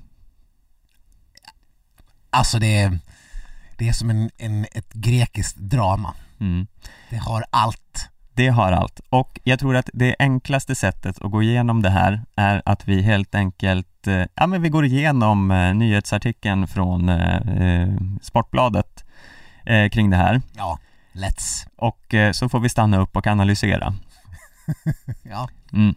Alltså 2.30 2.60
det 2.60 2.78
är, 2.78 3.00
det 3.78 3.90
är 3.90 3.94
som 3.94 4.10
en, 4.10 4.30
en, 4.38 4.66
ett 4.72 4.94
grekiskt 4.94 5.58
drama. 5.58 6.14
Mm. 6.40 6.68
Det 7.10 7.18
har 7.18 7.46
allt. 7.50 8.10
Det 8.36 8.48
har 8.48 8.72
allt. 8.72 9.00
Och 9.10 9.40
jag 9.44 9.60
tror 9.60 9.76
att 9.76 9.90
det 9.94 10.16
enklaste 10.20 10.76
sättet 10.76 11.22
att 11.22 11.32
gå 11.32 11.44
igenom 11.44 11.82
det 11.82 11.90
här 11.90 12.22
är 12.36 12.62
att 12.66 12.88
vi 12.88 13.02
helt 13.02 13.36
enkelt, 13.36 14.08
eh, 14.08 14.24
ja 14.36 14.48
men 14.48 14.62
vi 14.62 14.70
går 14.70 14.86
igenom 14.86 15.52
eh, 15.52 15.74
nyhetsartikeln 15.74 16.68
från 16.68 17.10
eh, 17.10 17.88
Sportbladet 18.22 19.06
kring 19.92 20.10
det 20.10 20.18
här 20.18 20.42
Ja, 20.54 20.80
let's. 21.14 21.68
och 21.76 22.16
så 22.36 22.50
får 22.50 22.60
vi 22.60 22.70
stanna 22.70 22.98
upp 22.98 23.18
och 23.18 23.28
analysera. 23.28 23.94
Ja. 25.24 25.50
Mm. 25.74 25.96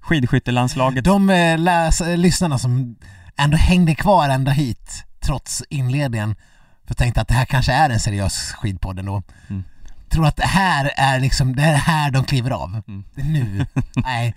Skidskyttelandslaget, 0.00 1.04
De 1.04 1.26
läs, 1.58 2.00
lyssnarna 2.00 2.58
som 2.58 2.96
ändå 3.36 3.56
hängde 3.56 3.94
kvar 3.94 4.28
ända 4.28 4.50
hit 4.50 5.04
trots 5.20 5.62
inledningen 5.70 6.34
för 6.86 6.94
tänkte 6.94 7.20
att 7.20 7.28
det 7.28 7.34
här 7.34 7.44
kanske 7.44 7.72
är 7.72 7.90
en 7.90 8.00
seriös 8.00 8.52
skidpodd 8.52 8.98
ändå. 8.98 9.22
Mm. 9.50 9.64
Tror 10.10 10.26
att 10.26 10.36
det 10.36 10.46
här 10.46 10.90
är 10.96 11.20
liksom, 11.20 11.56
det 11.56 11.62
är 11.62 11.74
här 11.74 12.10
de 12.10 12.24
kliver 12.24 12.50
av. 12.50 12.82
Mm. 12.88 13.04
Nu. 13.14 13.66
Nej, 13.96 14.34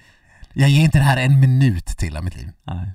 jag 0.53 0.69
ger 0.69 0.83
inte 0.83 0.97
det 0.97 1.03
här 1.03 1.17
en 1.17 1.39
minut 1.39 1.85
till 1.85 2.17
av 2.17 2.23
mitt 2.23 2.35
liv. 2.35 2.51
nej. 2.63 2.91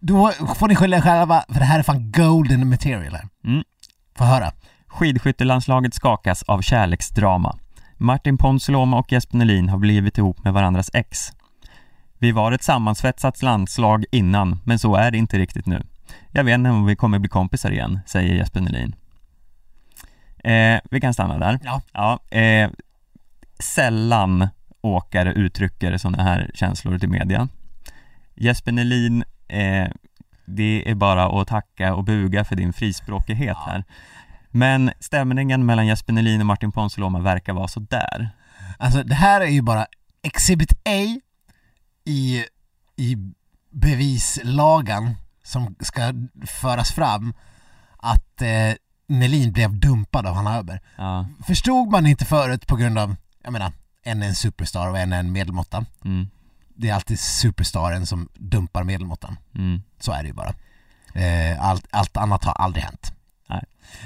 Då 0.00 0.32
får 0.32 0.68
ni 0.68 0.74
skylla 0.74 0.96
er 0.96 1.00
själva 1.00 1.44
för 1.48 1.58
det 1.58 1.64
här 1.64 1.78
är 1.78 1.82
fan 1.82 2.12
golden 2.12 2.68
material 2.68 3.12
här. 3.14 3.28
Mm. 3.44 3.64
Få 4.16 4.24
höra. 4.24 4.52
Skidskyttelandslaget 4.86 5.94
skakas 5.94 6.42
av 6.42 6.62
kärleksdrama. 6.62 7.58
Martin 7.96 8.38
Ponsiluoma 8.38 8.98
och 8.98 9.12
Jesper 9.12 9.36
Nelin 9.36 9.68
har 9.68 9.78
blivit 9.78 10.18
ihop 10.18 10.44
med 10.44 10.52
varandras 10.52 10.90
ex. 10.94 11.32
Vi 12.18 12.32
var 12.32 12.52
ett 12.52 12.62
sammansvetsat 12.62 13.42
landslag 13.42 14.04
innan, 14.12 14.60
men 14.64 14.78
så 14.78 14.96
är 14.96 15.10
det 15.10 15.18
inte 15.18 15.38
riktigt 15.38 15.66
nu. 15.66 15.86
Jag 16.32 16.44
vet 16.44 16.54
inte 16.54 16.70
om 16.70 16.86
vi 16.86 16.96
kommer 16.96 17.18
bli 17.18 17.28
kompisar 17.28 17.70
igen, 17.70 18.00
säger 18.06 18.34
Jesper 18.34 18.60
Nelin. 18.60 18.94
Eh, 20.44 20.80
vi 20.90 21.00
kan 21.00 21.14
stanna 21.14 21.38
där. 21.38 21.58
Ja. 21.64 21.82
Ja, 21.92 22.36
eh, 22.38 22.70
sällan 23.58 24.48
åkare 24.80 25.32
uttrycker 25.32 25.96
sådana 25.98 26.22
här 26.22 26.50
känslor 26.54 26.98
till 26.98 27.08
media. 27.08 27.48
Jesper 28.34 28.72
Nelin, 28.72 29.24
eh, 29.48 29.88
det 30.44 30.90
är 30.90 30.94
bara 30.94 31.40
att 31.42 31.48
tacka 31.48 31.94
och 31.94 32.04
buga 32.04 32.44
för 32.44 32.56
din 32.56 32.72
frispråkighet 32.72 33.56
Ja. 33.66 33.70
här. 33.72 33.84
Men 34.50 34.90
stämningen 35.00 35.66
mellan 35.66 35.86
Jesper 35.86 36.12
Nelin 36.12 36.40
och 36.40 36.46
Martin 36.46 36.72
Ponsiluoma 36.72 37.18
verkar 37.20 37.52
vara 37.52 37.68
så 37.68 37.80
där. 37.80 38.30
Alltså 38.78 39.02
det 39.02 39.14
här 39.14 39.40
är 39.40 39.46
ju 39.46 39.62
bara 39.62 39.86
Exhibit 40.22 40.72
A 40.72 41.20
i, 42.04 42.44
i 42.96 43.16
bevislagan 43.70 45.14
som 45.42 45.76
ska 45.80 46.12
föras 46.46 46.92
fram 46.92 47.34
att 47.96 48.42
eh, 48.42 48.74
Nelin 49.08 49.52
blev 49.52 49.80
dumpad 49.80 50.26
av 50.26 50.34
Hanna 50.34 50.56
Öberg. 50.58 50.78
Ja, 50.96 51.26
Förstod 51.46 51.90
man 51.90 52.06
inte 52.06 52.24
förut 52.24 52.66
på 52.66 52.76
grund 52.76 52.98
av, 52.98 53.16
jag 53.44 53.52
menar, 53.52 53.72
en 54.02 54.22
är 54.22 54.26
en 54.26 54.34
superstar 54.34 54.88
och 54.88 54.98
en 54.98 55.12
är 55.12 55.18
en 55.20 55.32
medelmåtta. 55.32 55.84
mm, 56.04 56.28
Det 56.76 56.88
är 56.90 56.94
alltid 56.94 57.20
superstaren 57.20 58.06
som 58.06 58.28
dumpar 58.34 58.84
medelmåttan. 58.84 59.36
mm, 59.54 59.82
Så 60.00 60.12
är 60.12 60.22
det 60.22 60.28
ju 60.28 60.34
bara. 60.34 60.54
Eh, 61.14 61.60
allt, 61.64 61.86
allt 61.90 62.16
annat 62.16 62.44
har 62.44 62.52
aldrig 62.52 62.84
hänt. 62.84 63.12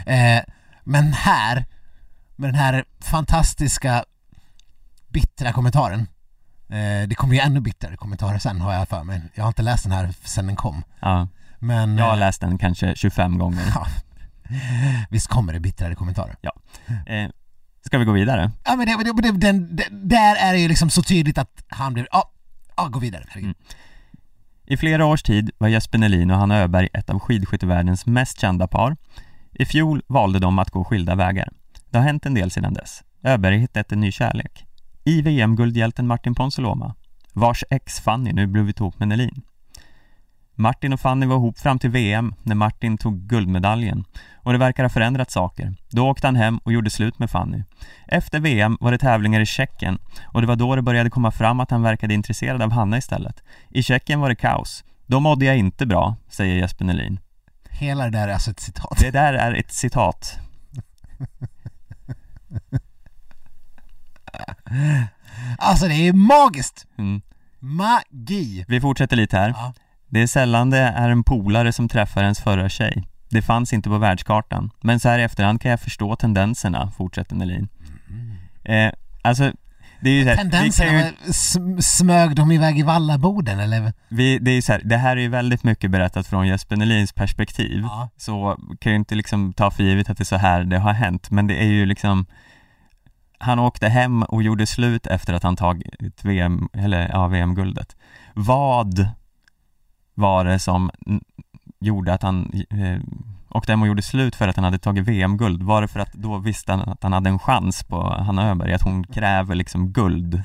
Eh, 0.07 0.43
men 0.85 1.13
här, 1.13 1.67
med 2.37 2.49
den 2.49 2.55
här 2.55 2.85
fantastiska 3.01 4.05
bittra 5.09 5.53
kommentaren. 5.53 6.01
Eh, 6.69 7.09
det 7.09 7.15
kommer 7.17 7.35
ju 7.35 7.41
ännu 7.41 7.61
bittrare 7.61 7.97
kommentarer 7.97 8.39
sen 8.39 8.61
har 8.61 8.73
jag 8.75 8.89
för 8.89 9.05
mig. 9.05 9.23
Jag 9.35 9.45
har 9.45 9.49
inte 9.49 9.63
läst 9.63 9.83
den 9.83 9.93
här 9.93 10.15
sen 10.25 10.47
den 10.47 10.57
kom. 10.57 10.85
ja. 11.01 11.29
Men 11.59 11.99
Jag 11.99 12.05
har 12.05 12.13
eh, 12.13 12.19
läst 12.19 12.41
den 12.41 12.59
kanske 12.59 12.95
25 12.97 13.39
gånger. 13.39 13.63
ja, 13.75 13.87
visst 15.11 15.29
kommer 15.29 15.53
det 15.53 15.61
bittrare 15.61 15.95
kommentarer. 15.95 16.37
Eh, 17.07 17.29
ska 17.87 17.99
vi 17.99 18.05
gå 18.05 18.13
vidare? 18.13 18.51
Ja 18.65 18.77
men 18.77 18.87
det, 18.87 19.23
det, 19.23 19.33
den, 19.33 19.77
det, 19.77 19.89
där 19.91 20.37
är 20.37 20.53
det 20.53 20.59
ju 20.59 20.69
liksom 20.69 20.91
så 20.91 21.03
tydligt 21.03 21.39
att 21.39 21.65
han 21.69 21.95
blev, 21.95 22.07
ja, 22.13 22.31
ja 22.77 22.89
gå 22.89 22.99
vidare. 22.99 23.25
Mm. 23.35 23.55
I 24.67 24.77
flera 24.77 25.07
års 25.07 25.23
tid 25.23 25.51
var 25.59 25.69
Jesper 25.69 25.99
Nelin 25.99 26.31
och 26.31 26.37
Hanna 26.37 26.59
Öberg 26.59 26.89
ett 26.93 27.11
av 27.11 27.19
skidskyttevärldens 27.19 28.07
mest 28.07 28.41
kända 28.41 28.67
par. 28.67 28.97
I 29.53 29.65
fjol 29.65 30.03
valde 30.07 30.39
de 30.39 30.59
att 30.59 30.71
gå 30.71 30.85
skilda 30.85 31.15
vägar. 31.15 31.49
Det 31.91 31.99
har 31.99 32.05
hänt 32.05 32.27
en 32.27 32.35
del 32.35 32.51
sedan 32.51 32.75
dess. 32.75 33.03
Öberg 33.23 33.59
hittat 33.59 33.93
en 33.93 34.01
ny 34.01 34.13
kärlek. 34.13 34.67
I 35.05 35.23
VM-guldhjälten 35.23 36.07
Martin 36.07 36.35
Ponsiluoma, 36.35 36.95
vars 37.33 37.65
ex 37.71 38.01
Fanny 38.01 38.33
nu 38.33 38.47
blivit 38.47 38.81
ihop 38.81 38.99
med 38.99 39.09
Nelin. 39.09 39.43
Martin 40.55 40.93
och 40.93 41.01
Fanny 41.01 41.27
var 41.27 41.37
ihop 41.37 41.59
fram 41.59 41.79
till 41.79 41.91
VM 41.91 42.35
när 42.43 42.55
Martin 42.55 42.99
tog 42.99 43.21
guldmedaljen 43.21 44.05
och 44.43 44.53
det 44.53 44.59
verkar 44.59 44.83
ha 44.83 44.91
förändrat 44.91 45.31
saker. 45.31 45.75
Då 45.91 46.09
åkte 46.09 46.27
han 46.27 46.37
hem 46.37 46.59
och 46.59 46.73
gjorde 46.73 46.91
slut 46.91 47.19
med 47.19 47.31
Fanny. 47.31 47.63
Efter 48.09 48.41
VM 48.41 48.77
var 48.81 48.93
det 48.93 48.99
tävlingar 48.99 49.41
i 49.41 49.47
Tjeckien 49.47 49.99
och 50.25 50.41
det 50.41 50.47
var 50.47 50.57
då 50.57 50.77
det 50.77 50.83
började 50.83 51.11
komma 51.11 51.31
fram 51.31 51.61
att 51.61 51.71
han 51.71 51.83
verkade 51.83 52.15
intresserad 52.15 52.63
av 52.63 52.73
Hanna 52.73 52.99
istället. 52.99 53.43
I 53.71 53.83
Tjeckien 53.83 54.21
var 54.21 54.29
det 54.29 54.35
kaos. 54.35 54.85
Då 55.07 55.21
mådde 55.21 55.45
jag 55.45 55.57
inte 55.57 55.87
bra, 55.87 56.17
säger 56.29 56.57
Jesper 56.57 56.85
Nelin. 56.85 57.21
Hela 57.71 58.05
det 58.05 58.11
där 58.11 58.29
är 58.29 58.33
alltså 58.33 58.51
ett 58.51 58.61
citat. 58.61 58.99
Det 59.01 59.11
där 59.11 59.35
är 59.35 59.55
ett 59.55 59.73
citat. 59.73 60.39
Alltså 65.59 65.89
det 65.89 66.09
är 66.09 66.13
magiskt! 66.13 66.87
Mm. 66.99 67.23
Magi! 67.59 68.65
Vi 68.69 68.81
fortsätter 68.81 69.17
lite 69.17 69.39
här. 69.39 69.49
Ja. 69.49 69.75
Det 70.09 70.23
är 70.23 70.27
sällan 70.27 70.71
det 70.71 70.79
är 70.79 71.11
en 71.11 71.25
polare 71.25 71.73
som 71.73 71.89
träffar 71.89 72.23
ens 72.23 72.41
förra 72.41 72.69
tjej. 72.69 73.09
Det 73.33 73.43
fanns 73.43 73.73
inte 73.73 73.89
på 73.89 73.99
världskartan. 73.99 74.71
Men 74.81 75.01
så 75.01 75.09
här 75.09 75.19
i 75.19 75.23
efterhand 75.23 75.61
kan 75.61 75.71
jag 75.71 75.81
förstå 75.81 76.17
tendenserna, 76.17 76.91
fortsätter 76.91 77.37
Nelin. 77.37 77.69
Eh, 78.65 78.93
alltså, 79.23 79.53
det 80.01 80.11
är 80.11 80.15
ju 80.15 80.23
så 80.23 80.29
här, 80.29 80.37
Tendenserna, 80.37 81.11
ju, 81.27 81.83
smög 81.83 82.37
de 82.37 82.53
iväg 82.53 82.79
i 82.79 82.83
vallaboden 82.83 83.61
eller? 83.61 83.93
vi, 84.09 84.39
det 84.39 84.51
är 84.51 84.55
ju 84.55 84.63
så 84.63 84.73
här, 84.73 84.83
det 84.85 84.97
här 84.97 85.17
är 85.17 85.21
ju 85.21 85.29
väldigt 85.29 85.65
mycket 85.65 85.91
berättat 85.91 86.27
från 86.27 86.49
Jesper 86.49 86.77
Nelins 86.77 87.13
perspektiv. 87.13 87.81
Ja. 87.83 88.09
Så 88.17 88.59
kan 88.81 88.93
ju 88.93 88.97
inte 88.97 89.15
liksom 89.15 89.53
ta 89.53 89.71
för 89.71 89.83
givet 89.83 90.11
att 90.11 90.19
det 90.19 90.23
är 90.23 90.25
så 90.25 90.37
här 90.37 90.65
det 90.65 90.79
har 90.79 90.93
hänt, 90.93 91.31
men 91.31 91.47
det 91.47 91.63
är 91.63 91.69
ju 91.69 91.87
liksom 91.87 92.27
han 93.39 93.59
åkte 93.59 93.89
hem 93.89 94.23
och 94.23 94.43
gjorde 94.43 94.67
slut 94.67 95.07
efter 95.07 95.35
att 95.35 95.43
han 95.43 95.57
tagit 95.57 96.25
VM, 96.25 96.69
eller 96.73 97.09
ja, 97.09 97.27
VM-guldet. 97.27 97.97
Vad 98.35 99.09
var 100.15 100.45
det 100.45 100.59
som 100.59 100.91
gjorde 101.83 102.15
att 102.15 102.23
han 102.23 102.65
eh, 102.71 103.01
åkte 103.49 103.73
hem 103.73 103.83
och 103.83 103.89
gjorde 103.89 104.03
slut 104.03 104.37
för 104.37 104.49
att 104.49 104.57
han 104.57 104.65
hade 104.65 104.79
tagit 104.79 105.09
VM-guld? 105.09 105.63
Var 105.63 105.83
det 105.83 105.89
för 105.89 106.01
att 106.01 106.13
då 106.13 106.39
visste 106.39 106.73
han 106.73 106.81
att 106.81 107.03
han 107.03 107.13
hade 107.13 107.31
en 107.31 107.39
chans 107.39 107.85
på 107.85 108.11
Hanna 108.11 108.51
Öberg, 108.51 108.73
att 108.73 108.83
hon 108.83 109.05
kräver 109.05 109.55
liksom 109.55 109.93
guld? 109.93 110.43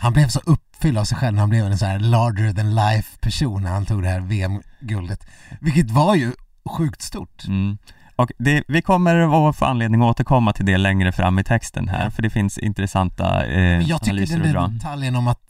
Han 0.00 0.12
blev 0.12 0.28
så 0.28 0.40
uppfylld 0.44 0.98
av 0.98 1.04
sig 1.04 1.18
själv 1.18 1.34
när 1.34 1.40
han 1.40 1.50
blev 1.50 1.66
en 1.66 1.78
så 1.78 1.86
här 1.86 1.98
larger 1.98 2.52
than 2.52 2.74
life 2.74 3.18
person 3.20 3.62
när 3.62 3.70
han 3.70 3.86
tog 3.86 4.02
det 4.02 4.08
här 4.08 4.20
VM-guldet. 4.20 5.26
Vilket 5.60 5.90
var 5.90 6.14
ju 6.14 6.32
sjukt 6.70 7.02
stort. 7.02 7.44
Mm. 7.48 7.78
Och 8.16 8.32
det, 8.38 8.64
vi 8.68 8.82
kommer 8.82 9.48
att 9.48 9.56
få 9.56 9.64
anledning 9.64 10.02
att 10.02 10.10
återkomma 10.10 10.52
till 10.52 10.66
det 10.66 10.78
längre 10.78 11.12
fram 11.12 11.38
i 11.38 11.44
texten 11.44 11.88
här, 11.88 12.10
för 12.10 12.22
det 12.22 12.30
finns 12.30 12.58
intressanta 12.58 13.46
eh, 13.46 13.56
Men 13.56 13.86
jag 13.86 14.00
tycker 14.00 14.12
analyser 14.12 14.38
den 14.38 14.46
att 14.46 14.52
dra. 14.52 14.60
där 14.60 14.68
detaljen 14.68 15.16
om 15.16 15.28
att 15.28 15.40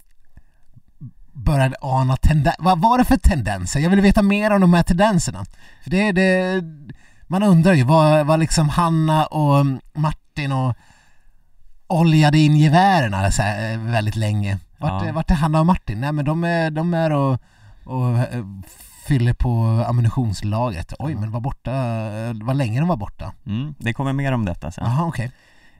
började 1.45 1.77
ana 1.81 2.17
tendenser. 2.17 2.63
Vad 2.65 2.81
var 2.81 2.99
det 2.99 3.05
för 3.05 3.17
tendenser? 3.17 3.81
Jag 3.81 3.91
vill 3.91 4.01
veta 4.01 4.23
mer 4.23 4.51
om 4.51 4.61
de 4.61 4.75
här 4.75 4.83
tendenserna. 4.83 5.45
För 5.83 5.91
det, 5.91 6.13
det, 6.13 6.63
man 7.27 7.43
undrar 7.43 7.73
ju 7.73 7.85
vad, 7.85 8.27
vad 8.27 8.41
liksom 8.41 8.69
Hanna 8.69 9.27
och 9.27 9.67
Martin 9.95 10.53
och 10.53 10.77
oljade 11.87 12.39
in 12.39 12.57
gevärerna 12.57 13.31
så 13.31 13.43
här, 13.43 13.73
eh, 13.73 13.79
väldigt 13.79 14.17
länge. 14.17 14.59
Vart, 14.79 15.07
Ja. 15.07 15.13
vart 15.13 15.31
är 15.31 15.35
Hanna 15.35 15.61
och 15.61 15.67
Martin? 15.67 16.01
Nej 16.01 16.13
men 16.13 16.25
de 16.25 16.45
är, 16.45 16.71
de 16.71 16.95
är 16.95 17.11
och, 17.13 17.39
och 17.85 18.19
eh, 18.19 18.45
fyller 19.07 19.33
på 19.33 19.85
ammunitionslagret. 19.89 20.93
Oj 20.99 21.15
men 21.15 21.31
var 21.31 21.41
borta, 21.41 21.73
eh, 21.73 22.33
vad 22.43 22.57
länge 22.57 22.81
de 22.81 22.89
var 22.89 22.97
borta. 22.97 23.33
Mm, 23.47 23.75
det 23.79 23.93
kommer 23.93 24.13
mer 24.13 24.33
om 24.33 24.45
detta 24.45 24.71
sen. 24.71 24.85
Jaha 24.85 25.05
okej. 25.07 25.31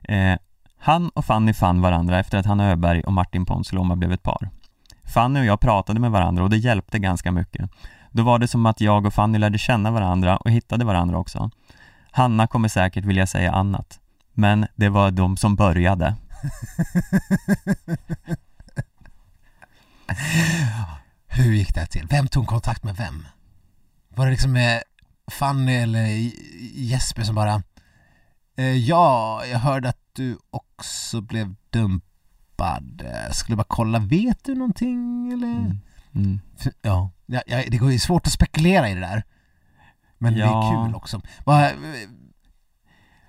Eh, 0.03 0.37
han 0.79 1.09
och 1.09 1.25
Fanny 1.25 1.53
fann 1.53 1.81
varandra 1.81 2.19
efter 2.19 2.37
att 2.37 2.45
Hanna 2.45 2.71
Öberg 2.71 3.01
och 3.03 3.13
Martin 3.13 3.45
Ponsiluoma 3.45 3.95
blev 3.95 4.11
ett 4.11 4.23
par. 4.23 4.49
Fanny 5.11 5.39
och 5.39 5.45
jag 5.45 5.59
pratade 5.59 5.99
med 5.99 6.11
varandra 6.11 6.43
och 6.43 6.49
det 6.49 6.57
hjälpte 6.57 6.99
ganska 6.99 7.31
mycket. 7.31 7.69
Då 8.11 8.23
var 8.23 8.39
det 8.39 8.47
som 8.47 8.65
att 8.65 8.81
jag 8.81 9.05
och 9.05 9.13
Fanny 9.13 9.37
lärde 9.37 9.57
känna 9.57 9.91
varandra 9.91 10.37
och 10.37 10.51
hittade 10.51 10.85
varandra 10.85 11.17
också. 11.17 11.51
Hanna 12.11 12.47
kommer 12.47 12.67
säkert 12.67 13.05
vilja 13.05 13.27
säga 13.27 13.51
annat. 13.51 13.99
Men 14.33 14.67
det 14.75 14.89
var 14.89 15.11
de 15.11 15.37
som 15.37 15.55
började. 15.55 16.15
Hur 21.27 21.53
gick 21.53 21.75
det 21.75 21.85
till? 21.85 22.07
Vem 22.09 22.27
tog 22.27 22.47
kontakt 22.47 22.83
med 22.83 22.95
vem? 22.95 23.27
Var 24.09 24.25
det 24.25 24.31
liksom 24.31 24.51
med 24.51 24.83
Fanny 25.31 25.73
eller 25.75 26.31
Jesper 26.73 27.23
som 27.23 27.35
bara 27.35 27.63
eh, 28.57 28.77
Ja, 28.77 29.41
jag 29.45 29.59
hörde 29.59 29.89
att 29.89 30.01
du 30.13 30.37
också 30.49 31.21
blev 31.21 31.55
dumpad. 31.69 32.10
Eh, 32.67 33.31
Skulle 33.31 33.55
bara 33.55 33.65
kolla, 33.67 33.99
vet 33.99 34.43
du 34.43 34.55
någonting 34.55 35.31
eller? 35.33 35.47
Mm. 35.47 35.77
Mm. 36.15 36.41
För- 36.57 36.73
Ja, 36.81 37.11
ja, 37.25 37.41
ja, 37.47 37.63
det 37.71 37.77
går 37.77 37.91
ju 37.91 37.99
svårt 37.99 38.27
att 38.27 38.33
spekulera 38.33 38.89
i 38.89 38.93
det 38.93 38.99
där. 38.99 39.23
Men 40.17 40.33
det 40.33 40.39
är 40.41 40.45
Ja. 40.45 40.85
kul 40.85 40.95
också. 40.95 41.21
Vad, 41.45 41.71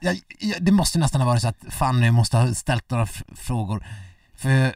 jag, 0.00 0.18
jag, 0.40 0.64
det 0.64 0.72
måste 0.72 0.98
nästan 0.98 1.20
ha 1.20 1.28
varit 1.28 1.42
så 1.42 1.48
att 1.48 1.64
Fanny 1.68 2.10
måste 2.10 2.36
ha 2.36 2.54
ställt 2.54 2.90
några 2.90 3.06
frågor. 3.34 3.86
För 4.34 4.74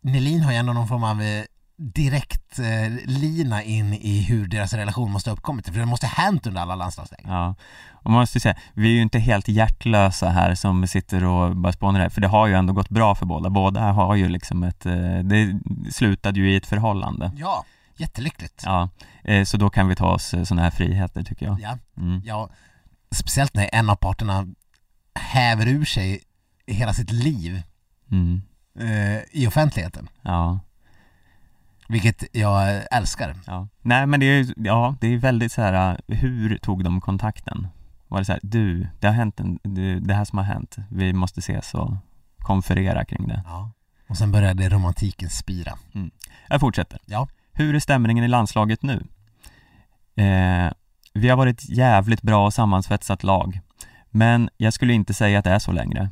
Nelin 0.00 0.40
har 0.42 0.52
ju 0.52 0.58
ändå 0.58 0.72
någon 0.72 0.88
form 0.88 1.04
av 1.04 1.22
eh, 1.22 1.44
direkt 1.82 2.58
eh, 2.58 2.90
lina 3.06 3.62
in 3.62 3.94
i 3.94 4.20
hur 4.22 4.46
deras 4.46 4.72
relation 4.72 5.10
måste 5.10 5.30
ha 5.30 5.32
uppkommit. 5.36 5.66
För 5.66 5.72
det 5.78 5.86
måste 5.86 6.06
ha 6.06 6.22
hänt 6.24 6.46
under 6.46 6.60
alla 6.60 6.74
landslagsläger. 6.74 7.28
Ja, 7.28 7.54
och 7.92 8.10
man 8.10 8.20
måste 8.20 8.40
säga, 8.40 8.56
vi 8.74 8.88
är 8.88 8.92
ju 8.92 9.02
inte 9.02 9.18
helt 9.18 9.48
hjärtlösa 9.48 10.28
här 10.28 10.54
som 10.54 10.86
sitter 10.86 11.24
och 11.24 11.56
bara 11.56 11.72
spånar 11.72 12.00
det, 12.00 12.10
för 12.10 12.20
det 12.20 12.28
har 12.28 12.46
ju 12.46 12.54
ändå 12.54 12.72
gått 12.72 12.88
bra 12.88 13.14
för 13.14 13.26
båda. 13.26 13.50
Båda 13.50 13.80
har 13.92 14.14
ju 14.14 14.28
liksom 14.28 14.62
ett, 14.62 14.86
eh, 14.86 15.18
det 15.24 15.60
slutade 15.92 16.40
ju 16.40 16.52
i 16.52 16.56
ett 16.56 16.66
förhållande. 16.66 17.32
Ja, 17.36 17.64
jättelyckligt. 17.96 18.62
Ja, 18.66 18.88
eh, 19.24 19.44
så 19.44 19.56
då 19.56 19.70
kan 19.70 19.88
vi 19.88 19.94
ta 19.96 20.06
oss 20.12 20.28
sådana 20.28 20.62
här 20.62 20.70
friheter 20.70 21.22
tycker 21.22 21.46
jag. 21.46 21.60
Ja, 21.60 21.78
Mm. 21.96 22.22
ja, 22.24 22.50
speciellt 23.10 23.54
när 23.54 23.70
en 23.72 23.90
av 23.90 23.96
parterna 23.96 24.46
häver 25.14 25.66
ur 25.68 25.84
sig 25.84 26.20
hela 26.66 26.92
sitt 26.94 27.10
liv 27.12 27.62
Mm. 28.10 28.42
eh, 28.80 29.20
i 29.32 29.46
offentligheten. 29.46 30.08
Ja, 30.22 30.60
Vilket 31.90 32.24
jag 32.32 32.82
älskar. 32.90 33.34
ja. 33.46 33.68
Nej 33.82 34.06
men 34.06 34.20
det 34.20 34.26
är 34.26 34.46
ja, 34.56 34.96
det 35.00 35.06
är 35.06 35.18
väldigt 35.18 35.52
så 35.52 35.62
här. 35.62 36.00
hur 36.08 36.58
tog 36.58 36.84
de 36.84 37.00
kontakten? 37.00 37.68
Var 38.08 38.18
det 38.18 38.24
så 38.24 38.32
här, 38.32 38.40
du, 38.42 38.86
det 39.00 39.06
har 39.06 39.14
hänt 39.14 39.40
en, 39.40 39.58
det, 39.62 40.00
det 40.00 40.14
här 40.14 40.24
som 40.24 40.38
har 40.38 40.44
hänt, 40.44 40.76
vi 40.90 41.12
måste 41.12 41.38
ses 41.38 41.74
och 41.74 41.96
konferera 42.38 43.04
kring 43.04 43.28
det. 43.28 43.42
Ja. 43.46 43.70
Och 44.08 44.16
sen 44.16 44.32
började 44.32 44.68
romantiken 44.68 45.30
spira. 45.30 45.72
Jag 46.48 46.60
fortsätter. 46.60 46.98
Ja. 47.06 47.28
Hur 47.52 47.74
är 47.74 47.80
stämningen 47.80 48.24
i 48.24 48.28
landslaget 48.28 48.82
nu? 48.82 49.06
Eh, 50.16 50.72
vi 51.14 51.28
har 51.28 51.36
varit 51.36 51.68
jävligt 51.68 52.22
bra 52.22 52.46
och 52.46 52.54
sammansvetsat 52.54 53.22
lag. 53.22 53.60
Men 54.10 54.50
jag 54.56 54.72
skulle 54.72 54.92
inte 54.92 55.14
säga 55.14 55.38
att 55.38 55.44
det 55.44 55.50
är 55.50 55.58
så 55.58 55.72
längre. 55.72 56.10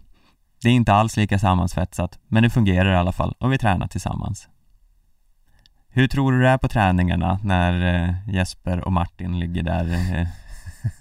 Det 0.63 0.69
är 0.69 0.73
inte 0.73 0.93
alls 0.93 1.17
lika 1.17 1.39
sammansvetsat, 1.39 2.19
men 2.29 2.43
det 2.43 2.51
fungerar 2.51 2.93
i 2.93 2.97
alla 2.97 3.13
fall 3.13 3.35
och 3.39 3.53
vi 3.53 3.59
tränar 3.59 3.87
tillsammans. 3.87 4.49
Hur 5.99 6.09
tror 6.09 6.33
du 6.33 6.43
det 6.43 6.49
är 6.49 6.59
på 6.59 6.69
träningarna 6.69 7.41
när 7.43 7.95
eh, 7.95 8.35
Jesper 8.35 8.85
och 8.85 8.93
Martin 8.93 9.39
ligger 9.39 9.62
där 9.62 9.93
eh, 9.93 10.23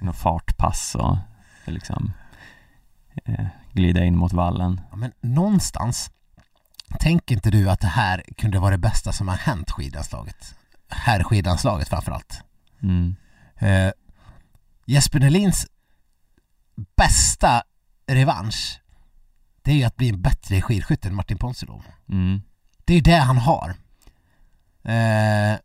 i 0.01 0.05
något 0.05 0.17
fartpass 0.17 0.95
och 0.95 1.17
liksom 1.65 2.13
eh, 3.25 3.45
glida 3.73 4.03
in 4.03 4.17
mot 4.17 4.33
vallen? 4.33 4.81
Ja, 4.91 4.95
men 4.95 5.11
någonstans 5.21 6.11
Tänker 6.99 7.35
inte 7.35 7.51
du 7.51 7.69
att 7.69 7.79
det 7.79 7.87
här 7.87 8.23
kunde 8.37 8.59
vara 8.59 8.71
det 8.71 8.77
bästa 8.77 9.11
som 9.11 9.27
har 9.27 9.35
hänt 9.35 9.71
skidlandslaget? 9.71 10.55
Här 10.89 11.23
skidlandslaget 11.23 11.89
framförallt. 11.89 12.41
Mm. 12.83 13.15
Eh, 13.57 13.91
Jesper 14.85 15.19
Nelins 15.19 15.67
bästa 16.95 17.63
revansch 18.07 18.81
det 19.61 19.71
är 19.71 19.75
ju 19.75 19.83
att 19.83 19.95
bli 19.95 20.09
en 20.09 20.21
bättre 20.21 20.61
skidskytte 20.61 21.07
än 21.07 21.15
Martin 21.15 21.37
Ponsiluom. 21.37 21.83
Mm. 22.09 22.41
Det 22.85 22.93
är 22.93 23.01
det 23.01 23.17
han 23.17 23.37
har. 23.37 23.75
Eh, 24.87 25.55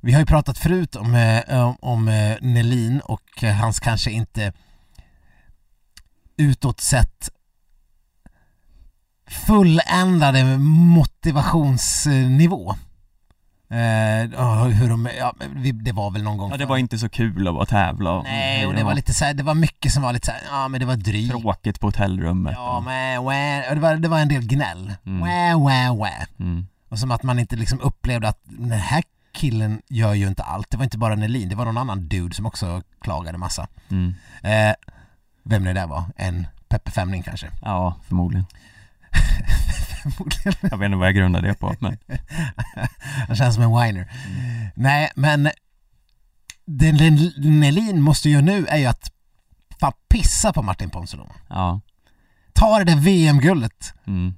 vi 0.00 0.12
har 0.12 0.20
ju 0.20 0.26
pratat 0.26 0.58
förut 0.58 0.96
om, 0.96 1.14
eh, 1.14 1.74
om, 1.80 2.08
eh, 2.08 2.36
Nelin 2.40 3.00
och 3.00 3.44
eh, 3.44 3.54
hans 3.54 3.80
kanske 3.80 4.10
inte 4.10 4.52
utåt 6.36 6.80
sett 6.80 7.30
fulländade 9.46 10.58
motivationsnivå. 10.58 12.74
Ja, 14.32 14.64
hur 14.64 14.88
de, 14.88 15.08
ja, 15.18 15.34
det 15.72 15.92
var 15.92 16.10
väl 16.10 16.22
någon 16.22 16.36
gång 16.36 16.50
Ja, 16.50 16.56
det 16.56 16.66
var 16.66 16.76
inte 16.76 16.98
så 16.98 17.08
kul 17.08 17.48
att 17.48 17.54
vara 17.54 17.66
tävla 17.66 18.22
Nej, 18.22 18.66
och 18.66 18.74
det 18.74 18.84
var 18.84 18.94
lite 18.94 19.14
så 19.14 19.24
här, 19.24 19.34
det 19.34 19.42
var 19.42 19.54
mycket 19.54 19.92
som 19.92 20.02
var 20.02 20.12
lite 20.12 20.26
så 20.26 20.32
här, 20.32 20.40
ja 20.50 20.68
men 20.68 20.80
det 20.80 20.86
var 20.86 20.96
drygt. 20.96 21.30
tråkigt 21.30 21.80
på 21.80 21.86
hotellrummet. 21.86 22.52
Ja, 22.56 22.80
men, 22.80 23.24
wä, 23.24 23.74
det, 23.74 23.80
var, 23.80 23.96
det 23.96 24.08
var 24.08 24.18
en 24.18 24.28
del 24.28 24.46
gnäll. 24.46 24.92
Mm. 25.06 25.20
Wä, 25.20 25.54
wä, 25.54 25.92
wä. 25.92 26.26
mm, 26.38 26.66
Och 26.94 27.00
som 27.00 27.10
att 27.10 27.22
man 27.22 27.38
inte 27.38 27.56
liksom 27.56 27.80
upplevde 27.80 28.28
att 28.28 28.40
den 28.44 28.70
här 28.70 29.02
killen 29.32 29.82
gör 29.88 30.14
ju 30.14 30.28
inte 30.28 30.42
allt. 30.42 30.70
Det 30.70 30.76
var 30.76 30.84
inte 30.84 30.98
bara 30.98 31.14
Nelin, 31.14 31.48
det 31.48 31.54
var 31.54 31.64
någon 31.64 31.78
annan 31.78 32.08
dude 32.08 32.34
som 32.34 32.46
också 32.46 32.82
klagade 33.00 33.38
massa. 33.38 33.68
mm. 33.90 34.14
Eh, 34.42 34.74
vem 35.42 35.64
det 35.64 35.86
var? 35.86 36.04
En 36.16 36.46
Peppe 36.68 36.90
Femling 36.90 37.22
kanske? 37.22 37.50
Ja, 37.62 37.96
förmodligen. 38.08 38.46
Förmodligen. 40.02 40.52
Jag 40.60 40.78
vet 40.78 40.86
inte 40.86 40.96
vad 40.96 41.06
jag 41.06 41.14
grundar 41.14 41.42
det 41.42 41.54
på, 41.54 41.74
men 41.80 41.98
Han 43.26 43.36
känns 43.36 43.54
som 43.54 43.64
en 43.64 43.80
whiner. 43.80 44.10
Nej, 44.74 45.10
men 45.16 45.50
det 46.64 46.92
Nelin 47.38 48.00
måste 48.00 48.30
göra 48.30 48.42
nu 48.42 48.66
är 48.66 48.78
ju 48.78 48.86
att 48.86 49.12
fan 49.80 49.92
pissa 50.08 50.52
på 50.52 50.62
Martin 50.62 50.90
Ponsiluom. 50.90 51.28
ja. 51.48 51.80
Ta 52.52 52.78
det 52.78 52.84
där 52.84 52.96
VM-guldet 53.00 53.94
Mm. 54.06 54.34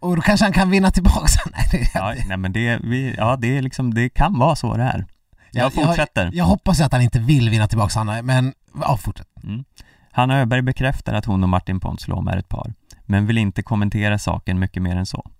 Och 0.00 0.16
då 0.16 0.22
kanske 0.22 0.46
han 0.46 0.52
kan 0.52 0.70
vinna 0.70 0.90
tillbaka. 0.90 1.26
Nej, 1.52 1.68
det, 1.70 1.90
Ja, 1.94 2.14
nej 2.28 2.36
men 2.36 2.52
det, 2.52 2.80
vi, 2.82 3.14
ja 3.18 3.36
det 3.36 3.58
är 3.58 3.62
liksom, 3.62 3.94
det 3.94 4.08
kan 4.08 4.38
vara 4.38 4.56
så 4.56 4.76
det 4.76 4.82
är. 4.82 5.06
Jag 5.50 5.72
fortsätter. 5.72 6.24
Jag, 6.24 6.34
jag 6.34 6.44
hoppas 6.44 6.80
ju 6.80 6.84
att 6.84 6.92
han 6.92 7.02
inte 7.02 7.18
vill 7.18 7.50
vinna 7.50 7.68
tillbaka 7.68 7.98
Hanna, 7.98 8.22
men 8.22 8.54
ja, 8.80 8.96
fortsätt. 8.96 9.28
Mm. 9.44 9.64
Hanna 10.12 10.38
Öberg 10.40 10.62
bekräftar 10.62 11.14
att 11.14 11.24
hon 11.24 11.42
och 11.42 11.48
Martin 11.48 11.80
Ponsiluom 11.80 12.28
är 12.28 12.36
ett 12.36 12.48
par, 12.48 12.74
men 13.04 13.26
vill 13.26 13.38
inte 13.38 13.62
kommentera 13.62 14.18
saken 14.18 14.58
mycket 14.58 14.82
mer 14.82 14.96
än 14.96 15.06
så. 15.06 15.30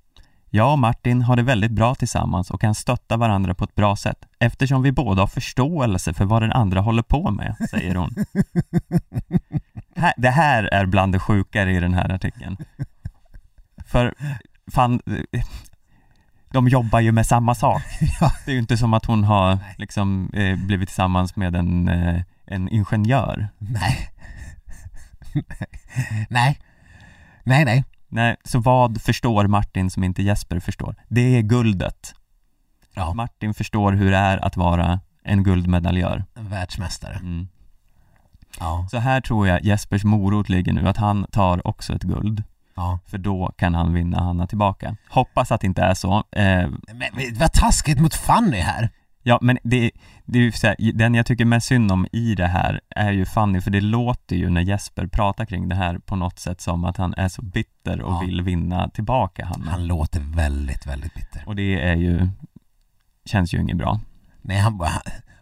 Jag 0.51 0.73
och 0.73 0.79
Martin 0.79 1.23
har 1.23 1.37
det 1.37 1.43
väldigt 1.43 1.71
bra 1.71 1.95
tillsammans 1.95 2.51
och 2.51 2.61
kan 2.61 2.75
stötta 2.75 3.17
varandra 3.17 3.55
på 3.55 3.65
ett 3.65 3.75
bra 3.75 3.97
sätt 3.97 4.19
eftersom 4.39 4.83
vi 4.83 4.93
båda 4.93 5.23
har 5.23 5.27
förståelse 5.27 6.15
för 6.15 6.25
vad 6.25 6.43
den 6.43 6.53
andra 6.53 6.81
håller 6.81 7.03
på 7.03 7.31
med, 7.31 7.57
säger 7.71 7.95
hon. 7.95 8.15
Det 10.17 10.31
här 10.31 10.65
är 10.65 10.87
bland 10.87 11.13
det 11.13 11.19
sjukare 11.19 11.73
i 11.73 11.81
den 11.81 11.95
här 11.95 12.13
artikeln. 12.13 12.57
För 13.87 14.15
fan, 14.73 15.01
de 16.53 16.69
jobbar 16.69 17.01
ju 17.01 17.13
med 17.13 17.27
samma 17.27 17.55
sak. 17.55 17.83
Ja. 18.21 18.33
Det 18.45 18.51
är 18.51 18.53
ju 18.53 18.59
inte 18.61 18.77
som 18.77 18.95
att 18.95 19.05
hon 19.05 19.25
har 19.25 19.59
liksom 19.79 20.31
eh, 20.33 20.57
blivit 20.59 20.89
tillsammans 20.89 21.37
med 21.37 21.57
en, 21.57 21.89
eh, 21.89 22.23
en 22.47 22.69
ingenjör. 22.69 23.49
Nej. 23.59 24.11
nej. 26.31 26.59
Nej, 27.45 27.65
nej. 27.65 27.85
Nej, 28.09 28.37
så 28.45 28.59
vad 28.61 29.03
förstår 29.03 29.47
Martin 29.47 29.91
som 29.91 30.05
inte 30.05 30.23
Jesper 30.23 30.61
förstår? 30.61 30.95
Det 31.09 31.21
är 31.37 31.43
guldet. 31.43 32.15
Ja, 32.95 33.15
Martin 33.15 33.55
förstår 33.55 33.93
hur 33.93 34.11
det 34.11 34.17
är 34.17 34.45
att 34.45 34.57
vara 34.57 35.01
en 35.25 35.43
guldmedaljör. 35.43 36.25
världsmästare. 36.35 37.15
Mm. 37.15 37.49
Ja, 38.61 38.87
Så 38.91 38.99
här 38.99 39.21
tror 39.21 39.49
jag 39.49 39.65
Jespers 39.65 40.05
morot 40.05 40.49
ligger 40.49 40.73
nu, 40.73 40.89
att 40.89 40.97
han 40.97 41.27
tar 41.33 41.67
också 41.67 41.95
ett 41.95 42.03
guld. 42.03 42.43
Ja. 42.77 42.99
För 43.07 43.19
då 43.19 43.53
kan 43.59 43.75
han 43.75 43.95
vinna 43.95 44.21
Hanna 44.23 44.47
tillbaka. 44.47 44.97
Hoppas 45.11 45.53
att 45.53 45.61
det 45.61 45.67
inte 45.67 45.83
är 45.83 45.95
så. 45.95 46.17
Eh, 46.33 46.69
Men 46.95 47.39
vad 47.39 47.53
taskigt 47.53 48.01
mot 48.01 48.15
Fanny 48.15 48.61
här. 48.61 48.91
ja, 49.23 49.39
men 49.43 49.59
det, 49.63 49.91
det 50.25 50.39
är 50.39 50.43
ju 50.43 50.53
så 50.53 50.67
här, 50.67 50.77
den 50.93 51.15
jag 51.15 51.27
tycker 51.27 51.45
mest 51.45 51.67
synd 51.67 51.93
om 51.93 52.07
i 52.13 52.35
det 52.35 52.47
här 52.47 52.81
är 52.91 53.13
ju 53.13 53.25
Fanny, 53.27 53.61
för 53.61 53.71
det 53.71 53.81
låter 53.81 54.37
ju 54.37 54.51
när 54.51 54.61
Jesper 54.61 55.07
pratar 55.07 55.45
kring 55.45 55.69
det 55.69 55.75
här 55.75 55.99
på 55.99 56.17
något 56.17 56.39
sätt 56.39 56.61
som 56.61 56.85
att 56.85 56.97
han 56.97 57.15
är 57.17 57.29
så 57.29 57.43
bitter 57.43 58.01
och 58.01 58.13
Ja. 58.13 58.21
vill 58.27 58.43
vinna 58.43 58.89
tillbaka 58.89 59.47
Hanna. 59.47 59.71
Han 59.71 59.87
låter 59.87 60.21
väldigt, 60.21 60.87
väldigt 60.87 61.15
bitter. 61.15 61.43
Och 61.47 61.57
det 61.57 61.81
är 61.83 61.97
ju, 61.97 62.29
känns 63.25 63.55
ju 63.55 63.61
inget 63.61 63.77
bra. 63.77 64.01
Nej, 64.43 64.59
han, 64.59 64.81
han, 64.81 64.91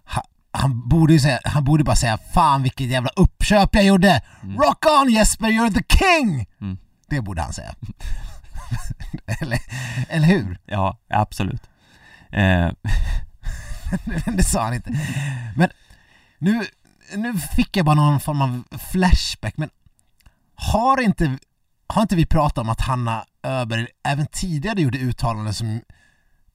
han, 0.05 0.23
han 0.52 0.89
borde 0.89 1.12
ju 1.12 1.19
säga, 1.19 1.39
han 1.44 1.65
borde 1.65 1.85
bara 1.85 1.97
säga 1.97 2.19
Fan 2.35 2.62
vilket 2.62 2.86
jävla 2.86 3.11
uppköp 3.16 3.74
jag 3.74 3.85
gjorde! 3.85 4.23
Rock 4.43 4.85
on 5.02 5.11
Jesper, 5.12 5.47
you're 5.47 5.73
the 5.74 5.97
king! 5.98 6.47
Mm. 6.61 6.78
Det 7.06 7.20
borde 7.20 7.43
han 7.43 7.52
säga. 7.52 7.74
eller, 9.40 9.59
eller 10.09 10.26
hur? 10.26 10.59
Ja, 10.66 10.98
absolut. 11.09 11.62
Eh, 12.31 12.70
det 14.36 14.44
sa 14.44 14.64
han 14.64 14.74
inte. 14.74 15.01
Men 15.56 15.70
nu, 16.39 16.66
nu 17.16 17.39
fick 17.39 17.76
jag 17.76 17.86
bara 17.86 17.94
någon 17.94 18.20
form 18.20 18.43
av 18.43 18.64
flashback, 18.78 19.56
men 19.56 19.70
har 20.55 21.01
inte, 21.01 21.39
har 21.86 22.02
inte 22.02 22.16
vi 22.16 22.26
pratat 22.26 22.59
om 22.59 22.68
att 22.68 22.81
Hanna 22.81 23.24
Öberg 23.43 23.86
även 24.05 24.26
tidigare 24.26 24.81
gjorde 24.81 24.98
uttalanden 24.98 25.55
som 25.55 25.81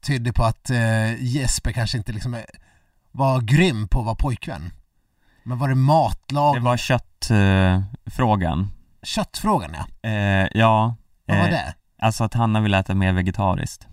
tydde 0.02 0.34
på 0.34 0.44
att 0.44 0.70
eh, 0.70 1.24
Jesper 1.24 1.72
kanske 1.72 1.98
inte 1.98 2.12
liksom 2.12 2.42
var 3.12 3.42
grym 3.42 3.88
på 3.88 4.00
att 4.00 4.06
vara 4.06 4.16
pojkvän? 4.16 4.72
Men 5.44 5.58
var 5.58 5.70
det 5.70 5.76
matlag? 5.76 6.56
det 6.56 6.60
var 6.60 6.78
köttfrågan. 6.78 8.72
Eh, 9.02 9.08
frågan. 9.08 9.26
Köttfrågan 9.26 9.76
ja. 10.02 10.10
eh, 10.10 10.48
ja. 10.52 10.96
Vad 11.26 11.38
var 11.38 11.46
eh, 11.46 11.52
det? 11.52 11.76
Alltså 12.02 12.24
att 12.24 12.34
Hanna 12.34 12.62
ville 12.62 12.80
äta 12.80 12.96
mer 12.96 13.14
vegetariskt. 13.14 13.88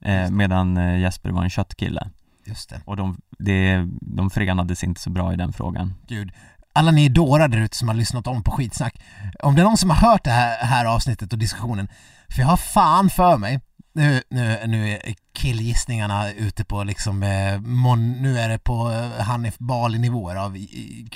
Eh, 0.00 0.30
medan 0.30 0.76
eh, 0.76 0.98
Jesper 0.98 1.30
var 1.30 1.42
en 1.42 1.50
köttkille. 1.50 2.10
Just 2.46 2.70
det. 2.70 2.80
Och 2.84 2.96
de, 2.96 3.20
det, 3.38 3.86
de 4.00 4.30
förenades 4.30 4.84
inte 4.84 5.00
så 5.00 5.10
bra 5.10 5.32
i 5.32 5.36
den 5.36 5.52
frågan. 5.52 5.94
Gud. 6.08 6.32
Alla 6.72 6.90
ni 6.90 7.08
dårar 7.08 7.48
där 7.48 7.58
ute 7.58 7.76
som 7.76 7.88
har 7.88 7.94
lyssnat 7.94 8.26
om 8.26 8.42
på 8.42 8.50
skitsnack. 8.50 9.02
Om 9.42 9.54
det 9.54 9.62
är 9.62 9.64
någon 9.64 9.76
som 9.76 9.90
har 9.90 10.10
hört 10.10 10.24
det 10.24 10.30
här, 10.30 10.66
här 10.66 10.84
avsnittet 10.84 11.32
och 11.32 11.38
diskussionen, 11.38 11.88
för 12.28 12.40
jag 12.40 12.46
har 12.46 12.56
fan 12.56 13.10
för 13.10 13.36
mig, 13.36 13.60
nu, 13.92 14.22
nu, 14.30 14.58
nu 14.66 14.90
är 14.90 15.14
killgissningarna 15.32 16.32
ute 16.32 16.64
på 16.64 16.84
liksom, 16.84 17.22
eh, 17.22 17.60
mon, 17.60 18.12
nu 18.12 18.38
är 18.38 18.48
det 18.48 18.58
på 18.58 18.90
eh, 18.90 19.24
Hanif 19.24 19.58
Bali 19.58 19.98
nivåer 19.98 20.36
av 20.36 20.56
i, 20.56 20.60
i, 20.60 21.08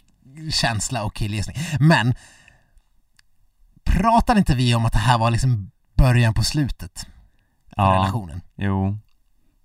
känsla 0.51 1.05
och 1.05 1.15
killgissning. 1.15 1.57
Men 1.81 2.15
pratade 3.85 4.39
inte 4.39 4.55
vi 4.55 4.75
om 4.75 4.87
att 4.87 4.93
det 4.93 4.99
här 4.99 5.19
var 5.19 5.31
liksom 5.31 5.71
början 5.95 6.35
på 6.35 6.43
slutet 6.45 7.07
Ja, 7.77 7.83
relationen? 7.93 8.41
jo. 8.57 8.99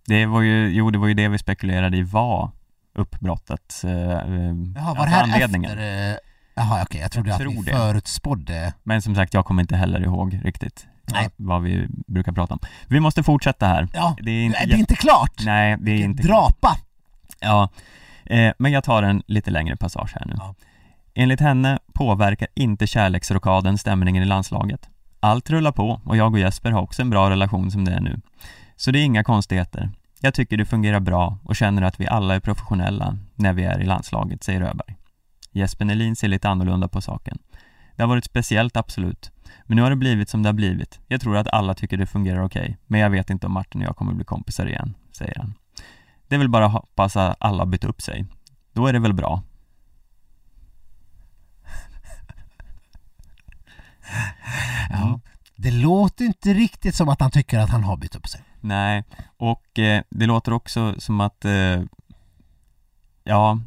Det 0.08 0.26
var 0.26 0.42
ju, 0.42 0.70
jo 0.70 0.92
det 0.92 0.98
var 0.98 1.08
ju 1.08 1.14
det 1.14 1.28
vi 1.28 1.38
spekulerade 1.38 1.98
i 1.98 2.04
var 2.04 2.52
uppbrottet. 2.96 3.82
eh, 3.84 3.92
Jaha, 3.92 4.14
var 4.76 4.88
alltså 4.90 5.04
det 5.04 5.10
här 5.10 5.24
anledningen. 5.24 5.72
efter... 5.72 6.10
eh, 6.12 6.18
Jaha, 6.56 6.82
okej, 6.84 7.02
jag 7.02 7.12
trodde 7.12 7.30
Jag 7.30 7.36
att 7.36 7.42
tror 7.42 7.52
vi 7.52 7.72
det. 7.72 7.78
förutspådde... 7.78 8.74
Men 8.84 9.02
som 9.02 9.16
sagt, 9.16 9.34
jag 9.34 9.46
kommer 9.46 9.62
inte 9.62 9.76
heller 9.76 10.00
ihåg 10.04 10.40
riktigt 10.44 10.88
Nej. 11.12 11.30
vad 11.36 11.62
vi 11.64 11.88
brukar 12.08 12.32
prata 12.32 12.54
om. 12.54 12.60
Vi 12.88 13.00
måste 13.00 13.24
fortsätta 13.24 13.68
här. 13.68 13.88
Ja, 13.94 14.16
Det 14.22 14.32
är 14.32 14.44
inte 14.46 14.66
det 14.66 14.74
är 14.74 14.78
inte 14.78 14.96
klart! 14.96 15.42
Nej, 15.46 15.78
det 15.80 15.92
är 15.92 15.98
inte 16.04 16.24
Drapa! 16.24 16.78
Ja, 17.40 17.70
eh, 18.26 18.54
men 18.60 18.72
jag 18.72 18.84
tar 18.84 19.04
en 19.04 19.24
lite 19.28 19.52
längre 19.52 19.76
passage 19.76 20.12
här 20.16 20.26
nu. 20.26 20.34
Ja. 20.38 20.56
Enligt 21.22 21.40
henne 21.40 21.80
påverkar 21.94 22.48
inte 22.56 22.88
kärleksrockaden 22.88 23.78
stämningen 23.78 24.24
i 24.24 24.26
landslaget. 24.26 24.90
Allt 25.20 25.50
rullar 25.50 25.72
på 25.72 26.02
och 26.06 26.18
jag 26.18 26.34
och 26.34 26.40
Jesper 26.40 26.72
har 26.72 26.82
också 26.82 27.02
en 27.02 27.10
bra 27.10 27.30
relation 27.30 27.72
som 27.72 27.86
det 27.86 27.92
är 27.92 28.02
nu. 28.02 28.22
Så 28.76 28.92
det 28.92 29.00
är 29.00 29.04
inga 29.04 29.24
konstigheter. 29.24 29.92
Jag 30.20 30.34
tycker 30.34 30.58
det 30.58 30.66
fungerar 30.66 31.00
bra 31.00 31.38
och 31.44 31.56
känner 31.56 31.82
att 31.82 32.00
vi 32.00 32.08
alla 32.08 32.36
är 32.36 32.40
professionella 32.40 33.18
när 33.36 33.54
vi 33.54 33.64
är 33.64 33.80
i 33.80 33.86
landslaget, 33.86 34.44
säger 34.44 34.62
Öberg. 34.62 34.96
Jesper 35.52 35.86
Nelin 35.86 36.16
ser 36.16 36.28
lite 36.28 36.50
annorlunda 36.50 36.88
på 36.88 37.02
saken. 37.02 37.38
Det 37.96 38.04
har 38.04 38.08
varit 38.08 38.26
speciellt, 38.26 38.78
absolut. 38.78 39.32
Men 39.64 39.76
nu 39.76 39.82
har 39.82 39.90
det 39.90 39.96
blivit 39.96 40.30
som 40.30 40.44
det 40.44 40.50
har 40.50 40.54
blivit. 40.54 41.00
Jag 41.08 41.22
tror 41.22 41.38
att 41.38 41.48
alla 41.48 41.74
tycker 41.74 41.98
det 41.98 42.06
fungerar 42.06 42.44
okej, 42.44 42.78
men 42.88 43.00
jag 43.00 43.10
vet 43.10 43.30
inte 43.30 43.48
om 43.48 43.54
Martin 43.54 43.82
och 43.82 43.88
jag 43.88 43.96
kommer 43.96 44.14
bli 44.14 44.26
kompisar 44.26 44.66
igen, 44.66 44.94
säger 45.12 45.36
han. 45.40 45.54
Det 46.28 46.36
är 46.36 46.40
väl 46.40 46.50
bara 46.50 46.66
att 46.66 46.72
hoppas 46.72 47.18
att 47.18 47.36
alla 47.40 47.58
har 47.58 47.66
bytt 47.66 47.84
upp 47.84 48.02
sig. 48.02 48.26
Då 48.74 48.88
är 48.88 48.94
det 48.94 49.00
väl 49.00 49.14
bra. 49.14 49.44
Ja. 54.90 55.20
Det 55.62 55.72
låter 55.72 56.26
inte 56.26 56.54
riktigt 56.54 56.96
som 56.96 57.10
att 57.10 57.22
han 57.22 57.32
tycker 57.32 57.60
att 57.60 57.70
han 57.70 57.84
har 57.84 57.98
bytt 57.98 58.16
upp 58.16 58.28
sig. 58.28 58.42
Nej, 58.62 59.04
och 59.38 59.80
eh, 59.80 60.02
det 60.10 60.26
låter 60.26 60.54
också 60.54 60.96
som 60.98 61.22
att, 61.22 61.46
eh, 61.46 61.82
ja, 63.24 63.60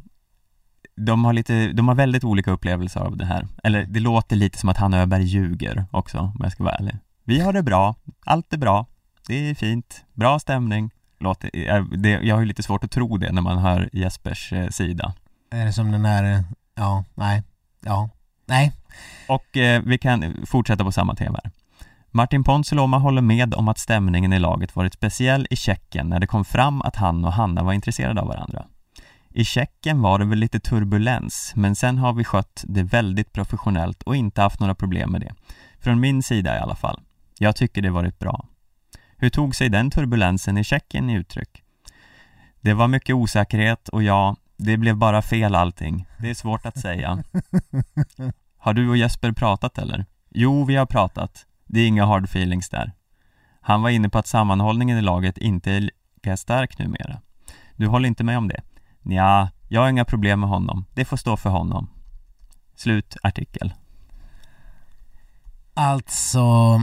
de 0.95 1.25
har 1.25 1.33
lite, 1.33 1.71
de 1.71 1.87
har 1.87 1.95
väldigt 1.95 2.23
olika 2.23 2.51
upplevelser 2.51 2.99
av 2.99 3.17
det 3.17 3.25
här. 3.25 3.47
Eller 3.63 3.85
det 3.85 3.99
låter 3.99 4.35
lite 4.35 4.57
som 4.57 4.69
att 4.69 4.77
han 4.77 4.93
Öberg 4.93 5.23
ljuger 5.23 5.85
också, 5.91 6.19
om 6.19 6.39
jag 6.39 6.51
ska 6.51 6.63
vara 6.63 6.75
ärlig. 6.75 6.95
Vi 7.23 7.39
har 7.39 7.53
det 7.53 7.63
bra, 7.63 7.95
allt 8.25 8.53
är 8.53 8.57
bra, 8.57 8.85
det 9.27 9.49
är 9.49 9.55
fint, 9.55 10.05
bra 10.13 10.39
stämning. 10.39 10.91
Låter, 11.19 11.49
eh, 11.69 11.83
det, 11.83 12.09
jag 12.09 12.35
har 12.35 12.39
ju 12.41 12.47
lite 12.47 12.63
svårt 12.63 12.83
att 12.83 12.91
tro 12.91 13.17
det 13.17 13.31
när 13.31 13.41
man 13.41 13.57
hör 13.57 13.89
Jespers 13.93 14.53
eh, 14.53 14.69
sida. 14.69 15.13
Är 15.51 15.65
det 15.65 15.73
som 15.73 15.91
den 15.91 16.03
där... 16.03 16.33
eh, 16.33 16.41
Ja, 16.75 17.03
nej, 17.15 17.43
ja, 17.85 18.09
nej. 18.45 18.71
Och 19.27 19.57
eh, 19.57 19.81
vi 19.85 19.97
kan 19.97 20.45
fortsätta 20.45 20.83
på 20.83 20.91
samma 20.91 21.15
tema 21.15 21.39
här. 21.43 21.52
Martin 22.15 22.43
Ponsiluoma 22.43 22.97
håller 22.97 23.21
med 23.21 23.53
om 23.53 23.67
att 23.67 23.77
stämningen 23.77 24.33
i 24.33 24.39
laget 24.39 24.75
varit 24.75 24.93
speciell 24.93 25.47
i 25.49 25.55
Tjeckien 25.55 26.09
när 26.09 26.19
det 26.19 26.27
kom 26.27 26.45
fram 26.45 26.81
att 26.81 26.95
han 26.95 27.25
och 27.25 27.33
Hanna 27.33 27.63
var 27.63 27.73
intresserade 27.73 28.21
av 28.21 28.27
varandra. 28.27 28.65
I 29.29 29.45
Tjeckien 29.45 30.01
var 30.01 30.19
det 30.19 30.25
väl 30.25 30.39
lite 30.39 30.59
turbulens, 30.59 31.53
men 31.55 31.75
sen 31.75 31.97
har 31.97 32.13
vi 32.13 32.23
skött 32.23 32.63
det 32.67 32.83
väldigt 32.83 33.33
professionellt 33.33 34.03
och 34.03 34.15
inte 34.15 34.41
haft 34.41 34.59
några 34.59 34.75
problem 34.75 35.11
med 35.11 35.21
det. 35.21 35.33
Från 35.79 35.99
min 35.99 36.23
sida 36.23 36.55
i 36.55 36.59
alla 36.59 36.75
fall. 36.75 37.01
Jag 37.39 37.55
tycker 37.55 37.81
det 37.81 37.89
varit 37.89 38.19
bra. 38.19 38.45
Hur 39.17 39.29
tog 39.29 39.55
sig 39.55 39.69
den 39.69 39.91
turbulensen 39.91 40.57
i 40.57 40.63
Tjeckien 40.63 41.09
i 41.09 41.13
uttryck? 41.13 41.63
Det 42.61 42.73
var 42.73 42.87
mycket 42.87 43.15
osäkerhet 43.15 43.89
och 43.89 44.03
ja, 44.03 44.35
det 44.57 44.77
blev 44.77 44.95
bara 44.95 45.21
fel 45.21 45.55
allting. 45.55 46.05
Det 46.17 46.29
är 46.29 46.33
svårt 46.33 46.65
att 46.65 46.79
säga. 46.79 47.23
Har 48.57 48.73
du 48.73 48.89
och 48.89 48.97
Jesper 48.97 49.31
pratat 49.31 49.77
eller? 49.77 50.05
Jo, 50.29 50.65
vi 50.65 50.75
har 50.75 50.85
pratat. 50.85 51.45
Det 51.73 51.79
är 51.79 51.87
inga 51.87 52.05
hard 52.05 52.23
feelings 52.23 52.69
där. 52.69 52.93
Han 53.61 53.81
var 53.81 53.89
inne 53.89 54.09
på 54.09 54.17
att 54.17 54.27
sammanhållningen 54.27 54.97
i 54.97 55.01
laget 55.01 55.37
inte 55.37 55.71
är 55.71 55.79
lika 55.79 56.37
stark 56.37 56.79
numera. 56.79 57.21
Du 57.75 57.87
håller 57.87 58.07
inte 58.07 58.23
med 58.23 58.37
om 58.37 58.47
det? 58.47 58.61
Ja, 59.01 59.49
jag 59.67 59.81
har 59.81 59.89
inga 59.89 60.05
problem 60.05 60.39
med 60.39 60.49
honom. 60.49 60.85
Det 60.93 61.05
får 61.05 61.17
stå 61.17 61.37
för 61.37 61.49
honom. 61.49 61.89
Slut 62.75 63.17
artikel. 63.23 63.73
Alltså... 65.73 66.81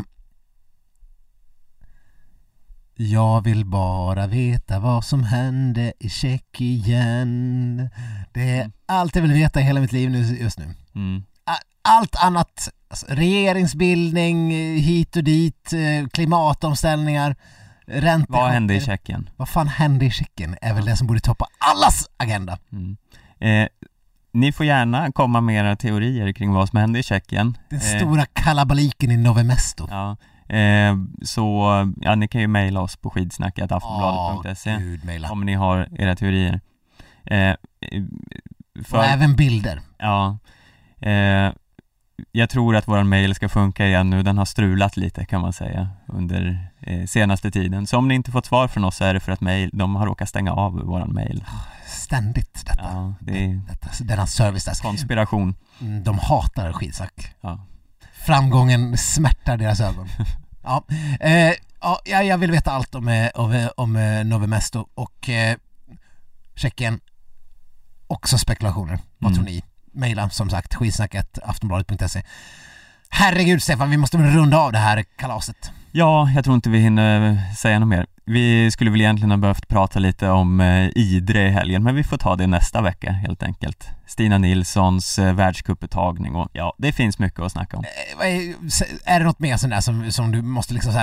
Jag 2.95 3.45
vill 3.45 3.65
bara 3.65 4.27
veta 4.27 4.79
vad 4.79 5.05
som 5.05 5.25
hände 5.25 5.93
i 5.99 6.09
Tjeckien. 6.09 7.91
Det 8.33 8.59
är 8.59 8.71
allt 8.87 9.15
jag 9.15 9.23
vill 9.23 9.33
veta 9.33 9.61
i 9.61 9.62
hela 9.62 9.81
mitt 9.81 9.93
liv 9.93 10.11
nu, 10.11 10.19
just 10.19 10.59
nu. 10.59 10.75
Mm. 10.95 11.23
Allt 11.83 12.17
annat, 12.17 12.69
alltså, 12.91 13.07
regeringsbildning 13.09 14.53
eh, 14.53 14.81
hit 14.83 15.17
och 15.17 15.25
dit, 15.25 15.73
eh, 15.73 16.09
klimatomställningar, 16.09 17.37
räntechocker. 17.87 18.43
Vad 18.43 18.51
hände 18.51 18.75
i 18.75 18.81
Tjeckien? 18.81 19.31
Vad 19.37 19.49
fan 19.49 19.69
hände 19.69 20.05
i 20.05 20.11
Tjeckien? 20.11 20.57
Är 20.62 20.75
väl 20.75 20.85
det 20.85 20.97
som 20.97 21.07
borde 21.07 21.21
toppa 21.21 21.47
allas 21.59 22.09
agenda. 22.17 22.59
Mm. 22.73 22.97
Eh, 23.41 23.69
ni 24.33 24.53
får 24.53 24.67
gärna 24.67 25.12
komma 25.12 25.41
med 25.41 25.57
era 25.57 25.77
teorier 25.77 26.33
kring 26.33 26.53
vad 26.53 26.69
som 26.69 26.79
hände 26.79 26.99
i 26.99 27.03
Tjeckien. 27.03 27.59
Den 27.71 27.79
Eh, 27.81 27.85
stora 28.01 28.27
kalabaliken 28.27 29.11
i 29.11 29.17
Novemesto. 29.17 29.89
Ja, 29.91 30.17
eh, 30.57 30.97
så 31.23 31.67
ja, 32.01 32.15
ni 32.15 32.29
kan 32.29 32.41
ju 32.41 32.47
mejla 32.47 32.81
oss 32.81 32.97
på 32.97 33.11
skidsnacket.aftonbladet.se 33.11 34.77
gud, 34.79 35.05
mejla. 35.05 35.31
om 35.31 35.41
ni 35.47 35.55
har 35.55 35.89
era 35.99 36.17
teorier. 36.17 36.61
Eh, 37.25 37.55
för, 38.85 38.99
Och 38.99 39.05
även 39.05 39.37
bilder. 39.37 39.81
ja, 39.99 40.39
eh, 41.01 41.53
jag 42.33 42.51
tror 42.51 42.77
att 42.77 42.89
våran 42.89 43.09
mail 43.09 43.35
ska 43.35 43.49
funka 43.49 43.87
igen 43.87 44.11
nu, 44.11 44.23
den 44.23 44.39
har 44.39 44.45
strulat 44.45 44.97
lite 44.97 45.25
kan 45.25 45.41
man 45.41 45.53
säga 45.53 45.89
under 46.07 46.69
eh, 46.81 47.07
senaste 47.07 47.51
tiden. 47.51 47.87
Så 47.87 47.99
om 47.99 48.09
ni 48.09 48.15
inte 48.15 48.31
fått 48.31 48.47
svar 48.47 48.69
från 48.69 48.85
oss 48.85 48.97
så 48.97 49.05
är 49.05 49.15
det 49.15 49.21
för 49.21 49.33
att 49.33 49.41
mail, 49.41 49.71
de 49.73 49.97
har 49.97 50.07
råkat 50.07 50.29
stänga 50.29 50.53
av 50.53 50.73
våran 50.73 51.13
mail. 51.15 51.45
Ständigt 51.87 52.67
detta. 52.67 52.83
Ja, 52.83 53.15
det 53.21 53.45
är 53.45 53.61
detta 53.69 53.89
denna 54.01 54.27
service 54.27 54.65
där. 54.65 54.83
konspiration. 54.83 55.55
Mm, 55.81 56.03
De 56.05 56.19
hatar 56.19 56.73
skitsnack. 56.73 57.35
Ja. 57.41 57.67
Framgången 58.13 58.97
smärtar 58.99 59.57
deras 59.57 59.81
ögon. 59.81 60.09
Ja, 60.63 60.85
eh, 61.21 61.53
ja 61.81 62.01
jag 62.05 62.25
jag 62.27 62.39
vill 62.39 62.51
veta 62.51 62.71
allt 62.73 62.95
om, 62.95 63.09
eh, 63.09 63.29
om, 63.35 63.53
eh, 63.53 63.69
om 63.77 63.97
eh, 63.97 64.25
Novemesto 64.25 64.87
och 64.95 65.29
eh, 65.29 65.57
Tjeckien. 66.55 67.01
Också 68.07 68.39
spekulationer. 68.39 68.99
Vad 69.19 69.33
Mm. 69.33 69.35
tror 69.35 69.45
ni? 69.55 69.63
Maila 69.93 70.31
som 70.31 70.51
sagt 70.51 70.75
skitsnacket 70.75 71.39
aftonbladet.se 71.43 72.23
Herregud 73.11 73.62
Stefan, 73.62 73.91
vi 73.91 73.97
måste 73.97 74.19
väl 74.19 74.27
runda 74.27 74.59
av 74.59 74.73
det 74.73 74.79
här 74.79 75.05
kalaset. 75.17 75.71
Ja, 75.93 76.31
jag 76.35 76.45
tror 76.45 76.55
inte 76.57 76.71
vi 76.71 76.79
hinner 76.79 77.39
säga 77.55 77.79
något 77.79 77.89
mer. 77.89 78.07
Vi 78.25 78.71
skulle 78.71 78.91
väl 78.91 79.01
egentligen 79.01 79.31
ha 79.31 79.39
behövt 79.39 79.69
prata 79.69 79.99
lite 79.99 80.29
om 80.29 80.61
eh, 80.61 80.89
Idre 80.95 81.49
i 81.49 81.51
helgen, 81.51 81.83
men 81.83 81.95
vi 81.95 82.05
får 82.05 82.17
ta 82.17 82.37
det 82.37 82.47
nästa 82.47 82.83
vecka 82.83 83.12
helt 83.12 83.43
enkelt. 83.43 83.89
Stina 84.07 84.39
Nilssons 84.39 85.19
eh, 85.19 85.35
världscuputtagning 85.35 86.35
och 86.35 86.49
ja, 86.53 86.75
det 86.79 86.93
finns 86.93 87.19
mycket 87.19 87.41
att 87.41 87.53
snacka 87.53 87.77
om. 87.77 87.85
Eh, 87.85 89.15
är, 89.15 89.19
det 89.19 89.25
något 89.25 89.39
mer 89.39 89.57
sånt 89.57 89.73
där 89.73 89.81
som, 89.81 90.12
som 90.12 90.33
du 90.33 90.43
måste 90.43 90.75
liksom 90.75 90.93
så 90.93 90.99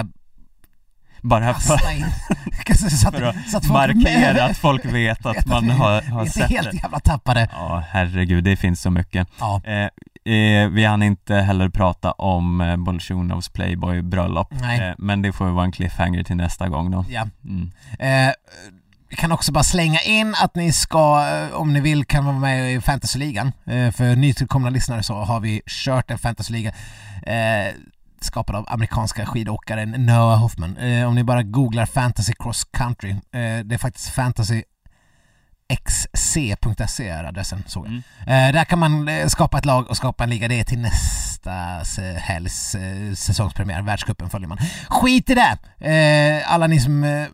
Bara 1.22 1.54
för, 1.54 1.62
så, 1.62 1.78
för 3.12 3.22
att, 3.22 3.36
så 3.50 3.58
att 3.58 3.64
att 3.64 3.66
folk 3.68 3.96
markera 3.96 4.46
att 4.46 4.58
folk 4.58 4.86
vet 4.86 5.26
att 5.26 5.46
man 5.46 5.70
har, 5.70 6.02
har 6.02 6.22
inte 6.22 6.34
sett 6.34 6.50
helt 6.50 6.72
det. 6.72 6.78
jävla 6.78 7.00
tappade. 7.00 7.50
Ja, 7.54 7.84
herregud, 7.92 8.44
det 8.44 8.56
finns 8.58 8.82
så 8.82 8.90
mycket. 8.90 9.28
Ja, 9.40 9.62
Eh, 9.64 9.90
eh, 10.34 10.70
vi 10.70 10.86
hann 10.86 11.04
inte 11.04 11.36
heller 11.36 11.70
prata 11.70 12.12
om 12.12 12.62
eh, 12.62 12.76
Bolsjunovs 12.78 13.50
Playboy-bröllop, 13.50 14.54
eh, 14.54 14.94
men 14.98 15.22
det 15.22 15.32
får 15.34 15.46
vara 15.46 15.66
en 15.66 15.72
cliffhanger 15.72 16.24
till 16.24 16.36
nästa 16.36 16.70
gång 16.70 16.92
då. 16.92 17.06
ja. 17.10 17.28
Mm. 17.46 17.72
Eh, 18.00 18.34
vi 19.10 19.16
kan 19.16 19.32
också 19.32 19.52
bara 19.52 19.64
slänga 19.64 20.00
in 20.00 20.36
att 20.44 20.56
ni 20.56 20.72
ska, 20.72 21.26
om 21.54 21.74
ni 21.74 21.80
vill, 21.80 22.06
kan 22.06 22.26
vara 22.26 22.36
med 22.36 22.74
i 22.74 22.82
fantasyligan. 22.82 23.52
För 23.66 24.16
nytillkomna 24.16 24.70
lyssnare 24.70 25.04
så 25.04 25.14
har 25.14 25.40
vi 25.40 25.62
kört 25.66 26.12
en 26.12 26.18
fantasyliga 26.18 26.72
skapad 28.24 28.56
av 28.56 28.66
amerikanska 28.68 29.26
skidåkaren 29.26 29.90
Noah 30.06 30.40
Hoffman. 30.40 30.78
Eh, 30.78 31.08
om 31.08 31.16
ni 31.16 31.24
bara 31.24 31.44
googlar 31.44 31.86
fantasy 31.86 32.34
cross 32.40 32.64
country, 32.64 33.12
eh, 33.12 33.20
det 33.66 33.74
är 33.74 33.78
faktiskt 33.78 34.10
fantasy 34.10 34.64
xc.se 35.86 37.08
är 37.08 37.24
adressen 37.24 37.64
såg 37.68 37.86
jag. 37.86 37.92
Mm. 37.92 38.04
Eh, 38.48 38.54
där 38.54 38.66
kan 38.66 38.80
man 38.80 39.08
eh, 39.08 39.28
skapa 39.28 39.58
ett 39.58 39.66
lag 39.66 39.90
och 39.90 39.98
skapa 39.98 40.24
en 40.24 40.30
liga. 40.30 40.48
Det 40.48 40.60
är 40.60 40.64
till 40.64 40.80
nästa 40.80 41.52
helgs 42.18 42.76
eh, 42.76 43.14
säsongspremiär. 43.14 43.82
Världscupen 43.82 44.30
följer 44.30 44.48
man. 44.48 44.58
Skit 44.88 45.30
i 45.30 45.36
det! 45.36 45.58
Eh, 45.92 46.54
alla 46.54 46.68
ni 46.68 46.80
som 46.80 47.28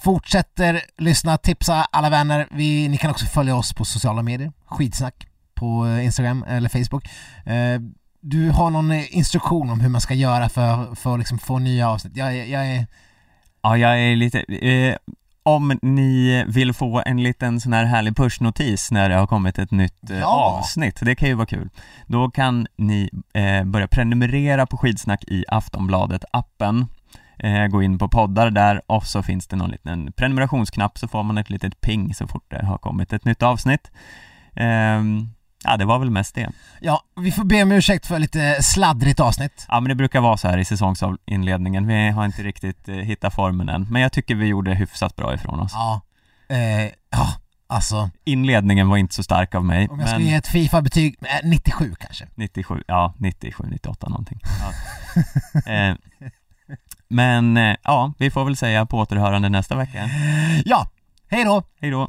fortsätter 0.00 0.82
lyssna, 0.98 1.38
tipsa 1.38 1.74
alla 1.74 2.10
vänner. 2.10 2.48
Vi, 2.50 2.88
ni 2.88 2.98
kan 2.98 3.10
också 3.10 3.26
följa 3.26 3.56
oss 3.56 3.72
på 3.74 3.84
sociala 3.84 4.22
medier. 4.22 4.52
Skitsnack 4.66 5.26
på 5.54 5.98
Instagram 6.02 6.44
eller 6.48 6.68
Facebook. 6.68 7.08
Du 8.20 8.50
har 8.50 8.70
någon 8.70 8.90
eh, 8.90 9.16
instruktion 9.16 9.70
om 9.70 9.80
hur 9.80 9.88
man 9.88 10.00
ska 10.00 10.14
göra 10.14 10.48
för, 10.48 10.94
för 10.94 11.12
att 11.12 11.18
liksom 11.18 11.38
få 11.38 11.58
nya 11.58 11.90
avsnitt? 11.90 12.16
Jag, 12.16 12.36
jag, 12.36 12.48
jag 12.48 12.66
är... 12.66 12.86
Ja, 13.62 13.76
jag 13.78 14.00
är 14.00 14.16
lite... 14.16 14.40
Eh, 14.40 14.96
om 15.42 15.78
ni 15.82 16.44
vill 16.48 16.72
få 16.72 17.02
en 17.06 17.22
liten 17.22 17.60
sån 17.60 17.72
här 17.72 17.84
härlig 17.84 18.16
pushnotis 18.16 18.90
när 18.90 19.08
det 19.08 19.14
har 19.14 19.26
kommit 19.26 19.58
ett 19.58 19.70
nytt 19.70 20.10
eh, 20.10 20.18
Ja. 20.18 20.26
avsnitt, 20.58 20.98
det 21.02 21.14
kan 21.14 21.28
ju 21.28 21.34
vara 21.34 21.46
kul. 21.46 21.70
Då 22.06 22.30
kan 22.30 22.66
ni 22.76 23.10
eh, 23.32 23.64
börja 23.64 23.88
prenumerera 23.88 24.66
på 24.66 24.76
Skidsnack 24.76 25.24
i 25.24 25.44
Aftonbladet-appen. 25.48 26.86
Eh, 27.38 27.66
gå 27.66 27.82
in 27.82 27.98
på 27.98 28.08
poddar 28.08 28.50
där 28.50 28.82
och 28.86 29.06
så 29.06 29.22
finns 29.22 29.46
det 29.46 29.56
någon 29.56 29.70
liten 29.70 30.12
prenumerationsknapp 30.12 30.98
så 30.98 31.08
får 31.08 31.22
man 31.22 31.38
ett 31.38 31.50
litet 31.50 31.80
ping 31.80 32.14
så 32.14 32.26
fort 32.26 32.44
det 32.48 32.66
har 32.66 32.78
kommit 32.78 33.12
ett 33.12 33.24
nytt 33.24 33.42
avsnitt. 33.42 33.90
Ehm, 34.54 35.28
ja, 35.64 35.76
det 35.76 35.84
var 35.84 35.98
väl 35.98 36.10
mest 36.10 36.34
det. 36.34 36.50
Ja, 36.80 37.02
vi 37.20 37.32
får 37.32 37.44
be 37.44 37.62
om 37.62 37.72
ursäkt 37.72 38.06
för 38.06 38.18
lite 38.18 38.62
sladdrigt 38.62 39.20
avsnitt. 39.20 39.66
Ja 39.68 39.80
men 39.80 39.88
det 39.88 39.94
brukar 39.94 40.20
vara 40.20 40.36
så 40.36 40.48
här 40.48 40.58
i 40.58 40.64
säsongsinledningen, 40.64 41.86
vi 41.86 42.08
har 42.08 42.24
inte 42.24 42.42
riktigt 42.42 42.88
eh, 42.88 42.94
hittat 42.94 43.34
formen 43.34 43.68
än, 43.68 43.86
men 43.90 44.02
jag 44.02 44.12
tycker 44.12 44.34
vi 44.34 44.46
gjorde 44.46 44.74
hyfsat 44.74 45.16
bra 45.16 45.34
ifrån 45.34 45.60
oss. 45.60 45.72
Ja, 45.74 46.00
eh, 46.48 46.84
ja 47.10 47.28
alltså 47.66 48.10
Inledningen 48.24 48.88
var 48.88 48.96
inte 48.96 49.14
så 49.14 49.22
stark 49.22 49.54
av 49.54 49.64
mig, 49.64 49.88
om 49.88 50.00
jag 50.00 50.08
skulle 50.08 50.24
men 50.24 50.30
ge 50.30 50.36
ett 50.36 50.46
Fifa-betyg, 50.46 51.16
eh, 51.22 51.48
97 51.48 51.94
kanske. 51.98 52.26
97, 52.34 52.82
ja 52.86 53.14
97, 53.18 53.64
98 53.70 54.08
någonting. 54.08 54.40
Ja. 54.60 55.72
eh, 55.72 55.94
men 57.08 57.56
eh, 57.56 57.76
ja, 57.82 58.12
vi 58.18 58.30
får 58.30 58.44
väl 58.44 58.56
säga 58.56 58.86
på 58.86 58.98
återhörande 58.98 59.48
nästa 59.48 59.76
vecka. 59.76 60.10
Ja, 60.64 60.88
hej 61.30 61.44
då! 61.44 61.62
Hej 61.80 61.90
då! 61.90 62.08